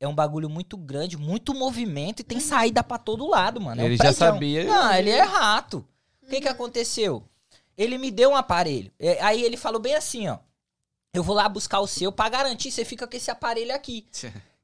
é 0.00 0.08
um 0.08 0.14
bagulho 0.14 0.48
muito 0.48 0.78
grande, 0.78 1.18
muito 1.18 1.54
movimento 1.54 2.20
e 2.20 2.24
tem 2.24 2.40
saída 2.40 2.82
pra 2.82 2.96
todo 2.96 3.28
lado, 3.28 3.60
mano. 3.60 3.82
É 3.82 3.84
um 3.84 3.86
Ele 3.86 3.96
já 3.98 4.12
sabia. 4.14 4.64
Não, 4.64 4.94
ele 4.94 5.10
é 5.10 5.20
rato. 5.20 5.86
O 6.22 6.26
que 6.26 6.40
que 6.40 6.48
aconteceu? 6.48 7.22
Ele 7.76 7.98
me 7.98 8.10
deu 8.10 8.30
um 8.30 8.36
aparelho. 8.36 8.90
É, 8.98 9.22
Aí 9.22 9.42
ele 9.42 9.58
falou 9.58 9.78
bem 9.78 9.94
assim, 9.94 10.26
ó. 10.26 10.38
Eu 11.12 11.22
vou 11.22 11.34
lá 11.34 11.48
buscar 11.48 11.80
o 11.80 11.86
seu 11.86 12.10
pra 12.10 12.28
garantir, 12.28 12.70
você 12.70 12.84
fica 12.84 13.06
com 13.06 13.16
esse 13.16 13.30
aparelho 13.30 13.74
aqui. 13.74 14.06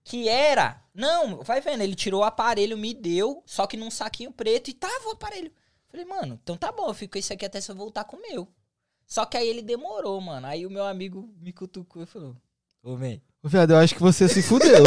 Que 0.02 0.28
era. 0.28 0.82
Não, 0.94 1.42
vai 1.42 1.60
vendo, 1.60 1.82
ele 1.82 1.94
tirou 1.94 2.20
o 2.22 2.24
aparelho, 2.24 2.78
me 2.78 2.94
deu, 2.94 3.42
só 3.44 3.66
que 3.66 3.76
num 3.76 3.90
saquinho 3.90 4.32
preto 4.32 4.70
e 4.70 4.72
tava 4.72 5.08
o 5.08 5.12
aparelho. 5.12 5.52
Falei, 5.88 6.06
mano, 6.06 6.38
então 6.42 6.56
tá 6.56 6.72
bom, 6.72 6.88
eu 6.88 6.94
fico 6.94 7.12
com 7.12 7.18
esse 7.18 7.32
aqui 7.32 7.44
até 7.44 7.60
se 7.60 7.70
eu 7.70 7.76
voltar 7.76 8.04
com 8.04 8.16
o 8.16 8.22
meu. 8.22 8.48
Só 9.06 9.26
que 9.26 9.36
aí 9.36 9.46
ele 9.46 9.62
demorou, 9.62 10.20
mano. 10.20 10.46
Aí 10.46 10.64
o 10.64 10.70
meu 10.70 10.84
amigo 10.84 11.28
me 11.40 11.52
cutucou 11.52 12.02
e 12.02 12.06
falou: 12.06 12.36
Ô, 12.86 12.96
man, 12.96 13.18
Ô, 13.42 13.48
Viado, 13.48 13.72
eu 13.72 13.78
acho 13.78 13.94
que 13.96 14.00
você 14.00 14.28
se 14.28 14.40
fudeu. 14.42 14.84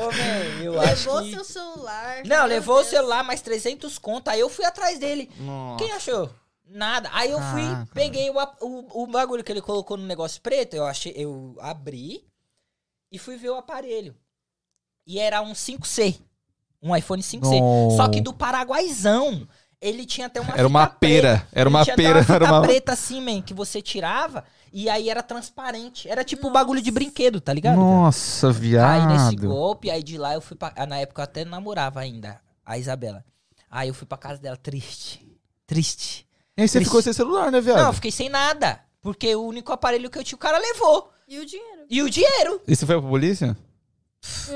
ô, 0.00 0.06
man, 0.12 0.62
eu 0.64 0.80
acho 0.80 1.06
Levou 1.12 1.22
que- 1.22 1.30
seu 1.34 1.44
celular. 1.44 2.22
Não, 2.24 2.46
levou 2.46 2.76
o 2.76 2.78
Deus. 2.78 2.88
celular 2.90 3.22
mais 3.22 3.42
300 3.42 3.98
conto. 3.98 4.28
Aí 4.28 4.40
eu 4.40 4.48
fui 4.48 4.64
atrás 4.64 4.98
dele. 4.98 5.30
Nossa. 5.38 5.84
Quem 5.84 5.92
achou? 5.92 6.30
Nada. 6.66 7.10
Aí 7.12 7.30
eu 7.30 7.38
fui, 7.38 7.62
peguei 7.92 8.30
o, 8.30 8.34
o, 8.60 9.02
o 9.02 9.06
bagulho 9.06 9.44
que 9.44 9.52
ele 9.52 9.60
colocou 9.60 9.96
no 9.98 10.06
negócio 10.06 10.40
preto, 10.40 10.74
eu 10.74 10.84
achei, 10.86 11.12
eu 11.16 11.54
abri 11.60 12.24
e 13.12 13.18
fui 13.18 13.36
ver 13.36 13.50
o 13.50 13.56
aparelho. 13.56 14.14
E 15.06 15.18
era 15.18 15.40
um 15.42 15.52
5C. 15.52 16.18
Um 16.82 16.94
iPhone 16.96 17.22
5C. 17.22 17.58
Não. 17.60 17.90
Só 17.96 18.08
que 18.08 18.20
do 18.22 18.32
Paraguaizão. 18.32 19.46
Ele 19.80 20.04
tinha 20.04 20.26
até 20.26 20.40
uma 20.40 20.54
Era 20.54 20.66
uma 20.66 20.86
fita 20.86 20.96
preta. 20.98 21.22
pera. 21.22 21.48
Era 21.52 21.68
Ele 21.68 21.68
uma 21.76 21.84
tinha 21.84 21.94
até 21.94 22.02
pera. 22.02 22.18
Uma 22.20 22.34
Era 22.34 22.44
uma... 22.46 22.62
preta 22.62 22.92
assim, 22.92 23.20
man, 23.20 23.40
que 23.42 23.54
você 23.54 23.80
tirava 23.80 24.44
e 24.72 24.88
aí 24.88 25.08
era 25.10 25.22
transparente. 25.22 26.08
Era 26.08 26.24
tipo 26.24 26.48
um 26.48 26.52
bagulho 26.52 26.80
de 26.82 26.90
brinquedo, 26.90 27.40
tá 27.40 27.52
ligado? 27.52 27.76
Nossa, 27.76 28.48
Aí 28.48 29.06
nesse 29.06 29.36
viado. 29.36 29.48
golpe, 29.48 29.90
aí 29.90 30.02
de 30.02 30.16
lá 30.18 30.34
eu 30.34 30.40
fui 30.40 30.56
pra. 30.56 30.72
Na 30.86 30.98
época 30.98 31.20
eu 31.22 31.24
até 31.24 31.44
namorava 31.44 32.00
ainda, 32.00 32.40
a 32.64 32.78
Isabela. 32.78 33.24
Aí 33.70 33.88
eu 33.88 33.94
fui 33.94 34.06
pra 34.06 34.16
casa 34.18 34.40
dela 34.40 34.56
triste. 34.56 35.24
Triste. 35.66 36.26
E 36.56 36.62
aí 36.62 36.68
você 36.68 36.82
ficou 36.82 37.02
sem 37.02 37.12
celular, 37.12 37.52
né, 37.52 37.60
viado? 37.60 37.78
Não, 37.78 37.86
eu 37.88 37.92
fiquei 37.92 38.10
sem 38.10 38.28
nada. 38.28 38.80
Porque 39.00 39.34
o 39.34 39.42
único 39.44 39.72
aparelho 39.72 40.10
que 40.10 40.18
eu 40.18 40.24
tinha, 40.24 40.36
o 40.36 40.40
cara 40.40 40.58
levou. 40.58 41.10
E 41.28 41.38
o 41.38 41.46
dinheiro? 41.46 41.82
E 41.88 42.02
o 42.02 42.10
dinheiro. 42.10 42.60
E 42.66 42.74
você 42.74 42.84
foi 42.86 42.98
pra 43.00 43.08
polícia? 43.08 43.56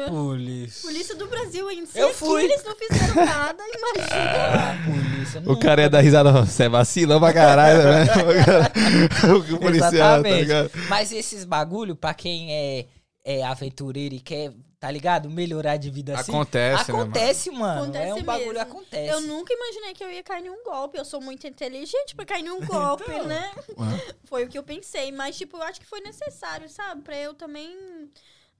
Polícia. 0.09 0.82
Polícia 0.82 1.14
do 1.14 1.26
Brasil 1.28 1.68
ainda. 1.68 1.86
Se 1.86 1.98
Eu 1.98 2.09
aqui 2.09 2.16
fui. 2.16 2.44
eles 2.44 2.64
não 2.64 2.74
fizeram 2.74 3.14
nada, 3.14 3.62
imagina. 3.68 4.78
polícia. 4.84 5.43
O 5.47 5.59
cara 5.59 5.82
ia 5.82 5.90
dar 5.90 6.01
risada, 6.01 6.32
você 6.32 6.64
é 6.64 6.68
vacilão 6.68 7.20
pra 7.20 7.32
caralho, 7.32 7.82
né? 7.84 8.05
o 9.55 9.59
policial, 9.59 10.22
tá 10.22 10.28
ligado? 10.30 10.70
Mas 10.89 11.12
esses 11.12 11.44
bagulho, 11.44 11.94
pra 11.94 12.12
quem 12.14 12.52
é, 12.52 12.86
é 13.24 13.44
aventureiro 13.44 14.14
e 14.14 14.20
quer, 14.20 14.52
tá 14.80 14.90
ligado? 14.90 15.30
Melhorar 15.30 15.76
de 15.76 15.90
vida 15.90 16.18
assim. 16.18 16.32
Acontece, 16.32 16.90
né, 16.90 16.98
mano? 16.98 17.02
Acontece, 17.10 17.51
mano. 17.51 17.82
Acontece 17.82 18.09
é 18.10 18.14
um 18.14 18.22
bagulho 18.22 18.47
mesmo. 18.48 18.62
acontece. 18.62 19.12
Eu 19.12 19.20
nunca 19.20 19.55
imaginei 19.55 19.94
que 19.94 20.02
eu 20.05 20.10
ia 20.10 20.22
cair 20.24 20.47
em 20.47 20.51
um 20.51 20.64
golpe. 20.64 20.98
Eu 20.98 21.05
sou 21.05 21.20
muito 21.20 21.47
inteligente 21.47 22.16
pra 22.16 22.24
cair 22.24 22.44
em 22.44 22.51
um 22.51 22.60
golpe, 22.66 23.10
né? 23.26 23.51
Ué. 23.78 24.14
Foi 24.24 24.44
o 24.44 24.48
que 24.48 24.59
eu 24.59 24.62
pensei. 24.64 25.12
Mas, 25.12 25.36
tipo, 25.36 25.56
eu 25.56 25.62
acho 25.62 25.78
que 25.80 25.86
foi 25.86 26.01
necessário, 26.01 26.68
sabe? 26.68 27.02
Pra 27.02 27.16
eu 27.16 27.32
também 27.32 27.70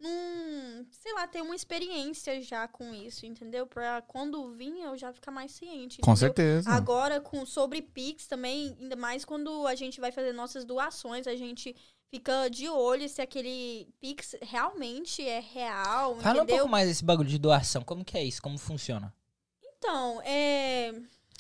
não, 0.03 0.85
sei 0.91 1.13
lá, 1.15 1.29
ter 1.29 1.41
uma 1.41 1.55
experiência 1.55 2.43
já 2.43 2.67
com 2.67 2.93
isso, 2.93 3.25
entendeu? 3.25 3.67
Pra 3.67 4.03
quando 4.03 4.51
vir 4.51 4.81
eu 4.81 4.97
já 4.99 5.13
ficar 5.13 5.31
mais 5.31 5.53
ciente. 5.53 6.01
Com 6.01 6.11
entendeu? 6.11 6.17
certeza. 6.17 6.71
Agora, 6.71 7.21
com, 7.21 7.47
sobre 7.47 7.81
Pix 7.81 8.27
também, 8.27 8.77
ainda 8.81 8.97
mais 8.97 9.25
quando 9.25 9.67
a 9.67 9.77
gente 9.77 10.01
vai 10.01 10.11
fazer 10.11 10.33
nossas 10.33 10.65
doações, 10.65 11.29
a 11.29 11.37
gente 11.37 11.77
fica 12.11 12.49
de 12.49 12.69
olho 12.69 13.09
se 13.09 13.23
aquele 13.23 13.89
Pix 14.01 14.35
realmente 14.43 15.27
é 15.27 15.39
real, 15.39 16.17
Fala 16.17 16.41
um 16.41 16.43
entendeu? 16.43 16.57
pouco 16.57 16.71
mais 16.71 16.89
desse 16.89 17.05
bagulho 17.05 17.29
de 17.29 17.39
doação. 17.39 17.83
Como 17.83 18.05
que 18.05 18.19
é 18.19 18.25
isso? 18.25 18.43
Como 18.43 18.59
funciona? 18.59 19.15
Então, 19.63 20.21
é. 20.23 20.93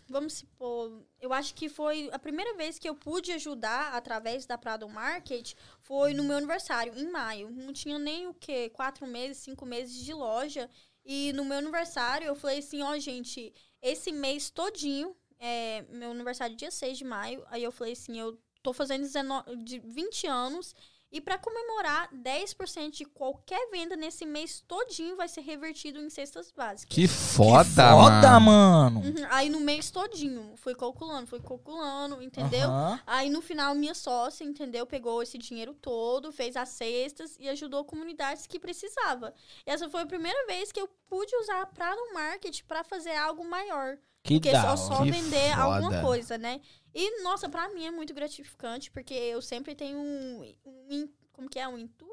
Vamos 0.09 0.34
supor. 0.34 1.02
Eu 1.23 1.32
acho 1.32 1.55
que 1.55 1.69
foi 1.69 2.11
a 2.12 2.19
primeira 2.19 2.53
vez 2.57 2.81
que 2.81 2.89
eu 2.89 2.97
pude 2.97 3.31
ajudar 3.31 3.94
através 3.94 4.44
da 4.44 4.59
Prado 4.59 4.89
Market 4.89 5.55
foi 5.81 6.12
no 6.12 6.24
meu 6.24 6.36
aniversário, 6.36 6.93
em 6.99 7.09
maio. 7.09 7.49
Não 7.49 7.73
tinha 7.73 7.97
nem 7.97 8.27
o 8.27 8.35
quê? 8.35 8.69
Quatro 8.70 9.07
meses, 9.07 9.39
cinco 9.39 9.65
meses 9.65 9.94
de 10.05 10.12
loja. 10.12 10.69
E 11.05 11.32
no 11.32 11.44
meu 11.44 11.59
aniversário 11.59 12.27
eu 12.27 12.35
falei 12.35 12.59
assim, 12.59 12.82
ó, 12.82 12.99
gente, 12.99 13.55
esse 13.81 14.11
mês 14.11 14.51
todinho, 14.51 15.16
é, 15.39 15.82
meu 15.90 16.11
aniversário 16.11 16.55
é 16.55 16.57
dia 16.57 16.73
6 16.73 16.99
de 16.99 17.05
maio, 17.05 17.44
aí 17.47 17.62
eu 17.62 17.70
falei 17.70 17.93
assim, 17.93 18.19
eu 18.19 18.36
tô 18.61 18.73
fazendo 18.73 19.03
19, 19.03 19.57
de 19.65 19.78
20 19.78 20.27
anos. 20.27 20.74
E 21.12 21.20
para 21.20 21.36
comemorar, 21.36 22.09
10% 22.10 22.90
de 22.93 23.05
qualquer 23.05 23.70
venda 23.70 23.94
nesse 23.94 24.24
mês 24.24 24.64
todinho 24.66 25.14
vai 25.14 25.28
ser 25.28 25.43
revertido 25.43 26.01
em 26.01 26.09
cestas 26.09 26.51
básicas. 26.51 26.86
Que 26.97 27.06
foda, 27.06 27.64
que 27.64 27.74
foda, 27.74 28.40
mano. 28.40 29.01
mano. 29.01 29.01
Uhum, 29.01 29.26
Aí 29.30 29.51
no 29.51 29.60
mês 29.60 29.90
todinho, 29.90 30.55
fui 30.56 30.74
calculando, 30.74 31.26
fui 31.26 31.39
calculando, 31.40 32.22
entendeu? 32.22 32.68
Aham. 32.70 33.01
Aí 33.06 33.28
no 33.28 33.43
final, 33.43 33.74
minha 33.74 33.94
sócia, 33.94 34.43
entendeu? 34.43 34.86
Pegou 34.86 35.22
esse 35.22 35.36
dinheiro 35.36 35.74
todo, 35.74 36.32
fez 36.32 36.56
as 36.56 36.70
cestas 36.70 37.36
e 37.39 37.47
ajudou 37.51 37.84
comunidades 37.84 38.47
que 38.47 38.59
precisava. 38.59 39.34
E 39.66 39.70
essa 39.70 39.90
foi 39.90 40.01
a 40.02 40.06
primeira 40.06 40.47
vez 40.47 40.72
que 40.72 40.80
eu 40.80 40.89
pude 41.06 41.36
usar 41.36 41.66
para 41.66 41.94
no 41.94 42.14
marketing 42.14 42.64
para 42.64 42.82
fazer 42.82 43.14
algo 43.16 43.44
maior. 43.44 43.98
Que 44.24 44.34
Porque 44.34 44.52
da 44.52 44.62
só, 44.62 44.76
só 44.76 45.02
Que 45.02 45.10
vender 45.10 45.51
foda. 45.51 45.62
alguma 45.62 46.01
coisa, 46.01 46.39
né? 46.39 46.60
E, 46.94 47.23
nossa, 47.23 47.48
pra 47.48 47.69
mim 47.70 47.86
é 47.86 47.90
muito 47.90 48.12
gratificante, 48.12 48.90
porque 48.90 49.14
eu 49.14 49.40
sempre 49.40 49.74
tenho 49.74 49.98
um. 49.98 50.55
um 50.90 51.09
como 51.32 51.48
que 51.48 51.59
é? 51.59 51.66
Um 51.66 51.78
intu, 51.78 52.06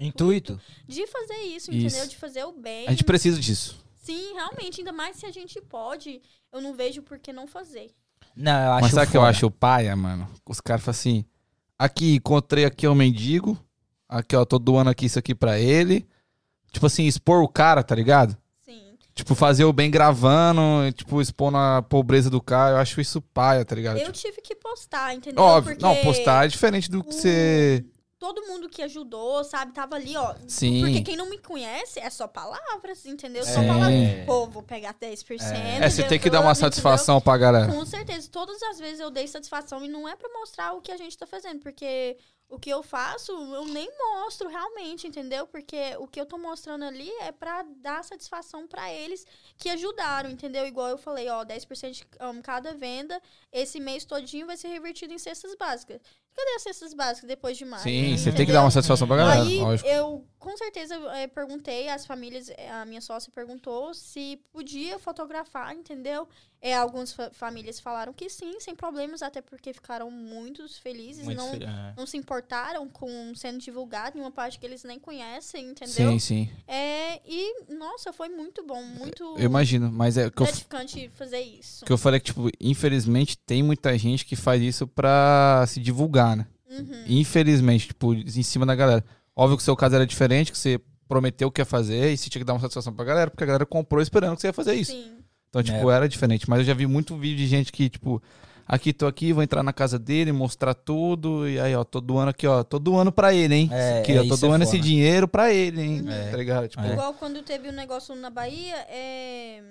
Intuito? 0.00 0.60
de 0.86 1.06
fazer 1.06 1.40
isso, 1.42 1.70
Isso. 1.70 1.86
entendeu? 1.86 2.08
De 2.08 2.16
fazer 2.16 2.44
o 2.44 2.52
bem. 2.52 2.88
A 2.88 2.90
gente 2.90 3.04
precisa 3.04 3.38
disso. 3.38 3.78
Sim, 3.96 4.34
realmente, 4.34 4.80
ainda 4.80 4.92
mais 4.92 5.16
se 5.16 5.26
a 5.26 5.30
gente 5.30 5.60
pode, 5.60 6.20
eu 6.52 6.60
não 6.60 6.74
vejo 6.74 7.02
por 7.02 7.18
que 7.18 7.32
não 7.32 7.46
fazer. 7.46 7.94
Não, 8.34 8.52
eu 8.64 8.72
acho 8.72 8.82
Mas 8.82 8.92
sabe 8.92 9.06
o 9.06 9.10
que 9.10 9.16
eu 9.16 9.24
acho 9.24 9.50
paia, 9.50 9.94
mano? 9.94 10.28
Os 10.48 10.60
caras 10.60 10.82
falam 10.82 10.98
assim: 10.98 11.24
aqui, 11.78 12.14
encontrei 12.14 12.64
aqui 12.64 12.86
o 12.86 12.94
mendigo. 12.94 13.56
Aqui, 14.08 14.34
ó, 14.34 14.44
tô 14.44 14.58
doando 14.58 14.90
aqui 14.90 15.06
isso 15.06 15.18
aqui 15.18 15.34
pra 15.34 15.58
ele. 15.58 16.06
Tipo 16.72 16.86
assim, 16.86 17.04
expor 17.04 17.42
o 17.42 17.48
cara, 17.48 17.82
tá 17.82 17.94
ligado? 17.94 18.36
Tipo, 19.14 19.34
fazer 19.34 19.64
o 19.64 19.72
bem 19.72 19.90
gravando, 19.90 20.60
tipo, 20.94 21.20
expondo 21.20 21.58
a 21.58 21.82
pobreza 21.82 22.30
do 22.30 22.40
cara. 22.40 22.76
Eu 22.76 22.78
acho 22.78 23.00
isso 23.00 23.20
paia, 23.20 23.64
tá 23.64 23.74
ligado? 23.74 23.98
Eu 23.98 24.06
Tipo, 24.12 24.18
tive 24.18 24.40
que 24.40 24.54
postar, 24.54 25.14
entendeu? 25.14 25.42
óbvio, 25.42 25.74
Porque 25.76 25.84
não, 25.84 25.96
postar 26.02 26.44
é 26.44 26.48
diferente 26.48 26.90
do 26.90 27.02
que 27.04 27.10
o- 27.10 27.12
você. 27.12 27.84
Todo 28.18 28.40
mundo 28.46 28.68
que 28.68 28.80
ajudou, 28.82 29.42
sabe, 29.42 29.72
tava 29.72 29.96
ali, 29.96 30.16
ó. 30.16 30.32
Sim. 30.46 30.80
Porque 30.80 31.02
quem 31.02 31.16
não 31.16 31.28
me 31.28 31.38
conhece 31.38 31.98
é 31.98 32.08
só 32.08 32.28
palavras, 32.28 33.04
entendeu? 33.04 33.44
Só 33.44 33.60
É. 33.60 33.66
palavras. 33.66 34.24
Pô, 34.26 34.46
vou 34.46 34.62
pegar 34.62 34.94
10%. 34.94 35.82
É, 35.82 35.90
você 35.90 36.04
tem 36.04 36.20
que 36.20 36.30
dar 36.30 36.36
entendeu? 36.38 36.46
uma 36.48 36.54
satisfação 36.54 37.20
pra 37.20 37.36
galera. 37.36 37.72
Com 37.72 37.84
certeza, 37.84 38.28
todas 38.30 38.62
as 38.62 38.78
vezes 38.78 39.00
eu 39.00 39.10
dei 39.10 39.26
satisfação 39.26 39.84
e 39.84 39.88
não 39.88 40.08
é 40.08 40.14
pra 40.14 40.28
mostrar 40.32 40.72
o 40.72 40.80
que 40.80 40.92
a 40.92 40.96
gente 40.96 41.18
tá 41.18 41.26
fazendo, 41.26 41.58
porque 41.60 42.16
o 42.48 42.58
que 42.58 42.68
eu 42.68 42.82
faço 42.82 43.32
eu 43.32 43.64
nem 43.64 43.90
mostro 43.98 44.48
realmente, 44.48 45.06
entendeu? 45.06 45.46
Porque 45.46 45.96
o 45.98 46.06
que 46.06 46.20
eu 46.20 46.26
tô 46.26 46.36
mostrando 46.36 46.84
ali 46.84 47.10
é 47.20 47.32
pra 47.32 47.64
dar 47.76 48.04
satisfação 48.04 48.66
pra 48.66 48.92
eles 48.92 49.26
que 49.56 49.70
ajudaram, 49.70 50.30
entendeu? 50.30 50.66
Igual 50.66 50.88
eu 50.88 50.98
falei, 50.98 51.28
ó, 51.28 51.44
10% 51.44 51.92
de 51.92 52.06
um, 52.20 52.42
cada 52.42 52.74
venda, 52.74 53.20
esse 53.50 53.80
mês 53.80 54.04
todinho 54.04 54.46
vai 54.46 54.56
ser 54.56 54.68
revertido 54.68 55.14
em 55.14 55.18
cestas 55.18 55.54
básicas. 55.56 56.00
Cadê 56.34 56.50
as 56.56 56.62
cestas 56.62 56.94
básicas 56.94 57.28
depois 57.28 57.56
de 57.58 57.64
maio? 57.64 57.82
Sim, 57.82 58.16
você 58.16 58.32
tem 58.32 58.46
que 58.46 58.52
dar 58.52 58.62
uma 58.62 58.70
satisfação 58.70 59.06
pra 59.06 59.16
galera, 59.16 59.42
Aí 59.42 59.58
lógico. 59.58 59.88
eu, 59.88 60.26
com 60.42 60.56
certeza, 60.56 60.96
eh, 61.14 61.28
perguntei 61.28 61.88
às 61.88 62.04
famílias, 62.04 62.50
eh, 62.50 62.68
a 62.68 62.84
minha 62.84 63.00
sócia 63.00 63.30
perguntou 63.32 63.94
se 63.94 64.40
podia 64.52 64.98
fotografar, 64.98 65.72
entendeu? 65.72 66.28
É, 66.60 66.74
algumas 66.76 67.12
fa- 67.12 67.30
famílias 67.32 67.78
falaram 67.78 68.12
que 68.12 68.28
sim, 68.28 68.58
sem 68.60 68.74
problemas, 68.74 69.22
até 69.22 69.40
porque 69.40 69.72
ficaram 69.72 70.10
muito 70.10 70.68
felizes, 70.80 71.24
Muito 71.24 71.38
não, 71.38 71.54
é. 71.54 71.94
não 71.96 72.06
se 72.06 72.16
importaram 72.16 72.88
com 72.88 73.32
sendo 73.36 73.58
divulgado 73.58 74.18
em 74.18 74.20
uma 74.20 74.30
parte 74.32 74.58
que 74.58 74.66
eles 74.66 74.82
nem 74.84 74.98
conhecem, 74.98 75.70
entendeu? 75.70 76.10
Sim, 76.12 76.18
sim. 76.18 76.50
É, 76.66 77.20
e, 77.24 77.64
nossa, 77.72 78.12
foi 78.12 78.28
muito 78.28 78.64
bom, 78.64 78.82
muito 78.82 79.22
Eu 79.38 79.44
imagino, 79.46 79.90
mas 79.92 80.16
é 80.18 80.22
que 80.30 80.42
eu, 80.42 80.44
gratificante 80.46 81.08
fazer 81.14 81.40
isso. 81.40 81.84
o 81.84 81.86
que 81.86 81.92
eu 81.92 81.98
falei 81.98 82.16
é 82.16 82.20
que, 82.20 82.26
tipo, 82.26 82.48
infelizmente 82.60 83.38
tem 83.38 83.62
muita 83.62 83.96
gente 83.96 84.24
que 84.26 84.34
faz 84.36 84.60
isso 84.60 84.86
pra 84.88 85.64
se 85.68 85.78
divulgar, 85.80 86.36
né? 86.36 86.46
Uhum. 86.68 87.04
Infelizmente, 87.06 87.88
tipo, 87.88 88.14
em 88.14 88.42
cima 88.42 88.64
da 88.66 88.74
galera. 88.74 89.04
Óbvio 89.36 89.56
que 89.56 89.62
o 89.62 89.64
seu 89.64 89.76
caso 89.76 89.94
era 89.94 90.06
diferente, 90.06 90.52
que 90.52 90.58
você 90.58 90.80
prometeu 91.08 91.50
que 91.50 91.60
ia 91.60 91.64
fazer 91.64 92.12
e 92.12 92.16
você 92.16 92.28
tinha 92.30 92.40
que 92.40 92.46
dar 92.46 92.54
uma 92.54 92.60
satisfação 92.60 92.92
pra 92.92 93.04
galera, 93.04 93.30
porque 93.30 93.44
a 93.44 93.46
galera 93.46 93.66
comprou 93.66 94.02
esperando 94.02 94.34
que 94.34 94.40
você 94.40 94.48
ia 94.48 94.52
fazer 94.52 94.74
isso. 94.74 94.92
Sim. 94.92 95.18
Então, 95.48 95.62
tipo, 95.62 95.90
era 95.90 96.08
diferente. 96.08 96.48
Mas 96.48 96.60
eu 96.60 96.64
já 96.64 96.74
vi 96.74 96.86
muito 96.86 97.16
vídeo 97.16 97.36
de 97.36 97.46
gente 97.46 97.70
que, 97.70 97.90
tipo, 97.90 98.22
aqui, 98.66 98.92
tô 98.92 99.06
aqui, 99.06 99.32
vou 99.32 99.42
entrar 99.42 99.62
na 99.62 99.72
casa 99.72 99.98
dele, 99.98 100.32
mostrar 100.32 100.72
tudo, 100.72 101.46
e 101.46 101.60
aí, 101.60 101.74
ó, 101.74 101.84
tô 101.84 102.00
doando 102.00 102.30
aqui, 102.30 102.46
ó, 102.46 102.62
tô 102.64 102.78
doando 102.78 103.12
pra 103.12 103.34
ele, 103.34 103.54
hein? 103.54 103.70
É, 103.70 104.00
aqui, 104.00 104.12
é, 104.12 104.16
ó, 104.16 104.18
tô 104.20 104.34
isso 104.34 104.44
é 104.44 104.48
doando 104.48 104.64
esse 104.64 104.78
dinheiro 104.78 105.28
pra 105.28 105.52
ele, 105.52 105.82
hein? 105.82 106.04
É. 106.08 106.30
Tá 106.30 106.36
ligado? 106.38 106.68
Tipo, 106.68 106.82
É. 106.82 106.92
Igual 106.92 107.12
quando 107.14 107.42
teve 107.42 107.68
o 107.68 107.72
negócio 107.72 108.14
na 108.14 108.30
Bahia, 108.30 108.76
é, 108.88 109.62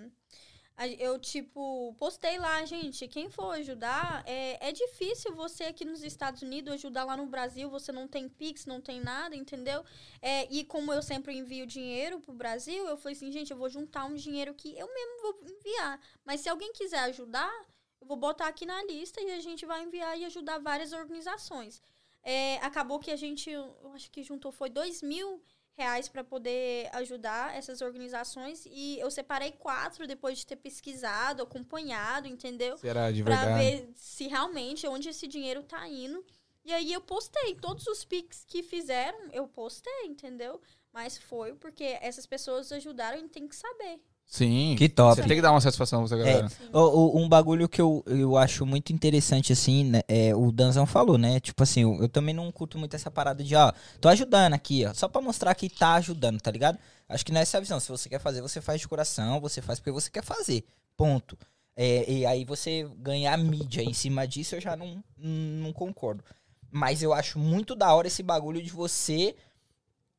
eu, 0.98 1.20
tipo, 1.20 1.96
postei 2.00 2.40
lá, 2.40 2.66
gente, 2.66 3.08
quem 3.08 3.30
for 3.30 3.52
ajudar, 3.52 4.24
é, 4.26 4.70
é 4.70 4.72
difícil 4.72 5.36
você 5.36 5.66
aqui 5.66 5.86
nos 5.86 6.02
Estados 6.04 6.42
Unidos 6.42 6.74
ajudar 6.74 7.04
lá 7.04 7.16
no 7.16 7.28
Brasil, 7.28 7.70
você 7.70 7.92
não 7.92 8.08
tem 8.08 8.28
Pix, 8.28 8.66
não 8.66 8.82
tem 8.82 9.00
nada, 9.00 9.36
entendeu? 9.36 9.84
É, 10.22 10.52
e 10.52 10.64
como 10.64 10.92
eu 10.92 11.02
sempre 11.02 11.38
envio 11.38 11.68
dinheiro 11.68 12.20
pro 12.20 12.34
Brasil, 12.34 12.88
eu 12.88 12.98
falei 12.98 13.16
assim, 13.16 13.32
gente, 13.32 13.52
eu 13.52 13.58
vou 13.58 13.70
juntar 13.70 14.06
um 14.06 14.16
dinheiro 14.16 14.54
que 14.54 14.76
eu 14.78 14.92
mesmo 14.92 15.22
vou 15.22 15.40
enviar. 15.44 16.00
Mas 16.26 16.42
se 16.42 16.50
alguém 16.50 16.74
quiser 16.74 17.00
ajudar, 17.00 17.52
eu 18.00 18.08
vou 18.08 18.18
botar 18.18 18.48
aqui 18.48 18.66
na 18.66 18.84
lista 18.84 19.22
e 19.22 19.32
a 19.32 19.40
gente 19.40 19.66
vai 19.66 19.84
enviar 19.84 20.18
e 20.18 20.26
ajudar 20.26 20.58
várias 20.58 20.94
organizações. 20.94 21.82
É, 22.24 22.58
acabou 22.58 23.00
que 23.00 23.12
a 23.12 23.16
gente, 23.16 23.50
eu 23.50 23.92
acho 23.94 24.10
que 24.12 24.24
juntou, 24.24 24.52
foi 24.52 24.70
dois 24.70 25.02
mil 25.02 25.42
reais 25.78 26.08
para 26.10 26.24
poder 26.24 26.90
ajudar 26.94 27.56
essas 27.56 27.82
organizações 27.82 28.66
e 28.66 29.00
eu 29.00 29.10
separei 29.10 29.52
quatro 29.52 30.06
depois 30.06 30.38
de 30.38 30.46
ter 30.46 30.58
pesquisado, 30.58 31.44
acompanhado, 31.44 32.28
entendeu? 32.28 32.78
será 32.78 33.12
de 33.12 33.24
verdade. 33.24 33.60
ver 33.60 33.90
se 33.96 34.28
realmente 34.28 34.88
onde 34.88 35.10
esse 35.10 35.28
dinheiro 35.28 35.64
tá 35.64 35.88
indo. 35.88 36.24
E 36.64 36.72
aí 36.72 36.94
eu 36.94 37.02
postei 37.02 37.56
todos 37.56 37.88
os 37.88 38.06
pics 38.06 38.46
que 38.46 38.62
fizeram, 38.62 39.18
eu 39.32 39.48
postei, 39.48 40.06
entendeu? 40.06 40.62
Mas 40.94 41.18
foi 41.18 41.54
porque 41.54 41.98
essas 42.02 42.28
pessoas 42.28 42.72
ajudaram 42.72 43.18
e 43.18 43.28
tem 43.28 43.48
que 43.48 43.56
saber. 43.56 44.00
Sim. 44.34 44.76
Que 44.78 44.88
top. 44.88 45.16
Você 45.22 45.28
tem 45.28 45.36
que 45.36 45.42
dar 45.42 45.52
uma 45.52 45.60
satisfação 45.60 46.00
pra 46.00 46.06
essa 46.06 46.18
galera. 46.18 46.48
Sim. 46.48 46.56
O- 46.72 46.80
o- 46.80 47.20
um 47.22 47.28
bagulho 47.28 47.68
que 47.68 47.82
eu, 47.82 48.02
eu 48.08 48.38
acho 48.38 48.66
muito 48.66 48.94
interessante, 48.94 49.52
assim, 49.52 49.84
né, 49.84 50.02
é, 50.08 50.34
o 50.34 50.54
Danzão 50.54 50.86
falou, 50.86 51.18
né? 51.18 51.42
Tipo 51.42 51.62
assim, 51.64 51.82
eu, 51.82 52.02
eu 52.02 52.08
também 52.08 52.34
não 52.34 52.50
curto 52.50 52.78
muito 52.78 52.96
essa 52.96 53.12
parada 53.12 53.44
de, 53.44 53.54
ó, 53.58 53.74
tô 54.00 54.08
ajudando 54.08 54.54
aqui, 54.54 54.86
ó, 54.86 54.94
só 54.94 55.10
pra 55.10 55.20
mostrar 55.22 55.54
que 55.54 55.68
tá 55.70 55.96
ajudando, 55.96 56.40
tá 56.40 56.50
ligado? 56.50 56.80
Acho 57.10 57.26
que 57.26 57.32
não 57.34 57.40
é 57.40 57.42
essa 57.42 57.58
a 57.58 57.60
visão. 57.60 57.78
Se 57.78 57.90
você 57.90 58.08
quer 58.08 58.20
fazer, 58.22 58.42
você 58.42 58.62
faz 58.62 58.80
de 58.80 58.88
coração, 58.88 59.42
você 59.42 59.62
faz 59.62 59.80
porque 59.82 59.92
você 59.92 60.10
quer 60.10 60.24
fazer. 60.24 60.64
Ponto. 60.96 61.38
É, 61.76 62.10
e 62.10 62.26
aí 62.26 62.46
você 62.46 62.90
ganhar 63.00 63.38
mídia 63.38 63.82
em 63.84 63.94
cima 63.94 64.26
disso, 64.26 64.56
eu 64.56 64.62
já 64.62 64.78
não, 64.78 65.04
não 65.18 65.74
concordo. 65.74 66.24
Mas 66.72 67.04
eu 67.04 67.12
acho 67.12 67.38
muito 67.38 67.76
da 67.76 67.94
hora 67.94 68.08
esse 68.08 68.24
bagulho 68.24 68.62
de 68.64 68.70
você 68.72 69.36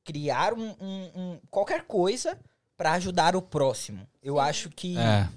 criar 0.05 0.52
um, 0.52 0.74
um- 0.78 1.10
um- 1.14 1.39
qualquer 1.51 1.84
coisa 1.86 2.36
pra 2.82 2.94
ajudar 2.94 3.36
o 3.36 3.40
próximo. 3.42 4.09
Eu 4.20 4.40
acho 4.40 4.68
que 4.68 4.98
É. 4.98 5.28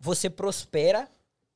você 0.00 0.28
prospera 0.28 1.08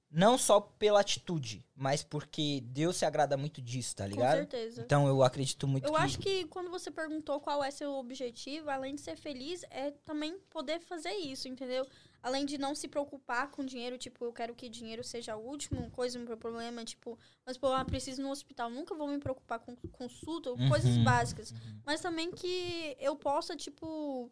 não 0.09 0.39
só 0.39 0.61
pela 0.61 1.01
atitude, 1.01 1.62
mas 1.74 2.05
porque 2.05 2.62
Deus 2.65 2.97
se 2.97 3.05
agrada 3.05 3.36
muito 3.36 3.61
disso, 3.61 3.97
tá 3.97 4.05
Com 4.05 4.11
ligado? 4.11 4.36
certeza. 4.36 4.81
Então 4.81 5.09
eu 5.09 5.23
acredito 5.24 5.66
muito 5.66 5.85
Eu 5.89 5.93
que 5.93 5.99
acho 5.99 6.19
que 6.20 6.47
quando 6.47 6.70
você 6.70 6.89
perguntou 6.90 7.40
qual 7.40 7.65
é 7.65 7.70
seu 7.73 7.95
objetivo, 7.95 8.70
além 8.70 8.95
de 8.95 9.01
ser 9.01 9.16
feliz, 9.16 9.65
é 9.70 9.90
também 10.05 10.39
poder 10.51 10.78
fazer 10.81 11.11
isso, 11.15 11.49
entendeu? 11.49 11.85
Além 12.23 12.47
de 12.47 12.57
não 12.57 12.74
se 12.77 12.86
preocupar 12.86 13.51
com 13.51 13.65
dinheiro, 13.65 13.99
tipo, 13.99 14.24
eu 14.24 14.32
quero 14.32 14.55
que 14.55 14.69
dinheiro 14.69 15.03
seja 15.03 15.32
a 15.32 15.36
última 15.36 15.90
coisa, 15.90 16.16
meu 16.19 16.36
problema, 16.36 16.85
tipo, 16.85 17.19
mas 17.45 17.59
pô, 17.59 17.77
eu 17.77 17.85
preciso 17.85 18.20
ir 18.23 18.24
no 18.24 18.31
hospital, 18.31 18.70
nunca 18.70 18.95
vou 18.95 19.09
me 19.09 19.19
preocupar 19.19 19.59
com 19.59 19.74
consulta, 19.93 20.51
coisas 20.69 20.97
Uhum. 20.97 21.05
básicas. 21.05 21.53
Mas 21.85 22.01
também 22.01 22.31
que 22.31 22.97
eu 23.01 23.15
possa, 23.16 23.55
tipo, 23.57 24.31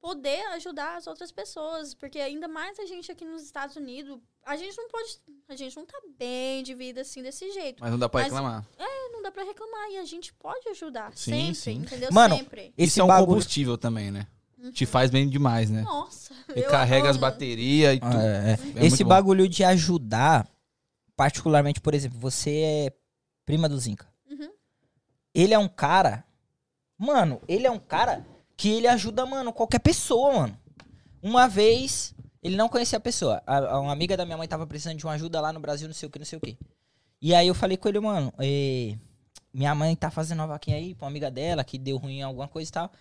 poder 0.00 0.44
ajudar 0.54 0.96
as 0.96 1.06
outras 1.06 1.32
pessoas, 1.32 1.94
porque 1.94 2.18
ainda 2.20 2.46
mais 2.46 2.78
a 2.78 2.86
gente 2.86 3.10
aqui 3.10 3.24
nos 3.24 3.42
Estados 3.42 3.76
Unidos, 3.76 4.18
a 4.44 4.56
gente 4.56 4.76
não 4.76 4.88
pode, 4.88 5.18
a 5.48 5.56
gente 5.56 5.76
não 5.76 5.84
tá 5.86 5.98
bem 6.18 6.62
de 6.62 6.74
vida 6.74 7.00
assim 7.00 7.22
desse 7.22 7.50
jeito. 7.52 7.80
Mas 7.80 7.90
não 7.90 7.98
dá 7.98 8.08
pra 8.08 8.20
Mas- 8.22 8.32
reclamar. 8.32 8.66
Não 9.12 9.22
dá 9.22 9.32
pra 9.32 9.42
reclamar 9.44 9.90
e 9.90 9.96
a 9.98 10.04
gente 10.04 10.32
pode 10.34 10.68
ajudar. 10.68 11.10
Sim, 11.16 11.52
sempre, 11.52 11.54
sim. 11.54 11.72
entendeu? 11.78 12.10
Mano, 12.12 12.36
sempre. 12.36 12.72
esse 12.78 13.00
é 13.00 13.04
um 13.04 13.08
bagulho 13.08 13.26
combustível 13.28 13.76
também, 13.76 14.10
né? 14.10 14.26
Uhum. 14.58 14.70
Te 14.70 14.86
faz 14.86 15.10
bem 15.10 15.28
demais, 15.28 15.68
né? 15.70 15.82
Nossa. 15.82 16.32
E 16.54 16.62
carrega 16.62 17.08
as 17.10 17.16
amo. 17.16 17.22
baterias 17.22 17.96
e 17.96 18.00
tudo. 18.00 18.16
É, 18.16 18.20
é. 18.20 18.50
É 18.52 18.54
esse 18.54 18.88
muito 18.90 19.02
bom. 19.04 19.08
bagulho 19.08 19.48
de 19.48 19.64
ajudar, 19.64 20.48
particularmente, 21.16 21.80
por 21.80 21.94
exemplo, 21.94 22.18
você 22.18 22.50
é 22.60 22.92
prima 23.44 23.68
do 23.68 23.78
Zinca. 23.78 24.06
Uhum. 24.30 24.50
Ele 25.34 25.52
é 25.54 25.58
um 25.58 25.68
cara, 25.68 26.24
mano, 26.96 27.40
ele 27.48 27.66
é 27.66 27.70
um 27.70 27.78
cara 27.78 28.24
que 28.56 28.70
ele 28.70 28.88
ajuda, 28.88 29.26
mano, 29.26 29.52
qualquer 29.52 29.80
pessoa, 29.80 30.32
mano. 30.32 30.58
Uma 31.22 31.46
vez, 31.46 32.14
ele 32.42 32.56
não 32.56 32.68
conhecia 32.68 32.96
a 32.96 33.00
pessoa. 33.00 33.42
A, 33.46 33.78
uma 33.78 33.92
amiga 33.92 34.16
da 34.16 34.24
minha 34.24 34.38
mãe 34.38 34.48
tava 34.48 34.66
precisando 34.66 34.96
de 34.96 35.04
uma 35.04 35.12
ajuda 35.12 35.40
lá 35.40 35.52
no 35.52 35.60
Brasil, 35.60 35.86
não 35.86 35.94
sei 35.94 36.08
o 36.08 36.10
que, 36.10 36.18
não 36.18 36.26
sei 36.26 36.38
o 36.38 36.40
que. 36.40 36.56
E 37.20 37.34
aí 37.34 37.48
eu 37.48 37.54
falei 37.54 37.76
com 37.76 37.88
ele, 37.88 38.00
mano, 38.00 38.32
minha 39.52 39.74
mãe 39.74 39.94
tá 39.96 40.10
fazendo 40.10 40.40
uma 40.40 40.46
vaquinha 40.46 40.76
aí 40.76 40.94
pra 40.94 41.04
uma 41.04 41.10
amiga 41.10 41.30
dela 41.30 41.64
que 41.64 41.78
deu 41.78 41.96
ruim 41.96 42.18
em 42.18 42.22
alguma 42.22 42.48
coisa 42.48 42.68
e 42.68 42.72
tal. 42.72 42.92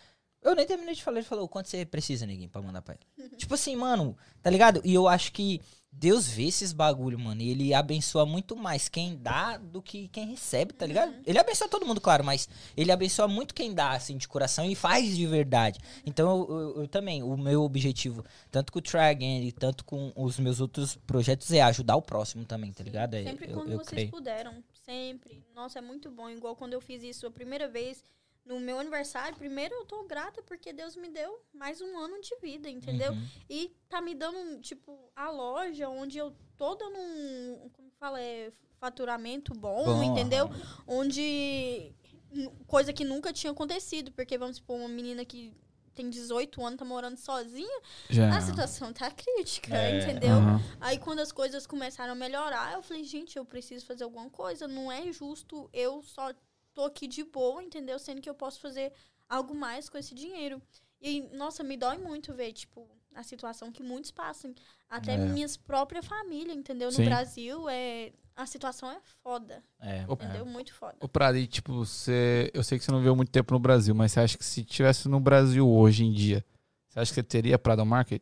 Eu 0.41 0.55
nem 0.55 0.65
terminei 0.65 0.93
de 0.93 1.03
falar, 1.03 1.17
ele 1.17 1.25
falou, 1.25 1.47
quanto 1.47 1.69
você 1.69 1.85
precisa, 1.85 2.25
neguinho, 2.25 2.49
pra 2.49 2.61
mandar 2.61 2.81
pra 2.81 2.95
ela? 2.95 3.29
tipo 3.35 3.53
assim, 3.53 3.75
mano, 3.75 4.15
tá 4.41 4.49
ligado? 4.49 4.81
E 4.83 4.93
eu 4.93 5.07
acho 5.07 5.31
que 5.31 5.61
Deus 5.97 6.27
vê 6.27 6.43
esses 6.47 6.73
bagulho, 6.73 7.17
mano, 7.17 7.41
e 7.41 7.49
ele 7.49 7.73
abençoa 7.73 8.25
muito 8.25 8.55
mais 8.55 8.89
quem 8.89 9.15
dá 9.15 9.57
do 9.57 9.81
que 9.81 10.07
quem 10.09 10.27
recebe, 10.27 10.73
tá 10.73 10.85
ligado? 10.85 11.15
Ele 11.25 11.39
abençoa 11.39 11.69
todo 11.69 11.85
mundo, 11.85 12.01
claro, 12.01 12.23
mas 12.23 12.49
ele 12.75 12.91
abençoa 12.91 13.27
muito 13.27 13.53
quem 13.55 13.73
dá, 13.73 13.91
assim, 13.91 14.17
de 14.17 14.27
coração 14.27 14.65
e 14.69 14.75
faz 14.75 15.15
de 15.15 15.25
verdade. 15.25 15.79
Então 16.05 16.29
eu, 16.49 16.59
eu- 16.59 16.81
eu 16.81 16.87
também, 16.87 17.23
o 17.23 17.37
meu 17.37 17.63
objetivo, 17.63 18.25
tanto 18.51 18.73
com 18.73 18.79
o 18.79 18.81
Try 18.81 18.99
Again 18.99 19.47
e 19.47 19.51
tanto 19.53 19.85
com 19.85 20.11
os 20.15 20.37
meus 20.37 20.59
outros 20.59 20.95
projetos, 21.07 21.49
é 21.51 21.61
ajudar 21.61 21.95
o 21.95 22.01
próximo 22.01 22.43
também, 22.45 22.73
tá 22.73 22.83
ligado? 22.83 23.13
É, 23.13 23.23
Sempre 23.23 23.49
eu, 23.49 23.53
quando 23.53 23.71
vocês 23.71 23.87
creio. 23.87 24.11
puderam. 24.11 24.63
Sempre. 24.85 25.43
Nossa, 25.55 25.79
é 25.79 25.81
muito 25.81 26.11
bom. 26.11 26.29
Igual 26.29 26.55
quando 26.55 26.73
eu 26.73 26.81
fiz 26.81 27.01
isso 27.03 27.25
a 27.25 27.31
primeira 27.31 27.67
vez 27.67 28.03
no 28.45 28.59
meu 28.59 28.77
aniversário. 28.79 29.35
Primeiro 29.37 29.73
eu 29.73 29.85
tô 29.85 30.03
grata 30.03 30.41
porque 30.43 30.71
Deus 30.71 30.95
me 30.95 31.09
deu 31.09 31.39
mais 31.53 31.81
um 31.81 31.97
ano 31.97 32.21
de 32.21 32.35
vida, 32.41 32.69
entendeu? 32.69 33.11
Uhum. 33.11 33.27
E 33.49 33.75
tá 33.89 33.99
me 34.01 34.13
dando, 34.13 34.61
tipo, 34.61 35.09
a 35.15 35.29
loja 35.31 35.89
onde 35.89 36.17
eu 36.17 36.33
tô 36.57 36.75
dando 36.75 36.97
um, 36.97 37.69
como 37.73 37.89
fala, 37.99 38.21
é 38.21 38.51
faturamento 38.79 39.53
bom, 39.53 39.83
Bom, 39.85 40.03
entendeu? 40.03 40.47
Onde 40.87 41.93
n- 42.31 42.51
coisa 42.67 42.93
que 42.93 43.03
nunca 43.03 43.33
tinha 43.33 43.51
acontecido, 43.51 44.11
porque 44.11 44.37
vamos 44.37 44.57
supor, 44.57 44.77
uma 44.79 44.87
menina 44.89 45.25
que 45.25 45.53
tem 45.93 46.09
18 46.09 46.61
anos, 46.63 46.77
tá 46.77 46.83
morando 46.83 47.15
sozinha, 47.17 47.81
Já. 48.09 48.37
a 48.37 48.41
situação 48.41 48.91
tá 48.91 49.09
crítica, 49.09 49.73
É. 49.75 49.97
entendeu? 50.01 50.35
Aham. 50.35 50.59
Aí 50.81 50.97
quando 50.99 51.19
as 51.19 51.31
coisas 51.31 51.65
começaram 51.65 52.11
a 52.11 52.15
melhorar, 52.15 52.73
eu 52.73 52.83
falei, 52.83 53.03
gente, 53.05 53.37
eu 53.37 53.45
preciso 53.45 53.85
fazer 53.85 54.03
alguma 54.03 54.29
coisa, 54.29 54.67
não 54.67 54.91
é 54.91 55.09
justo 55.13 55.69
eu 55.71 56.03
só 56.03 56.33
tô 56.75 56.83
aqui 56.83 57.07
de 57.07 57.23
boa, 57.23 57.63
entendeu? 57.63 57.97
Sendo 57.97 58.21
que 58.21 58.29
eu 58.29 58.35
posso 58.35 58.59
fazer 58.59 58.91
algo 59.27 59.55
mais 59.55 59.89
com 59.89 59.97
esse 59.97 60.13
dinheiro. 60.13 60.61
E, 61.01 61.21
nossa, 61.33 61.63
me 61.63 61.77
dói 61.77 61.97
muito 61.97 62.33
ver, 62.33 62.51
tipo, 62.53 62.87
a 63.13 63.23
situação 63.23 63.71
que 63.71 63.81
muitos 63.81 64.11
passam. 64.11 64.53
Até 64.89 65.13
É. 65.13 65.17
minhas 65.17 65.57
própria 65.57 66.03
família, 66.03 66.53
entendeu? 66.53 66.89
No 66.91 66.97
Sim. 66.97 67.05
Brasil, 67.05 67.67
é, 67.69 68.11
a 68.35 68.45
situação 68.45 68.91
é 68.91 68.99
foda, 69.23 69.63
É, 69.79 70.01
entendeu? 70.09 70.45
Muito 70.45 70.73
foda. 70.73 70.97
Ô, 70.99 71.07
Prado, 71.07 71.37
e 71.37 71.47
tipo, 71.47 71.73
você. 71.73 72.51
Eu 72.53 72.63
sei 72.63 72.77
que 72.77 72.83
você 72.83 72.91
não 72.91 73.01
veio 73.01 73.15
muito 73.15 73.31
tempo 73.31 73.53
no 73.53 73.59
Brasil, 73.59 73.95
mas 73.95 74.11
você 74.11 74.19
acha 74.19 74.37
que 74.37 74.45
se 74.45 74.63
tivesse 74.63 75.07
no 75.07 75.19
Brasil 75.19 75.67
hoje 75.67 76.03
em 76.03 76.11
dia, 76.11 76.45
você 76.89 76.99
acha 76.99 77.11
que 77.11 77.15
você 77.15 77.23
teria 77.23 77.57
Prado 77.57 77.85
Market? 77.85 78.21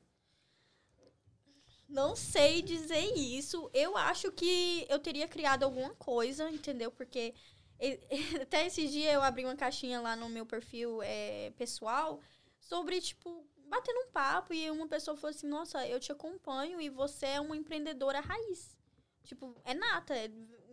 Não 1.88 2.15
sei 2.15 2.61
dizer 2.63 3.13
isso. 3.15 3.69
Eu 3.71 3.95
acho 3.95 4.31
que 4.31 4.85
eu 4.89 4.97
teria 4.97 5.27
criado 5.27 5.63
alguma 5.63 5.91
coisa, 5.91 6.49
entendeu? 6.49 6.89
Porque 6.91 7.35
até 8.41 8.65
esses 8.65 8.91
dias 8.91 9.14
eu 9.14 9.22
abri 9.22 9.43
uma 9.45 9.55
caixinha 9.55 9.99
lá 9.99 10.15
no 10.15 10.30
meu 10.30 10.45
perfil 10.45 11.01
é, 11.03 11.51
pessoal 11.57 12.19
sobre, 12.60 13.01
tipo, 13.01 13.45
batendo 13.68 13.99
um 14.01 14.11
papo 14.11 14.53
e 14.53 14.69
uma 14.72 14.88
pessoa 14.88 15.18
falou 15.18 15.31
assim: 15.35 15.47
Nossa, 15.47 15.85
eu 15.88 15.99
te 15.99 16.11
acompanho 16.11 16.80
e 16.80 16.89
você 16.89 17.26
é 17.26 17.41
uma 17.41 17.57
empreendedora 17.57 18.19
raiz. 18.19 18.77
Tipo, 19.23 19.55
é 19.64 19.73
nata. 19.73 20.14
É, 20.15 20.30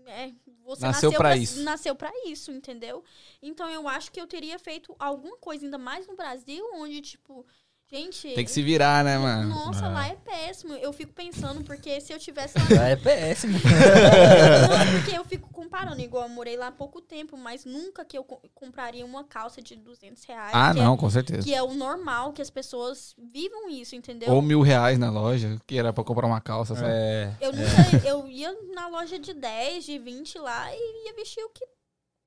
é- 0.06 0.34
você 0.64 0.82
Nasceu 0.82 1.10
pra 1.10 1.18
pra- 1.20 1.36
isso. 1.36 1.62
Nasceu 1.62 1.94
pra 1.94 2.10
isso, 2.26 2.50
entendeu? 2.50 3.04
Então 3.40 3.68
eu 3.70 3.86
acho 3.88 4.10
que 4.10 4.20
eu 4.20 4.26
teria 4.26 4.58
feito 4.58 4.94
alguma 4.98 5.36
coisa, 5.36 5.64
ainda 5.64 5.78
mais 5.78 6.06
no 6.06 6.16
Brasil, 6.16 6.64
onde, 6.74 7.00
tipo, 7.00 7.46
gente. 7.92 8.34
Tem 8.34 8.44
que 8.44 8.50
se 8.50 8.62
virar, 8.62 9.02
né, 9.04 9.18
mano? 9.18 9.48
Nossa, 9.48 9.86
É. 9.86 9.88
lá 9.88 10.06
é 10.08 10.14
péssimo. 10.16 10.74
Eu 10.74 10.92
fico 10.92 11.12
pensando, 11.12 11.62
porque 11.64 12.00
se 12.00 12.12
eu 12.12 12.18
tivesse 12.18 12.56
lá. 12.74 12.88
É 12.88 12.96
péssimo. 12.96 13.58
Não, 13.58 15.00
porque 15.02 15.16
eu 15.18 15.24
fico 15.24 15.48
comparando, 15.52 16.00
igual 16.00 16.24
eu 16.24 16.28
morei 16.28 16.56
lá 16.56 16.68
há 16.68 16.72
pouco 16.72 17.00
tempo, 17.00 17.36
mas 17.36 17.64
nunca 17.64 18.04
que 18.04 18.16
eu 18.16 18.24
co- 18.24 18.40
compraria 18.54 19.04
uma 19.04 19.24
calça 19.24 19.60
de 19.62 19.76
200 19.76 20.22
reais. 20.24 20.50
Ah, 20.54 20.72
que 20.72 20.80
não, 20.80 20.94
É, 20.94 20.96
com 20.98 21.10
certeza. 21.10 21.42
que 21.42 21.54
é 21.54 21.62
o 21.62 21.74
normal, 21.74 22.32
que 22.32 22.42
as 22.42 22.50
pessoas 22.50 23.14
vivam 23.18 23.68
isso, 23.68 23.94
entendeu? 23.96 24.32
Ou 24.32 24.42
mil 24.42 24.60
reais 24.60 24.98
na 24.98 25.10
loja, 25.10 25.58
que 25.66 25.78
era 25.78 25.92
pra 25.92 26.04
comprar 26.04 26.26
uma 26.26 26.40
calça, 26.40 26.74
sabe? 26.74 26.88
É. 26.92 27.32
Eu 27.40 27.52
nunca. 27.52 28.06
Eu 28.06 28.28
ia 28.28 28.54
na 28.74 28.88
loja 28.88 29.18
de 29.18 29.32
10, 29.34 29.84
de 29.84 29.98
20 29.98 30.38
lá 30.38 30.68
e 30.74 31.06
ia 31.06 31.14
vestir 31.14 31.42
o 31.44 31.48
que 31.50 31.64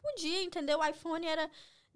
podia, 0.02 0.44
entendeu? 0.44 0.80
O 0.80 0.86
iPhone 0.86 1.26
era. 1.26 1.50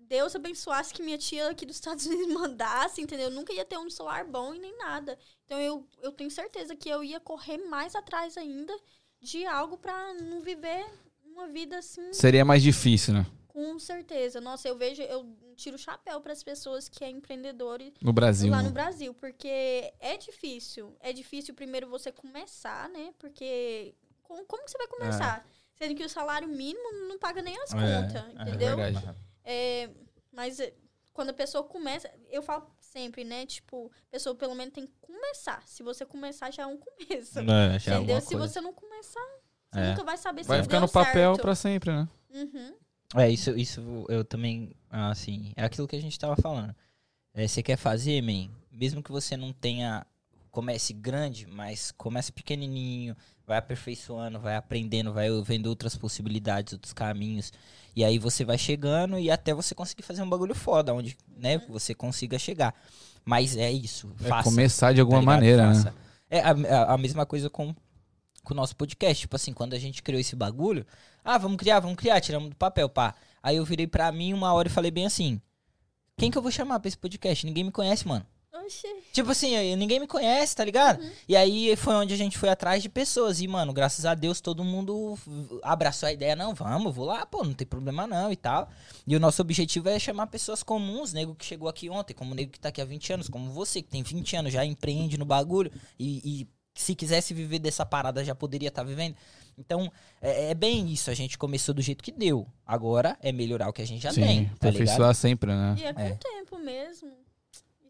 Deus 0.08 0.36
abençoasse 0.36 0.94
que 0.94 1.04
minha 1.04 1.18
tia 1.18 1.50
aqui 1.50 1.66
dos 1.66 1.76
Estados 1.76 2.06
Unidos 2.08 2.34
mandasse, 2.34 3.02
entendeu? 3.02 3.26
Eu 3.28 3.32
nunca 3.36 3.54
ia 3.54 3.66
ter 3.66 3.78
um 3.78 3.90
celular 3.90 4.26
bom 4.26 4.54
e 4.54 4.60
nem 4.60 4.78
nada. 4.78 5.18
Então 5.46 5.60
eu, 5.60 5.86
eu 6.02 6.12
tenho 6.12 6.32
certeza 6.32 6.76
que 6.76 6.90
eu 6.90 7.04
ia 7.04 7.20
correr 7.20 7.58
mais 7.58 7.96
atrás 7.96 8.38
ainda 8.38 8.74
de 9.20 9.46
algo 9.46 9.78
pra 9.78 10.14
não 10.14 10.42
viver 10.42 10.86
uma 11.26 11.48
vida 11.48 11.78
assim, 11.78 12.14
Seria 12.14 12.44
mais 12.46 12.64
difícil, 12.64 13.14
né? 13.14 13.26
com 13.48 13.80
certeza. 13.80 14.40
Nossa, 14.40 14.68
eu 14.68 14.78
vejo, 14.78 15.02
eu 15.02 15.36
tiro 15.56 15.78
o 15.78 15.80
chapéu 15.80 16.22
para 16.22 16.32
as 16.32 16.44
pessoas 16.44 16.88
que 16.88 17.04
é 17.04 17.10
empreendedores 17.10 17.92
No 18.00 18.14
Brasil. 18.14 18.52
lá 18.52 18.58
né? 18.58 18.68
no 18.68 18.72
Brasil, 18.72 19.16
porque 19.16 19.92
é 20.00 20.16
difícil. 20.16 20.96
É 21.00 21.12
difícil 21.12 21.56
primeiro 21.56 21.90
você 21.90 22.12
começar, 22.12 22.88
né? 22.90 23.16
Porque 23.18 23.96
como, 24.22 24.46
como 24.46 24.64
que 24.64 24.70
você 24.70 24.78
vai 24.78 24.88
começar? 24.88 25.44
Sendo 25.74 25.96
que 25.96 26.04
o 26.04 26.10
salário 26.10 26.48
mínimo 26.48 27.08
não 27.08 27.18
paga 27.18 27.42
nem 27.42 27.58
as 27.64 27.72
contas, 27.74 28.24
entendeu? 28.36 28.78
verdade. 28.78 29.16
É, 29.50 29.90
mas 30.32 30.60
é, 30.60 30.74
quando 31.14 31.30
a 31.30 31.34
pessoa 31.34 31.64
começa, 31.64 32.12
eu 32.30 32.44
falo 32.44 32.70
sempre, 32.82 33.24
né? 33.24 33.46
Tipo, 33.46 33.90
a 34.10 34.12
pessoa 34.12 34.36
pelo 34.36 34.54
menos 34.54 34.74
tem 34.74 34.86
que 34.86 34.94
começar. 35.00 35.64
Se 35.66 35.82
você 35.82 36.06
começar, 36.06 36.52
já 36.52 36.64
é 36.64 36.66
um 36.66 36.78
começo. 36.78 37.40
É, 37.40 37.80
já 37.80 37.94
é 37.94 37.98
entendeu? 37.98 38.20
Se 38.20 38.36
coisa. 38.36 38.48
você 38.48 38.60
não 38.62 38.74
começar, 38.74 39.26
você 39.72 39.80
É. 39.80 39.90
nunca 39.92 40.04
vai 40.04 40.18
saber 40.18 40.44
se 40.44 40.50
Vai 40.50 40.62
ficar 40.62 40.82
no 40.82 40.90
papel 40.90 41.32
certo. 41.32 41.42
pra 41.42 41.56
sempre, 41.56 41.92
né? 41.92 42.08
Uhum. 42.30 42.76
É, 43.16 43.30
isso, 43.30 43.52
isso 43.58 44.06
eu 44.10 44.26
também, 44.26 44.76
assim, 44.90 45.54
é 45.56 45.64
aquilo 45.64 45.88
que 45.88 45.96
a 45.96 46.02
gente 46.02 46.20
tava 46.20 46.36
falando. 46.36 46.76
É, 47.34 47.48
você 47.48 47.64
quer 47.64 47.78
fazer, 47.78 48.22
man, 48.22 48.52
mesmo 48.70 49.02
que 49.02 49.12
você 49.12 49.38
não 49.38 49.54
tenha 49.54 50.06
comece 50.52 50.92
grande, 50.92 51.46
mas 51.46 51.92
comece 51.92 52.32
pequenininho, 52.32 53.16
vai 53.46 53.58
aperfeiçoando, 53.60 54.40
vai 54.40 54.56
aprendendo, 54.56 55.14
vai 55.14 55.30
vendo 55.44 55.68
outras 55.68 55.96
possibilidades, 55.96 56.74
outros 56.74 56.94
caminhos. 56.94 57.54
E 57.98 58.04
aí 58.06 58.20
você 58.20 58.46
vai 58.46 58.60
chegando 58.60 59.18
e 59.18 59.32
até 59.32 59.56
você 59.56 59.74
conseguir 59.74 60.04
fazer 60.04 60.22
um 60.22 60.30
bagulho 60.30 60.54
foda, 60.54 60.94
onde, 60.94 61.18
né, 61.36 61.58
você 61.68 61.96
consiga 61.96 62.38
chegar. 62.38 62.76
Mas 63.26 63.58
é 63.58 63.72
isso, 63.72 64.14
É 64.24 64.28
faça. 64.28 64.44
começar 64.48 64.94
de 64.94 65.02
alguma 65.02 65.20
tá 65.20 65.26
maneira, 65.26 65.68
né? 65.70 65.74
Faça. 65.74 65.96
É 66.30 66.40
a, 66.42 66.52
a- 66.52 66.94
a 66.94 66.98
mesma 67.00 67.26
coisa 67.26 67.50
com, 67.50 67.74
com 68.44 68.54
o 68.54 68.56
nosso 68.56 68.76
podcast. 68.76 69.22
Tipo 69.22 69.36
assim, 69.36 69.52
quando 69.52 69.74
a 69.74 69.80
gente 69.80 70.04
criou 70.04 70.20
esse 70.22 70.36
bagulho, 70.36 70.86
ah, 71.26 71.40
vamos 71.40 71.58
criar, 71.58 71.80
vamos 71.80 71.96
criar, 71.98 72.22
tiramos 72.22 72.52
do 72.52 72.56
papel, 72.56 72.88
pá. 72.88 73.16
Aí 73.42 73.56
eu 73.58 73.66
virei 73.66 73.88
pra 73.88 74.12
mim 74.12 74.32
uma 74.32 74.54
hora 74.54 74.68
e 74.68 74.72
falei 74.72 74.92
bem 74.92 75.08
assim: 75.08 75.42
quem 76.18 76.30
que 76.30 76.38
eu 76.38 76.42
vou 76.44 76.52
chamar 76.52 76.80
pra 76.80 76.88
esse 76.90 76.98
podcast? 77.00 77.48
Ninguém 77.48 77.64
me 77.64 77.72
conhece, 77.72 78.08
mano. 78.08 78.26
Oxi. 78.66 78.88
Tipo 79.14 79.32
assim, 79.32 79.56
eu- 79.56 79.78
ninguém 79.78 80.00
me 80.00 80.08
conhece, 80.08 80.56
tá 80.56 80.64
ligado? 80.66 81.04
E 81.28 81.36
aí 81.36 81.76
foi 81.76 81.96
onde 81.96 82.14
a 82.14 82.18
gente 82.18 82.38
foi 82.38 82.50
atrás 82.50 82.82
de 82.82 82.90
pessoas. 82.90 83.40
E, 83.42 83.48
mano, 83.48 83.74
graças 83.74 84.06
a 84.06 84.14
Deus 84.14 84.40
todo 84.42 84.64
mundo 84.64 85.18
abraçou 85.64 86.08
a 86.08 86.12
ideia. 86.14 86.36
Não, 86.36 86.54
vamos, 86.54 86.94
vou 86.96 87.06
lá, 87.06 87.26
pô, 87.26 87.44
não 87.44 87.54
tem 87.54 87.66
problema 87.68 88.06
não 88.08 88.32
e 88.32 88.36
tal. 88.36 88.70
E 89.06 89.16
o 89.16 89.20
nosso 89.20 89.42
objetivo 89.42 89.90
é 89.90 89.98
chamar 90.00 90.28
pessoas 90.28 90.64
comuns, 90.64 91.14
nego 91.14 91.36
que 91.36 91.46
chegou 91.46 91.68
aqui 91.70 91.90
ontem, 91.90 92.14
como 92.14 92.32
o 92.32 92.36
nego 92.36 92.52
que 92.52 92.60
tá 92.60 92.70
aqui 92.70 92.82
há 92.82 92.86
20 92.86 93.14
anos, 93.14 93.30
como 93.30 93.52
você, 93.52 93.82
que 93.82 93.90
tem 93.90 94.04
20 94.04 94.36
anos, 94.36 94.54
já 94.54 94.66
empreende 94.66 95.18
no 95.18 95.26
bagulho. 95.26 95.72
E, 96.00 96.42
e 96.44 96.48
se 96.76 96.94
quisesse 96.94 97.34
viver 97.34 97.60
dessa 97.60 97.86
parada, 97.86 98.24
já 98.24 98.36
poderia 98.36 98.68
estar 98.70 98.84
vivendo. 98.84 99.16
Então, 99.58 99.92
é, 100.22 100.52
é 100.52 100.54
bem 100.54 100.88
isso. 100.92 101.10
A 101.10 101.16
gente 101.16 101.36
começou 101.36 101.74
do 101.74 101.82
jeito 101.82 102.04
que 102.04 102.12
deu. 102.12 102.48
Agora 102.64 103.18
é 103.24 103.32
melhorar 103.32 103.68
o 103.68 103.74
que 103.74 103.82
a 103.82 103.88
gente 103.88 104.04
já 104.04 104.12
Sim, 104.14 104.22
tem, 104.22 104.46
tá 104.46 104.70
aperfeiçoar 104.70 105.16
sempre, 105.16 105.52
né? 105.52 105.76
E 105.80 105.84
é 105.84 105.94
com 105.94 106.00
É. 106.02 106.12
o 106.12 106.16
tempo 106.18 106.60
mesmo. 106.60 107.12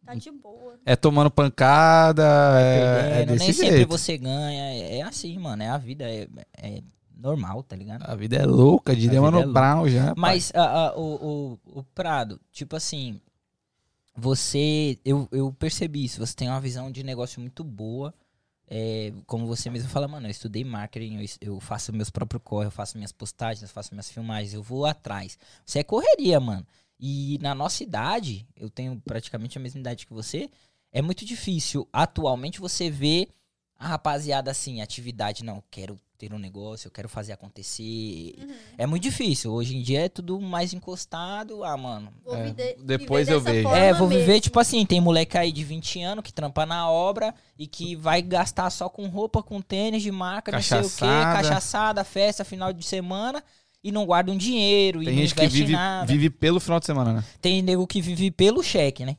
Tá 0.07 0.15
de 0.15 0.31
boa. 0.31 0.79
É 0.85 0.95
tomando 0.95 1.29
pancada, 1.29 2.23
é, 2.59 2.79
é 2.79 3.01
Perdendo, 3.09 3.27
desse 3.33 3.43
nem 3.45 3.53
sempre 3.53 3.75
jeito. 3.77 3.89
você 3.89 4.17
ganha. 4.17 4.63
É, 4.73 4.97
é 4.97 5.01
assim, 5.03 5.37
mano. 5.37 5.61
É 5.63 5.69
a 5.69 5.77
vida. 5.77 6.05
É, 6.09 6.27
é 6.57 6.81
normal, 7.15 7.61
tá 7.63 7.75
ligado? 7.75 8.03
A 8.03 8.15
vida 8.15 8.35
é 8.37 8.45
louca, 8.45 8.95
diria 8.95 9.09
vida 9.19 9.21
Mano 9.21 9.39
é. 9.41 9.45
Brown 9.45 9.89
já. 9.89 10.13
Mas 10.15 10.51
a- 10.55 10.87
a- 10.89 10.95
o, 10.97 11.57
o, 11.65 11.79
o 11.79 11.83
Prado, 11.83 12.39
tipo 12.51 12.75
assim, 12.75 13.19
você. 14.15 14.97
Eu, 15.05 15.27
eu 15.31 15.53
percebi 15.53 16.05
isso. 16.05 16.19
Você 16.25 16.35
tem 16.35 16.47
uma 16.49 16.59
visão 16.61 16.91
de 16.91 17.03
negócio 17.03 17.39
muito 17.39 17.63
boa. 17.63 18.13
É, 18.69 19.13
como 19.25 19.45
você 19.47 19.69
mesmo 19.69 19.87
fala, 19.89 20.07
mano, 20.09 20.27
eu 20.27 20.31
estudei 20.31 20.63
marketing, 20.63 21.19
eu, 21.41 21.53
eu 21.53 21.59
faço 21.61 21.93
meus 21.93 22.09
próprios 22.09 22.41
corre, 22.43 22.67
eu 22.67 22.71
faço 22.71 22.97
minhas 22.97 23.13
postagens, 23.13 23.61
eu 23.61 23.69
faço 23.69 23.93
minhas 23.93 24.09
filmagens, 24.11 24.53
eu 24.53 24.61
vou 24.61 24.85
atrás. 24.85 25.37
Você 25.65 25.79
é 25.79 25.83
correria, 25.83 26.37
mano. 26.39 26.65
E 26.99 27.37
na 27.41 27.53
nossa 27.53 27.83
idade, 27.83 28.47
eu 28.55 28.69
tenho 28.69 28.99
praticamente 29.05 29.57
a 29.57 29.61
mesma 29.61 29.79
idade 29.79 30.05
que 30.07 30.13
você, 30.13 30.49
é 30.91 31.01
muito 31.01 31.23
difícil 31.25 31.87
atualmente 31.93 32.59
você 32.59 32.89
ver 32.89 33.29
a 33.77 33.87
rapaziada 33.89 34.49
assim, 34.49 34.81
atividade, 34.81 35.43
não, 35.43 35.63
quero 35.69 35.99
ter 36.17 36.33
um 36.33 36.39
negócio, 36.39 36.87
eu 36.87 36.91
quero 36.91 37.07
fazer 37.07 37.31
acontecer. 37.33 38.33
Uhum. 38.39 38.55
É 38.75 38.87
muito 38.87 39.03
difícil. 39.03 39.53
Hoje 39.53 39.77
em 39.77 39.83
dia 39.83 40.05
é 40.05 40.09
tudo 40.09 40.41
mais 40.41 40.73
encostado. 40.73 41.63
Ah, 41.63 41.77
mano. 41.77 42.11
Vou 42.25 42.35
É, 42.35 42.45
viver- 42.45 42.75
depois 42.83 43.27
viver 43.27 43.35
eu 43.37 43.41
vejo. 43.41 43.69
É, 43.69 43.93
vou 43.93 44.07
viver, 44.07 44.25
mesmo. 44.25 44.41
tipo 44.41 44.59
assim, 44.59 44.83
tem 44.83 44.99
moleque 44.99 45.37
aí 45.37 45.51
de 45.51 45.63
20 45.63 46.01
anos 46.01 46.23
que 46.23 46.33
trampa 46.33 46.65
na 46.65 46.89
obra 46.89 47.35
e 47.55 47.67
que 47.67 47.95
vai 47.95 48.23
gastar 48.23 48.71
só 48.71 48.89
com 48.89 49.07
roupa, 49.07 49.43
com 49.43 49.61
tênis 49.61 50.01
de 50.01 50.11
marca, 50.11 50.51
não 50.51 50.59
sei 50.59 50.79
o 50.79 50.81
Cachaçada. 50.81 51.25
quê, 51.41 51.47
cachaçada, 51.49 52.03
festa, 52.03 52.43
final 52.43 52.73
de 52.73 52.83
semana 52.83 53.43
e 53.87 53.91
não 53.91 54.05
guarda 54.05 54.31
um 54.31 54.37
dinheiro 54.37 55.01
e 55.01 55.05
Tem 55.05 55.13
não 55.15 55.21
gente 55.21 55.33
que 55.35 55.41
investe 55.41 55.59
vive, 55.59 55.73
nada. 55.73 56.05
vive 56.05 56.29
pelo 56.29 56.59
final 56.59 56.79
de 56.79 56.85
semana, 56.85 57.13
né? 57.13 57.23
Tem 57.41 57.61
nego 57.61 57.85
que 57.87 58.01
vive 58.01 58.29
pelo 58.31 58.61
cheque, 58.63 59.05
né? 59.05 59.15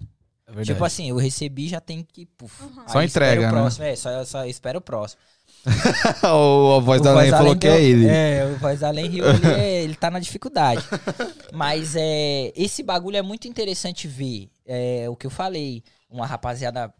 É. 0.56 0.62
Tipo 0.62 0.84
assim, 0.84 1.10
eu 1.10 1.16
recebi, 1.16 1.68
já 1.68 1.80
tem 1.80 2.06
que. 2.10 2.24
Puf, 2.26 2.62
Uhum. 2.62 2.88
Só 2.88 3.02
entrega, 3.02 3.40
o 3.40 3.44
né? 3.44 3.50
próximo, 3.50 3.84
É, 3.84 3.94
só, 3.96 4.24
só 4.24 4.44
espera 4.46 4.78
o 4.78 4.80
próximo. 4.80 5.20
o, 6.24 6.76
a 6.76 6.80
voz 6.80 7.00
O 7.00 7.04
da 7.04 7.14
Lei 7.14 7.30
falou 7.30 7.46
Além 7.48 7.58
que 7.58 7.66
é 7.66 7.82
ele. 7.82 8.06
É, 8.08 8.46
o 8.46 8.56
Voz 8.58 8.82
Além 8.82 9.06
Rio, 9.08 9.24
ele, 9.28 9.46
é- 9.46 9.82
ele 9.82 9.94
tá 9.94 10.10
na 10.10 10.18
dificuldade. 10.18 10.82
Mas 11.52 11.94
é, 11.96 12.52
esse 12.56 12.82
bagulho 12.82 13.16
é 13.16 13.22
muito 13.22 13.48
interessante 13.48 14.06
ver. 14.08 14.48
É, 14.64 15.06
o 15.08 15.16
que 15.16 15.26
eu 15.26 15.30
falei, 15.30 15.82
uma 16.08 16.26
rapaziada, 16.26 16.92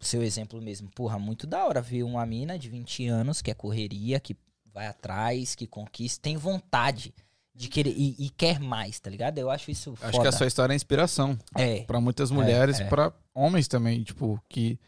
seu 0.00 0.22
exemplo 0.22 0.60
mesmo, 0.60 0.88
porra, 0.94 1.18
muito 1.18 1.46
da 1.46 1.64
hora 1.66 1.80
ver 1.80 2.02
uma 2.02 2.24
mina 2.24 2.58
de 2.58 2.68
20 2.68 3.06
anos 3.08 3.42
que 3.42 3.50
é 3.50 3.54
correria, 3.54 4.18
que 4.18 4.34
vai 4.78 4.86
atrás, 4.86 5.56
que 5.56 5.66
conquista, 5.66 6.22
tem 6.22 6.36
vontade 6.36 7.12
de 7.52 7.68
querer 7.68 7.92
e, 7.96 8.14
e 8.16 8.30
quer 8.30 8.60
mais, 8.60 9.00
tá 9.00 9.10
ligado? 9.10 9.36
Eu 9.38 9.50
acho 9.50 9.72
isso 9.72 9.96
foda. 9.96 10.08
Acho 10.08 10.20
que 10.20 10.28
a 10.28 10.32
sua 10.32 10.46
história 10.46 10.72
é 10.72 10.76
inspiração 10.76 11.36
É, 11.56 11.80
pra 11.82 12.00
muitas 12.00 12.30
mulheres, 12.30 12.78
é. 12.78 12.84
pra 12.84 13.12
homens 13.34 13.66
também, 13.66 14.04
tipo, 14.04 14.40
que 14.48 14.78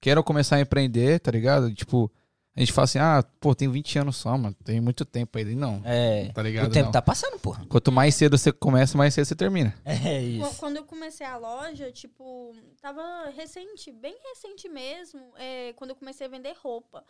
queiram 0.00 0.24
começar 0.24 0.56
a 0.56 0.60
empreender, 0.60 1.20
tá 1.20 1.30
ligado? 1.30 1.72
Tipo, 1.72 2.10
a 2.56 2.60
gente 2.60 2.72
fala 2.72 2.84
assim, 2.86 2.98
ah, 2.98 3.24
pô, 3.38 3.54
tenho 3.54 3.70
20 3.70 4.00
anos 4.00 4.16
só, 4.16 4.36
mano, 4.36 4.56
tem 4.64 4.80
muito 4.80 5.04
tempo 5.04 5.38
aí. 5.38 5.44
Não, 5.54 5.80
é. 5.84 6.32
tá 6.32 6.42
ligado? 6.42 6.66
O 6.66 6.70
tempo 6.70 6.86
Não. 6.86 6.92
tá 6.92 7.00
passando, 7.00 7.38
porra. 7.38 7.64
Quanto 7.66 7.92
mais 7.92 8.16
cedo 8.16 8.36
você 8.36 8.50
começa, 8.50 8.98
mais 8.98 9.14
cedo 9.14 9.26
você 9.26 9.36
termina. 9.36 9.72
É 9.84 10.20
isso. 10.20 10.56
Quando 10.56 10.78
eu 10.78 10.84
comecei 10.84 11.24
a 11.24 11.36
loja, 11.36 11.92
tipo, 11.92 12.52
tava 12.82 13.30
recente, 13.36 13.92
bem 13.92 14.16
recente 14.30 14.68
mesmo, 14.68 15.20
é, 15.36 15.72
quando 15.74 15.90
eu 15.90 15.96
comecei 15.96 16.26
a 16.26 16.30
vender 16.30 16.56
roupa. 16.60 17.04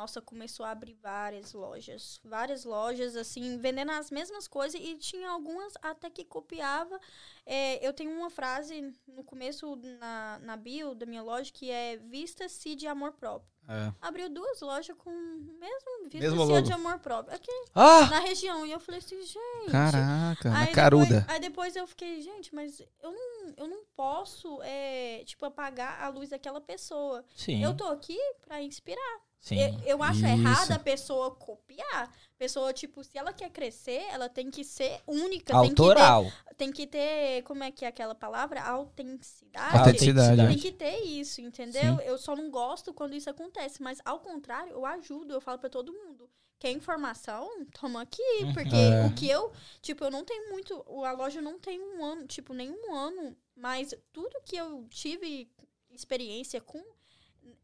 Nossa, 0.00 0.22
começou 0.22 0.64
a 0.64 0.70
abrir 0.70 0.94
várias 0.94 1.52
lojas. 1.52 2.20
Várias 2.24 2.64
lojas, 2.64 3.14
assim, 3.16 3.58
vendendo 3.58 3.90
as 3.92 4.10
mesmas 4.10 4.48
coisas 4.48 4.80
e 4.80 4.96
tinha 4.96 5.28
algumas 5.28 5.74
até 5.82 6.08
que 6.08 6.24
copiava. 6.24 6.98
É, 7.44 7.86
eu 7.86 7.92
tenho 7.92 8.10
uma 8.10 8.30
frase 8.30 8.94
no 9.06 9.22
começo, 9.22 9.76
na, 10.00 10.38
na 10.38 10.56
bio 10.56 10.94
da 10.94 11.04
minha 11.04 11.22
loja, 11.22 11.52
que 11.52 11.70
é 11.70 11.98
Vista-se 11.98 12.74
de 12.74 12.86
amor 12.86 13.12
próprio. 13.12 13.50
É. 13.68 13.92
Abriu 14.00 14.30
duas 14.30 14.62
lojas 14.62 14.96
com 14.96 15.10
o 15.10 15.58
mesmo 15.60 16.44
logo. 16.44 16.62
de 16.62 16.72
amor 16.72 16.98
próprio. 16.98 17.36
Aqui 17.36 17.52
Ah! 17.74 18.06
na 18.08 18.20
região. 18.20 18.64
E 18.64 18.72
eu 18.72 18.80
falei 18.80 19.00
assim, 19.00 19.20
gente. 19.22 19.70
Caraca, 19.70 20.48
na 20.48 20.60
Aí 20.60 20.72
caruda. 20.72 21.20
Depois, 21.20 21.28
aí 21.28 21.40
depois 21.40 21.76
eu 21.76 21.86
fiquei, 21.86 22.22
gente, 22.22 22.54
mas 22.54 22.80
eu 23.02 23.12
não, 23.12 23.54
eu 23.54 23.68
não 23.68 23.84
posso, 23.94 24.62
é, 24.62 25.22
tipo, 25.26 25.44
apagar 25.44 26.02
a 26.02 26.08
luz 26.08 26.30
daquela 26.30 26.60
pessoa. 26.60 27.22
Sim. 27.36 27.62
Eu 27.62 27.76
tô 27.76 27.84
aqui 27.84 28.18
pra 28.40 28.62
inspirar. 28.62 29.29
Sim. 29.40 29.58
Eu, 29.58 29.80
eu 29.86 30.02
acho 30.02 30.18
Isso. 30.18 30.26
errado 30.26 30.72
a 30.72 30.78
pessoa 30.78 31.30
copiar. 31.34 32.12
Pessoa, 32.36 32.72
tipo, 32.72 33.02
se 33.02 33.16
ela 33.18 33.32
quer 33.32 33.50
crescer, 33.50 34.02
ela 34.10 34.28
tem 34.28 34.50
que 34.50 34.62
ser 34.64 35.00
única. 35.06 35.52
Tem 35.60 35.70
que, 35.70 35.74
ter, 35.74 35.82
Autoral. 35.82 36.32
tem 36.56 36.72
que 36.72 36.86
ter, 36.86 37.42
como 37.44 37.64
é 37.64 37.70
que 37.70 37.84
é 37.84 37.88
aquela 37.88 38.14
palavra? 38.14 38.62
Autenticidade. 38.62 39.76
Autenticidade. 39.78 40.46
Tem 40.46 40.58
que 40.58 40.72
ter 40.72 41.00
isso, 41.04 41.40
entendeu? 41.40 41.98
Eu 42.00 42.16
só 42.18 42.36
não 42.36 42.50
gosto 42.50 42.92
quando 42.94 43.14
isso 43.14 43.28
acontece. 43.30 43.82
Mas, 43.82 43.98
ao 44.04 44.20
contrário, 44.20 44.72
eu 44.72 44.84
ajudo, 44.86 45.32
eu 45.34 45.40
falo 45.40 45.58
pra 45.58 45.70
todo 45.70 45.92
mundo. 45.92 46.28
Quer 46.58 46.70
informação? 46.72 47.48
Toma 47.78 48.02
aqui. 48.02 48.22
Uhum. 48.42 48.52
Porque 48.52 48.76
É. 48.76 49.06
o 49.06 49.14
que 49.14 49.28
eu. 49.28 49.50
Tipo, 49.80 50.04
eu 50.04 50.10
não 50.10 50.24
tenho 50.24 50.50
muito. 50.50 50.84
A 51.04 51.12
loja 51.12 51.40
não 51.40 51.58
tem 51.58 51.80
um 51.80 52.04
ano, 52.04 52.26
tipo, 52.26 52.52
nenhum 52.52 52.94
ano. 52.94 53.34
Mas 53.56 53.94
tudo 54.12 54.40
que 54.44 54.56
eu 54.56 54.86
tive 54.90 55.50
experiência 55.90 56.60
com 56.60 56.82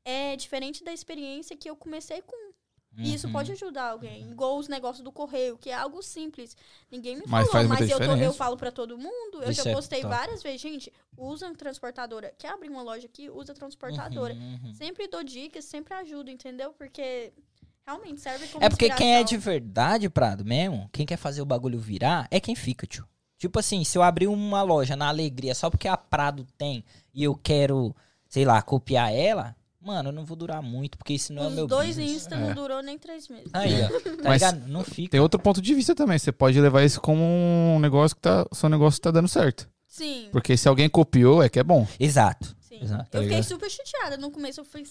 é 0.07 0.37
diferente 0.37 0.83
da 0.85 0.93
experiência 0.93 1.57
que 1.57 1.69
eu 1.69 1.77
comecei 1.77 2.23
com. 2.23 2.37
E 2.99 3.13
isso 3.13 3.27
Uhum. 3.27 3.33
pode 3.35 3.53
ajudar 3.53 3.91
alguém. 3.91 4.23
Igual 4.31 4.57
os 4.57 4.69
negócios 4.69 5.05
do 5.05 5.13
correio, 5.13 5.59
que 5.59 5.69
é 5.69 5.75
algo 5.75 6.03
simples. 6.03 6.57
Ninguém 6.91 7.17
me 7.17 7.25
Mas 7.27 7.47
falou, 7.51 7.69
mas 7.69 7.91
eu, 7.91 7.99
tô- 7.99 8.17
eu 8.17 8.33
falo 8.33 8.57
pra 8.57 8.71
todo 8.73 8.97
mundo. 8.97 9.43
Eu 9.43 9.51
Isso 9.51 9.63
já 9.63 9.71
é 9.71 9.75
postei 9.75 10.01
top. 10.01 10.15
várias 10.15 10.43
vezes. 10.43 10.63
Gente, 10.63 10.91
usa 11.15 11.53
transportadora. 11.55 12.33
Quer 12.39 12.49
abrir 12.53 12.71
uma 12.71 12.81
loja 12.83 13.05
aqui? 13.05 13.29
Usa 13.29 13.53
transportadora. 13.53 14.33
Uhum, 14.33 14.61
uhum. 14.65 14.73
Sempre 14.75 15.09
dou 15.09 15.23
dicas, 15.23 15.67
sempre 15.67 15.93
ajudo, 15.93 16.31
entendeu? 16.31 16.73
Porque 16.73 17.35
realmente 17.85 18.19
serve 18.23 18.47
como 18.49 18.65
É 18.65 18.71
porque 18.71 18.89
quem 18.89 19.15
é 19.17 19.19
de 19.23 19.35
inspiração. 19.35 19.53
verdade, 19.53 20.09
Prado, 20.09 20.43
mesmo, 20.43 20.89
quem 20.91 21.05
quer 21.05 21.19
fazer 21.19 21.43
o 21.43 21.47
bagulho 21.47 21.79
virar, 21.79 22.27
é 22.31 22.41
quem 22.41 22.55
fica, 22.55 22.87
tio. 22.87 23.07
Tipo 23.37 23.59
assim, 23.59 23.85
se 23.85 23.99
eu 23.99 24.03
abrir 24.03 24.27
uma 24.27 24.63
loja 24.63 24.97
na 24.97 25.09
Alegria 25.09 25.55
só 25.55 25.69
porque 25.69 25.87
a 25.87 25.99
Prado 25.99 26.47
tem 26.57 26.83
e 27.13 27.23
eu 27.25 27.35
quero, 27.35 27.95
sei 28.27 28.47
lá, 28.47 28.63
copiar 28.63 29.13
ela, 29.13 29.55
mano, 29.87 30.09
eu 30.09 30.13
não 30.13 30.25
vou 30.25 30.37
durar 30.37 30.61
muito, 30.63 30.99
porque 30.99 31.15
isso 31.15 31.33
não 31.33 31.43
é 31.43 31.47
o 31.47 31.49
Os 31.49 31.55
meu 31.55 31.67
dois 31.67 31.97
business. 31.97 32.11
Insta 32.17 32.35
É. 32.35 32.39
não 32.39 32.55
durou 32.55 32.83
nem 32.83 32.99
três 32.99 33.29
meses. 33.29 33.49
Aí, 33.53 33.73
ó, 33.83 33.89
tá 34.23 34.29
Mas- 34.29 34.43
ligado? 34.43 34.67
Não 34.69 34.83
fica. 34.85 35.11
Tem 35.13 35.21
outro 35.21 35.41
ponto 35.41 35.63
de 35.63 35.75
vista 35.75 35.95
também. 35.95 36.19
Você 36.19 36.33
pode 36.33 36.61
levar 36.61 36.83
isso 36.85 37.01
como 37.01 37.23
um 37.23 37.79
negócio 37.79 38.15
que 38.17 38.23
tá. 38.23 38.45
Seu 38.53 38.69
negócio 38.69 39.01
tá 39.01 39.11
dando 39.11 39.29
certo. 39.29 39.69
Sim, 39.87 40.29
Porque 40.33 40.57
se 40.57 40.69
alguém 40.69 40.89
copiou, 40.91 41.43
é 41.43 41.49
que 41.49 41.59
é 41.59 41.65
bom. 41.65 41.87
Exato. 41.99 42.55
sim. 42.61 42.79
Exato, 42.83 43.11
tá 43.11 43.19
eu 43.19 43.23
fiquei 43.23 43.37
ligado? 43.39 43.49
super 43.49 43.71
chateada. 43.71 44.17
No 44.19 44.31
começo 44.31 44.61
eu 44.61 44.65
fui. 44.65 44.83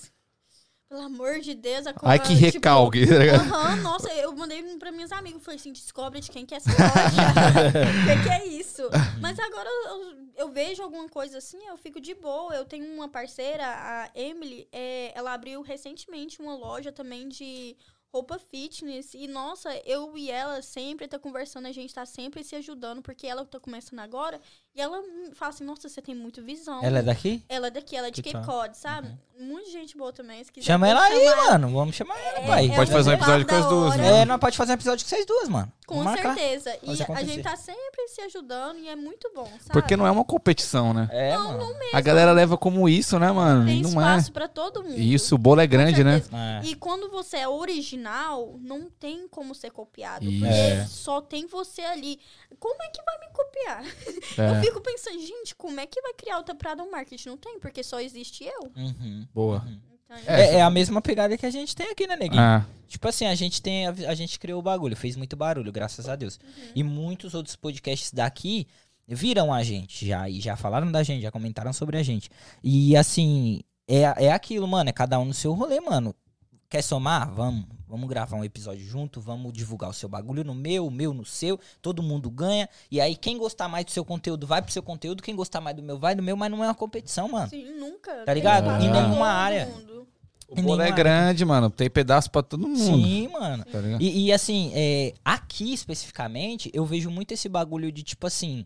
Pelo 0.96 1.08
amor 1.08 1.42
de 1.42 1.54
Deus, 1.54 1.86
a 1.88 1.94
Ai, 2.04 2.18
que 2.18 2.34
tipo, 2.34 2.54
recalque? 2.54 3.04
Aham, 3.04 3.76
nossa, 3.82 4.10
eu 4.14 4.32
mandei 4.32 4.64
pra 4.78 4.94
minhas 4.94 5.12
amigas. 5.12 5.44
Falei 5.44 5.60
assim, 5.60 5.74
descobre 5.74 6.22
de 6.22 6.32
quem 6.32 6.46
que 6.46 6.54
é 6.54 6.58
essa 6.58 6.70
loja. 6.72 8.14
O 8.14 8.24
que, 8.24 8.24
que 8.24 8.30
é 8.30 8.48
isso? 8.48 8.82
Mas 9.20 9.38
agora 9.38 9.68
eu, 9.68 10.18
eu 10.38 10.50
vejo 10.54 10.82
alguma 10.82 11.10
coisa 11.10 11.40
assim, 11.40 11.60
eu 11.68 11.76
fico 11.76 12.00
de 12.00 12.16
boa. 12.16 12.56
Eu 12.56 12.64
tenho 12.64 12.86
uma 12.96 13.10
parceira, 13.10 13.66
a 13.66 14.10
Emily, 14.16 14.70
é, 14.72 15.12
ela 15.14 15.34
abriu 15.34 15.62
recentemente 15.62 16.40
uma 16.40 16.56
loja 16.56 16.94
também 16.94 17.28
de 17.28 17.76
roupa 18.08 18.40
fitness. 18.40 19.14
E, 19.14 19.28
nossa, 19.28 19.76
eu 19.86 20.18
e 20.18 20.32
ela 20.32 20.62
sempre 20.62 21.10
tá 21.10 21.20
conversando, 21.20 21.66
a 21.66 21.74
gente 21.74 21.94
tá 21.94 22.06
sempre 22.06 22.42
se 22.42 22.56
ajudando, 22.56 23.02
porque 23.02 23.28
ela 23.28 23.44
tá 23.44 23.60
começando 23.60 24.00
agora 24.00 24.40
E 24.76 24.81
ela 24.81 25.02
fala 25.35 25.49
assim, 25.52 25.64
nossa, 25.64 25.88
você 25.88 26.02
tem 26.02 26.14
muito 26.14 26.43
visão. 26.43 26.84
Ela 26.84 26.99
é 26.99 27.02
daqui? 27.02 27.41
Ela 27.47 27.68
é 27.68 27.72
daqui, 27.72 27.95
ela 27.95 28.07
é 28.07 28.11
de 28.11 28.22
Que 28.22 28.34
Cape? 28.34 28.45
Cod, 28.45 28.76
sabe? 28.77 29.07
Muita 29.39 29.69
gente 29.69 29.97
boa 29.97 30.11
também. 30.14 30.43
Se 30.43 30.52
quiser, 30.52 30.65
Chama 30.65 30.88
ela 30.88 31.02
aí, 31.03 31.23
chamar 31.26 31.45
mano. 31.52 31.72
Vamos 31.73 31.95
chamar 31.95 32.18
ela, 32.18 32.39
É, 32.39 32.47
pai. 32.47 32.72
Pode 32.76 32.91
fazer 32.91 33.10
um 33.10 33.14
é 33.14 33.15
episódio 33.15 33.47
com 33.47 33.56
as 33.56 33.65
duas, 33.68 33.91
hora. 33.93 34.02
né? 34.02 34.22
É, 34.22 34.26
nós 34.26 34.39
pode 34.39 34.57
fazer 34.57 34.72
um 34.72 34.76
episódio 34.76 35.06
com 35.06 35.10
vocês 35.10 35.26
duas, 35.26 35.47
mano. 35.49 35.72
Com 35.85 35.95
Vamos 35.95 36.11
marcar. 36.14 36.35
certeza. 36.35 36.69
E 36.84 36.89
a 36.89 37.03
acontecer. 37.03 37.26
gente 37.26 37.43
tá 37.43 37.56
sempre 37.56 38.07
se 38.07 38.22
ajudando 38.22 38.80
e 38.80 38.88
é 38.89 38.95
muito 38.95 39.30
bom, 39.35 39.45
sabe? 39.60 39.72
Porque 39.72 39.95
não 39.97 40.07
é 40.07 40.11
uma 40.11 40.23
competição, 40.26 40.93
né? 40.93 41.07
É, 41.11 41.34
Não, 41.38 41.57
mano. 41.57 41.76
A 41.93 42.02
galera 42.02 42.31
leva 42.31 42.57
como 42.57 42.88
isso, 42.89 43.19
né, 43.19 43.31
mano? 43.31 43.65
Tem 43.65 43.81
não 43.81 43.89
espaço 43.89 44.30
é. 44.30 44.34
pra 44.34 44.47
todo 44.47 44.84
mundo. 44.84 44.97
Isso, 44.99 45.35
o 45.35 45.38
bolo 45.38 45.61
é 45.61 45.68
grande, 45.68 46.03
né? 46.03 46.22
É. 46.64 46.65
E 46.65 46.76
quando 46.76 47.10
você 47.10 47.38
é 47.38 47.47
original, 47.47 48.56
não 48.60 48.89
tem 48.89 49.27
como 49.27 49.53
ser 49.53 49.72
copiado. 49.72 50.26
Isso. 50.26 50.39
Porque 50.39 50.53
É. 50.53 50.85
só 50.85 51.22
tem 51.22 51.45
você 51.47 51.81
ali. 51.81 52.19
Como 52.57 52.81
é 52.81 52.88
que 52.88 53.02
vai 53.03 53.18
me 53.19 53.27
copiar? 53.34 53.84
É. 54.38 54.65
Eu 54.66 54.74
fico 54.74 54.82
pensando, 54.82 55.20
gente, 55.20 55.56
como 55.56 55.80
é 55.80 55.86
que 55.86 56.02
vai 56.02 56.14
criar 56.14 56.38
outra 56.38 56.56
Prada 56.56 56.86
Market? 56.86 57.26
Não 57.26 57.38
tem, 57.38 57.60
porque 57.60 57.84
só 57.84 58.00
existe 58.00 58.44
eu. 58.44 58.72
Uhum. 58.76 59.28
Boa. 59.34 59.66
Então, 59.68 60.18
É, 60.28 60.56
é 60.56 60.62
a 60.62 60.70
mesma 60.70 61.02
pegada 61.02 61.38
que 61.38 61.46
a 61.46 61.50
gente 61.52 61.76
tem 61.76 61.90
aqui, 61.92 62.08
né, 62.08 62.16
neguinho? 62.16 62.42
Ah, 62.42 62.66
Tipo 62.88 63.08
assim, 63.08 63.26
a 63.26 63.36
gente 63.36 63.62
tem. 63.62 63.88
A, 63.88 63.92
a 63.92 64.16
gente 64.16 64.40
criou 64.40 64.60
o 64.60 64.64
bagulho, 64.64 64.96
fez 64.96 65.16
muito 65.16 65.36
barulho, 65.36 65.72
graças 65.72 66.08
a 66.08 66.16
Deus. 66.16 66.40
E 66.76 66.84
muitos 66.84 67.34
outros 67.34 67.56
podcasts 67.56 68.12
daqui 68.12 68.68
viram 69.08 69.54
a 69.54 69.64
gente 69.64 70.06
já 70.06 70.30
e 70.30 70.40
já 70.40 70.56
falaram 70.56 70.92
da 70.92 71.04
gente, 71.04 71.22
já 71.22 71.32
comentaram 71.32 71.74
sobre 71.74 71.98
a 71.98 72.04
gente. 72.04 72.30
E 72.64 72.96
assim, 72.96 73.62
é, 73.88 74.26
é 74.26 74.32
aquilo, 74.32 74.68
mano, 74.68 74.90
é 74.90 74.94
cada 74.94 75.20
um 75.20 75.26
no 75.26 75.34
seu 75.34 75.54
rolê, 75.54 75.80
mano. 75.82 76.16
Quer 76.76 76.81
somar? 76.81 77.31
Vamos. 77.31 77.64
Vamos 77.88 78.10
gravar 78.10 78.35
um 78.35 78.43
episódio 78.43 78.85
junto, 78.85 79.22
vamos 79.22 79.53
divulgar 79.53 79.89
o 79.89 79.93
seu 79.93 80.10
bagulho 80.10 80.43
no 80.43 80.53
meu, 80.53 80.85
o 80.85 80.91
meu 80.91 81.14
no 81.14 81.23
seu, 81.23 81.57
todo 81.81 82.03
mundo 82.03 82.30
ganha. 82.30 82.68
E 82.91 82.99
aí, 82.99 83.15
quem 83.15 83.38
gostar 83.38 83.69
mais 83.69 83.85
do 83.85 83.91
seu 83.91 84.03
conteúdo 84.03 84.45
vai 84.45 84.61
pro 84.61 84.73
seu 84.73 84.84
conteúdo, 84.84 85.23
quem 85.23 85.34
gostar 85.38 85.61
mais 85.61 85.73
do 85.73 85.81
meu 85.81 85.97
vai 85.97 86.15
do 86.15 86.22
meu, 86.22 86.35
mas 86.35 86.52
não 86.52 86.61
é 86.61 86.68
uma 86.68 86.76
competição, 86.76 87.30
mano. 87.30 87.49
Sim, 87.49 87.80
nunca. 87.80 88.26
Tá 88.26 88.34
ligado? 88.34 88.77
Tem 88.77 88.89
Em 88.89 88.91
nenhuma 88.91 89.26
área. 89.26 89.68
mundo. 89.68 90.06
o 90.49 90.60
E 90.60 90.61
bolo 90.61 90.81
é 90.81 90.91
grande, 90.91 91.45
mano. 91.45 91.69
Tem 91.69 91.89
pedaço 91.89 92.30
pra 92.30 92.43
todo 92.43 92.68
mundo. 92.68 92.77
Sim, 92.77 93.30
mano. 93.30 93.64
Tá 93.64 93.80
ligado? 93.80 94.02
E, 94.02 94.26
e, 94.26 94.34
assim, 94.34 94.73
é, 94.76 95.14
aqui 95.23 95.73
especificamente, 95.73 96.69
eu 96.73 96.85
vejo 96.85 97.10
muito 97.10 97.31
esse 97.31 97.47
bagulho 97.47 97.89
de 97.89 98.03
tipo 98.03 98.27
assim. 98.27 98.65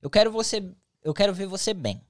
Eu 0.00 0.08
quero 0.08 0.32
você. 0.32 0.64
Eu 1.04 1.12
quero 1.12 1.34
ver 1.34 1.44
você 1.44 1.74
bem. 1.74 2.00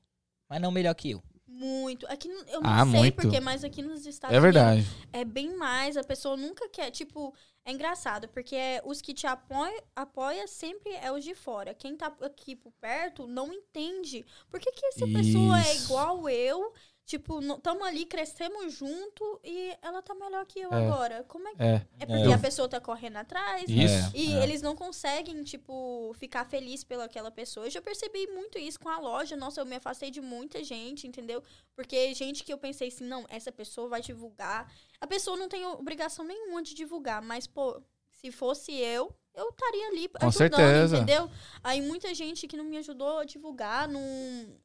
Mas 0.49 0.61
não 0.61 0.71
melhor 0.71 0.95
que 0.95 1.11
eu. 1.11 1.23
Muito. 1.63 2.07
Aqui 2.09 2.29
eu 2.49 2.61
não 2.61 2.71
Ah, 2.71 2.85
sei 2.85 3.01
muito. 3.01 3.15
porque, 3.15 3.39
mas 3.41 3.63
aqui 3.63 3.83
nos 3.83 4.05
Estados 4.05 4.37
É 4.37 4.41
verdade. 4.41 4.81
Unidos 4.81 4.97
é 5.13 5.25
bem 5.25 5.57
mais. 5.57 5.97
A 5.97 6.03
pessoa 6.03 6.37
nunca 6.37 6.69
quer. 6.69 6.91
Tipo, 6.91 7.33
é 7.65 7.71
engraçado, 7.73 8.29
porque 8.29 8.57
é, 8.57 8.83
os 8.85 9.01
que 9.01 9.15
te 9.15 9.27
apoiam 9.29 9.81
apoia 9.95 10.47
sempre 10.49 10.93
é 10.95 11.13
os 11.13 11.23
de 11.23 11.35
fora. 11.35 11.73
Quem 11.73 11.97
tá 11.97 12.13
aqui 12.21 12.57
por 12.57 12.73
perto 12.81 13.27
não 13.29 13.53
entende. 13.53 14.27
Por 14.51 14.59
que, 14.59 14.73
que 14.73 14.87
essa 14.87 15.07
pessoa 15.07 15.59
é 15.59 15.75
Isso. 15.75 15.85
igual 15.85 16.29
eu? 16.29 16.73
Tipo, 17.05 17.41
estamos 17.41 17.83
ali, 17.83 18.07
crescemos 18.07 18.73
junto 18.75 19.41
e 19.45 19.77
ela 19.83 20.01
tá 20.01 20.15
melhor 20.15 20.47
que 20.47 20.61
eu 20.61 20.73
É. 20.73 20.77
agora. 20.87 21.25
Como 21.25 21.47
é 21.49 21.55
que. 21.55 21.63
É. 21.63 21.87
É 21.99 22.07
porque 22.07 22.31
É. 22.31 22.35
a 22.35 22.39
pessoa 22.39 22.69
tá 22.69 22.81
correndo 22.81 23.17
atrás. 23.17 23.65
Isso. 23.69 24.17
É. 24.17 24.19
E 24.19 24.33
eles 24.35 24.63
não 24.63 24.75
conseguem, 24.77 25.43
tipo, 25.43 26.13
ficar 26.17 26.45
feliz 26.47 26.85
pelaquela 26.85 27.31
pessoa. 27.31 27.67
Eu 27.67 27.71
já 27.71 27.83
percebi 27.83 28.27
muito 28.29 28.57
isso 28.59 28.79
com 28.81 28.89
a 28.89 28.99
loja. 28.99 29.37
Nossa, 29.37 29.61
eu 29.61 29.67
me 29.67 29.77
afastei 29.77 30.11
de 30.11 30.21
muita 30.21 30.63
gente, 30.63 31.07
entendeu? 31.07 31.43
Porque 31.75 32.15
gente 32.15 32.45
que 32.45 32.53
eu 32.53 32.57
pensei 32.59 32.89
assim, 32.89 33.05
não, 33.05 33.27
essa 33.29 33.51
pessoa 33.53 33.89
vai 33.89 34.01
divulgar. 34.01 34.73
A 35.01 35.07
pessoa 35.07 35.37
não 35.37 35.49
tem 35.49 35.67
obrigação 35.67 36.25
nenhuma 36.25 36.63
de 36.63 36.73
divulgar, 36.73 37.21
mas, 37.21 37.47
pô, 37.47 37.83
se 38.13 38.31
fosse 38.31 38.73
eu, 38.73 39.15
eu 39.35 39.49
estaria 39.49 39.89
ali 39.89 40.09
Com 40.09 40.27
ajudando, 40.27 40.55
certeza. 40.57 40.97
entendeu? 40.97 41.31
Aí 41.65 41.81
muita 41.81 42.15
gente 42.15 42.47
que 42.47 42.57
não 42.57 42.65
me 42.65 42.77
ajudou 42.79 43.19
a 43.19 43.25
divulgar, 43.25 43.89
não, 43.89 44.01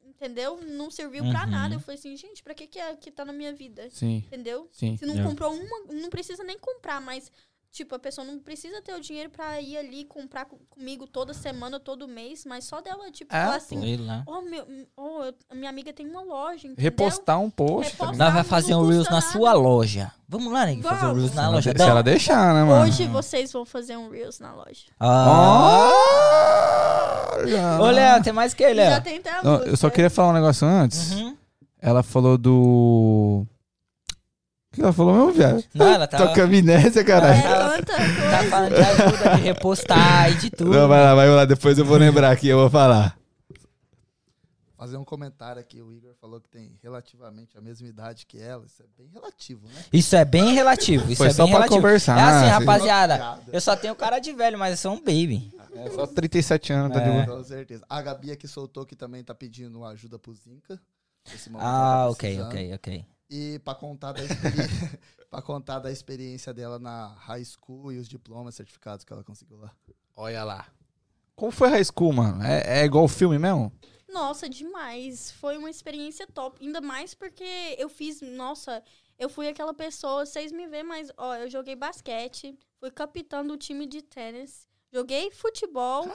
entendeu? 0.04 0.60
Não 0.62 0.90
serviu 0.90 1.24
pra 1.30 1.44
Uhum. 1.44 1.50
nada. 1.50 1.74
Eu 1.74 1.80
falei 1.80 1.98
assim, 1.98 2.16
gente, 2.16 2.42
pra 2.42 2.54
que 2.54 2.66
que, 2.66 2.78
é, 2.78 2.94
que 2.96 3.10
tá 3.10 3.24
na 3.24 3.32
minha 3.32 3.52
vida? 3.52 3.88
Sim, 3.90 4.18
Entendeu? 4.26 4.68
sim. 4.72 4.96
Se 4.96 5.06
não 5.06 5.22
comprou 5.24 5.52
uma, 5.54 5.92
não 5.94 6.10
precisa 6.10 6.42
nem 6.44 6.58
comprar, 6.58 7.00
mas, 7.00 7.30
tipo, 7.70 7.94
a 7.94 7.98
pessoa 7.98 8.26
não 8.26 8.38
precisa 8.38 8.80
ter 8.82 8.94
o 8.94 9.00
dinheiro 9.00 9.30
pra 9.30 9.60
ir 9.60 9.76
ali 9.76 10.04
comprar 10.04 10.44
co- 10.46 10.58
comigo 10.70 11.06
toda 11.06 11.32
semana, 11.34 11.78
todo 11.78 12.08
mês, 12.08 12.44
mas 12.44 12.64
só 12.64 12.80
dela, 12.80 13.10
tipo, 13.10 13.34
É, 13.34 13.42
assim, 13.44 13.78
ó, 14.26 14.40
meu, 14.42 14.64
oh, 14.96 15.22
eu- 15.24 15.34
a 15.50 15.54
minha 15.54 15.70
amiga 15.70 15.92
tem 15.92 16.06
uma 16.08 16.22
loja, 16.22 16.66
entendeu? 16.66 16.82
Repostar 16.82 17.40
um 17.40 17.50
post. 17.50 17.92
Repostar. 17.92 18.16
Nós 18.16 18.34
vai 18.34 18.44
fazer 18.44 18.74
um 18.74 18.86
Reels 18.86 19.08
na 19.08 19.20
sua 19.20 19.52
loja. 19.52 20.10
Vamos 20.28 20.52
lá, 20.52 20.66
né? 20.66 20.80
Fazer 20.82 21.06
um. 21.06 21.14
Reels 21.14 21.34
na 21.34 21.48
loja 21.50 21.72
de- 21.72 21.82
se 21.82 21.88
ela 21.88 22.02
deixar, 22.02 22.52
né, 22.54 22.64
mano? 22.64 22.84
Hoje 22.86 23.06
vocês 23.06 23.52
vão 23.52 23.64
fazer 23.64 23.96
um 23.96 24.10
Reels 24.10 24.40
na 24.40 24.52
loja. 24.54 24.86
Ah. 24.98 25.90
já. 27.46 27.80
Ô, 27.80 27.90
Léo, 27.90 28.22
tem 28.22 28.32
mais 28.32 28.52
que, 28.54 28.64
Já 28.68 28.74
Léo? 28.74 29.02
tem 29.02 29.18
até 29.18 29.30
a 29.30 29.42
música. 29.42 29.68
eu 29.70 29.76
só 29.76 29.88
queria 29.90 30.10
falar 30.10 30.30
um 30.30 30.34
negócio 30.34 30.66
antes. 30.66 31.12
Uhum. 31.12 31.36
Ela 31.80 32.02
falou 32.02 32.36
do. 32.36 33.46
Que 34.78 34.82
ela 34.84 34.92
falou 34.92 35.14
mesmo, 35.14 35.32
viado? 35.32 35.64
Não, 35.74 35.86
ela 35.88 36.06
tá- 36.06 36.18
Toca 36.26 36.44
amnésia, 36.44 37.00
É, 37.00 37.04
caralho. 37.04 37.42
tanta 37.42 37.96
Tá 37.96 38.44
falando 38.48 38.74
de 38.74 38.80
ajuda, 38.80 39.34
de 39.36 39.42
repostar 39.42 40.30
e 40.30 40.34
de 40.36 40.50
tudo. 40.50 40.70
Não, 40.70 40.86
vai 40.86 41.02
lá, 41.02 41.14
vai 41.16 41.28
lá. 41.28 41.44
Depois 41.44 41.76
eu 41.78 41.84
vou 41.84 41.96
lembrar 41.96 42.30
aqui, 42.30 42.46
eu 42.48 42.58
vou 42.58 42.70
falar. 42.70 43.18
Fazer 44.76 44.96
um 44.96 45.04
comentário 45.04 45.60
aqui. 45.60 45.82
O 45.82 45.92
Igor 45.92 46.14
falou 46.20 46.40
que 46.40 46.48
tem 46.48 46.70
relativamente 46.80 47.58
a 47.58 47.60
mesma 47.60 47.88
idade 47.88 48.24
que 48.24 48.40
ela. 48.40 48.64
Isso 48.64 48.80
é 48.80 48.86
bem 48.96 49.08
relativo, 49.12 49.66
né? 49.66 49.84
Isso 49.92 50.14
é 50.14 50.24
bem 50.24 50.54
relativo. 50.54 51.04
Isso 51.10 51.16
Foi 51.16 51.26
é 51.26 51.32
só 51.32 51.42
bem 51.42 51.50
pra 51.52 51.62
relativo. 51.62 51.82
conversar. 51.82 52.16
É 52.16 52.22
assim, 52.22 52.44
filho. 52.54 52.58
rapaziada. 52.60 53.38
Eu 53.52 53.60
só 53.60 53.74
tenho 53.74 53.96
cara 53.96 54.20
de 54.20 54.32
velho, 54.32 54.56
mas 54.56 54.70
eu 54.70 54.76
sou 54.76 54.92
um 54.92 54.98
baby. 54.98 55.52
É 55.74 55.90
só 55.90 56.06
37 56.06 56.72
anos, 56.72 56.92
tá 56.96 57.00
de 57.02 57.08
É. 57.10 57.24
boa. 57.24 57.36
Com 57.38 57.42
certeza. 57.44 57.84
A 57.88 58.00
Gabi 58.00 58.30
aqui 58.30 58.46
soltou 58.46 58.86
que 58.86 58.94
também 58.94 59.24
tá 59.24 59.34
pedindo 59.34 59.84
ajuda 59.84 60.16
pro 60.20 60.32
Zinca. 60.32 60.80
Ah, 61.56 62.04
tá 62.04 62.10
ok, 62.10 62.40
ok, 62.42 62.74
ok. 62.74 63.04
E 63.30 63.58
pra 63.60 63.74
contar 63.74 64.12
da 64.12 64.24
experiência, 64.24 65.00
pra 65.30 65.42
contar 65.42 65.78
da 65.78 65.92
experiência 65.92 66.54
dela 66.54 66.78
na 66.78 67.08
high 67.08 67.44
school 67.44 67.92
e 67.92 67.98
os 67.98 68.08
diplomas, 68.08 68.54
certificados 68.54 69.04
que 69.04 69.12
ela 69.12 69.22
conseguiu 69.22 69.58
lá. 69.58 69.72
Olha 70.16 70.44
lá. 70.44 70.66
Como 71.36 71.52
foi 71.52 71.68
High 71.68 71.84
School, 71.84 72.12
mano? 72.12 72.42
É, 72.42 72.80
é 72.80 72.84
igual 72.84 73.04
o 73.04 73.08
filme 73.08 73.38
mesmo? 73.38 73.72
Nossa, 74.08 74.48
demais. 74.48 75.30
Foi 75.32 75.56
uma 75.56 75.70
experiência 75.70 76.26
top. 76.26 76.58
Ainda 76.60 76.80
mais 76.80 77.14
porque 77.14 77.76
eu 77.78 77.88
fiz, 77.88 78.20
nossa, 78.20 78.82
eu 79.16 79.28
fui 79.28 79.46
aquela 79.46 79.72
pessoa, 79.72 80.26
vocês 80.26 80.50
me 80.50 80.66
vêem, 80.66 80.82
mas 80.82 81.12
ó, 81.16 81.36
eu 81.36 81.48
joguei 81.48 81.76
basquete, 81.76 82.58
fui 82.80 82.90
capitã 82.90 83.46
do 83.46 83.56
time 83.56 83.86
de 83.86 84.02
tênis, 84.02 84.66
joguei 84.92 85.30
futebol, 85.30 86.08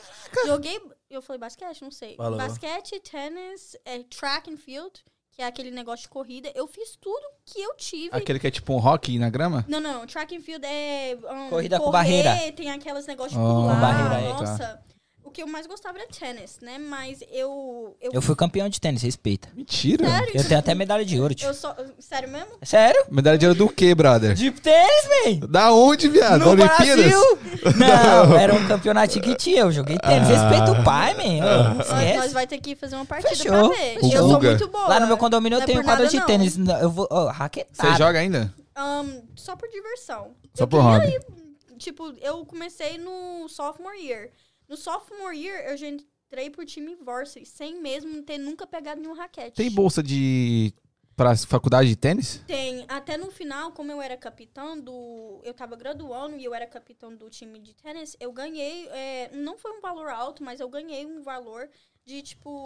joguei. 0.45 0.81
Eu 1.10 1.22
falei 1.22 1.40
basquete? 1.40 1.81
Não 1.81 1.91
sei. 1.91 2.18
Falou. 2.18 2.38
Basquete, 2.38 2.99
tênis, 2.99 3.77
é, 3.85 4.03
track 4.03 4.52
and 4.52 4.57
field, 4.57 5.03
que 5.34 5.41
é 5.41 5.45
aquele 5.45 5.72
negócio 5.72 6.03
de 6.03 6.10
corrida. 6.10 6.51
Eu 6.53 6.68
fiz 6.68 6.95
tudo 7.01 7.23
que 7.45 7.60
eu 7.60 7.76
tive. 7.76 8.15
Aquele 8.15 8.39
que 8.39 8.47
é 8.47 8.51
tipo 8.51 8.73
um 8.73 8.77
rock 8.77 9.18
na 9.18 9.30
grama? 9.30 9.65
Não, 9.68 9.80
não, 9.80 10.05
track 10.05 10.35
and 10.38 10.41
field 10.41 10.65
é. 10.65 11.18
um, 11.31 11.49
Corrida 11.49 11.77
com 11.80 11.85
correr, 11.85 12.23
barreira. 12.23 12.51
Tem 12.51 12.69
aquelas 12.72 13.07
negócios 13.07 13.34
de 13.34 13.39
Oh, 13.39 13.61
pular. 13.61 13.73
com 13.76 13.81
barreira, 13.81 14.22
é, 14.22 14.45
tá. 14.57 14.80
O 15.25 15.31
que 15.31 15.41
eu 15.41 15.47
mais 15.47 15.65
gostava 15.65 15.97
era 15.97 16.07
tênis, 16.07 16.59
né? 16.61 16.77
Mas 16.77 17.19
eu. 17.31 17.95
Eu, 18.01 18.11
Eu 18.13 18.21
fui 18.21 18.35
campeão 18.35 18.67
de 18.69 18.79
tênis, 18.79 19.01
respeita. 19.01 19.47
Mentira. 19.55 20.05
Sério? 20.07 20.31
Eu 20.35 20.43
tenho 20.47 20.59
até 20.59 20.75
medalha 20.75 21.03
de 21.05 21.19
ouro, 21.19 21.33
tio. 21.33 21.47
Eu 21.47 21.53
só. 21.53 21.75
Sério 21.97 22.29
mesmo? 22.29 22.49
Sério? 22.61 23.03
Medalha 23.09 23.37
de 23.37 23.45
ouro 23.47 23.57
do 23.57 23.69
quê, 23.69 23.95
brother? 23.95 24.33
De 24.35 24.51
tênis, 24.51 25.05
man! 25.41 25.47
Da 25.47 25.71
onde, 25.71 26.07
viado? 26.09 26.39
Da 26.39 26.45
No 26.45 26.51
Olimpíadas? 26.51 27.05
Brasil! 27.05 27.39
Não, 27.77 28.37
era 28.37 28.53
um 28.53 28.67
campeonatinho 28.67 29.23
que 29.23 29.35
tinha. 29.35 29.61
Eu 29.61 29.71
joguei 29.71 29.97
tênis. 29.97 30.29
Ah. 30.29 30.49
Respeita 30.49 30.71
o 30.79 30.83
pai, 30.83 31.13
man. 31.15 31.23
Ô, 31.45 31.73
Nós, 31.75 31.87
Esquece. 31.87 32.17
nós 32.17 32.33
vai 32.33 32.45
ter 32.47 32.59
que 32.59 32.75
fazer 32.75 32.95
uma 32.95 33.05
partida 33.05 33.29
Fechou. 33.35 33.69
pra 33.69 33.77
ver. 33.77 33.97
O 34.01 34.05
eu 34.05 34.11
sou 34.11 34.27
Guga. 34.35 34.49
muito 34.49 34.67
boa. 34.67 34.87
Lá 34.87 34.99
no 34.99 35.07
meu 35.07 35.17
condomínio 35.17 35.55
eu 35.55 35.59
Não 35.59 35.63
é 35.63 35.67
tenho 35.67 35.79
por 35.79 35.85
quadra 35.85 36.03
nada, 36.05 36.11
de 36.11 36.19
não. 36.19 36.25
tênis. 36.27 36.57
Eu 36.81 36.89
vou. 36.91 37.07
Raquetada. 37.27 37.91
Você 37.91 37.97
joga 37.97 38.19
ainda? 38.19 38.53
Ahn, 38.75 39.21
só 39.35 39.55
por 39.55 39.69
diversão. 39.69 40.31
Só 40.53 40.63
eu 40.63 40.67
por 40.67 40.81
queria 40.83 40.99
hobby. 40.99 41.25
ir- 41.71 41.77
tipo, 41.77 42.13
eu 42.21 42.45
comecei 42.45 42.97
no 42.97 43.47
sophomore 43.49 43.97
year. 44.05 44.29
No 44.68 44.77
sophomore 44.77 45.38
year, 45.38 45.65
eu 45.69 45.77
já 45.77 45.88
entrei 45.88 46.49
pro 46.49 46.65
time 46.65 46.95
varsity, 46.95 47.45
sem 47.45 47.80
mesmo 47.81 48.22
ter 48.23 48.38
nunca 48.38 48.65
pegado 48.65 49.02
nenhum 49.02 49.14
raquete. 49.14 49.56
Tem 49.56 49.69
bolsa 49.69 50.02
de. 50.02 50.73
pra 51.15 51.35
faculdade 51.35 51.90
de 51.90 51.95
tênis? 51.95 52.41
Tem. 52.48 52.85
Até 52.88 53.18
no 53.18 53.30
final, 53.30 53.72
como 53.72 53.91
eu 53.91 54.02
era 54.02 54.18
capitã 54.18 54.77
do. 54.77 55.41
Eu 55.44 55.53
tava 55.53 55.76
graduando 55.76 56.38
e 56.38 56.44
eu 56.44 56.53
era 56.53 56.65
capitã 56.65 57.14
do 57.14 57.30
time 57.30 57.60
de 57.60 57.73
tênis, 57.76 58.15
eu 58.19 58.31
ganhei. 58.31 58.88
é, 58.90 59.30
não 59.34 59.57
foi 59.57 59.72
um 59.77 59.81
valor 59.81 60.10
alto, 60.10 60.44
mas 60.44 60.60
eu 60.60 60.69
ganhei 60.69 61.06
um 61.06 61.22
valor 61.22 61.69
de 62.06 62.22
tipo. 62.22 62.64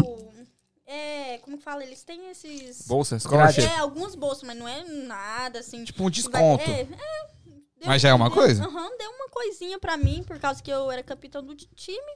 É. 0.86 1.38
Como 1.40 1.58
que 1.58 1.64
fala? 1.64 1.84
Eles 1.84 2.04
têm 2.04 2.30
esses. 2.30 2.88
Bolsa, 2.88 3.20
scholarship. 3.20 3.64
É, 3.64 3.78
alguns 3.78 4.16
bolsos, 4.16 4.44
mas 4.44 4.58
não 4.58 4.68
é 4.68 4.86
nada 4.86 5.60
assim. 5.60 5.84
Tipo 5.84 6.06
um 6.06 6.10
desconto. 6.10 6.64
É, 6.64 6.82
é, 6.82 7.37
deu 7.80 7.88
Mas 7.88 8.02
já 8.02 8.10
é 8.10 8.14
uma 8.14 8.32
coisa? 8.32 8.64
Aham, 8.64 8.98
deu 8.98 9.12
uma 9.12 9.30
coisinha 9.30 9.80
pra 9.80 9.98
mim, 9.98 10.24
por 10.24 10.40
causa 10.40 10.62
que 10.62 10.72
eu 10.72 10.90
era 10.92 11.04
capitã 11.04 11.44
do 11.44 11.56
ti- 11.56 11.70
time. 11.76 12.14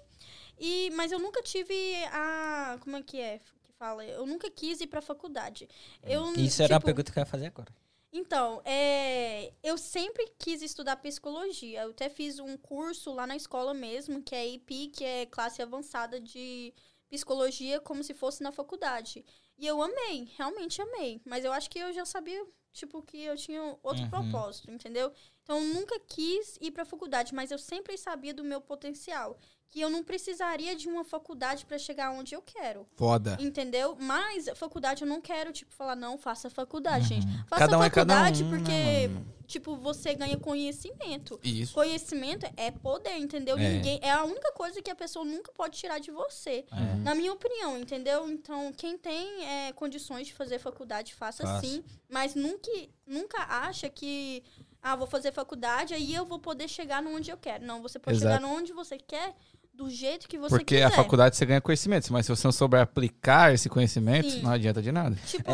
E, 0.60 0.90
mas 0.92 1.12
eu 1.12 1.20
nunca 1.20 1.42
tive 1.42 1.74
a. 2.12 2.78
Como 2.82 2.96
é 2.98 3.02
que 3.04 3.20
é 3.20 3.40
que 3.40 3.74
fala? 3.80 4.06
Eu 4.06 4.26
nunca 4.26 4.50
quis 4.52 4.80
ir 4.82 4.88
pra 4.88 5.02
faculdade. 5.02 5.68
Eu, 6.04 6.34
Isso 6.36 6.62
era 6.62 6.76
a 6.76 6.80
tipo, 6.80 6.86
pergunta 6.86 7.12
que 7.12 7.18
eu 7.18 7.22
ia 7.22 7.26
fazer 7.26 7.48
agora. 7.48 7.72
Então, 8.14 8.62
é, 8.66 9.54
eu 9.64 9.78
sempre 9.78 10.28
quis 10.38 10.62
estudar 10.62 10.98
psicologia. 10.98 11.84
Eu 11.84 11.92
até 11.92 12.10
fiz 12.10 12.40
um 12.40 12.58
curso 12.58 13.14
lá 13.14 13.26
na 13.26 13.36
escola 13.38 13.74
mesmo, 13.74 14.22
que 14.22 14.36
é 14.36 14.54
AP, 14.56 14.90
que 14.94 15.04
é 15.04 15.26
classe 15.26 15.62
avançada 15.62 16.20
de 16.20 16.74
psicologia 17.10 17.80
como 17.80 18.04
se 18.04 18.14
fosse 18.14 18.44
na 18.44 18.52
faculdade. 18.52 19.26
E 19.58 19.66
eu 19.66 19.82
amei, 19.82 20.30
realmente 20.38 20.82
amei. 20.82 21.22
Mas 21.26 21.46
eu 21.46 21.54
acho 21.54 21.70
que 21.70 21.80
eu 21.80 21.94
já 21.94 22.06
sabia, 22.06 22.46
tipo, 22.74 23.02
que 23.02 23.18
eu 23.24 23.36
tinha 23.38 23.78
outro 23.82 24.04
Uhum. 24.04 24.10
propósito, 24.10 24.70
entendeu? 24.70 25.12
Então 25.52 25.62
eu 25.62 25.74
nunca 25.74 26.00
quis 26.08 26.58
ir 26.62 26.72
pra 26.72 26.86
faculdade, 26.86 27.36
mas 27.36 27.52
eu 27.52 27.58
sempre 27.58 27.98
sabia 27.98 28.34
do 28.34 28.42
meu 28.42 28.62
potencial. 28.62 29.38
Que 29.70 29.82
eu 29.82 29.90
não 29.90 30.02
precisaria 30.02 30.76
de 30.76 30.88
uma 30.88 31.04
faculdade 31.04 31.66
pra 31.66 31.78
chegar 31.78 32.12
onde 32.12 32.34
eu 32.34 32.42
quero. 32.42 32.88
Foda. 32.96 33.38
Entendeu? 33.40 33.98
Mas 34.00 34.48
a 34.48 34.56
faculdade 34.56 35.04
eu 35.04 35.08
não 35.08 35.20
quero, 35.22 35.52
tipo, 35.52 35.74
falar, 35.74 35.96
não, 35.96 36.18
faça 36.18 36.50
faculdade, 36.50 37.08
gente. 37.08 37.26
Faça 37.48 37.66
Cada 37.66 37.78
um 37.78 37.84
é 37.84 37.90
cada 37.90 38.14
faculdade 38.14 38.44
um, 38.44 38.50
né, 38.50 38.58
porque, 38.58 39.48
tipo, 39.48 39.76
você 39.78 40.14
ganha 40.14 40.38
conhecimento. 40.38 41.40
Isso. 41.42 41.74
Conhecimento 41.74 42.46
é 42.58 42.70
poder, 42.72 43.18
entendeu? 43.18 43.58
É. 43.58 43.70
Ninguém 43.74 44.00
é 44.02 44.12
a 44.12 44.24
única 44.24 44.52
coisa 44.54 44.82
que 44.82 44.92
a 44.92 44.96
pessoa 44.96 45.24
nunca 45.24 45.54
pode 45.54 45.78
tirar 45.78 46.00
de 46.00 46.12
você. 46.12 46.66
É. 46.72 46.96
Na 46.98 47.16
minha 47.16 47.32
opinião, 47.32 47.78
entendeu? 47.78 48.30
Então, 48.30 48.74
quem 48.74 48.98
tem 48.98 49.46
é, 49.46 49.72
condições 49.74 50.28
de 50.28 50.34
fazer 50.34 50.60
faculdade, 50.60 51.14
faça 51.14 51.44
Faça. 51.44 51.66
sim. 51.66 51.84
Mas 52.10 52.36
nunca, 52.36 52.70
nunca 53.08 53.42
acha 53.44 53.90
que, 53.90 54.44
ah, 54.82 54.96
vou 54.96 55.08
fazer 55.08 55.32
faculdade, 55.32 55.94
aí 55.94 56.14
eu 56.14 56.26
vou 56.26 56.40
poder 56.40 56.68
chegar 56.68 57.04
onde 57.06 57.30
eu 57.32 57.38
quero. 57.38 57.66
Não, 57.66 57.82
você 57.82 58.00
pode 58.00 58.18
Exato. 58.18 58.36
chegar 58.36 58.48
onde 58.48 58.74
você 58.74 58.98
quer, 58.98 59.36
do 59.74 59.90
jeito 59.90 60.28
que 60.28 60.38
você 60.38 60.50
Porque 60.56 60.76
quiser. 60.76 60.86
a 60.86 60.92
faculdade 60.92 61.36
você 61.36 61.46
ganha 61.46 61.62
conhecimento, 61.62 62.12
mas 62.12 62.26
se 62.26 62.36
você 62.36 62.46
não 62.48 62.52
souber 62.52 62.82
aplicar 62.82 63.54
esse 63.54 63.70
conhecimento, 63.70 64.30
Sim. 64.30 64.42
não 64.42 64.52
adianta 64.52 64.82
de 64.82 64.92
nada. 64.92 65.16
Tipo, 65.28 65.52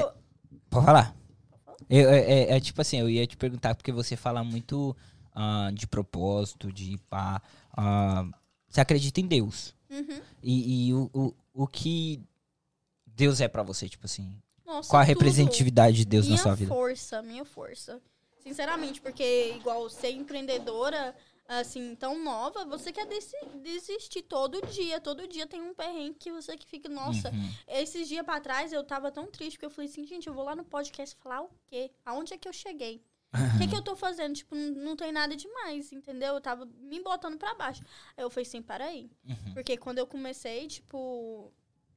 Pode 0.69 0.85
falar. 0.85 1.15
Eu- 1.89 2.09
é, 2.09 2.19
é- 2.19 2.55
é 2.57 2.59
tipo 2.59 2.81
assim, 2.81 2.99
eu 2.99 3.09
ia 3.09 3.25
te 3.27 3.37
perguntar, 3.37 3.75
porque 3.75 3.91
você 3.91 4.15
fala 4.15 4.43
muito 4.43 4.95
ah, 5.33 5.69
de 5.73 5.85
propósito, 5.87 6.71
de 6.73 6.97
pá. 7.09 7.41
ah, 7.75 8.25
você 8.67 8.81
acredita 8.81 9.21
em 9.21 9.27
Deus. 9.27 9.73
uhum. 9.89 10.19
E, 10.41 10.87
e 10.89 10.93
o, 10.93 11.09
o, 11.13 11.33
o 11.53 11.67
que 11.67 12.19
Deus 13.05 13.39
é 13.39 13.47
pra 13.47 13.61
você, 13.63 13.87
tipo 13.87 14.05
assim. 14.05 14.35
Nossa, 14.65 14.89
Qual 14.89 14.99
a 15.01 15.05
tudo. 15.05 15.09
representatividade 15.13 15.97
de 15.97 16.05
Deus 16.05 16.25
minha 16.25 16.37
na 16.37 16.43
sua 16.43 16.55
vida? 16.55 16.67
força, 16.73 17.21
minha 17.21 17.45
força. 17.45 18.01
Sinceramente, 18.47 19.01
porque 19.01 19.53
igual 19.55 19.89
ser 19.89 20.11
empreendedora, 20.11 21.15
assim, 21.47 21.95
tão 21.95 22.21
nova, 22.23 22.65
você 22.65 22.91
quer 22.91 23.05
desi- 23.05 23.35
desistir 23.61 24.21
todo 24.23 24.65
dia. 24.67 24.99
Todo 24.99 25.27
dia 25.27 25.45
tem 25.47 25.61
um 25.61 25.73
perrengue 25.73 26.15
que 26.19 26.31
você 26.31 26.57
que 26.57 26.67
fica, 26.67 26.89
nossa. 26.89 27.29
Uhum. 27.29 27.51
Esses 27.67 28.07
dias 28.07 28.25
pra 28.25 28.39
trás 28.39 28.71
eu 28.73 28.83
tava 28.83 29.11
tão 29.11 29.27
triste, 29.27 29.57
porque 29.57 29.65
eu 29.65 29.69
falei 29.69 29.89
assim, 29.89 30.05
gente, 30.05 30.27
eu 30.27 30.33
vou 30.33 30.43
lá 30.43 30.55
no 30.55 30.63
podcast 30.63 31.15
falar 31.21 31.41
o 31.41 31.49
quê? 31.67 31.91
Aonde 32.05 32.33
é 32.33 32.37
que 32.37 32.47
eu 32.47 32.53
cheguei? 32.53 33.01
O 33.55 33.59
que, 33.59 33.67
que 33.67 33.75
eu 33.75 33.81
tô 33.81 33.95
fazendo? 33.95 34.33
Tipo, 34.33 34.55
não, 34.55 34.71
não 34.71 34.95
tem 34.95 35.11
nada 35.11 35.35
demais, 35.35 35.91
entendeu? 35.91 36.35
Eu 36.35 36.41
tava 36.41 36.65
me 36.65 36.99
botando 37.01 37.37
pra 37.37 37.53
baixo. 37.53 37.83
Aí 38.15 38.23
eu 38.23 38.29
falei 38.29 38.47
assim, 38.47 38.61
peraí. 38.61 39.11
Uhum. 39.27 39.53
Porque 39.53 39.77
quando 39.77 39.99
eu 39.99 40.07
comecei, 40.07 40.65
tipo, 40.67 41.51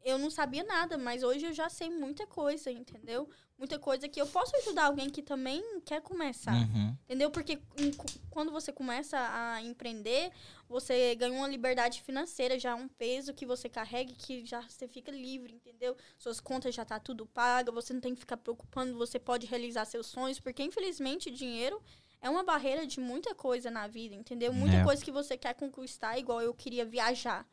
eu 0.05 0.19
não 0.19 0.29
sabia 0.29 0.65
nada, 0.65 0.99
mas 0.99 1.23
hoje 1.23 1.47
eu 1.47 1.53
já 1.53 1.69
sei 1.69 1.89
muita 1.89 2.27
coisa, 2.27 2.71
entendeu? 2.71 3.29
Muita 3.61 3.79
coisa 3.79 4.09
que 4.09 4.19
eu 4.19 4.27
posso 4.27 4.57
ajudar 4.57 4.87
alguém 4.87 5.11
que 5.11 5.21
também 5.21 5.63
quer 5.85 6.01
começar. 6.01 6.55
Uhum. 6.55 6.97
Entendeu? 7.05 7.31
Porque 7.31 7.61
em- 7.77 7.93
quando 8.31 8.51
você 8.51 8.73
começa 8.73 9.19
a 9.19 9.61
empreender, 9.61 10.33
você 10.67 11.15
ganha 11.15 11.35
uma 11.37 11.47
liberdade 11.47 12.01
financeira, 12.01 12.59
já 12.59 12.71
é 12.71 12.75
um 12.75 12.89
peso 12.89 13.35
que 13.35 13.45
você 13.45 13.69
carrega 13.69 14.15
que 14.15 14.47
já 14.47 14.63
você 14.63 14.89
fica 14.89 15.13
livre, 15.13 15.53
entendeu? 15.53 15.95
Suas 16.17 16.41
contas 16.41 16.75
já 16.75 16.87
tá 16.87 16.99
tudo 16.99 17.27
paga, 17.27 17.71
você 17.71 17.93
não 17.93 18.01
tem 18.01 18.15
que 18.15 18.21
ficar 18.21 18.39
preocupando, 18.39 18.97
você 18.97 19.19
pode 19.19 19.47
realizar 19.47 19.85
seus 19.85 20.07
sonhos, 20.07 20.41
porque 20.41 20.63
infelizmente 20.63 21.31
dinheiro 21.31 21.83
é 22.23 22.31
uma 22.31 22.43
barreira 22.43 22.87
de 22.87 22.99
muita 22.99 23.35
coisa 23.35 23.71
na 23.71 23.87
vida, 23.87 24.15
entendeu? 24.15 24.55
Muita 24.55 24.77
É. 24.79 24.85
coisa 24.85 25.05
que 25.05 25.13
você 25.13 25.37
quer 25.37 25.53
conquistar, 25.53 26.19
igual 26.19 26.41
eu 26.41 26.55
queria 26.55 26.87
viajar. 26.87 27.47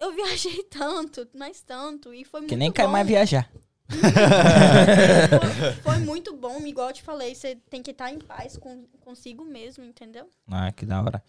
Eu 0.00 0.10
viajei 0.16 0.62
tanto, 0.64 1.28
mas 1.34 1.60
tanto, 1.60 2.14
e 2.14 2.24
foi 2.24 2.40
muito 2.40 2.48
Que 2.50 2.56
nem 2.56 2.70
bom. 2.86 2.92
mais 2.92 3.06
viajar. 3.06 3.52
Foi, 4.00 5.72
foi 5.82 5.98
muito 5.98 6.36
bom, 6.36 6.58
igual 6.66 6.88
eu 6.88 6.94
te 6.94 7.02
falei, 7.02 7.34
você 7.34 7.56
tem 7.70 7.82
que 7.82 7.90
estar 7.90 8.10
em 8.12 8.18
paz 8.18 8.56
com, 8.56 8.84
consigo 9.00 9.44
mesmo, 9.44 9.84
entendeu? 9.84 10.28
Ah, 10.50 10.72
que 10.72 10.84
da 10.86 11.02
hora. 11.02 11.22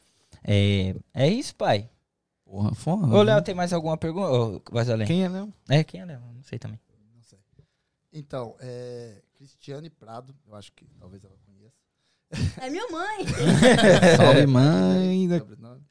É, 0.43 0.95
é 1.13 1.27
isso, 1.29 1.55
pai. 1.55 1.89
Porra, 2.45 2.73
foda. 2.75 3.07
Ô, 3.07 3.21
Léo, 3.23 3.41
tem 3.41 3.55
mais 3.55 3.73
alguma 3.73 3.97
pergunta? 3.97 4.29
Ô, 4.31 4.61
vai 4.71 4.89
além. 4.89 5.07
Quem 5.07 5.23
é 5.23 5.29
Léo? 5.29 5.53
É, 5.69 5.83
quem 5.83 6.01
é 6.01 6.05
Léo? 6.05 6.21
Não 6.33 6.43
sei 6.43 6.59
também. 6.59 6.79
Não 7.15 7.23
sei. 7.23 7.39
Então, 8.11 8.55
é, 8.59 9.21
Cristiane 9.33 9.89
Prado, 9.89 10.35
eu 10.47 10.55
acho 10.55 10.71
que 10.73 10.85
talvez 10.99 11.23
ela 11.23 11.35
conheça. 11.45 11.73
É 12.61 12.69
minha 12.69 12.87
mãe. 12.89 13.25
Salve, 14.17 14.45
mãe. 14.47 15.27
da- 15.27 15.39
sobrenome. 15.39 15.81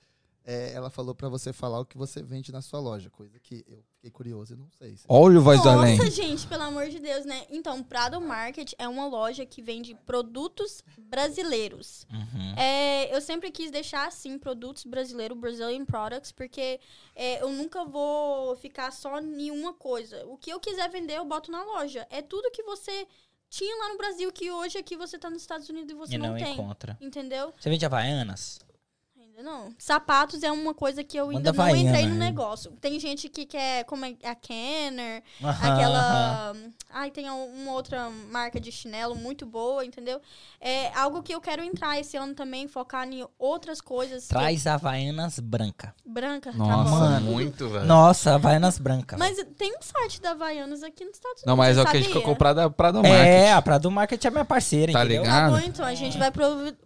É, 0.44 0.72
ela 0.72 0.90
falou 0.90 1.14
pra 1.14 1.28
você 1.28 1.52
falar 1.52 1.78
o 1.78 1.84
que 1.84 1.96
você 1.96 2.20
vende 2.20 2.50
na 2.50 2.60
sua 2.60 2.80
loja, 2.80 3.08
coisa 3.08 3.38
que 3.38 3.64
eu 3.68 3.82
fiquei 3.94 4.10
curioso 4.10 4.54
e 4.54 4.56
não 4.56 4.68
sei. 4.70 4.96
Se... 4.96 5.04
Olha 5.08 5.38
o 5.38 5.42
voz 5.42 5.62
do 5.62 5.68
além. 5.68 5.96
Nossa, 5.96 6.10
gente, 6.10 6.46
pelo 6.48 6.64
amor 6.64 6.88
de 6.88 6.98
Deus, 6.98 7.24
né? 7.24 7.46
Então, 7.48 7.80
Prado 7.82 8.20
Market 8.20 8.72
é 8.76 8.88
uma 8.88 9.06
loja 9.06 9.46
que 9.46 9.62
vende 9.62 9.94
produtos 10.04 10.82
brasileiros. 10.98 12.06
Uhum. 12.10 12.54
É, 12.56 13.14
eu 13.14 13.20
sempre 13.20 13.52
quis 13.52 13.70
deixar 13.70 14.08
assim, 14.08 14.36
produtos 14.36 14.84
brasileiros, 14.84 15.38
Brazilian 15.38 15.84
Products, 15.84 16.32
porque 16.32 16.80
é, 17.14 17.40
eu 17.40 17.50
nunca 17.52 17.84
vou 17.84 18.56
ficar 18.56 18.90
só 18.90 19.20
em 19.20 19.50
uma 19.52 19.72
coisa. 19.72 20.26
O 20.26 20.36
que 20.36 20.50
eu 20.50 20.58
quiser 20.58 20.90
vender, 20.90 21.18
eu 21.18 21.24
boto 21.24 21.52
na 21.52 21.62
loja. 21.62 22.04
É 22.10 22.20
tudo 22.20 22.50
que 22.50 22.64
você 22.64 23.06
tinha 23.48 23.76
lá 23.76 23.90
no 23.90 23.98
Brasil, 23.98 24.32
que 24.32 24.50
hoje 24.50 24.78
aqui 24.78 24.96
você 24.96 25.18
tá 25.18 25.30
nos 25.30 25.42
Estados 25.42 25.68
Unidos 25.68 25.92
e 25.92 25.94
você 25.94 26.14
E 26.14 26.18
não, 26.18 26.30
não 26.30 26.36
tem. 26.36 26.54
encontra. 26.54 26.96
Entendeu? 27.00 27.52
Você 27.56 27.70
vende 27.70 27.86
Havaianas? 27.86 28.58
Ainda 29.34 29.42
não. 29.50 29.70
Sapatos 29.78 30.42
é 30.42 30.52
uma 30.52 30.74
coisa 30.74 31.02
que 31.02 31.16
eu 31.16 31.26
Manda 31.26 31.38
ainda 31.38 31.52
não 31.54 31.74
entrei 31.76 32.06
no 32.06 32.16
né? 32.16 32.26
negócio. 32.26 32.70
Tem 32.80 33.00
gente 33.00 33.30
que 33.30 33.46
quer, 33.46 33.84
como 33.84 34.04
é 34.04 34.14
a 34.24 34.34
Kenner, 34.34 35.22
Aham. 35.42 35.72
aquela. 35.72 36.56
Ai, 36.90 37.10
tem 37.10 37.30
uma 37.30 37.72
outra 37.72 38.10
marca 38.30 38.60
de 38.60 38.70
chinelo 38.70 39.14
muito 39.14 39.46
boa, 39.46 39.82
entendeu? 39.86 40.20
É 40.60 40.92
algo 40.94 41.22
que 41.22 41.34
eu 41.34 41.40
quero 41.40 41.62
entrar 41.64 41.98
esse 41.98 42.14
ano 42.18 42.34
também, 42.34 42.68
focar 42.68 43.08
em 43.10 43.26
outras 43.38 43.80
coisas. 43.80 44.24
que- 44.24 44.28
Traz 44.28 44.66
Havaianas 44.66 45.38
branca. 45.38 45.94
Branca, 46.04 46.52
tá 46.52 46.58
Nossa, 46.58 46.90
bom. 46.90 46.98
Mano. 46.98 47.30
muito, 47.32 47.68
velho. 47.70 47.86
Nossa, 47.86 48.34
Havaianas 48.34 48.78
branca. 48.78 49.16
Mas 49.16 49.42
tem 49.56 49.72
um 49.74 49.80
site 49.80 50.20
da 50.20 50.32
Havaianas 50.32 50.82
aqui 50.82 51.04
nos 51.06 51.14
Estados 51.14 51.38
Unidos. 51.38 51.46
Não, 51.46 51.56
mas 51.56 51.78
é 51.78 51.80
o 51.80 51.84
que 51.86 51.90
a 51.90 51.94
gente 51.94 52.08
sabia? 52.08 52.20
ficou 52.20 52.32
comprado 52.34 52.70
pra 52.70 52.90
do 52.90 52.98
marketing. 53.02 53.18
É, 53.26 53.52
a 53.54 53.62
Prado 53.62 53.90
Market 53.90 54.22
é 54.22 54.30
minha 54.30 54.44
parceira, 54.44 54.92
Tá 54.92 55.00
entendeu? 55.00 55.22
ligado? 55.22 55.52
Tá 55.54 55.58
bom, 55.58 55.66
então. 55.66 55.86
A 55.86 55.94
gente 55.94 56.18
vai 56.18 56.30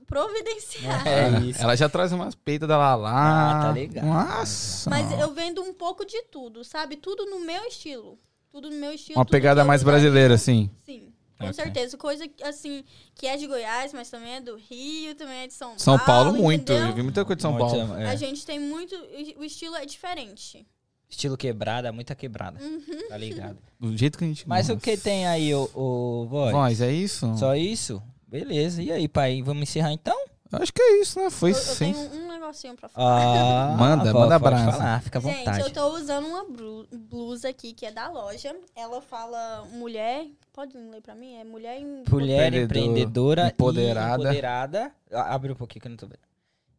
providenciar. 0.06 1.06
É 1.06 1.28
isso. 1.40 1.62
Ela 1.62 1.76
já 1.76 1.88
traz 1.88 2.12
umas 2.12 2.34
peitas 2.34 2.68
dela 2.68 2.94
lá. 2.94 3.50
Ah, 3.58 3.62
tá 3.66 3.72
ligado. 3.72 4.04
Nossa. 4.06 4.88
Mas 4.90 5.10
eu 5.18 5.32
vendo 5.32 5.62
um 5.62 5.72
pouco 5.74 6.04
de 6.04 6.22
tudo, 6.24 6.64
sabe? 6.64 6.96
Tudo 6.96 7.26
no 7.26 7.40
meu 7.40 7.64
estilo. 7.64 8.18
Tudo 8.50 8.70
no 8.70 8.76
meu 8.76 8.92
estilo. 8.92 9.18
Uma 9.18 9.24
pegada 9.24 9.64
mais 9.64 9.82
brasileira, 9.82 10.34
assim. 10.34 10.70
Sim, 10.84 11.12
com 11.38 11.44
Ok. 11.44 11.54
certeza. 11.54 11.96
Coisa 11.98 12.24
assim, 12.44 12.84
que 13.14 13.26
é 13.26 13.36
de 13.36 13.46
Goiás, 13.46 13.92
mas 13.92 14.08
também 14.08 14.34
é 14.36 14.40
do 14.40 14.56
Rio, 14.56 15.14
também 15.14 15.38
é 15.42 15.46
de 15.46 15.52
São, 15.54 15.78
São 15.78 15.98
Paulo, 15.98 16.30
Paulo. 16.30 16.42
muito. 16.42 16.72
entendeu? 16.72 16.88
Eu 16.88 16.94
vi 16.94 17.02
muita 17.02 17.24
coisa 17.24 17.36
de 17.36 17.42
São 17.42 17.52
Muito, 17.52 17.66
Paulo. 17.76 17.96
é. 17.96 18.08
A 18.08 18.16
gente 18.16 18.46
tem 18.46 18.58
muito. 18.58 18.94
O 19.36 19.44
estilo 19.44 19.76
é 19.76 19.84
diferente. 19.84 20.66
Estilo 21.08 21.36
quebrada, 21.36 21.92
muita 21.92 22.14
quebrada. 22.16 22.58
Uhum. 22.60 23.08
Tá 23.08 23.16
ligado? 23.16 23.58
Do 23.78 23.96
jeito 23.96 24.18
que 24.18 24.24
a 24.24 24.26
gente 24.26 24.48
Mas 24.48 24.68
o 24.70 24.76
que 24.76 24.96
tem 24.96 25.24
aí, 25.26 25.54
o, 25.54 25.70
o 25.74 26.26
voz? 26.28 26.52
Voz, 26.52 26.80
é 26.80 26.90
isso? 26.92 27.32
Só 27.38 27.54
isso? 27.54 28.02
Beleza. 28.26 28.82
E 28.82 28.90
aí, 28.90 29.06
pai? 29.08 29.42
Vamos 29.42 29.62
encerrar 29.62 29.92
então? 29.92 30.16
Acho 30.52 30.72
que 30.72 30.80
é 30.80 31.00
isso, 31.00 31.18
né? 31.18 31.28
Foi 31.28 31.50
Eu, 31.50 31.56
eu 31.56 31.60
sim. 31.60 31.92
tenho 31.92 31.98
um 32.22 32.28
negocinho 32.28 32.74
pra 32.76 32.88
falar. 32.88 33.72
Ah, 33.72 33.74
Manda, 33.78 34.12
pô, 34.12 34.20
manda 34.20 34.38
pode 34.40 34.54
brasa. 34.54 34.72
falar, 34.78 35.02
fica 35.02 35.18
à 35.18 35.22
Gente, 35.22 35.36
vontade. 35.38 35.60
eu 35.60 35.70
tô 35.72 35.86
usando 35.96 36.26
uma 36.26 36.46
blusa 36.92 37.48
aqui 37.48 37.72
que 37.72 37.84
é 37.84 37.90
da 37.90 38.08
loja. 38.08 38.54
Ela 38.74 39.02
fala 39.02 39.64
mulher. 39.72 40.26
Pode 40.52 40.76
ler 40.78 41.00
pra 41.02 41.14
mim? 41.16 41.34
É 41.34 41.44
mulher 41.44 41.78
em. 41.80 42.04
Mulher 42.08 42.46
Empreendedor- 42.54 42.62
empreendedora 42.64 43.46
empoderada. 43.48 44.10
e 44.10 44.26
empoderada. 44.26 44.92
Ah, 45.12 45.34
Abre 45.34 45.52
um 45.52 45.56
pouquinho 45.56 45.82
que 45.82 45.88
eu 45.88 45.90
não 45.90 45.96
tô 45.96 46.06
vendo. 46.06 46.20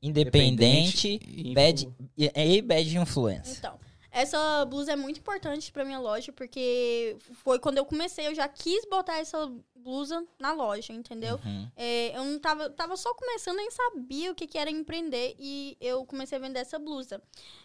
Independente, 0.02 1.20
e 1.26 1.54
bad, 1.54 1.90
e, 2.18 2.32
e 2.36 2.62
bad 2.62 2.98
influence. 2.98 3.58
Então, 3.58 3.74
essa 4.12 4.64
blusa 4.66 4.94
é 4.94 4.96
muito 4.96 5.20
importante 5.20 5.72
pra 5.72 5.84
minha 5.84 6.00
loja, 6.00 6.32
porque 6.32 7.18
foi 7.44 7.60
quando 7.60 7.78
eu 7.78 7.86
comecei, 7.86 8.28
eu 8.28 8.34
já 8.36 8.48
quis 8.48 8.86
botar 8.90 9.18
essa 9.20 9.52
blusa 9.88 10.22
na 10.38 10.52
loja, 10.52 10.92
entendeu? 10.92 11.40
Uhum. 11.46 11.68
É, 11.78 12.18
eu 12.18 12.26
não 12.26 12.38
tava, 12.38 12.70
tava 12.70 12.98
só 12.98 13.14
começando, 13.14 13.56
nem 13.56 13.72
sabia 13.72 14.30
o 14.30 14.36
que, 14.36 14.46
que 14.46 14.58
era 14.58 14.70
empreender, 14.70 15.34
e 15.40 15.78
eu 15.80 16.06
comecei 16.06 16.38
a 16.38 16.42
vender 16.42 16.60
essa 16.60 16.78
blusa. 16.78 17.22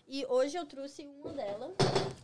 E 0.06 0.24
hoje 0.28 0.56
eu 0.56 0.64
trouxe 0.64 1.04
uma 1.20 1.32
dela, 1.32 1.72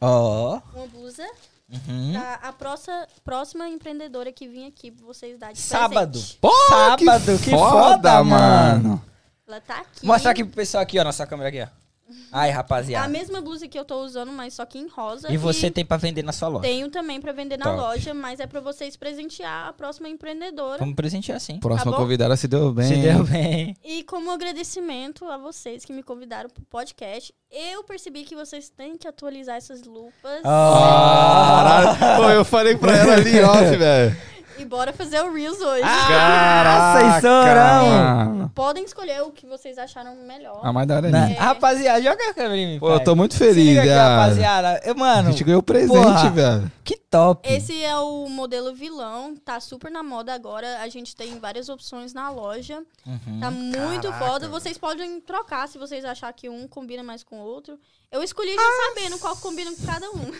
Ó. 0.00 0.60
uma 0.72 0.86
blusa, 0.86 1.26
uhum. 1.68 2.12
pra 2.12 2.34
a 2.34 2.52
próxima, 2.52 3.08
próxima 3.24 3.68
empreendedora 3.68 4.30
que 4.30 4.46
vim 4.46 4.68
aqui 4.68 4.92
pra 4.92 5.04
vocês 5.04 5.36
darem 5.36 5.56
de 5.56 5.60
Sábado. 5.60 6.12
presente. 6.12 6.38
Pô, 6.40 6.52
Sábado, 6.68 7.38
que 7.42 7.50
foda, 7.50 8.22
mano. 8.22 9.04
Ela 9.48 9.60
tá 9.60 9.78
aqui. 9.78 10.06
Mostra 10.06 10.30
aqui 10.30 10.44
pro 10.44 10.54
pessoal 10.54 10.82
aqui, 10.82 10.98
ó, 10.98 11.04
nossa 11.04 11.26
câmera 11.26 11.48
aqui, 11.48 11.62
ó. 11.62 11.87
Ai, 12.32 12.48
É 12.48 12.52
a 12.52 12.56
rapaziada. 12.56 13.08
mesma 13.08 13.40
blusa 13.40 13.66
que 13.68 13.78
eu 13.78 13.84
tô 13.84 14.02
usando, 14.02 14.32
mas 14.32 14.54
só 14.54 14.64
que 14.64 14.78
em 14.78 14.88
rosa. 14.88 15.32
E 15.32 15.36
você 15.36 15.70
tem 15.70 15.84
pra 15.84 15.96
vender 15.96 16.22
na 16.22 16.32
sua 16.32 16.48
loja. 16.48 16.62
Tenho 16.62 16.88
também 16.90 17.20
pra 17.20 17.32
vender 17.32 17.56
na 17.58 17.64
Top. 17.66 17.76
loja, 17.78 18.14
mas 18.14 18.40
é 18.40 18.46
pra 18.46 18.60
vocês 18.60 18.96
presentear 18.96 19.68
a 19.68 19.72
próxima 19.72 20.08
empreendedora. 20.08 20.78
Vamos 20.78 20.94
presentear 20.94 21.36
assim. 21.36 21.58
Próxima 21.60 21.92
bom? 21.92 21.98
convidada 21.98 22.36
se 22.36 22.48
deu 22.48 22.72
bem. 22.72 22.86
Se 22.88 22.96
deu 22.96 23.24
bem. 23.24 23.76
E 23.84 24.02
como 24.04 24.30
agradecimento 24.30 25.24
a 25.26 25.36
vocês 25.38 25.84
que 25.84 25.92
me 25.92 26.02
convidaram 26.02 26.48
pro 26.50 26.64
podcast, 26.64 27.34
eu 27.50 27.82
percebi 27.84 28.24
que 28.24 28.34
vocês 28.34 28.68
têm 28.68 28.96
que 28.96 29.06
atualizar 29.08 29.56
essas 29.56 29.82
lupas. 29.84 30.42
Caralho. 30.42 32.16
Pô, 32.22 32.30
eu 32.30 32.44
falei 32.44 32.76
pra 32.76 32.96
ela 32.96 33.14
ali 33.14 33.40
off, 33.40 33.64
velho. 33.76 34.16
E 34.58 34.64
bora 34.64 34.92
fazer 34.92 35.22
o 35.22 35.32
Reels 35.32 35.60
hoje. 35.60 35.82
Caraca, 35.82 37.16
estourão. 37.16 37.86
mano. 37.88 38.52
Podem 38.54 38.84
escolher 38.84 39.22
o 39.22 39.30
que 39.30 39.46
vocês 39.46 39.78
acharam 39.78 40.16
melhor. 40.16 40.60
A 40.64 40.72
mais 40.72 40.86
da 40.88 40.96
hora 40.96 41.08
é 41.08 41.10
minha. 41.12 41.40
Rapaziada, 41.40 42.02
joga 42.02 42.30
a 42.30 42.34
câmera 42.34 42.56
em 42.56 42.66
mim, 42.74 42.80
Pô, 42.80 42.90
eu 42.90 43.00
tô 43.04 43.14
muito 43.14 43.34
Se 43.34 43.38
feliz, 43.38 43.56
liga 43.64 43.80
aqui, 43.82 43.90
rapaziada. 43.90 44.80
Eu, 44.84 44.92
A 44.92 44.96
Mano, 44.96 45.30
gente 45.30 45.44
ganhou 45.44 45.62
presente, 45.62 45.92
porra. 45.92 46.30
velho. 46.30 46.72
que 46.82 46.96
top. 46.96 47.48
Esse 47.48 47.82
é 47.84 47.96
o 47.98 48.28
modelo 48.28 48.74
vilão, 48.74 49.36
tá 49.36 49.60
super 49.60 49.90
na 49.92 50.02
moda 50.02 50.34
agora. 50.34 50.80
A 50.80 50.88
gente 50.88 51.14
tem 51.14 51.38
várias 51.38 51.68
opções 51.68 52.12
na 52.12 52.28
loja. 52.30 52.82
Uhum. 53.06 53.40
Tá 53.40 53.50
muito 53.50 54.08
Caraca, 54.10 54.26
foda. 54.26 54.48
Vocês 54.48 54.76
podem 54.76 55.20
trocar 55.20 55.68
se 55.68 55.78
vocês 55.78 56.04
acharem 56.04 56.34
que 56.36 56.48
um 56.48 56.66
combina 56.66 57.02
mais 57.04 57.22
com 57.22 57.36
o 57.36 57.44
outro. 57.44 57.78
Eu 58.10 58.22
escolhi 58.24 58.54
já 58.54 58.88
sabendo 58.88 59.18
qual 59.20 59.36
combina 59.36 59.70
com 59.70 59.86
cada 59.86 60.10
um. 60.10 60.32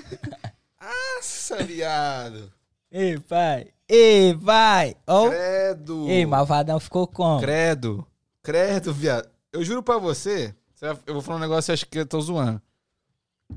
Nossa, 1.17 1.57
viado. 1.63 2.53
Ei, 2.91 3.19
pai. 3.21 3.69
Ei, 3.89 4.35
pai. 4.37 4.95
Ó. 5.07 5.29
Credo. 5.31 6.09
Ei, 6.09 6.27
malvadão 6.27 6.79
ficou 6.79 7.07
como? 7.07 7.41
Credo. 7.41 8.07
Credo, 8.43 8.93
viado. 8.93 9.29
Eu 9.53 9.65
juro 9.65 9.83
pra 9.83 9.99
você, 9.99 10.55
vai- 10.81 10.97
eu 11.07 11.15
vou 11.15 11.23
falar 11.23 11.39
um 11.39 11.41
negócio, 11.41 11.63
você 11.63 11.73
acha 11.73 11.87
que 11.87 11.99
eu 11.99 12.07
tô 12.07 12.21
zoando. 12.21 12.61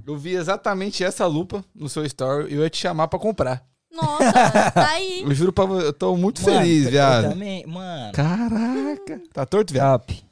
Eu 0.08 0.18
vi 0.18 0.32
exatamente 0.36 1.03
essa 1.03 1.26
lupa 1.28 1.64
no 1.76 1.90
seu 1.90 2.06
story 2.06 2.52
e 2.52 2.56
eu 2.56 2.64
ia 2.64 2.70
te 2.70 2.78
chamar 2.78 3.08
pra 3.10 3.20
comprar. 3.20 3.64
Nossa, 3.91 4.72
tá 4.72 4.90
aí. 4.91 5.22
Eu 5.28 5.34
juro 5.36 5.52
pra 5.52 5.66
você, 5.66 5.88
eu 5.88 5.91
tô 5.94 6.16
muito 6.16 6.41
Mano, 6.44 6.60
feliz, 6.60 6.86
eu 6.86 6.91
viado. 6.91 7.30
também, 7.32 7.66
mano. 7.68 8.14
Caraca. 8.14 9.22
Tá 9.34 9.45
torto, 9.45 9.74
viado? 9.74 9.99
Top. 9.99 10.24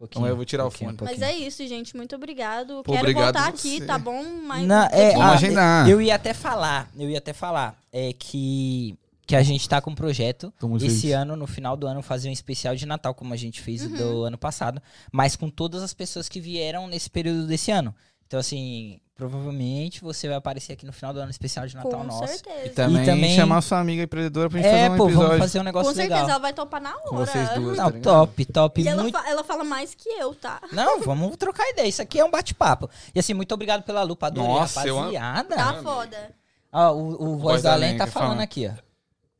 Então 0.00 0.26
eu 0.26 0.36
vou 0.36 0.44
tirar 0.44 0.64
o 0.66 0.70
fone. 0.70 0.96
Mas 1.02 1.20
é 1.20 1.34
isso, 1.34 1.66
gente. 1.66 1.96
Muito 1.96 2.14
obrigado. 2.14 2.82
Pô, 2.84 2.92
Quero 2.92 2.98
obrigado 3.00 3.34
voltar 3.34 3.50
você. 3.56 3.68
aqui, 3.76 3.80
tá 3.84 3.98
bom? 3.98 4.22
Mas 4.46 4.64
Não, 4.66 4.84
é, 4.92 5.08
ah, 5.08 5.18
Imagina. 5.18 5.86
Eu 5.88 6.00
ia 6.00 6.14
até 6.14 6.32
falar, 6.32 6.88
eu 6.96 7.10
ia 7.10 7.18
até 7.18 7.32
falar, 7.32 7.76
é 7.92 8.12
que, 8.12 8.96
que 9.26 9.34
a 9.36 9.42
gente 9.42 9.68
tá 9.68 9.80
com 9.80 9.90
um 9.90 9.94
projeto 9.94 10.52
muito 10.62 10.84
esse 10.84 11.02
feliz. 11.02 11.16
ano, 11.16 11.36
no 11.36 11.46
final 11.46 11.76
do 11.76 11.86
ano, 11.86 12.02
fazer 12.02 12.28
um 12.28 12.32
especial 12.32 12.74
de 12.76 12.84
Natal, 12.86 13.14
como 13.14 13.32
a 13.32 13.36
gente 13.36 13.60
fez 13.60 13.82
Uhum. 13.82 13.96
do 13.96 14.22
ano 14.24 14.36
passado, 14.38 14.82
mas 15.12 15.34
com 15.36 15.48
todas 15.48 15.82
as 15.82 15.94
pessoas 15.94 16.28
que 16.28 16.40
vieram 16.40 16.86
nesse 16.86 17.08
período 17.08 17.46
desse 17.46 17.70
ano. 17.70 17.94
Então, 18.26 18.40
assim, 18.40 18.98
provavelmente 19.14 20.00
você 20.02 20.26
vai 20.26 20.36
aparecer 20.36 20.72
aqui 20.72 20.84
no 20.86 20.92
final 20.92 21.12
do 21.12 21.20
ano 21.20 21.30
especial 21.30 21.66
de 21.66 21.74
Natal 21.76 21.90
com 21.92 22.04
nosso. 22.04 22.26
certeza. 22.26 22.66
E 22.66 22.70
também, 22.70 23.02
E 23.02 23.06
também- 23.06 23.36
chamar 23.36 23.60
sua 23.60 23.78
amiga 23.78 24.02
empreendedora 24.02 24.48
pra 24.50 24.58
gente 24.58 24.66
É, 24.68 24.72
fazer 24.72 24.90
um 24.92 24.96
pô, 24.96 25.04
episódio 25.04 25.28
vamos 25.28 25.38
fazer 25.42 25.60
um 25.60 25.62
negócio 25.62 25.88
Com 25.90 25.94
certeza, 25.94 26.14
legal. 26.20 26.30
ela 26.30 26.38
vai 26.38 26.52
topar 26.52 26.80
na 26.80 26.90
hora. 26.96 27.02
com 27.08 27.16
vocês 27.16 27.48
duas. 27.50 27.76
Não, 27.78 27.92
tá 27.92 27.98
top, 28.00 28.44
top. 28.46 28.82
E 28.82 28.88
ela, 28.88 29.02
muito... 29.02 29.16
fa- 29.18 29.28
ela 29.28 29.44
fala 29.44 29.62
mais 29.64 29.94
que 29.94 30.08
eu, 30.08 30.34
tá? 30.34 30.60
Não, 30.72 31.00
vamos 31.02 31.36
trocar 31.36 31.68
ideia. 31.70 31.86
Isso 31.86 32.02
aqui 32.02 32.18
é 32.18 32.24
um 32.24 32.30
bate-papo. 32.30 32.90
E 33.14 33.18
assim, 33.20 33.34
muito 33.34 33.52
obrigado 33.54 33.82
pela 33.84 34.02
lupa, 34.02 34.26
adorei, 34.26 34.50
Nossa, 34.50 34.86
eu 34.86 34.96
rapaziada. 34.96 35.54
Tá 35.56 35.74
foda. 35.82 36.30
Ó, 36.72 36.92
o, 36.92 37.34
o 37.34 37.38
Voz 37.38 37.62
da 37.62 37.74
Além 37.74 37.96
tá 37.96 38.06
falando 38.06 38.30
fala. 38.30 38.42
aqui, 38.42 38.66
ó. 38.66 38.83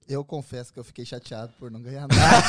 Eu 0.07 0.23
confesso 0.23 0.71
que 0.73 0.79
eu 0.79 0.85
fiquei 0.85 1.05
chateado 1.05 1.51
por 1.59 1.71
não 1.71 1.81
ganhar 1.81 2.07
nada. 2.09 2.45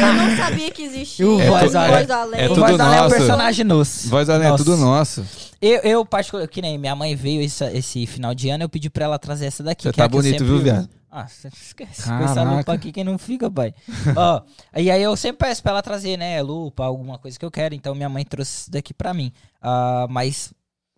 Eu 0.00 0.14
não 0.14 0.36
sabia 0.36 0.70
que 0.70 0.82
existia 0.82 1.26
o 1.26 1.34
o 1.34 1.38
Voz 1.38 1.72
Voz, 1.72 2.10
Além? 2.10 2.40
É 2.40 2.46
o 2.46 2.48
tudo 2.48 2.60
Voz 2.60 2.78
da 2.78 2.84
Além 2.86 2.96
é 2.96 3.00
um 3.00 3.04
nosso. 3.04 3.16
personagem 3.16 3.64
nosso. 3.64 4.08
Voz 4.08 4.30
Além 4.30 4.48
é 4.48 4.56
tudo 4.56 4.76
nosso. 4.78 5.26
Eu, 5.60 5.80
eu 5.80 6.06
particular, 6.06 6.48
que 6.48 6.62
nem 6.62 6.78
minha 6.78 6.96
mãe 6.96 7.14
veio 7.14 7.42
esse, 7.42 7.62
esse 7.76 8.06
final 8.06 8.34
de 8.34 8.48
ano, 8.48 8.64
eu 8.64 8.68
pedi 8.70 8.88
pra 8.88 9.04
ela 9.04 9.18
trazer 9.18 9.46
essa 9.46 9.62
daqui. 9.62 9.82
Você 9.82 9.92
que 9.92 10.00
é 10.00 10.02
tá 10.02 10.06
eu 10.06 10.08
bonito, 10.08 10.30
sempre 10.38 10.46
viu, 10.46 10.58
viado? 10.60 10.88
Ah, 11.10 11.26
você 11.26 11.48
esquece. 11.48 12.04
Com 12.04 12.14
essa 12.24 12.34
Caraca. 12.36 12.56
lupa 12.56 12.72
aqui, 12.72 12.90
quem 12.92 13.04
não 13.04 13.18
fica, 13.18 13.50
pai? 13.50 13.74
Ó, 14.16 14.40
e 14.76 14.90
aí 14.90 15.02
eu 15.02 15.14
sempre 15.16 15.46
peço 15.46 15.62
pra 15.62 15.72
ela 15.72 15.82
trazer, 15.82 16.16
né, 16.16 16.40
lupa, 16.40 16.84
alguma 16.84 17.18
coisa 17.18 17.38
que 17.38 17.44
eu 17.44 17.50
quero. 17.50 17.74
Então 17.74 17.94
minha 17.94 18.08
mãe 18.08 18.24
trouxe 18.24 18.62
isso 18.62 18.70
daqui 18.70 18.94
pra 18.94 19.12
mim. 19.12 19.30
Ah, 19.60 20.06
mas 20.08 20.54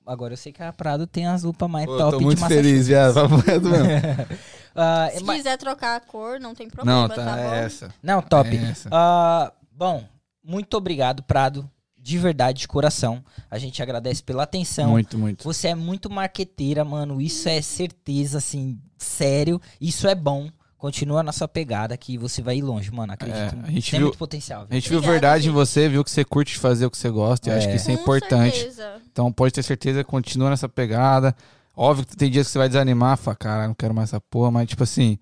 agora 0.07 0.35
eu 0.35 0.37
sei 0.37 0.53
que 0.53 0.63
a 0.63 0.73
Prado 0.73 1.05
tem 1.07 1.27
as 1.27 1.43
lupas 1.43 1.69
mais 1.69 1.87
Pô, 1.87 1.97
top 1.97 2.11
tô 2.13 2.19
de 2.19 2.25
muito 2.25 2.41
Massachusetts. 2.41 2.71
feliz, 2.71 2.87
viado. 2.87 3.15
Papo 3.15 3.37
reto 3.37 3.69
mesmo. 3.69 3.89
Ah, 4.75 5.09
Se 5.13 5.23
mas- 5.25 5.37
quiser 5.39 5.57
trocar 5.59 5.97
a 5.97 6.01
cor, 6.01 6.41
não 6.41 6.55
tem 6.55 6.69
problema, 6.69 7.03
Não, 7.03 7.09
tá, 7.09 7.15
tá, 7.17 7.37
bom? 7.37 7.53
é 7.53 7.65
essa. 7.65 7.95
Não, 8.03 8.23
top. 8.23 8.57
É 8.57 8.71
essa. 8.71 8.89
Ah, 8.93 9.53
bom, 9.71 10.05
muito 10.43 10.77
obrigado, 10.77 11.23
Prado. 11.23 11.69
De 11.97 12.19
verdade, 12.19 12.59
de 12.61 12.67
coração. 12.69 13.23
A 13.49 13.59
gente 13.59 13.81
agradece 13.81 14.23
pela 14.25 14.43
atenção. 14.43 14.91
Muito, 14.91 15.17
muito. 15.17 15.45
Você 15.45 15.69
é 15.69 15.75
muito 15.75 16.11
marqueteira, 16.11 16.85
mano. 16.85 17.21
Isso 17.21 17.49
é 17.49 17.63
certeza, 17.63 18.39
assim, 18.39 18.77
sério. 18.99 19.61
Isso 19.81 20.09
é 20.09 20.15
bom. 20.15 20.49
Continua 20.77 21.23
na 21.23 21.31
sua 21.31 21.47
pegada 21.47 21.97
que 21.97 22.19
você 22.19 22.43
vai 22.43 22.57
ir 22.57 22.63
longe, 22.63 22.91
mano. 22.91 23.13
Acredito. 23.13 23.55
É, 23.55 23.69
a 23.69 23.71
gente 23.71 23.89
Tem 23.89 24.01
viu- 24.01 24.09
muito 24.09 24.19
potencial. 24.19 24.63
A 24.63 24.65
velho. 24.65 24.81
gente 24.81 24.89
viu 24.89 24.99
Obrigada, 24.99 25.21
verdade 25.21 25.49
em 25.49 25.53
você, 25.53 25.89
viu 25.89 26.03
que 26.03 26.11
você 26.11 26.25
curte 26.25 26.59
fazer 26.59 26.87
o 26.87 26.91
que 26.91 26.99
você 26.99 27.09
gosta. 27.09 27.49
E 27.49 27.53
eu 27.53 27.57
acho 27.57 27.69
É. 27.69 27.71
que 27.71 27.77
isso 27.77 27.89
é 27.93 27.95
Com 27.95 28.03
importante. 28.03 28.57
certeza. 28.57 28.95
Então 29.13 29.33
pode 29.33 29.55
ter 29.55 29.63
certeza, 29.63 30.03
continua 30.03 30.51
nessa 30.51 30.69
pegada. 30.69 31.37
Óbvio 31.77 32.07
que 32.07 32.17
tem 32.17 32.31
dias 32.31 32.47
que 32.47 32.53
você 32.53 32.59
vai 32.59 32.69
desanimar, 32.69 33.17
fala, 33.17 33.37
cara, 33.37 33.67
não 33.69 33.75
quero 33.75 33.95
mais 33.95 34.11
essa 34.11 34.21
porra, 34.21 34.51
mas 34.51 34.69
tipo 34.69 34.83
assim, 34.83 35.19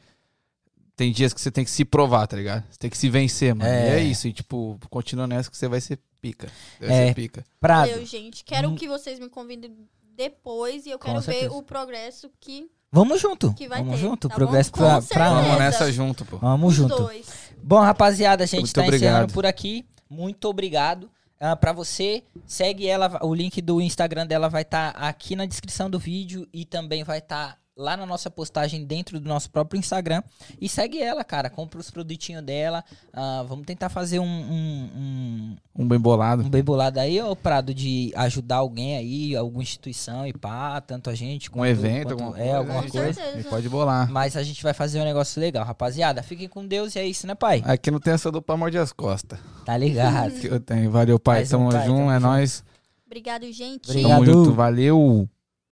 tem 0.96 1.12
dias 1.12 1.32
que 1.32 1.40
você 1.40 1.50
tem 1.50 1.64
que 1.64 1.70
se 1.70 1.84
provar, 1.84 2.26
tá 2.26 2.36
ligado? 2.36 2.64
Você 2.70 2.78
tem 2.78 2.90
que 2.90 2.98
se 2.98 3.08
vencer, 3.08 3.54
mano. 3.54 3.70
É. 3.70 3.88
E 3.88 4.00
é 4.00 4.02
isso, 4.04 4.26
e 4.28 4.32
tipo, 4.32 4.78
continua 4.90 5.26
nessa 5.26 5.50
que 5.50 5.56
você 5.56 5.68
vai 5.68 5.80
ser 5.80 5.98
pica. 6.20 6.48
Vai 6.80 6.90
É. 6.90 7.06
ser 7.08 7.14
pica. 7.14 7.44
Prado, 7.60 7.90
Valeu, 7.90 8.04
gente. 8.04 8.44
Quero 8.44 8.68
Hum. 8.70 8.74
que 8.74 8.86
vocês 8.88 9.18
me 9.18 9.28
convidem 9.28 9.74
depois 10.16 10.84
e 10.86 10.90
eu 10.90 10.98
quero 10.98 11.20
ver 11.20 11.50
o 11.50 11.62
progresso 11.62 12.30
que 12.40 12.68
vamos 12.92 13.20
junto. 13.20 13.54
que 13.54 13.68
vai 13.68 13.78
vamos 13.78 13.94
ter, 13.94 14.00
junto. 14.00 14.28
tá 14.28 14.34
Progresso 14.34 14.70
bom? 14.72 14.78
pra, 14.78 15.00
pra. 15.02 15.30
Vamos 15.30 15.58
nessa 15.58 15.90
junto, 15.92 16.24
pô. 16.26 16.36
Vamos 16.38 16.72
os 16.72 16.76
junto. 16.76 16.96
dois. 16.96 17.26
Bom, 17.62 17.78
rapaziada, 17.80 18.44
a 18.44 18.46
gente 18.46 18.60
Muito 18.60 18.74
tá 18.74 18.82
obrigado. 18.82 19.10
encerrando 19.12 19.32
por 19.32 19.46
aqui. 19.46 19.86
Muito 20.10 20.44
obrigado. 20.46 21.08
Ah, 21.42 21.56
pra 21.56 21.72
você, 21.72 22.22
segue 22.44 22.86
ela. 22.86 23.24
O 23.24 23.34
link 23.34 23.62
do 23.62 23.80
Instagram 23.80 24.26
dela 24.26 24.50
vai 24.50 24.60
estar 24.60 24.90
aqui 24.90 25.34
na 25.34 25.46
descrição 25.46 25.88
do 25.88 25.98
vídeo 25.98 26.46
e 26.52 26.66
também 26.66 27.02
vai 27.02 27.16
estar 27.18 27.58
lá 27.80 27.96
na 27.96 28.04
nossa 28.04 28.30
postagem 28.30 28.84
dentro 28.84 29.18
do 29.18 29.28
nosso 29.28 29.50
próprio 29.50 29.78
Instagram. 29.78 30.22
E 30.60 30.68
segue 30.68 31.00
ela, 31.02 31.24
cara. 31.24 31.48
Compra 31.48 31.80
os 31.80 31.90
produtinhos 31.90 32.42
dela. 32.44 32.84
Ah, 33.12 33.44
vamos 33.48 33.64
tentar 33.66 33.88
fazer 33.88 34.18
um, 34.20 34.24
um, 34.24 34.90
um, 34.94 35.56
Um 35.84 35.88
bem 35.88 35.98
bolado. 35.98 36.42
um 36.44 36.50
bem 36.50 36.62
bolado 36.62 37.00
aí, 37.00 37.20
ô 37.22 37.34
Prado, 37.34 37.72
de 37.74 38.12
ajudar 38.14 38.56
alguém 38.56 38.96
aí, 38.96 39.34
alguma 39.34 39.62
instituição 39.62 40.26
e 40.26 40.32
pá, 40.32 40.80
tanto 40.80 41.08
a 41.10 41.14
gente 41.14 41.48
Um 41.48 41.52
quanto- 41.54 41.68
evento, 41.70 42.08
quanto- 42.08 42.22
alguma 42.24 42.38
é, 42.38 42.42
coisa. 42.44 42.56
alguma 42.58 42.82
coisa. 42.90 43.22
pode 43.48 43.68
bolar. 43.68 44.10
Mas 44.10 44.36
a 44.36 44.42
gente 44.42 44.62
vai 44.62 44.74
fazer 44.74 45.00
um 45.00 45.04
negócio 45.04 45.40
legal, 45.40 45.64
rapaziada. 45.64 46.22
Fiquem 46.22 46.48
com 46.48 46.66
Deus 46.66 46.94
e 46.94 46.98
é 46.98 47.06
isso, 47.06 47.26
né, 47.26 47.34
pai? 47.34 47.62
Aqui 47.64 47.90
não 47.90 47.98
tem 47.98 48.12
essa 48.12 48.30
dupla 48.30 48.56
morde 48.56 48.76
as 48.78 48.92
costas. 48.92 49.38
Tá 49.64 49.76
ligado? 49.76 50.30
Que 50.40 50.46
eu 50.48 50.60
tenho. 50.60 50.90
Valeu, 50.90 51.18
pai. 51.18 51.36
Mais 51.38 51.52
um, 51.52 51.58
Tamo 51.58 51.70
pai, 51.70 51.86
junto, 51.86 51.96
tamo 51.98 52.10
é 52.10 52.14
junto. 52.14 52.22
nóis. 52.26 52.64
Obrigado, 53.06 53.50
gente. 53.52 53.88
Obrigado. 53.90 54.10
Tamo 54.10 54.24
junto, 54.26 54.52
valeu. 54.52 55.28